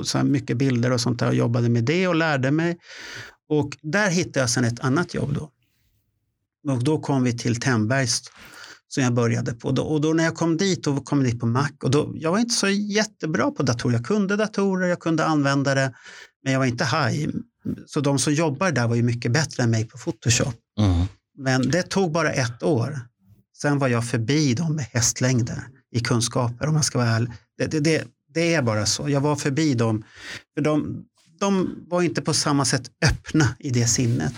Så 0.03 0.17
här 0.17 0.25
mycket 0.25 0.57
bilder 0.57 0.91
och 0.91 1.01
sånt 1.01 1.19
där 1.19 1.27
och 1.27 1.35
jobbade 1.35 1.69
med 1.69 1.83
det 1.83 2.07
och 2.07 2.15
lärde 2.15 2.51
mig. 2.51 2.77
Och 3.49 3.77
där 3.81 4.09
hittade 4.09 4.39
jag 4.39 4.49
sen 4.49 4.63
ett 4.63 4.79
annat 4.79 5.13
jobb 5.13 5.33
då. 5.33 5.49
Och 6.71 6.83
då 6.83 6.99
kom 6.99 7.23
vi 7.23 7.37
till 7.37 7.59
Tembergs 7.59 8.21
som 8.87 9.03
jag 9.03 9.13
började 9.13 9.53
på. 9.53 9.67
Och 9.67 10.01
då 10.01 10.13
när 10.13 10.23
jag 10.23 10.35
kom 10.35 10.57
dit, 10.57 10.83
då 10.83 11.01
kom 11.01 11.21
jag 11.21 11.31
dit 11.31 11.39
på 11.39 11.45
Mac. 11.45 11.69
Och 11.83 11.91
då, 11.91 12.13
jag 12.15 12.31
var 12.31 12.39
inte 12.39 12.53
så 12.53 12.69
jättebra 12.69 13.51
på 13.51 13.63
datorer. 13.63 13.95
Jag 13.95 14.05
kunde 14.05 14.35
datorer, 14.35 14.87
jag 14.87 14.99
kunde 14.99 15.25
använda 15.25 15.75
det, 15.75 15.93
men 16.43 16.53
jag 16.53 16.59
var 16.59 16.65
inte 16.65 16.85
high. 16.85 17.29
Så 17.85 17.99
de 17.99 18.19
som 18.19 18.33
jobbar 18.33 18.71
där 18.71 18.87
var 18.87 18.95
ju 18.95 19.03
mycket 19.03 19.31
bättre 19.31 19.63
än 19.63 19.69
mig 19.69 19.87
på 19.87 19.97
Photoshop. 19.97 20.55
Mm. 20.79 21.05
Men 21.37 21.69
det 21.69 21.83
tog 21.83 22.11
bara 22.11 22.31
ett 22.31 22.63
år. 22.63 22.99
Sen 23.61 23.79
var 23.79 23.87
jag 23.87 24.09
förbi 24.09 24.53
dem 24.53 24.75
med 24.75 24.85
hästlängder 24.85 25.63
i 25.93 25.99
kunskaper 25.99 26.67
om 26.67 26.73
man 26.73 26.83
ska 26.83 26.97
vara 26.97 27.09
ärlig. 27.09 27.31
Det, 27.57 27.67
det, 27.67 27.79
det, 27.79 28.03
det 28.33 28.53
är 28.53 28.61
bara 28.61 28.85
så. 28.85 29.09
Jag 29.09 29.21
var 29.21 29.35
förbi 29.35 29.73
dem. 29.73 30.03
För 30.55 30.61
de, 30.61 31.05
de 31.39 31.75
var 31.87 32.01
inte 32.01 32.21
på 32.21 32.33
samma 32.33 32.65
sätt 32.65 32.91
öppna 33.05 33.55
i 33.59 33.69
det 33.69 33.87
sinnet. 33.87 34.33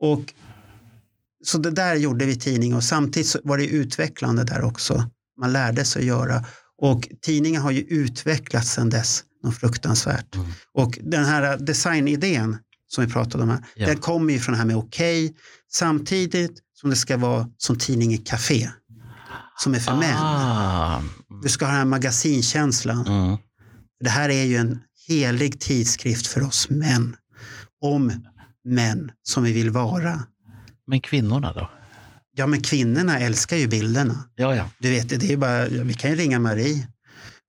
Och, 0.00 0.34
så 1.44 1.58
det 1.58 1.70
där 1.70 1.94
gjorde 1.94 2.24
vi 2.26 2.36
tidning 2.36 2.74
och 2.74 2.84
samtidigt 2.84 3.36
var 3.44 3.58
det 3.58 3.66
utvecklande 3.66 4.44
där 4.44 4.64
också. 4.64 5.10
Man 5.40 5.52
lärde 5.52 5.84
sig 5.84 6.00
att 6.00 6.06
göra. 6.06 6.44
Och 6.82 7.08
tidningen 7.20 7.62
har 7.62 7.70
ju 7.70 7.80
utvecklats 7.80 8.72
sedan 8.72 8.90
dess 8.90 9.24
något 9.44 9.56
fruktansvärt. 9.56 10.34
Mm. 10.34 10.46
Och 10.74 10.98
den 11.02 11.24
här 11.24 11.56
designidén 11.58 12.58
som 12.88 13.04
vi 13.06 13.12
pratade 13.12 13.42
om 13.42 13.50
här, 13.50 13.64
Ja. 13.74 13.86
den 13.86 13.96
kommer 13.96 14.32
ju 14.32 14.38
från 14.38 14.52
det 14.52 14.58
här 14.58 14.66
med 14.66 14.76
okej, 14.76 15.34
samtidigt 15.72 16.58
som 16.80 16.90
det 16.90 16.96
ska 16.96 17.16
vara 17.16 17.48
som 17.58 17.78
tidningen 17.78 18.18
Café, 18.18 18.70
som 19.62 19.74
är 19.74 19.78
för 19.78 19.96
män. 19.96 20.16
Ah. 20.18 21.02
Du 21.42 21.48
ska 21.48 21.64
ha 21.64 21.70
den 21.70 21.78
här 21.78 21.84
magasinkänslan. 21.84 23.06
Mm. 23.06 23.36
Det 24.00 24.10
här 24.10 24.28
är 24.28 24.44
ju 24.44 24.56
en 24.56 24.80
helig 25.08 25.60
tidskrift 25.60 26.26
för 26.26 26.42
oss 26.42 26.70
män. 26.70 27.16
Om 27.80 28.12
män 28.64 29.10
som 29.22 29.42
vi 29.42 29.52
vill 29.52 29.70
vara. 29.70 30.22
Men 30.86 31.00
kvinnorna 31.00 31.52
då? 31.52 31.70
Ja, 32.36 32.46
men 32.46 32.62
kvinnorna 32.62 33.18
älskar 33.18 33.56
ju 33.56 33.68
bilderna. 33.68 34.24
Ja, 34.34 34.56
ja. 34.56 34.70
Du 34.78 34.90
vet, 34.90 35.08
det 35.08 35.32
är 35.32 35.36
bara, 35.36 35.64
vi 35.64 35.94
kan 35.94 36.10
ju 36.10 36.16
ringa 36.16 36.38
Marie 36.38 36.88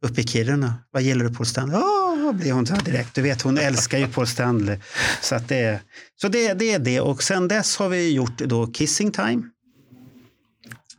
uppe 0.05 0.21
i 0.21 0.23
Kiruna. 0.23 0.73
Vad 0.91 1.01
gillar 1.01 1.25
du 1.25 1.33
Paul 1.33 1.45
Stanley? 1.45 1.77
Åh, 1.77 2.31
blir 2.33 2.51
hon 2.51 2.65
så 2.65 2.75
direkt. 2.75 3.15
Du 3.15 3.21
vet, 3.21 3.41
hon 3.41 3.57
älskar 3.57 3.97
ju 3.97 4.07
Paul 4.07 4.27
Stanley. 4.27 4.79
Så, 5.21 5.35
att 5.35 5.47
det, 5.47 5.81
så 6.21 6.27
det, 6.27 6.53
det 6.53 6.73
är 6.73 6.79
det. 6.79 6.99
Och 6.99 7.23
sen 7.23 7.47
dess 7.47 7.77
har 7.77 7.89
vi 7.89 8.13
gjort 8.13 8.37
då 8.37 8.67
Kissing 8.67 9.11
Time. 9.11 9.43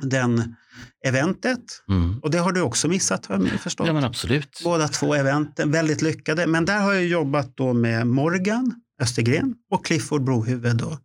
Den 0.02 0.56
eventet. 1.04 1.60
Mm. 1.88 2.18
Och 2.22 2.30
det 2.30 2.38
har 2.38 2.52
du 2.52 2.60
också 2.60 2.88
missat 2.88 3.26
har 3.26 3.38
jag 3.38 3.60
förstått. 3.60 3.86
Ja, 3.86 3.92
men 3.92 4.04
absolut. 4.04 4.60
Båda 4.64 4.88
två 4.88 5.14
eventen, 5.14 5.70
väldigt 5.70 6.02
lyckade. 6.02 6.46
Men 6.46 6.64
där 6.64 6.80
har 6.80 6.92
jag 6.94 7.04
jobbat 7.06 7.56
då 7.56 7.72
med 7.72 8.06
Morgan 8.06 8.74
Östergren 9.02 9.54
och 9.70 9.84
Clifford 9.86 10.24
Brohuvud. 10.24 10.76
Då. 10.76 10.98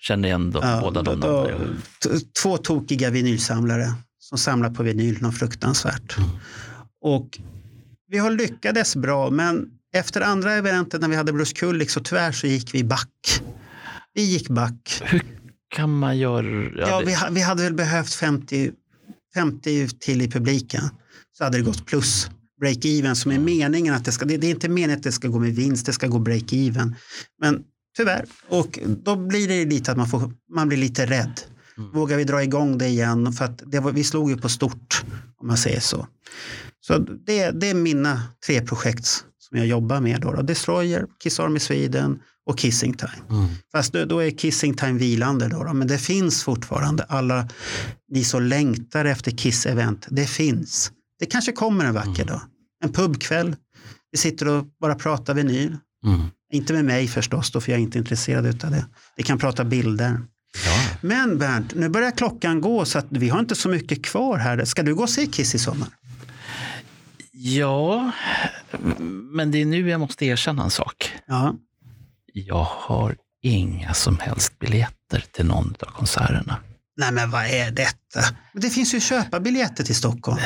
Känner 0.00 0.28
igen 0.28 0.50
de, 0.50 0.62
Ja, 0.68 0.80
båda 0.80 1.02
de 1.02 1.20
då- 1.20 1.26
namnen. 1.26 1.82
Två 2.42 2.56
tokiga 2.56 3.10
vinylsamlare 3.10 3.94
som 4.18 4.38
samlar 4.38 4.70
på 4.70 4.82
vinyl 4.82 5.22
något 5.22 5.38
fruktansvärt. 5.38 6.18
Mm. 6.18 6.30
Och 7.00 7.38
vi 8.10 8.18
har 8.18 8.30
lyckades 8.30 8.96
bra, 8.96 9.30
men 9.30 9.66
efter 9.94 10.20
andra 10.20 10.52
eventet 10.52 11.00
när 11.00 11.08
vi 11.08 11.16
hade 11.16 11.32
Bruce 11.32 11.54
Kulick 11.54 11.90
så 11.90 12.00
tyvärr 12.00 12.32
så 12.32 12.46
gick 12.46 12.74
vi 12.74 12.84
back. 12.84 13.40
Vi 14.14 14.22
gick 14.22 14.48
back. 14.48 15.02
Hur 15.04 15.22
kan 15.68 15.98
man 15.98 16.18
göra? 16.18 16.70
Ja, 16.76 17.02
vi, 17.06 17.16
vi 17.30 17.40
hade 17.40 17.62
väl 17.62 17.74
behövt 17.74 18.14
50, 18.14 18.72
50 19.34 19.88
till 19.88 20.22
i 20.22 20.30
publiken. 20.30 20.82
Så 21.38 21.44
hade 21.44 21.58
det 21.58 21.64
gått 21.64 21.86
plus. 21.86 22.30
Break-even 22.62 23.14
som 23.14 23.32
är 23.32 23.38
meningen 23.38 23.94
att 23.94 24.04
det 24.04 24.12
ska, 24.12 24.24
det, 24.24 24.36
det 24.36 24.46
är 24.46 24.50
inte 24.50 24.68
meningen 24.68 24.98
att 24.98 25.02
det 25.02 25.12
ska 25.12 25.28
gå 25.28 25.38
med 25.38 25.54
vinst, 25.54 25.86
det 25.86 25.92
ska 25.92 26.06
gå 26.06 26.18
break-even. 26.18 26.94
Men 27.40 27.62
tyvärr, 27.96 28.24
och 28.48 28.78
då 29.04 29.16
blir 29.16 29.48
det 29.48 29.64
lite 29.64 29.90
att 29.90 29.96
man, 29.96 30.08
får, 30.08 30.32
man 30.54 30.68
blir 30.68 30.78
lite 30.78 31.06
rädd. 31.06 31.40
Mm. 31.78 31.90
Vågar 31.90 32.16
vi 32.16 32.24
dra 32.24 32.42
igång 32.42 32.78
det 32.78 32.88
igen? 32.88 33.32
För 33.32 33.44
att 33.44 33.62
det 33.66 33.80
var, 33.80 33.92
vi 33.92 34.04
slog 34.04 34.30
ju 34.30 34.36
på 34.36 34.48
stort, 34.48 35.04
om 35.36 35.46
man 35.46 35.56
säger 35.56 35.80
så. 35.80 36.06
Så 36.80 36.98
det, 36.98 37.50
det 37.50 37.70
är 37.70 37.74
mina 37.74 38.22
tre 38.46 38.60
projekt 38.60 39.24
som 39.48 39.58
jag 39.58 39.66
jobbar 39.66 40.00
med. 40.00 40.20
Då, 40.20 40.32
då. 40.32 40.42
Destroyer, 40.42 41.06
Kiss 41.22 41.40
Army 41.40 41.58
Sweden 41.58 42.18
och 42.46 42.58
Kissing 42.58 42.94
Time. 42.94 43.22
Mm. 43.30 43.48
Fast 43.72 43.92
då, 43.92 44.04
då 44.04 44.18
är 44.18 44.30
Kissing 44.30 44.74
Time 44.74 44.98
vilande 44.98 45.48
då, 45.48 45.64
då, 45.64 45.72
men 45.72 45.88
det 45.88 45.98
finns 45.98 46.42
fortfarande. 46.42 47.02
Alla 47.02 47.48
ni 48.10 48.24
som 48.24 48.42
längtar 48.42 49.04
efter 49.04 49.30
Kiss-event, 49.30 50.06
det 50.10 50.26
finns. 50.26 50.92
Det 51.18 51.26
kanske 51.26 51.52
kommer 51.52 51.84
en 51.84 51.94
vacker 51.94 52.24
dag. 52.24 52.40
En 52.84 52.92
pubkväll. 52.92 53.56
Vi 54.12 54.18
sitter 54.18 54.48
och 54.48 54.64
bara 54.80 54.94
pratar 54.94 55.34
vinyl. 55.34 55.76
Mm. 56.06 56.20
Inte 56.52 56.72
med 56.72 56.84
mig 56.84 57.08
förstås, 57.08 57.50
då, 57.50 57.60
för 57.60 57.72
jag 57.72 57.78
är 57.78 57.82
inte 57.82 57.98
intresserad 57.98 58.64
av 58.64 58.70
det. 58.70 58.86
Vi 59.16 59.22
kan 59.22 59.38
prata 59.38 59.64
bilder. 59.64 60.20
Ja. 60.66 60.98
Men 61.00 61.38
Bernt, 61.38 61.74
nu 61.74 61.88
börjar 61.88 62.10
klockan 62.10 62.60
gå 62.60 62.84
så 62.84 62.98
att 62.98 63.06
vi 63.10 63.28
har 63.28 63.40
inte 63.40 63.54
så 63.54 63.68
mycket 63.68 64.04
kvar 64.04 64.38
här. 64.38 64.64
Ska 64.64 64.82
du 64.82 64.94
gå 64.94 65.02
och 65.02 65.10
se 65.10 65.26
Kiss 65.26 65.54
i 65.54 65.58
sommar? 65.58 65.88
Ja, 67.34 68.10
men 69.32 69.50
det 69.50 69.58
är 69.60 69.64
nu 69.66 69.88
jag 69.90 70.00
måste 70.00 70.26
erkänna 70.26 70.64
en 70.64 70.70
sak. 70.70 71.12
Ja. 71.26 71.54
Jag 72.32 72.64
har 72.70 73.16
inga 73.42 73.94
som 73.94 74.18
helst 74.18 74.58
biljetter 74.58 75.24
till 75.32 75.46
någon 75.46 75.74
av 75.80 75.86
konserterna. 75.90 76.56
Nej 76.96 77.12
men 77.12 77.30
vad 77.30 77.44
är 77.46 77.70
detta? 77.70 78.20
Det 78.54 78.70
finns 78.70 78.94
ju 78.94 79.00
köpa 79.00 79.40
biljetter 79.40 79.84
till 79.84 79.94
Stockholm. 79.96 80.38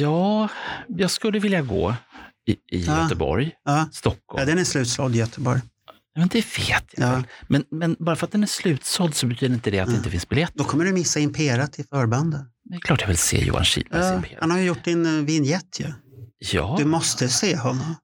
Ja, 0.00 0.48
jag 0.88 1.10
skulle 1.10 1.38
vilja 1.38 1.62
gå 1.62 1.94
i, 2.48 2.52
i 2.76 2.84
Ja. 2.86 3.02
Göteborg, 3.02 3.52
Ja, 3.64 3.88
Stockholm. 3.92 4.40
ja 4.40 4.44
den 4.46 4.58
är 4.58 4.64
slutsåld 4.64 5.14
i 5.16 5.18
Göteborg. 5.18 5.60
Men 6.16 6.28
det 6.28 6.38
vet 6.58 6.84
jag 6.96 7.08
Ja. 7.08 7.22
Men, 7.48 7.64
men 7.70 7.96
bara 7.98 8.16
för 8.16 8.26
att 8.26 8.32
den 8.32 8.42
är 8.42 8.46
slutsåld 8.46 9.14
så 9.14 9.26
betyder 9.26 9.54
inte 9.54 9.70
det 9.70 9.78
att 9.80 9.86
det 9.86 9.92
Ja. 9.92 9.96
inte 9.98 10.10
finns 10.10 10.28
biljetter. 10.28 10.58
Då 10.58 10.64
kommer 10.64 10.84
du 10.84 10.92
missa 10.92 11.20
Impera 11.20 11.66
till 11.66 11.84
förbanden. 11.84 12.44
Det 12.64 12.74
är 12.74 12.80
klart 12.80 13.00
jag 13.00 13.08
vill 13.08 13.18
se 13.18 13.44
Johan 13.44 13.64
Kihlbergs 13.64 14.04
Ja, 14.06 14.14
Imperium. 14.14 14.38
han 14.40 14.50
har 14.50 14.58
ju 14.58 14.64
gjort 14.64 14.84
din 14.84 15.06
uh, 15.06 15.24
vignett 15.24 15.80
ju. 15.80 15.86
Ja, 16.52 16.74
Du 16.78 16.84
måste 16.84 17.28
se 17.28 17.56
honom. 17.56 17.94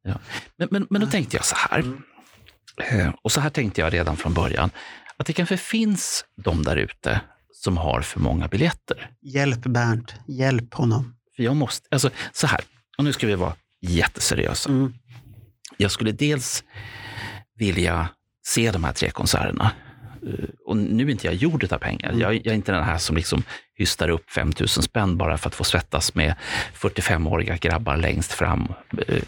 men, 0.59 0.69
men, 0.71 0.87
men 0.91 1.01
då 1.01 1.07
tänkte 1.07 1.37
jag 1.37 1.45
så 1.45 1.57
här. 1.59 1.93
Eh, 2.91 3.13
Och 3.23 3.33
så 3.33 3.41
här 3.41 3.51
tänkte 3.51 3.81
jag 3.81 3.93
redan 3.93 4.17
från 4.17 4.35
början. 4.35 4.71
Att 5.17 5.27
det 5.27 5.33
kanske 5.33 5.57
finns 5.57 6.25
de 6.45 6.63
där 6.63 6.77
ute 6.77 7.21
som 7.53 7.77
har 7.77 8.01
för 8.01 8.21
många 8.21 8.49
biljetter. 8.49 9.11
Hjälp 9.23 9.61
Bernt, 9.63 10.15
hjälp 10.29 10.75
honom. 10.75 11.17
För 11.37 11.43
jag 11.43 11.57
måste, 11.57 11.89
alltså 11.91 12.11
så 12.33 12.47
här, 12.47 12.61
och 12.99 13.05
nu 13.05 13.13
ska 13.13 13.27
vi 13.27 13.35
vara 13.35 13.55
jätteseriösa. 13.81 14.71
Mm. 14.71 14.95
Jag 15.77 15.91
skulle 15.91 16.13
dels 16.13 16.65
vilja 17.55 18.09
se 18.47 18.71
de 18.71 18.85
här 18.85 18.93
tre 18.93 19.11
konserterna. 19.11 19.71
Eh, 20.27 20.45
Och 20.67 20.77
nu 20.77 21.05
är 21.07 21.11
inte 21.11 21.27
jag 21.27 21.35
gjord 21.37 21.73
av 21.73 21.79
pengar. 21.79 22.13
Jag, 22.13 22.35
jag 22.35 22.47
är 22.47 22.55
inte 22.55 22.73
den 22.73 22.85
här 22.85 22.99
som 22.99 23.17
liksom 23.17 23.43
hystar 23.81 24.09
upp 24.09 24.31
5 24.31 24.53
000 24.61 24.69
spänn 24.69 25.17
bara 25.17 25.39
för 25.39 25.49
att 25.49 25.55
få 25.55 25.65
svettas 25.65 26.15
med 26.15 26.35
45-åriga 26.75 27.57
grabbar 27.57 27.97
längst 27.97 28.33
fram 28.33 28.69
eh, 29.09 29.23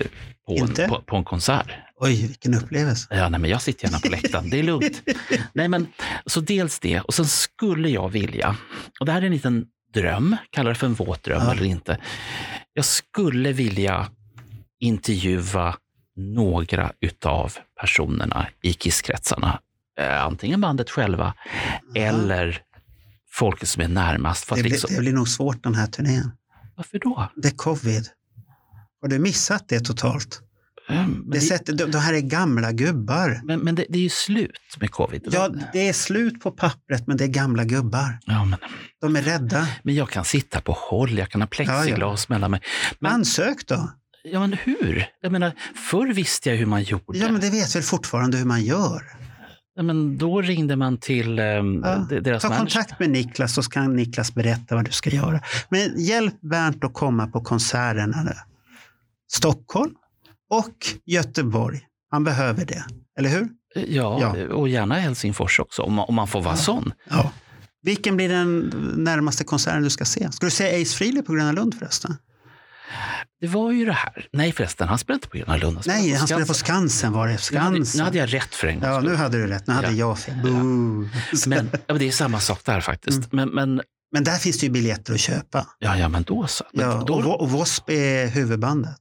på, 0.46 0.56
en, 0.60 0.88
på, 0.88 1.00
på 1.06 1.16
en 1.16 1.24
konsert. 1.24 1.70
Oj, 1.96 2.26
vilken 2.26 2.54
upplevelse. 2.54 3.06
Ja, 3.10 3.28
nej, 3.28 3.40
men 3.40 3.50
jag 3.50 3.62
sitter 3.62 3.84
gärna 3.84 3.98
på 3.98 4.08
läktaren, 4.10 4.50
det 4.50 4.58
är 4.58 4.62
lugnt. 4.62 5.02
nej, 5.52 5.68
men, 5.68 5.86
så 6.26 6.40
dels 6.40 6.78
det, 6.78 7.00
och 7.00 7.14
sen 7.14 7.26
skulle 7.26 7.88
jag 7.88 8.08
vilja, 8.08 8.56
och 9.00 9.06
det 9.06 9.12
här 9.12 9.22
är 9.22 9.26
en 9.26 9.32
liten 9.32 9.66
dröm, 9.94 10.36
kalla 10.50 10.68
det 10.68 10.74
för 10.74 10.86
en 10.86 10.94
våt 10.94 11.22
dröm 11.22 11.42
Ja. 11.44 11.52
eller 11.52 11.64
inte. 11.64 11.98
Jag 12.74 12.84
skulle 12.84 13.52
vilja 13.52 14.06
intervjua 14.80 15.76
några 16.16 16.92
utav 17.00 17.52
personerna 17.80 18.46
i 18.62 18.72
Kisskretsarna. 18.72 19.60
Eh, 20.00 20.24
antingen 20.24 20.60
bandet 20.60 20.90
själva 20.90 21.34
eller 21.94 22.62
folk 23.32 23.66
som 23.66 23.82
är 23.82 23.88
närmast. 23.88 24.44
För 24.44 24.56
Det, 24.56 24.62
blir, 24.62 24.70
liksom, 24.72 24.94
det 24.94 25.00
blir 25.00 25.12
nog 25.12 25.28
svårt 25.28 25.62
den 25.64 25.74
här 25.74 25.86
turnén. 25.86 26.32
Varför 26.76 26.98
då? 26.98 27.30
Det 27.36 27.48
är 27.48 27.52
covid. 27.56 28.06
Har 29.02 29.08
du 29.08 29.18
missat 29.18 29.64
det 29.68 29.80
totalt? 29.80 30.40
Mm, 30.88 31.24
Det 31.30 31.66
det, 31.66 31.72
de, 31.72 31.90
de 31.90 31.98
här 31.98 32.14
är 32.14 32.20
gamla 32.20 32.72
gubbar. 32.72 33.40
men, 33.44 33.60
men 33.60 33.74
det, 33.74 33.86
det 33.88 33.98
är 33.98 34.02
ju 34.02 34.08
slut 34.08 34.58
med 34.80 34.90
covid. 34.90 35.22
Ja, 35.30 35.48
det 35.72 35.88
är 35.88 35.92
slut 35.92 36.40
på 36.40 36.50
pappret, 36.50 37.06
men 37.06 37.16
det 37.16 37.24
är 37.24 37.28
gamla 37.28 37.64
gubbar. 37.64 38.18
Ja, 38.26 38.44
men, 38.44 38.58
De 39.00 39.16
är 39.16 39.22
rädda. 39.22 39.68
men 39.82 39.94
jag 39.94 40.10
kan 40.10 40.24
sitta 40.24 40.60
på 40.60 40.72
håll, 40.72 41.18
jag 41.18 41.30
kan 41.30 41.40
ha 41.40 41.48
plexiglas 41.48 42.28
mellan 42.28 42.50
mig. 42.50 42.60
Men, 42.98 43.12
Ansök 43.12 43.66
då. 43.66 43.90
ja, 44.24 44.40
men 44.40 44.52
hur? 44.52 45.06
Jag 45.20 45.32
menar, 45.32 45.52
förr 45.90 46.12
visste 46.12 46.50
jag 46.50 46.56
hur 46.56 46.66
man 46.66 46.82
gjorde. 46.82 47.18
Ja, 47.18 47.32
men 47.32 47.40
det 47.40 47.50
vet 47.50 47.76
väl 47.76 47.82
fortfarande 47.82 48.36
hur 48.38 48.44
man 48.44 48.62
gör. 48.64 49.02
Ja, 49.74 49.82
men 49.82 50.18
då 50.18 50.40
ringde 50.42 50.76
man 50.76 50.98
till 50.98 51.38
um, 51.38 51.82
Ja, 51.84 52.06
deras 52.20 52.42
Ta 52.42 52.48
manager. 52.48 52.58
kontakt 52.80 53.00
med 53.00 53.10
Niklas 53.10 53.54
så 53.54 53.62
ska 53.62 53.82
Niklas 53.82 54.34
berätta 54.34 54.74
vad 54.74 54.84
du 54.84 54.90
ska 54.92 55.10
göra. 55.10 55.40
Men 55.68 56.00
hjälp 56.04 56.40
Bernt 56.40 56.84
att 56.84 56.94
komma 56.94 57.26
på 57.26 57.40
konserterna 57.40 58.22
nu. 58.22 58.32
Stockholm 59.32 59.94
och 60.50 60.74
Göteborg. 61.06 61.80
Han 62.10 62.24
behöver 62.24 62.64
det, 62.66 62.84
eller 63.18 63.28
hur? 63.30 63.48
Ja, 63.74 64.34
Ja. 64.36 64.54
och 64.54 64.68
gärna 64.68 64.94
Helsingfors 64.94 65.60
också, 65.60 65.82
om 65.82 65.92
man, 65.94 66.04
om 66.08 66.14
man 66.14 66.28
får 66.28 66.42
vara 66.42 66.56
sån. 66.56 66.92
Ja. 67.10 67.32
Vilken 67.82 68.16
blir 68.16 68.28
den 68.28 68.58
närmaste 68.96 69.44
konserten 69.44 69.82
du 69.82 69.90
ska 69.90 70.04
se? 70.04 70.32
Ska 70.32 70.46
du 70.46 70.50
se 70.50 70.82
Ace 70.82 70.96
Frehley 70.96 71.22
på 71.22 71.32
Gröna 71.32 71.52
Lund 71.52 71.74
förresten? 71.78 72.16
Det 73.40 73.46
var 73.46 73.72
ju 73.72 73.84
det 73.84 73.92
här. 73.92 74.26
Nej 74.32 74.52
förresten, 74.52 74.88
han 74.88 74.98
spelade 74.98 75.16
inte 75.16 75.28
på 75.28 75.36
Gröna 75.36 75.56
Lund. 75.56 75.80
Nej, 75.86 76.12
han 76.14 76.26
spelade 76.28 76.46
på 76.46 76.54
Skansen. 76.54 76.88
Skansen 76.88 77.12
var 77.12 77.28
det. 77.28 77.38
Nu 77.52 77.58
hade, 77.58 77.70
nu 77.78 77.84
Skansen. 77.84 78.04
hade 78.04 78.18
jag 78.18 78.34
rätt 78.34 78.54
för 78.54 78.66
en 78.66 78.80
gång. 78.80 78.90
Ja, 78.90 79.00
nu 79.00 79.14
hade 79.14 79.38
du 79.38 79.46
rätt. 79.46 79.66
Nu 79.66 79.72
hade 79.74 79.86
Ja. 79.88 79.92
jag 79.92 80.18
fel. 80.18 80.34
Boo. 80.42 81.08
men, 81.46 81.68
ja, 81.72 81.78
men 81.88 81.98
det 81.98 82.08
är 82.08 82.12
samma 82.12 82.40
sak 82.40 82.60
där 82.64 82.80
faktiskt. 82.80 83.32
Mm. 83.32 83.50
Men, 83.52 83.68
men, 83.68 83.82
Men 84.12 84.24
där 84.24 84.36
finns 84.36 84.58
det 84.60 84.66
ju 84.66 84.72
biljetter 84.72 85.14
att 85.14 85.20
köpa. 85.20 85.66
ja, 85.78 85.96
ja, 85.96 86.08
men 86.08 86.22
då 86.22 86.46
så. 86.46 86.64
Men 86.72 86.86
Ja, 86.90 87.04
då 87.06 87.14
och, 87.14 87.40
och 87.40 87.46
W.A.S.P. 87.48 87.94
är 87.94 88.28
huvudbandet. 88.28 88.96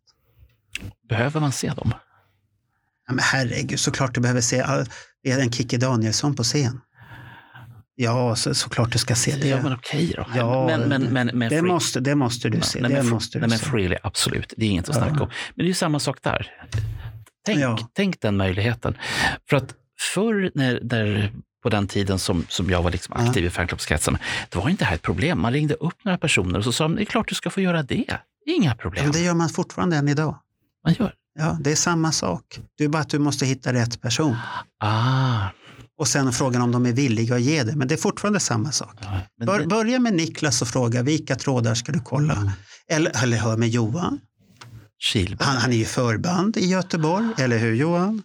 behöver 1.10 1.40
man 1.40 1.52
se 1.52 1.68
dem. 1.70 1.94
Ja, 3.08 3.14
men 3.14 3.20
herregud, 3.24 3.80
såklart 3.80 4.16
du 4.16 4.22
behöver 4.22 4.42
se 4.42 4.62
all, 4.62 4.86
en 5.28 5.52
Kikki 5.52 5.78
Danielsson 5.78 6.36
på 6.36 6.44
scen. 6.44 6.82
Ja, 7.96 8.36
så, 8.36 8.54
såklart 8.54 8.92
du 8.92 8.98
ska 8.98 9.16
se 9.16 9.36
det. 9.36 9.48
Ja, 9.48 9.62
men 9.64 9.74
okej 9.74 10.14
då. 10.18 10.26
Ja, 10.36 10.66
men, 10.68 10.90
men, 10.90 11.04
men, 11.04 11.28
men 11.34 11.50
det, 11.50 11.56
Free- 11.62 11.68
måste, 11.68 12.00
det 12.00 12.16
måste 12.16 12.50
du 12.50 12.62
se. 12.62 12.82
Nej, 12.82 12.90
det 12.92 12.98
men, 12.98 13.10
måste 13.10 13.38
nej, 13.40 13.48
du 13.48 13.50
men 13.50 13.60
se. 13.60 13.66
Freely, 13.66 13.96
absolut. 14.04 14.54
Det 14.58 14.66
är 14.66 14.70
inget 14.70 14.90
att 14.90 14.96
Ja. 14.96 15.02
snacka 15.08 15.24
om. 15.24 15.30
Men 15.56 15.66
det 15.66 15.72
är 15.72 15.74
samma 15.74 16.00
sak 16.00 16.18
där. 16.22 16.48
Tänk, 17.46 17.60
Ja. 17.60 17.78
tänk 17.94 18.22
den 18.22 18.38
möjligheten. 18.38 18.98
För 19.50 19.58
att 19.58 19.74
förr, 20.14 20.52
när, 20.56 20.80
när, 20.84 21.32
på 21.64 21.70
den 21.70 21.88
tiden 21.88 22.20
som, 22.20 22.46
som 22.50 22.70
jag 22.70 22.82
var 22.84 22.92
liksom 22.92 23.16
Ja. 23.18 23.28
aktiv 23.28 23.46
i 23.46 23.50
fanclubskretsen, 23.50 24.18
då 24.50 24.60
var 24.62 24.70
inte 24.70 24.84
det 24.84 24.88
här 24.88 24.96
ett 24.96 25.02
problem. 25.02 25.42
Man 25.42 25.54
ringde 25.54 25.74
upp 25.74 26.06
några 26.06 26.18
personer 26.18 26.58
och 26.60 26.64
så 26.64 26.72
sa 26.72 26.84
de, 26.84 26.96
det 26.96 27.04
är 27.04 27.06
klart 27.06 27.28
du 27.28 27.36
ska 27.36 27.50
få 27.50 27.62
göra 27.62 27.84
det. 27.84 28.06
Inga 28.46 28.70
Ja, 28.70 28.76
problem. 28.76 29.04
men 29.04 29.12
det 29.14 29.20
gör 29.20 29.34
man 29.34 29.50
fortfarande 29.50 29.96
än 29.98 30.08
idag. 30.08 30.36
Man 30.86 30.94
gör. 31.00 31.14
Ja, 31.40 31.58
det 31.62 31.72
är 31.72 31.76
samma 31.76 32.12
sak. 32.12 32.60
Det 32.78 32.84
är 32.84 32.88
bara 32.90 33.02
att 33.02 33.10
du 33.10 33.20
måste 33.20 33.46
hitta 33.46 33.74
rätt 33.74 34.02
person. 34.02 34.36
Ah, 34.80 35.48
Och 36.02 36.08
sen 36.08 36.34
frågan 36.34 36.62
om 36.62 36.72
de 36.72 36.86
är 36.86 36.94
villiga 36.94 37.36
att 37.36 37.42
ge 37.42 37.64
det. 37.64 37.76
Men 37.76 37.88
det 37.88 37.96
är 37.96 37.98
fortfarande 37.98 38.40
samma 38.40 38.72
sak. 38.72 38.96
ja, 39.02 39.46
Bör, 39.46 39.60
det, 39.60 39.68
börja 39.68 40.00
med 40.00 40.14
Niklas 40.14 40.62
och 40.62 40.68
fråga 40.68 41.04
vilka 41.04 41.36
trådar 41.36 41.76
ska 41.76 41.92
du 41.92 42.00
kolla? 42.00 42.54
Eller, 42.90 43.24
eller 43.24 43.38
hör 43.38 43.58
med 43.58 43.70
Johan. 43.70 44.20
Han, 45.40 45.58
han 45.58 45.72
är 45.72 45.78
ju 45.78 45.86
förband 45.86 46.58
i 46.58 46.66
Göteborg, 46.66 47.28
eller 47.38 47.58
hur 47.58 47.74
Johan? 47.76 48.24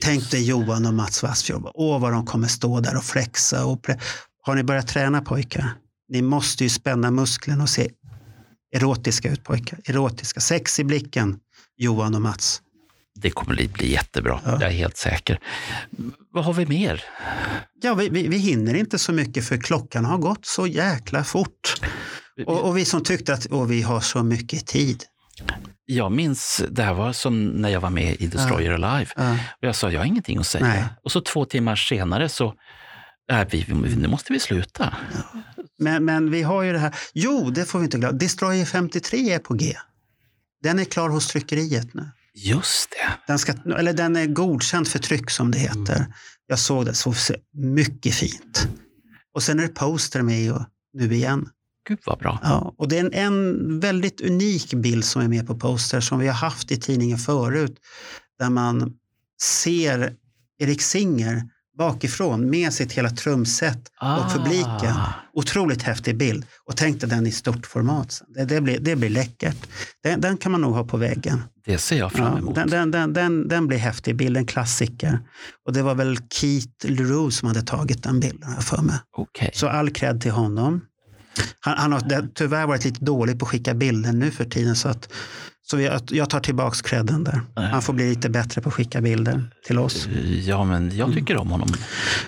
Tänk 0.00 0.30
dig 0.30 0.44
Johan 0.44 0.86
och 0.86 0.94
Mats 0.94 1.22
Wassfjord. 1.22 1.70
Åh, 1.74 2.00
vad 2.00 2.12
de 2.12 2.26
kommer 2.26 2.48
stå 2.48 2.80
där 2.80 2.96
och 2.96 3.04
flexa. 3.04 3.64
Och 3.66 3.80
pre- 3.86 4.00
Har 4.42 4.54
ni 4.54 4.62
börjat 4.62 4.88
träna 4.88 5.20
pojkar? 5.20 5.70
Ni 6.08 6.22
måste 6.22 6.64
ju 6.64 6.70
spänna 6.70 7.10
musklerna 7.10 7.62
och 7.62 7.68
se 7.68 7.90
erotiska 8.76 9.30
ut 9.32 9.44
pojkar. 9.44 9.78
Erotiska. 9.84 10.40
Sex 10.40 10.80
i 10.80 10.84
blicken, 10.84 11.38
Johan 11.76 12.14
och 12.14 12.22
Mats. 12.22 12.62
Det 13.16 13.30
kommer 13.30 13.54
bli, 13.54 13.92
jättebra, 13.92 14.40
Ja. 14.44 14.50
jag 14.50 14.62
är 14.62 14.74
helt 14.74 14.96
säker. 14.96 15.40
Vad 16.32 16.44
har 16.44 16.52
vi 16.52 16.66
mer? 16.66 17.04
Ja, 17.82 17.94
vi, 17.94 18.08
vi, 18.08 18.28
vi 18.28 18.36
hinner 18.36 18.74
inte 18.74 18.98
så 18.98 19.12
mycket 19.12 19.48
för 19.48 19.56
klockan 19.56 20.04
har 20.04 20.18
gått 20.18 20.46
så 20.46 20.66
jäkla 20.66 21.24
fort. 21.24 21.74
Och, 22.46 22.68
och 22.68 22.76
vi 22.76 22.84
som 22.84 23.02
tyckte 23.02 23.34
att 23.34 23.46
åh, 23.50 23.66
vi 23.66 23.82
har 23.82 24.00
så 24.00 24.22
mycket 24.22 24.66
tid. 24.66 25.04
Jag 25.86 26.12
minns, 26.12 26.62
det 26.70 26.82
här 26.82 26.94
var 26.94 27.12
som 27.12 27.46
när 27.46 27.68
jag 27.68 27.80
var 27.80 27.90
med 27.90 28.16
i 28.20 28.26
Destroyer 28.26 28.72
Alive. 28.72 29.10
Ja. 29.16 29.32
Och 29.32 29.38
jag 29.60 29.74
sa, 29.76 29.90
jag 29.90 30.00
har 30.00 30.06
ingenting 30.06 30.38
att 30.38 30.46
säga. 30.46 30.66
Nej. 30.66 30.84
Och 31.02 31.12
så 31.12 31.20
två 31.20 31.44
timmar 31.44 31.76
senare 31.76 32.28
så, 32.28 32.54
äh, 33.32 33.46
vi, 33.50 33.66
nu 33.96 34.08
måste 34.08 34.32
vi 34.32 34.40
sluta. 34.40 34.94
Men, 35.78 36.04
men 36.04 36.30
vi 36.30 36.42
har 36.42 36.62
ju 36.62 36.72
det 36.72 36.78
här. 36.78 36.94
Jo, 37.14 37.50
det 37.50 37.64
får 37.64 37.78
vi 37.78 37.84
inte 37.84 37.98
glömma. 37.98 38.18
Destroyer 38.18 38.64
53 38.64 39.32
är 39.32 39.38
på 39.38 39.54
G. 39.54 39.76
Den 40.62 40.78
är 40.78 40.84
klar 40.84 41.08
hos 41.08 41.28
tryckeriet 41.28 41.94
nu. 41.94 42.10
Just 42.38 42.90
det. 42.90 43.18
Den, 43.26 43.38
ska, 43.38 43.52
eller 43.78 43.92
den 43.92 44.16
är 44.16 44.26
godkänd 44.26 44.88
för 44.88 44.98
tryck 44.98 45.30
som 45.30 45.50
det 45.50 45.58
heter. 45.58 46.06
Jag 46.46 46.58
såg 46.58 46.84
det, 46.84 46.94
så 46.94 47.14
mycket 47.52 48.14
fint. 48.14 48.68
Och 49.34 49.42
sen 49.42 49.58
är 49.58 49.62
det 49.62 49.68
poster 49.68 50.22
med 50.22 50.52
och 50.52 50.62
nu 50.92 51.14
igen. 51.14 51.48
Gud 51.88 51.98
vad 52.06 52.18
bra. 52.18 52.38
Ja, 52.42 52.74
och 52.78 52.88
det 52.88 52.98
är 52.98 53.04
en, 53.04 53.12
en 53.12 53.80
väldigt 53.80 54.20
unik 54.20 54.74
bild 54.74 55.04
som 55.04 55.22
är 55.22 55.28
med 55.28 55.46
på 55.46 55.58
poster 55.58 56.00
som 56.00 56.18
vi 56.18 56.26
har 56.26 56.34
haft 56.34 56.72
i 56.72 56.76
tidningen 56.76 57.18
förut. 57.18 57.78
Där 58.38 58.50
man 58.50 58.92
ser 59.42 60.14
Erik 60.58 60.82
Singer 60.82 61.42
bakifrån 61.78 62.50
med 62.50 62.72
sitt 62.72 62.92
hela 62.92 63.10
trumset 63.10 63.78
och 64.00 64.32
publiken. 64.32 64.94
Otroligt 65.34 65.82
häftig 65.82 66.16
bild. 66.16 66.46
Och 66.66 66.76
tänk 66.76 67.00
dig 67.00 67.10
den 67.10 67.26
i 67.26 67.32
stort 67.32 67.66
format. 67.66 68.22
Det, 68.34 68.44
det, 68.44 68.60
blir, 68.60 68.78
det 68.80 68.96
blir 68.96 69.10
läckert. 69.10 69.56
Den, 70.02 70.20
den 70.20 70.36
kan 70.36 70.52
man 70.52 70.60
nog 70.60 70.74
ha 70.74 70.84
på 70.84 70.96
väggen. 70.96 71.42
Det 71.66 71.78
ser 71.78 71.98
jag 71.98 72.12
fram 72.12 72.32
Ja, 72.32 72.38
emot. 72.38 72.54
den, 72.54 72.70
den, 72.70 72.90
den, 72.90 73.12
den, 73.12 73.48
den 73.48 73.66
blir 73.66 73.78
häftig 73.78 74.16
bild, 74.16 74.36
en 74.36 74.46
klassiker. 74.46 75.20
Och 75.66 75.72
det 75.72 75.82
var 75.82 75.94
väl 75.94 76.18
Keith 76.34 76.86
LeRoux 76.86 77.36
som 77.36 77.48
hade 77.48 77.62
tagit 77.62 78.02
den 78.02 78.20
bilden, 78.20 78.52
jag 78.54 78.64
för 78.64 78.82
mig. 78.82 78.96
Okej. 79.16 79.50
Så 79.54 79.68
all 79.68 79.90
cred 79.90 80.20
till 80.20 80.30
honom. 80.30 80.80
Han, 81.60 81.78
han 81.78 81.92
har 81.92 82.28
tyvärr 82.34 82.66
varit 82.66 82.84
lite 82.84 83.04
dålig 83.04 83.38
på 83.38 83.44
att 83.44 83.50
skicka 83.50 83.74
bilder 83.74 84.12
nu 84.12 84.30
för 84.30 84.44
tiden. 84.44 84.76
Så, 84.76 84.88
att, 84.88 85.08
så 85.70 85.80
jag, 85.80 86.00
jag 86.10 86.30
tar 86.30 86.40
tillbaks 86.40 86.82
credden 86.82 87.24
där. 87.24 87.40
Han 87.54 87.82
får 87.82 87.92
bli 87.92 88.08
lite 88.08 88.28
bättre 88.30 88.60
på 88.60 88.68
att 88.68 88.74
skicka 88.74 89.00
bilder 89.00 89.50
till 89.66 89.78
oss. 89.78 90.08
Ja, 90.44 90.64
men 90.64 90.96
jag 90.96 91.12
tycker 91.14 91.36
om 91.36 91.50
honom. 91.50 91.68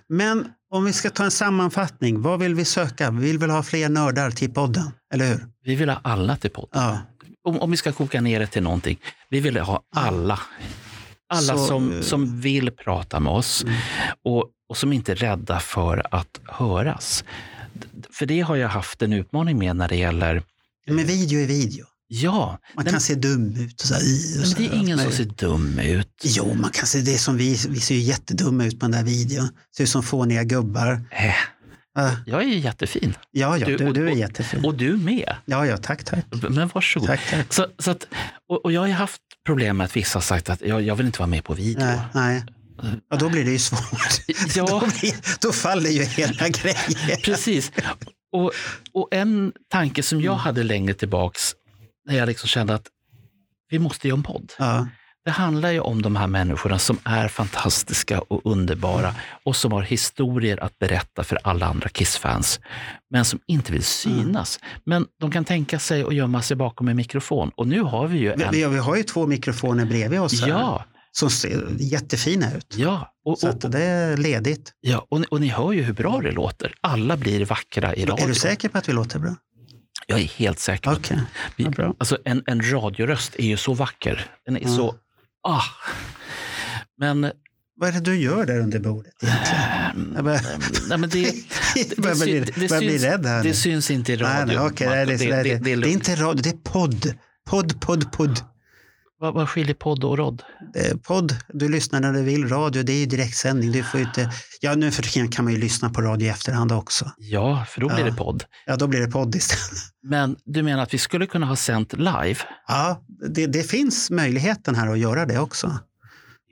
Men 0.09 0.49
om 0.71 0.85
vi 0.85 0.93
ska 0.93 1.11
ta 1.11 1.25
en 1.25 1.31
sammanfattning. 1.31 2.23
Vad 2.23 2.41
vill 2.41 2.55
vi 2.55 2.65
söka? 2.65 3.11
Vi 3.11 3.27
vill 3.27 3.39
väl 3.39 3.51
ha 3.51 3.63
fler 3.63 3.89
nördar 3.89 4.31
till 4.31 4.51
podden, 4.51 4.91
eller 5.15 5.29
hur? 5.29 5.47
Vi 5.65 5.75
vill 5.75 5.89
ha 5.89 6.01
alla 6.05 6.37
till 6.37 6.51
podden. 6.51 6.83
Ja. 6.83 6.99
Om, 7.45 7.61
om 7.61 7.71
vi 7.71 7.77
ska 7.77 7.93
koka 7.93 8.21
ner 8.21 8.41
det 8.41 8.47
till 8.47 8.63
någonting. 8.63 8.99
Vi 9.31 9.41
vill 9.41 9.57
ha 9.57 9.83
alla. 9.97 10.39
Alla 11.29 11.57
Så, 11.57 11.67
som, 11.67 11.93
eh, 11.93 12.01
som 12.01 12.41
vill 12.41 12.71
prata 12.71 13.21
med 13.21 13.33
oss 13.33 13.65
och, 14.25 14.45
och 14.69 14.77
som 14.77 14.93
inte 14.93 15.13
är 15.13 15.17
rädda 15.17 15.61
för 15.61 16.07
att 16.11 16.41
höras. 16.45 17.25
För 18.11 18.27
det 18.27 18.41
har 18.41 18.57
jag 18.57 18.69
haft 18.69 19.03
en 19.03 19.13
utmaning 19.13 19.59
med 19.59 19.77
när 19.77 19.89
det 19.89 19.97
gäller, 19.97 20.43
Men 20.87 21.07
video 21.07 21.41
är 21.41 21.47
video. 21.47 21.87
Ja, 22.09 22.59
Man 22.75 22.85
nej, 22.85 22.93
kan 22.93 23.01
se 23.01 23.15
dum 23.15 23.57
ut. 23.57 23.81
Så 23.81 23.95
här, 23.95 24.01
i, 24.03 24.35
och 24.35 24.39
men 24.39 24.47
så 24.47 24.59
det 24.59 24.67
är 24.67 24.75
ingen 24.75 24.99
som 24.99 25.13
ser 25.13 25.25
dum 25.25 25.79
ut. 25.79 26.09
Jo, 26.25 26.55
man 26.55 26.71
kan 26.71 26.87
se 26.87 26.99
det 27.01 27.19
som 27.19 27.37
vi. 27.37 27.59
Vi 27.69 27.81
ser 27.81 27.95
ju 27.95 28.01
jättedumma 28.01 28.65
ut 28.65 28.81
på 28.81 28.85
den 28.87 28.93
där 28.93 29.03
videon. 29.05 29.49
Ser 29.77 29.85
ut 29.85 29.91
som 29.91 30.03
fåniga 30.03 30.45
gubbar. 30.45 30.93
Äh, 31.11 31.35
Ja, 31.95 32.17
jag 32.27 32.43
är 32.43 32.47
jättefin. 32.47 33.15
ja, 33.31 33.59
ja 33.59 33.67
Du- 33.67 33.77
du, 33.77 33.93
du 33.93 34.07
är 34.09 34.13
och- 34.13 34.19
jättefin. 34.19 34.65
Och 34.65 34.75
du 34.75 34.97
med. 34.97 35.35
Ja, 35.45 35.67
ja, 35.67 35.77
tack, 35.77 36.05
tack. 36.05 36.25
Men 36.49 36.69
varsågod. 36.75 37.07
tack, 37.09 37.21
tack. 37.31 37.53
Så, 37.53 37.67
så 37.79 37.91
att, 37.91 38.07
och, 38.49 38.65
och 38.65 38.73
jag 38.73 38.81
har 38.81 38.89
haft 38.89 39.21
problem 39.47 39.77
med 39.77 39.85
att 39.85 39.97
vissa 39.97 40.17
har 40.17 40.23
sagt 40.23 40.51
att 40.51 40.61
jag, 40.61 40.83
jag 40.83 40.97
vill 40.97 41.07
inte 41.07 41.19
vara 41.19 41.27
med 41.27 41.45
på 41.45 41.55
video. 41.55 41.85
Nej, 41.85 41.99
nej. 42.15 42.45
Ja, 43.11 43.17
då 43.17 43.29
blir 43.29 43.45
det 43.45 43.51
ju 43.51 43.59
svårt. 43.59 43.81
Ja. 44.57 44.67
Då, 44.71 44.79
blir, 45.01 45.15
då 45.41 45.53
faller 45.53 45.91
ju 45.91 46.03
hela 46.05 46.49
grejen. 46.49 47.19
Precis. 47.25 47.73
Och, 48.33 48.53
och 48.93 49.09
en 49.11 49.53
tanke 49.73 50.03
som 50.03 50.17
Mm. 50.19 50.27
jag 50.27 50.35
hade 50.35 50.63
längre 50.63 50.95
tillbaks, 50.95 51.53
när 52.09 52.17
jag 52.19 52.27
liksom 52.27 52.49
kände 52.49 52.75
att 52.75 52.87
vi 53.71 53.79
måste 53.79 54.09
göra 54.09 54.17
en 54.17 54.23
podd. 54.23 54.53
Ja, 54.59 54.87
Det 55.25 55.31
handlar 55.31 55.71
ju 55.71 55.81
om 55.81 56.03
de 56.03 56.17
här 56.17 56.27
människorna 56.27 56.79
som 56.79 56.99
är 57.05 57.29
fantastiska 57.29 58.21
och 58.21 58.41
underbara 58.53 59.15
och 59.45 59.57
som 59.57 59.73
har 59.73 59.83
historier 59.83 60.65
att 60.65 60.79
berätta 60.79 61.25
för 61.25 61.39
alla 61.45 61.67
andra 61.67 61.89
Kiss-fans, 61.89 62.61
men 63.11 63.25
som 63.25 63.41
inte 63.47 63.73
vill 63.73 63.85
synas. 63.85 64.61
Men 64.85 65.07
de 65.21 65.31
kan 65.31 65.45
tänka 65.45 65.79
sig 65.79 66.03
att 66.03 66.15
gömma 66.15 66.43
sig 66.43 66.57
bakom 66.57 66.89
en 66.89 66.97
mikrofon. 66.97 67.51
Och 67.57 67.69
nu 67.69 67.81
har 67.83 68.07
vi 68.07 68.19
ju 68.19 68.33
en... 68.33 68.51
vi, 68.53 68.67
vi 68.67 68.79
har 68.79 68.97
ju 68.97 69.03
två 69.03 69.27
mikrofoner 69.27 69.85
bredvid 69.85 70.21
oss 70.21 70.41
här, 70.41 70.49
Ja, 70.49 70.85
som 71.13 71.31
ser 71.31 71.67
jättefina 71.79 72.55
ut. 72.55 72.75
ja. 72.77 73.13
Och, 73.25 73.39
Så 73.39 73.49
och, 73.49 73.55
att 73.65 73.73
det 73.73 73.83
är 73.83 74.17
ledigt. 74.17 74.73
ja 74.81 75.07
och, 75.11 75.21
ni- 75.21 75.27
och 75.31 75.41
ni 75.41 75.49
hör 75.49 75.73
ju 75.73 75.83
hur 75.83 75.93
bra 75.93 76.21
det 76.21 76.31
låter. 76.33 76.75
Alla 76.81 77.17
blir 77.17 77.45
vackra 77.45 77.95
i 77.95 78.05
radio. 78.07 78.25
Är 78.25 78.29
du 78.29 78.35
säker 78.35 78.69
på 78.69 78.79
att 78.79 78.89
vi 78.89 78.93
låter 78.93 79.19
bra? 79.19 79.37
Jag 80.11 80.21
är 80.21 80.25
helt 80.25 80.59
säker. 80.59 80.93
Okej, 80.93 81.19
Vi- 81.57 81.65
ja, 81.65 81.71
bra. 81.71 81.95
Alltså 81.99 82.19
en, 82.25 82.43
en 82.47 82.71
radioröst 82.73 83.35
är 83.39 83.47
ju 83.47 83.57
så 83.57 83.75
vacker. 83.75 84.27
Den 84.47 84.57
är 84.57 84.61
Ja. 84.63 84.69
så... 84.69 84.95
Ah. 85.49 85.63
Men... 86.99 87.31
Vad 87.81 87.89
är 87.89 87.93
det 87.93 88.01
du 88.01 88.17
gör 88.21 88.47
där 88.47 88.61
under 88.61 88.79
bordet 88.79 89.13
egentligen? 89.23 90.13
Jag 90.15 90.25
börjar, 90.25 90.41
nej, 90.89 90.99
men 90.99 91.11
det, 91.11 91.19
jag 91.75 91.99
börjar 91.99 92.17
bli, 92.17 92.41
börjar 92.69 92.81
bli 92.81 92.91
syns, 92.99 93.03
rädd 93.03 93.27
här 93.27 93.43
nu. 93.43 93.49
det 93.49 93.55
syns 93.55 93.91
inte 93.91 94.13
i 94.13 94.17
Nej, 94.17 94.41
radio. 94.41 94.63
nej, 94.63 94.89
nej, 94.89 95.07
det, 95.07 95.17
det, 95.17 95.43
det, 95.59 95.77
det, 95.77 95.89
är 95.89 95.93
inte 95.93 96.15
radio, 96.17 96.43
det 96.43 96.49
är 96.51 96.73
podd. 96.73 97.15
Podd, 97.51 97.81
podd, 97.81 98.13
podd. 98.13 98.41
Vad, 99.21 99.35
vad 99.35 99.49
skiljer 99.49 99.75
podd 99.75 100.05
och 100.05 100.19
rodd? 100.19 100.43
Eh, 100.77 100.97
podd, 100.97 101.37
du 101.53 101.69
lyssnar 101.69 102.01
när 102.01 102.13
du 102.13 102.23
vill. 102.23 102.49
Radio, 102.49 102.83
det 102.83 102.93
är 102.93 102.99
ju 102.99 103.07
direktsändning. 103.07 103.73
Du 103.73 103.83
får 103.83 104.01
inte, 104.01 104.31
ja, 104.61 104.75
nu 104.75 104.91
för 104.91 105.03
tiden 105.03 105.29
kan 105.31 105.45
man 105.45 105.55
ju 105.55 105.61
lyssna 105.61 105.91
på 105.91 106.01
radio 106.03 106.27
i 106.27 106.31
efterhand 106.31 106.73
också. 106.73 107.13
Ja, 107.19 107.65
för 107.69 107.81
då 107.81 107.89
blir 107.89 107.99
Ja. 107.99 108.05
det 108.05 108.13
podd. 108.13 108.45
Ja, 108.67 108.77
då 108.77 108.87
blir 108.87 109.01
det 109.01 109.07
podd 109.11 109.35
istället. 109.35 109.83
Men 110.03 110.37
du 110.45 110.63
menar 110.63 110.83
att 110.83 110.95
vi 110.95 110.99
skulle 110.99 111.27
kunna 111.27 111.47
ha 111.47 111.57
sänt 111.57 111.93
live? 111.93 112.37
Ja, 112.69 113.03
det, 113.31 113.47
det 113.47 113.63
finns 113.63 114.11
möjligheten 114.11 114.75
här 114.75 114.89
att 114.93 114.99
göra 114.99 115.27
det 115.27 115.39
också. 115.39 115.79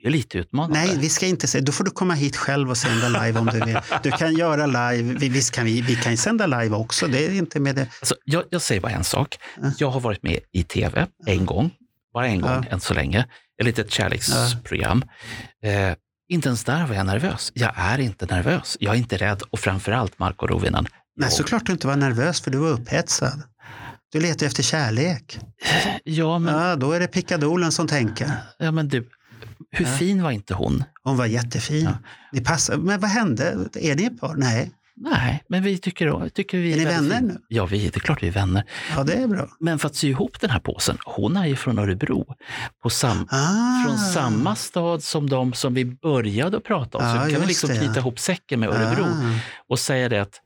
Det 0.01 0.07
är 0.07 0.11
lite 0.11 0.37
utmanande. 0.37 0.79
Nej, 0.79 0.97
vi 0.99 1.09
ska 1.09 1.25
inte 1.25 1.47
säga. 1.47 1.63
Då 1.63 1.71
får 1.71 1.83
du 1.83 1.91
komma 1.91 2.13
hit 2.13 2.35
själv 2.37 2.69
och 2.69 2.77
sända 2.77 3.07
live 3.23 3.39
om 3.39 3.45
du 3.45 3.59
vill. 3.65 3.79
Du 4.03 4.11
kan 4.11 4.35
göra 4.35 4.65
live. 4.65 5.13
Vi- 5.19 5.29
Visst 5.29 5.51
kan 5.51 5.65
vi, 5.65 5.81
vi 5.81 5.95
kan 5.95 6.11
ju 6.11 6.17
sända 6.17 6.47
live 6.47 6.75
också. 6.75 7.07
Det 7.07 7.25
är 7.25 7.31
inte 7.31 7.59
med 7.59 7.75
det. 7.75 7.81
Alltså, 8.01 8.15
jag, 8.25 8.43
jag 8.49 8.61
säger 8.61 8.81
bara 8.81 8.91
en 8.91 9.03
sak. 9.03 9.37
Ja. 9.61 9.71
Jag 9.77 9.89
har 9.89 9.99
varit 9.99 10.23
med 10.23 10.39
i 10.51 10.63
tv 10.63 11.07
en 11.25 11.45
gång, 11.45 11.71
bara 12.13 12.27
en 12.27 12.41
gång 12.41 12.51
Ja. 12.51 12.63
än 12.69 12.79
så 12.79 12.93
länge. 12.93 13.25
Ett 13.59 13.65
litet 13.65 13.91
kärleksprogram. 13.91 15.03
Eh, 15.63 15.93
inte 16.29 16.49
ens 16.49 16.63
där 16.63 16.87
var 16.87 16.95
jag 16.95 17.05
nervös. 17.05 17.51
Jag 17.55 17.71
är 17.75 17.97
inte 17.99 18.25
nervös. 18.25 18.77
Jag 18.79 18.93
är 18.93 18.97
inte 18.97 19.17
rädd 19.17 19.41
och 19.49 19.59
framförallt 19.59 20.19
Marco 20.19 20.47
Rovinen. 20.47 20.87
Nej, 21.15 21.31
såklart 21.31 21.65
du 21.65 21.71
inte 21.71 21.87
var 21.87 21.95
nervös 21.95 22.41
för 22.41 22.51
du 22.51 22.57
var 22.57 22.69
upphetsad. 22.69 23.43
Du 24.11 24.19
letar 24.21 24.45
efter 24.45 24.63
kärlek. 24.63 25.39
Ja, 26.03 26.39
men, 26.39 26.53
Ja, 26.59 26.75
då 26.75 26.91
är 26.91 26.99
det 26.99 27.07
pickadolen 27.07 27.71
som 27.71 27.87
tänker. 27.87 28.31
ja, 28.57 28.71
men 28.71 28.87
du, 28.87 29.09
hur 29.71 29.85
Ja. 29.85 29.91
fin 29.91 30.23
var 30.23 30.31
inte 30.31 30.53
hon? 30.53 30.83
Hon 31.03 31.17
var 31.17 31.25
jättefin. 31.25 31.83
Ja. 31.85 31.97
Ni 32.31 32.41
passar. 32.41 32.77
Men 32.77 32.99
vad 32.99 33.09
hände? 33.09 33.57
Är 33.81 33.95
ni 33.95 34.03
ett 34.03 34.19
par? 34.19 34.35
Nej. 34.35 34.71
Nej, 34.99 35.43
men 35.49 35.63
vi 35.63 35.77
tycker, 35.77 36.29
tycker 36.29 36.57
vi 36.57 36.73
Är 36.73 36.77
ni 36.77 36.85
vänner 36.85 37.21
nu? 37.21 37.37
Ja, 37.47 37.65
vi, 37.65 37.79
det 37.89 37.95
är 37.95 37.99
klart 37.99 38.23
vi 38.23 38.27
är 38.27 38.31
vänner. 38.31 38.63
Ja, 38.95 39.03
det 39.03 39.13
är 39.13 39.27
bra. 39.27 39.47
Men 39.59 39.79
för 39.79 39.87
att 39.87 39.95
sy 39.95 40.09
ihop 40.09 40.39
den 40.41 40.49
här 40.49 40.59
påsen, 40.59 40.97
hon 41.05 41.37
är 41.37 41.45
ju 41.45 41.55
från 41.55 41.79
Örebro. 41.79 42.35
På 42.83 42.89
sam, 42.89 43.27
Ah. 43.31 43.83
Från 43.85 43.97
samma 43.97 44.55
stad 44.55 45.03
som 45.03 45.29
de 45.29 45.53
som 45.53 45.73
vi 45.73 45.85
började 45.85 46.57
att 46.57 46.63
prata 46.63 46.97
om. 46.97 47.03
Ja, 47.05 47.25
så 47.25 47.31
kan 47.31 47.41
vi 47.41 47.47
liksom 47.47 47.69
det, 47.69 47.75
ja. 47.75 47.81
knyta 47.81 47.99
ihop 47.99 48.19
säcken 48.19 48.59
med 48.59 48.69
Örebro 48.69 49.03
Ah. 49.03 49.39
och 49.69 49.79
säga 49.79 50.09
det 50.09 50.21
att 50.21 50.41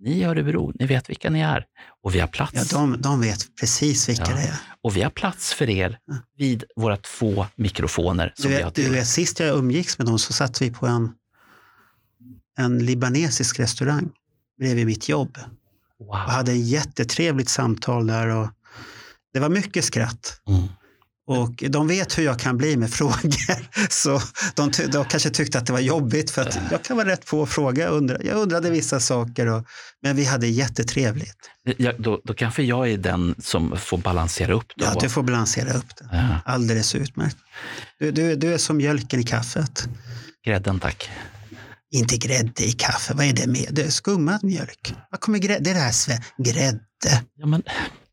ni 0.00 0.22
är 0.22 0.28
Örebro, 0.28 0.72
ni 0.78 0.86
vet 0.86 1.10
vilka 1.10 1.30
ni 1.30 1.40
är. 1.40 1.64
Och 2.04 2.14
vi 2.14 2.20
har 2.20 2.28
plats. 2.28 2.72
Ja, 2.72 2.78
de, 2.78 3.00
de 3.02 3.20
vet 3.20 3.56
precis 3.60 4.08
vilka 4.08 4.30
Ja. 4.30 4.36
det 4.36 4.42
är. 4.42 4.54
Och 4.82 4.96
vi 4.96 5.02
har 5.02 5.10
plats 5.10 5.54
för 5.54 5.70
er 5.70 5.98
vid 6.38 6.64
våra 6.76 6.96
två 6.96 7.46
mikrofoner 7.56 8.32
som 8.36 8.50
Du 8.50 8.56
vi 8.56 8.62
har 8.62 8.70
vet, 8.70 8.74
du 8.74 8.90
vet, 8.90 9.06
sist 9.06 9.40
jag 9.40 9.58
umgicks 9.58 9.98
med 9.98 10.06
dem 10.06 10.18
så 10.18 10.32
satt 10.32 10.62
vi 10.62 10.70
på 10.70 10.86
en, 10.86 11.12
en 12.58 12.78
libanesisk 12.78 13.58
restaurang 13.60 14.10
bredvid 14.58 14.86
mitt 14.86 15.08
jobb. 15.08 15.38
och 16.00 16.06
Wow. 16.06 16.16
hade 16.16 16.52
ett 16.52 16.66
jättetrevligt 16.66 17.48
samtal 17.48 18.06
där. 18.06 18.26
Och 18.28 18.48
det 19.32 19.40
var 19.40 19.48
mycket 19.48 19.84
skratt. 19.84 20.40
Mm. 20.48 20.62
Och 21.26 21.64
de 21.68 21.88
vet 21.88 22.18
hur 22.18 22.22
jag 22.24 22.38
kan 22.38 22.56
bli 22.56 22.76
med 22.76 22.90
frågor. 23.00 23.88
Så 23.90 24.20
de, 24.54 24.70
de 24.92 25.04
kanske 25.04 25.30
tyckte 25.30 25.58
att 25.58 25.66
det 25.66 25.72
var 25.72 25.80
jobbigt 25.80 26.30
för 26.30 26.42
att 26.42 26.58
jag 26.70 26.82
kan 26.84 26.96
vara 26.96 27.08
rätt 27.08 27.26
på 27.26 27.42
att 27.42 27.48
fråga. 27.48 27.88
Undra, 27.88 28.22
jag 28.22 28.36
undrade 28.36 28.70
vissa 28.70 29.00
saker. 29.00 29.46
Och, 29.46 29.64
men 30.02 30.16
vi 30.16 30.24
hade 30.24 30.46
jättetrevligt. 30.46 31.36
Ja, 31.78 31.92
då, 31.98 32.20
då 32.24 32.34
kanske 32.34 32.62
jag 32.62 32.88
är 32.90 32.96
den 32.98 33.34
som 33.38 33.76
får 33.78 33.98
balansera 33.98 34.52
upp. 34.52 34.66
Då. 34.76 34.84
Ja, 34.84 35.00
du 35.00 35.08
får 35.08 35.22
balansera 35.22 35.72
upp 35.72 35.96
det. 35.98 36.08
Ja, 36.12 36.40
Alldeles 36.44 36.94
utmärkt. 36.94 37.36
Du, 37.98 38.10
du, 38.10 38.36
du 38.36 38.54
är 38.54 38.58
som 38.58 38.76
mjölken 38.76 39.20
i 39.20 39.24
kaffet. 39.24 39.88
grädden 40.44 40.80
tack. 40.80 41.10
Inte 41.94 42.16
grädde 42.16 42.64
i 42.64 42.72
kaffe, 42.72 43.14
vad 43.14 43.26
är 43.26 43.32
det 43.32 43.46
med? 43.46 43.68
Det 43.70 43.82
är 43.82 43.90
skummad 43.90 44.44
mjölk. 44.44 44.94
Vad 45.10 45.20
kommer 45.20 45.38
grädde? 45.38 45.64
Det 45.64 45.70
är 45.70 45.74
det 45.74 45.80
här 45.80 46.20
grädde. 46.38 47.24
Ja, 47.36 47.46
men, 47.46 47.62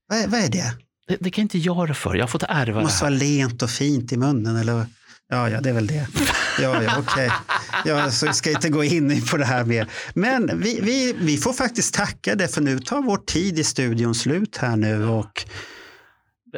Vad 0.07 0.19
är, 0.19 0.27
vad 0.27 0.39
är 0.39 0.49
det? 0.49 0.73
det, 1.07 1.17
det 1.19 1.31
kan 1.31 1.41
inte 1.41 1.57
jag 1.57 1.89
rå 1.89 1.93
för. 1.93 2.15
Jag 2.15 2.23
har 2.23 2.27
fått 2.27 2.43
ärva 2.43 2.77
Det 2.77 2.83
måste 2.83 3.03
vara 3.03 3.15
lent 3.15 3.61
och 3.61 3.69
fint 3.69 4.11
i 4.11 4.17
munnen 4.17 4.55
eller? 4.55 4.85
Ja, 5.29 5.49
ja, 5.49 5.61
det 5.61 5.69
är 5.69 5.73
väl 5.73 5.87
det. 5.87 6.07
Ja, 6.61 6.83
ja, 6.83 6.97
okej. 6.99 7.31
Ja, 7.85 8.11
så 8.11 8.27
vi 8.27 8.33
ska 8.33 8.49
inte 8.49 8.69
gå 8.69 8.83
in 8.83 9.25
på 9.25 9.37
det 9.37 9.45
här 9.45 9.65
mer. 9.65 9.87
Men 10.13 10.59
vi, 10.59 10.79
vi, 10.81 11.15
vi 11.19 11.37
får 11.37 11.53
faktiskt 11.53 11.93
tacka 11.93 12.35
det 12.35 12.47
för 12.47 12.61
nu 12.61 12.79
tar 12.79 13.01
vår 13.01 13.17
tid 13.17 13.59
i 13.59 13.63
studion 13.63 14.15
slut 14.15 14.57
här 14.57 14.75
nu 14.75 15.05
och 15.05 15.45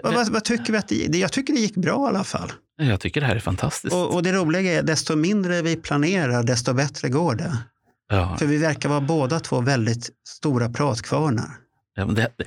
vad, 0.03 0.13
vad, 0.13 0.29
vad 0.29 0.43
tycker 0.43 0.73
vi 0.73 0.79
att 0.79 0.87
det, 0.87 1.17
jag 1.17 1.31
tycker 1.31 1.53
det 1.53 1.59
gick 1.59 1.75
bra 1.75 2.05
i 2.05 2.09
alla 2.09 2.23
fall. 2.23 2.51
Jag 2.77 2.99
tycker 2.99 3.21
det 3.21 3.27
här 3.27 3.35
är 3.35 3.39
fantastiskt. 3.39 3.93
Och, 3.93 4.13
och 4.15 4.23
det 4.23 4.33
roliga 4.33 4.71
är 4.73 4.83
desto 4.83 5.15
mindre 5.15 5.61
vi 5.61 5.75
planerar, 5.75 6.43
desto 6.43 6.73
bättre 6.73 7.09
går 7.09 7.35
det. 7.35 7.57
ja. 8.09 8.37
För 8.39 8.45
vi 8.45 8.57
verkar 8.57 8.89
vara 8.89 9.01
båda 9.01 9.39
två 9.39 9.61
väldigt 9.61 10.09
stora 10.27 10.69
pratkvarnar. 10.69 11.49
Ja, 11.95 12.05
det, 12.05 12.31
det, 12.37 12.45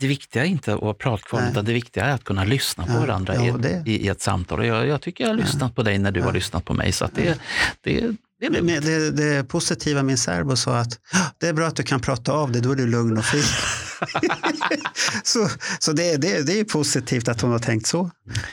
det 0.00 0.06
viktiga 0.06 0.42
är 0.44 0.48
inte 0.48 0.74
att 0.74 0.80
vara 0.80 0.94
pratkvarn, 0.94 1.44
utan 1.50 1.64
det 1.64 1.72
viktiga 1.72 2.04
är 2.04 2.14
att 2.14 2.24
kunna 2.24 2.44
lyssna 2.44 2.86
på 2.86 2.92
Ja, 2.92 3.00
varandra 3.00 3.34
ja, 3.34 3.58
i, 3.84 3.90
i, 3.92 4.04
i 4.04 4.08
ett 4.08 4.20
samtal. 4.22 4.66
Jag, 4.66 4.86
jag 4.86 5.00
tycker 5.00 5.24
jag 5.24 5.30
har 5.30 5.36
lyssnat 5.36 5.74
på 5.74 5.82
dig 5.82 5.98
när 5.98 6.10
du 6.12 6.22
har 6.22 6.32
lyssnat 6.32 6.64
på 6.64 6.74
mig, 6.74 6.92
så 6.92 7.08
det, 7.14 7.38
det, 7.80 8.14
det 8.40 8.46
är 8.46 8.80
det, 8.80 9.10
det 9.10 9.44
positiva, 9.48 10.02
min 10.02 10.18
särbo 10.18 10.56
sa 10.56 10.78
att 10.78 10.98
"Ah, 11.12 11.18
det 11.38 11.48
är 11.48 11.52
bra 11.52 11.66
att 11.66 11.76
du 11.76 11.82
kan 11.82 12.00
prata 12.00 12.32
av 12.32 12.52
det, 12.52 12.60
då 12.60 12.72
är 12.72 12.76
du 12.76 12.86
lugn 12.86 13.18
och 13.18 13.24
fri. 13.24 13.42
så 15.24 15.48
så 15.78 15.92
det, 15.92 16.16
det, 16.16 16.42
det 16.46 16.60
är 16.60 16.64
positivt 16.64 17.28
att 17.28 17.40
hon 17.40 17.50
har 17.50 17.58
tänkt 17.58 17.86
så. 17.86 18.10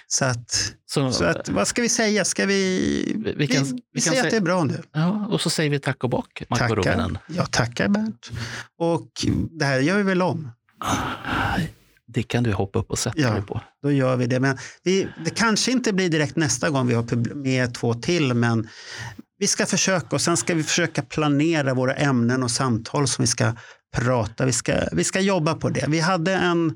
Så, 0.07 0.25
att, 0.25 0.73
Så, 0.85 1.11
så 1.11 1.23
att, 1.25 1.49
vad 1.49 1.67
ska 1.67 1.81
vi 1.81 1.89
säga? 1.89 2.25
Ska 2.25 2.45
vi, 2.45 2.53
Vi- 3.25 3.33
vi 3.37 3.47
kan- 3.47 3.63
vi, 3.63 3.81
vi 3.93 4.01
säger 4.01 4.17
att 4.17 4.21
säga- 4.21 4.31
det 4.31 4.37
är 4.37 4.41
bra 4.41 4.63
nu. 4.63 4.83
ja, 4.93 5.27
och 5.31 5.41
så 5.41 5.49
säger 5.49 5.69
vi 5.69 5.79
tack 5.79 6.03
och 6.03 6.09
bock, 6.09 6.43
Tackar. 6.49 7.17
Ja, 7.27 7.45
tackar 7.45 7.87
Bernt. 7.87 8.31
Och 8.79 9.07
det 9.59 9.65
här 9.65 9.79
gör 9.79 9.97
vi 9.97 10.03
väl 10.03 10.21
om. 10.21 10.51
Det 12.07 12.23
kan 12.23 12.43
du 12.43 12.53
hoppa 12.53 12.79
upp 12.79 12.91
och 12.91 12.99
sätta 12.99 13.19
Ja. 13.19 13.31
dig 13.33 13.41
på. 13.41 13.61
Då 13.83 13.91
gör 13.91 14.15
vi 14.15 14.27
det. 14.27 14.39
Men 14.39 14.57
vi, 14.83 15.07
det 15.25 15.29
kanske 15.29 15.71
inte 15.71 15.93
blir 15.93 16.09
direkt 16.09 16.35
nästa 16.35 16.69
gång 16.69 16.87
vi 16.87 16.93
har 16.93 17.35
med 17.35 17.73
två 17.73 17.93
till, 17.93 18.33
men 18.33 18.67
vi 19.37 19.47
ska 19.47 19.65
försöka 19.65 20.07
och 20.15 20.21
sen 20.21 20.37
ska 20.37 20.53
vi 20.53 20.63
försöka 20.63 21.01
planera 21.01 21.73
våra 21.73 21.93
ämnen 21.95 22.43
och 22.43 22.51
samtal 22.51 23.07
som 23.07 23.23
vi 23.23 23.27
ska 23.27 23.53
prata. 23.97 24.45
Vi 24.45 24.51
ska, 24.51 24.73
vi 24.91 25.03
ska 25.03 25.19
jobba 25.19 25.53
på 25.53 25.69
det. 25.69 25.85
Vi 25.87 25.99
hade 25.99 26.33
en 26.33 26.73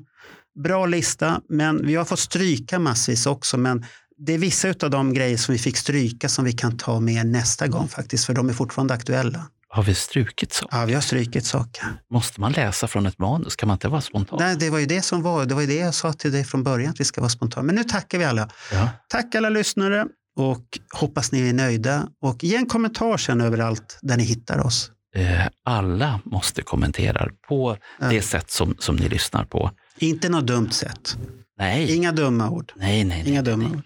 bra 0.62 0.86
lista, 0.86 1.40
men 1.48 1.86
vi 1.86 1.94
har 1.94 2.04
fått 2.04 2.18
stryka 2.18 2.78
massvis 2.78 3.26
också. 3.26 3.56
Men 3.56 3.84
det 4.18 4.32
är 4.32 4.38
vissa 4.38 4.68
av 4.68 4.90
de 4.90 5.14
grejer 5.14 5.36
som 5.36 5.52
vi 5.52 5.58
fick 5.58 5.76
stryka 5.76 6.28
som 6.28 6.44
vi 6.44 6.52
kan 6.52 6.76
ta 6.76 7.00
med 7.00 7.26
nästa 7.26 7.66
gång 7.66 7.88
faktiskt, 7.88 8.24
för 8.24 8.34
de 8.34 8.48
är 8.48 8.52
fortfarande 8.52 8.94
aktuella. 8.94 9.46
Har 9.68 9.82
vi 9.82 9.94
strukit 9.94 10.52
så? 10.52 10.68
Ja, 10.70 10.84
vi 10.84 10.94
har 10.94 11.00
strykit 11.00 11.44
saker. 11.44 11.84
Måste 12.10 12.40
man 12.40 12.52
läsa 12.52 12.88
från 12.88 13.06
ett 13.06 13.18
manus? 13.18 13.56
Kan 13.56 13.66
man 13.66 13.74
inte 13.74 13.88
vara 13.88 14.00
spontan? 14.00 14.38
Nej, 14.40 14.56
det 14.56 14.70
var 14.70 14.78
ju 14.78 14.86
det 14.86 15.02
som 15.02 15.22
var. 15.22 15.44
Det 15.44 15.54
var 15.54 15.60
ju 15.60 15.66
det 15.66 15.76
jag 15.76 15.94
sa 15.94 16.12
till 16.12 16.32
dig 16.32 16.44
från 16.44 16.62
början, 16.62 16.90
att 16.90 17.00
vi 17.00 17.04
ska 17.04 17.20
vara 17.20 17.28
spontana. 17.28 17.66
Men 17.66 17.74
nu 17.74 17.84
tackar 17.84 18.18
vi 18.18 18.24
alla. 18.24 18.48
Ja. 18.72 18.88
Tack 19.08 19.34
alla 19.34 19.48
lyssnare 19.48 20.06
och 20.36 20.64
hoppas 20.94 21.32
ni 21.32 21.48
är 21.48 21.52
nöjda. 21.52 22.08
Och 22.22 22.44
ge 22.44 22.56
en 22.56 22.66
kommentar 22.66 23.16
sen 23.16 23.40
överallt 23.40 23.98
där 24.02 24.16
ni 24.16 24.24
hittar 24.24 24.66
oss. 24.66 24.90
Eh, 25.14 25.46
Alla 25.64 26.20
måste 26.24 26.62
kommentera 26.62 27.28
på 27.48 27.76
Ja. 28.00 28.08
det 28.08 28.22
sätt 28.22 28.50
som, 28.50 28.74
som 28.78 28.96
ni 28.96 29.08
lyssnar 29.08 29.44
på. 29.44 29.70
Inte 29.98 30.28
något 30.28 30.46
dumt 30.46 30.70
sätt. 30.70 31.16
Nej, 31.58 31.94
Inga 31.96 32.12
dumma 32.12 32.50
ord. 32.50 32.72
nej, 32.76 33.04
nej. 33.04 33.18
nej, 33.22 33.28
Inga 33.32 33.42
nej, 33.42 33.52
dumma 33.52 33.68
nej. 33.68 33.76
ord. 33.76 33.84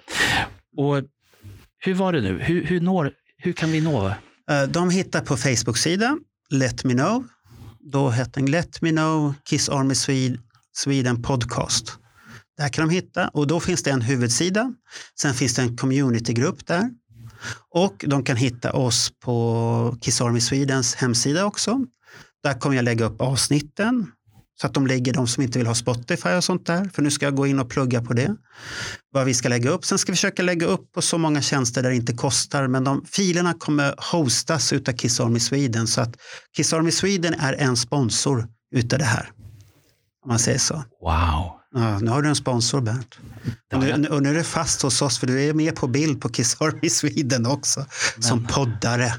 Och 0.77 1.05
hur 1.79 1.95
var 1.95 2.13
det 2.13 2.21
nu? 2.21 2.39
Hur, 2.43 2.65
hur, 2.65 2.81
når, 2.81 3.13
hur 3.37 3.53
kan 3.53 3.71
vi 3.73 3.81
nå? 3.81 4.09
Eh, 4.51 4.63
De 4.69 4.91
hittar 4.91 5.21
på 5.21 5.37
Facebook-sida 5.37 6.17
Let 6.51 6.85
Me 6.85 6.93
Know. 6.95 7.25
Då 7.93 8.11
heter 8.11 8.33
den 8.41 8.51
Let 8.51 8.83
Me 8.83 8.91
Know 8.91 9.35
Kiss 9.45 9.69
Army 9.69 9.95
Sweden 10.73 11.23
Podcast. 11.23 11.97
Där 12.59 12.69
kan 12.69 12.89
de 12.89 12.95
hitta 12.95 13.29
och 13.29 13.47
då 13.47 13.61
finns 13.61 13.83
det 13.83 13.91
en 13.91 14.03
huvudsida. 14.03 14.73
Sen 15.21 15.35
finns 15.35 15.55
det 15.55 15.63
en 15.63 15.77
communitygrupp 15.77 16.67
där. 16.67 16.91
Och 17.71 18.05
de 18.09 18.25
kan 18.25 18.37
hitta 18.37 18.73
oss 18.73 19.13
på 19.25 19.97
Kiss 20.01 20.21
Army 20.21 20.41
Swedens 20.41 20.95
hemsida 20.95 21.45
också. 21.45 21.81
Där 22.43 22.55
kommer 22.55 22.77
jag 22.77 22.85
lägga 22.85 23.05
upp 23.05 23.21
avsnitten 23.21 24.07
så 24.61 24.67
att 24.67 24.75
de 24.75 24.87
ligger, 24.87 25.13
de 25.13 25.27
som 25.27 25.43
inte 25.43 25.59
vill 25.59 25.67
ha 25.67 25.75
Spotify 25.75 26.29
och 26.29 26.45
sånt 26.45 26.67
där. 26.67 26.91
För 26.95 27.03
nu 27.03 27.11
ska 27.11 27.27
jag 27.27 27.37
gå 27.37 27.47
in 27.47 27.61
och 27.61 27.71
plugga 27.71 28.03
på 28.03 28.13
det. 28.13 28.37
Vad 29.13 29.27
vi 29.27 29.35
ska 29.35 29.49
lägga 29.49 29.71
upp. 29.71 29.85
Sen 29.85 29.99
ska 29.99 30.13
vi 30.13 30.17
försöka 30.17 30.43
lägga 30.43 30.67
upp 30.67 30.93
på 30.93 31.03
så 31.03 31.19
många 31.19 31.43
tjänster 31.43 31.83
där 31.83 31.91
det 31.91 31.97
inte 31.97 32.13
kostar. 32.13 32.69
Men 32.69 32.85
de 32.85 33.05
filerna 33.05 33.55
kommer 33.55 33.95
hostas 34.13 34.73
utav 34.73 34.93
Kiss 34.93 35.21
Army 35.21 35.41
Sweden. 35.41 35.87
Så 35.87 36.01
att 36.01 36.17
Kiss 36.57 36.73
Army 36.73 36.91
Sweden 36.91 37.35
är 37.35 37.53
en 37.53 37.77
sponsor 37.77 38.49
utav 38.75 38.99
det 38.99 39.05
här. 39.05 39.31
Om 40.25 40.29
man 40.29 40.39
säger 40.39 40.59
så. 40.59 40.85
Wow. 41.01 41.60
Ja, 41.75 41.99
nu 41.99 42.11
har 42.11 42.23
du 42.23 42.29
en 42.29 42.37
sponsor 42.37 42.81
Bernt. 42.81 43.19
Och 43.73 44.01
nu, 44.01 44.09
och 44.09 44.23
nu 44.23 44.29
är 44.29 44.35
du 44.35 44.45
fast 44.45 44.83
hos 44.83 45.03
oss 45.03 45.19
för 45.19 45.27
du 45.27 45.43
är 45.43 45.55
med 45.55 45.77
på 45.77 45.87
bild 45.87 46.21
på 46.21 46.29
Kiss 46.29 46.57
Army 46.61 46.91
Sweden 46.91 47.47
också. 47.47 47.87
Som 48.19 48.47
poddare. 48.47 49.13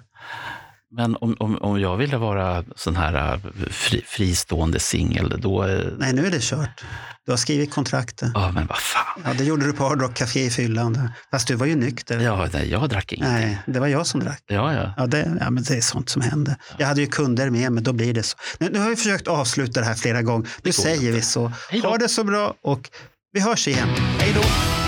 Men 0.93 1.15
om, 1.22 1.35
om, 1.39 1.57
om 1.57 1.80
jag 1.80 1.97
ville 1.97 2.18
vara 2.18 2.63
sån 2.76 2.95
här 2.95 3.34
äh, 3.34 3.39
fri, 3.72 4.03
fristående 4.07 4.80
singel, 4.80 5.34
då... 5.41 5.63
eh, 5.68 5.85
Nej, 5.97 6.13
nu 6.13 6.26
är 6.27 6.31
det 6.31 6.41
kört. 6.41 6.84
Du 7.26 7.31
har 7.31 7.38
skrivit 7.38 7.72
kontraktet. 7.73 8.31
Ja, 8.34 8.51
men 8.51 8.68
vad 8.68 8.77
fan. 8.77 9.22
Ja, 9.26 9.34
det 9.38 9.43
gjorde 9.43 9.65
du 9.65 9.73
på 9.73 9.84
Hard 9.84 10.01
Rock 10.01 10.13
Café 10.13 10.45
i 10.45 10.49
fyllan. 10.49 10.93
där. 10.93 11.09
Fast 11.31 11.47
du 11.47 11.55
var 11.55 11.65
ju 11.65 11.76
nykter. 11.76 12.19
Ja, 12.19 12.47
nej, 12.53 12.69
jag 12.69 12.89
drack 12.89 13.13
ingenting. 13.13 13.38
Nej, 13.47 13.57
det 13.68 13.80
var 13.80 13.88
jag 13.88 14.07
som 14.07 14.19
drack. 14.19 14.43
Ja, 14.47 14.73
ja. 14.73 14.93
Ja, 14.97 15.05
det, 15.07 15.38
ja, 15.39 15.49
men 15.49 15.63
det 15.63 15.77
är 15.77 15.81
sånt 15.81 16.09
som 16.09 16.22
händer. 16.22 16.55
Jag 16.77 16.88
hade 16.88 17.01
ju 17.01 17.07
kunder 17.07 17.49
med 17.49 17.72
men 17.72 17.84
då 17.84 17.93
blir 17.93 18.13
det 18.13 18.23
så. 18.23 18.38
Nu, 18.59 18.69
nu 18.72 18.80
har 18.80 18.89
vi 18.89 18.95
försökt 18.95 19.27
avsluta 19.27 19.80
det 19.80 19.85
här 19.85 19.95
flera 19.95 20.22
gånger. 20.22 20.49
Nu 20.63 20.72
säger 20.72 20.95
inte. 20.95 21.11
vi 21.11 21.22
så. 21.22 21.51
Ha 21.84 21.97
det 21.97 22.09
så 22.09 22.23
bra 22.23 22.53
och 22.63 22.89
vi 23.34 23.39
hörs 23.41 23.68
igen. 23.68 23.89
Hej 24.19 24.34
då! 24.35 24.80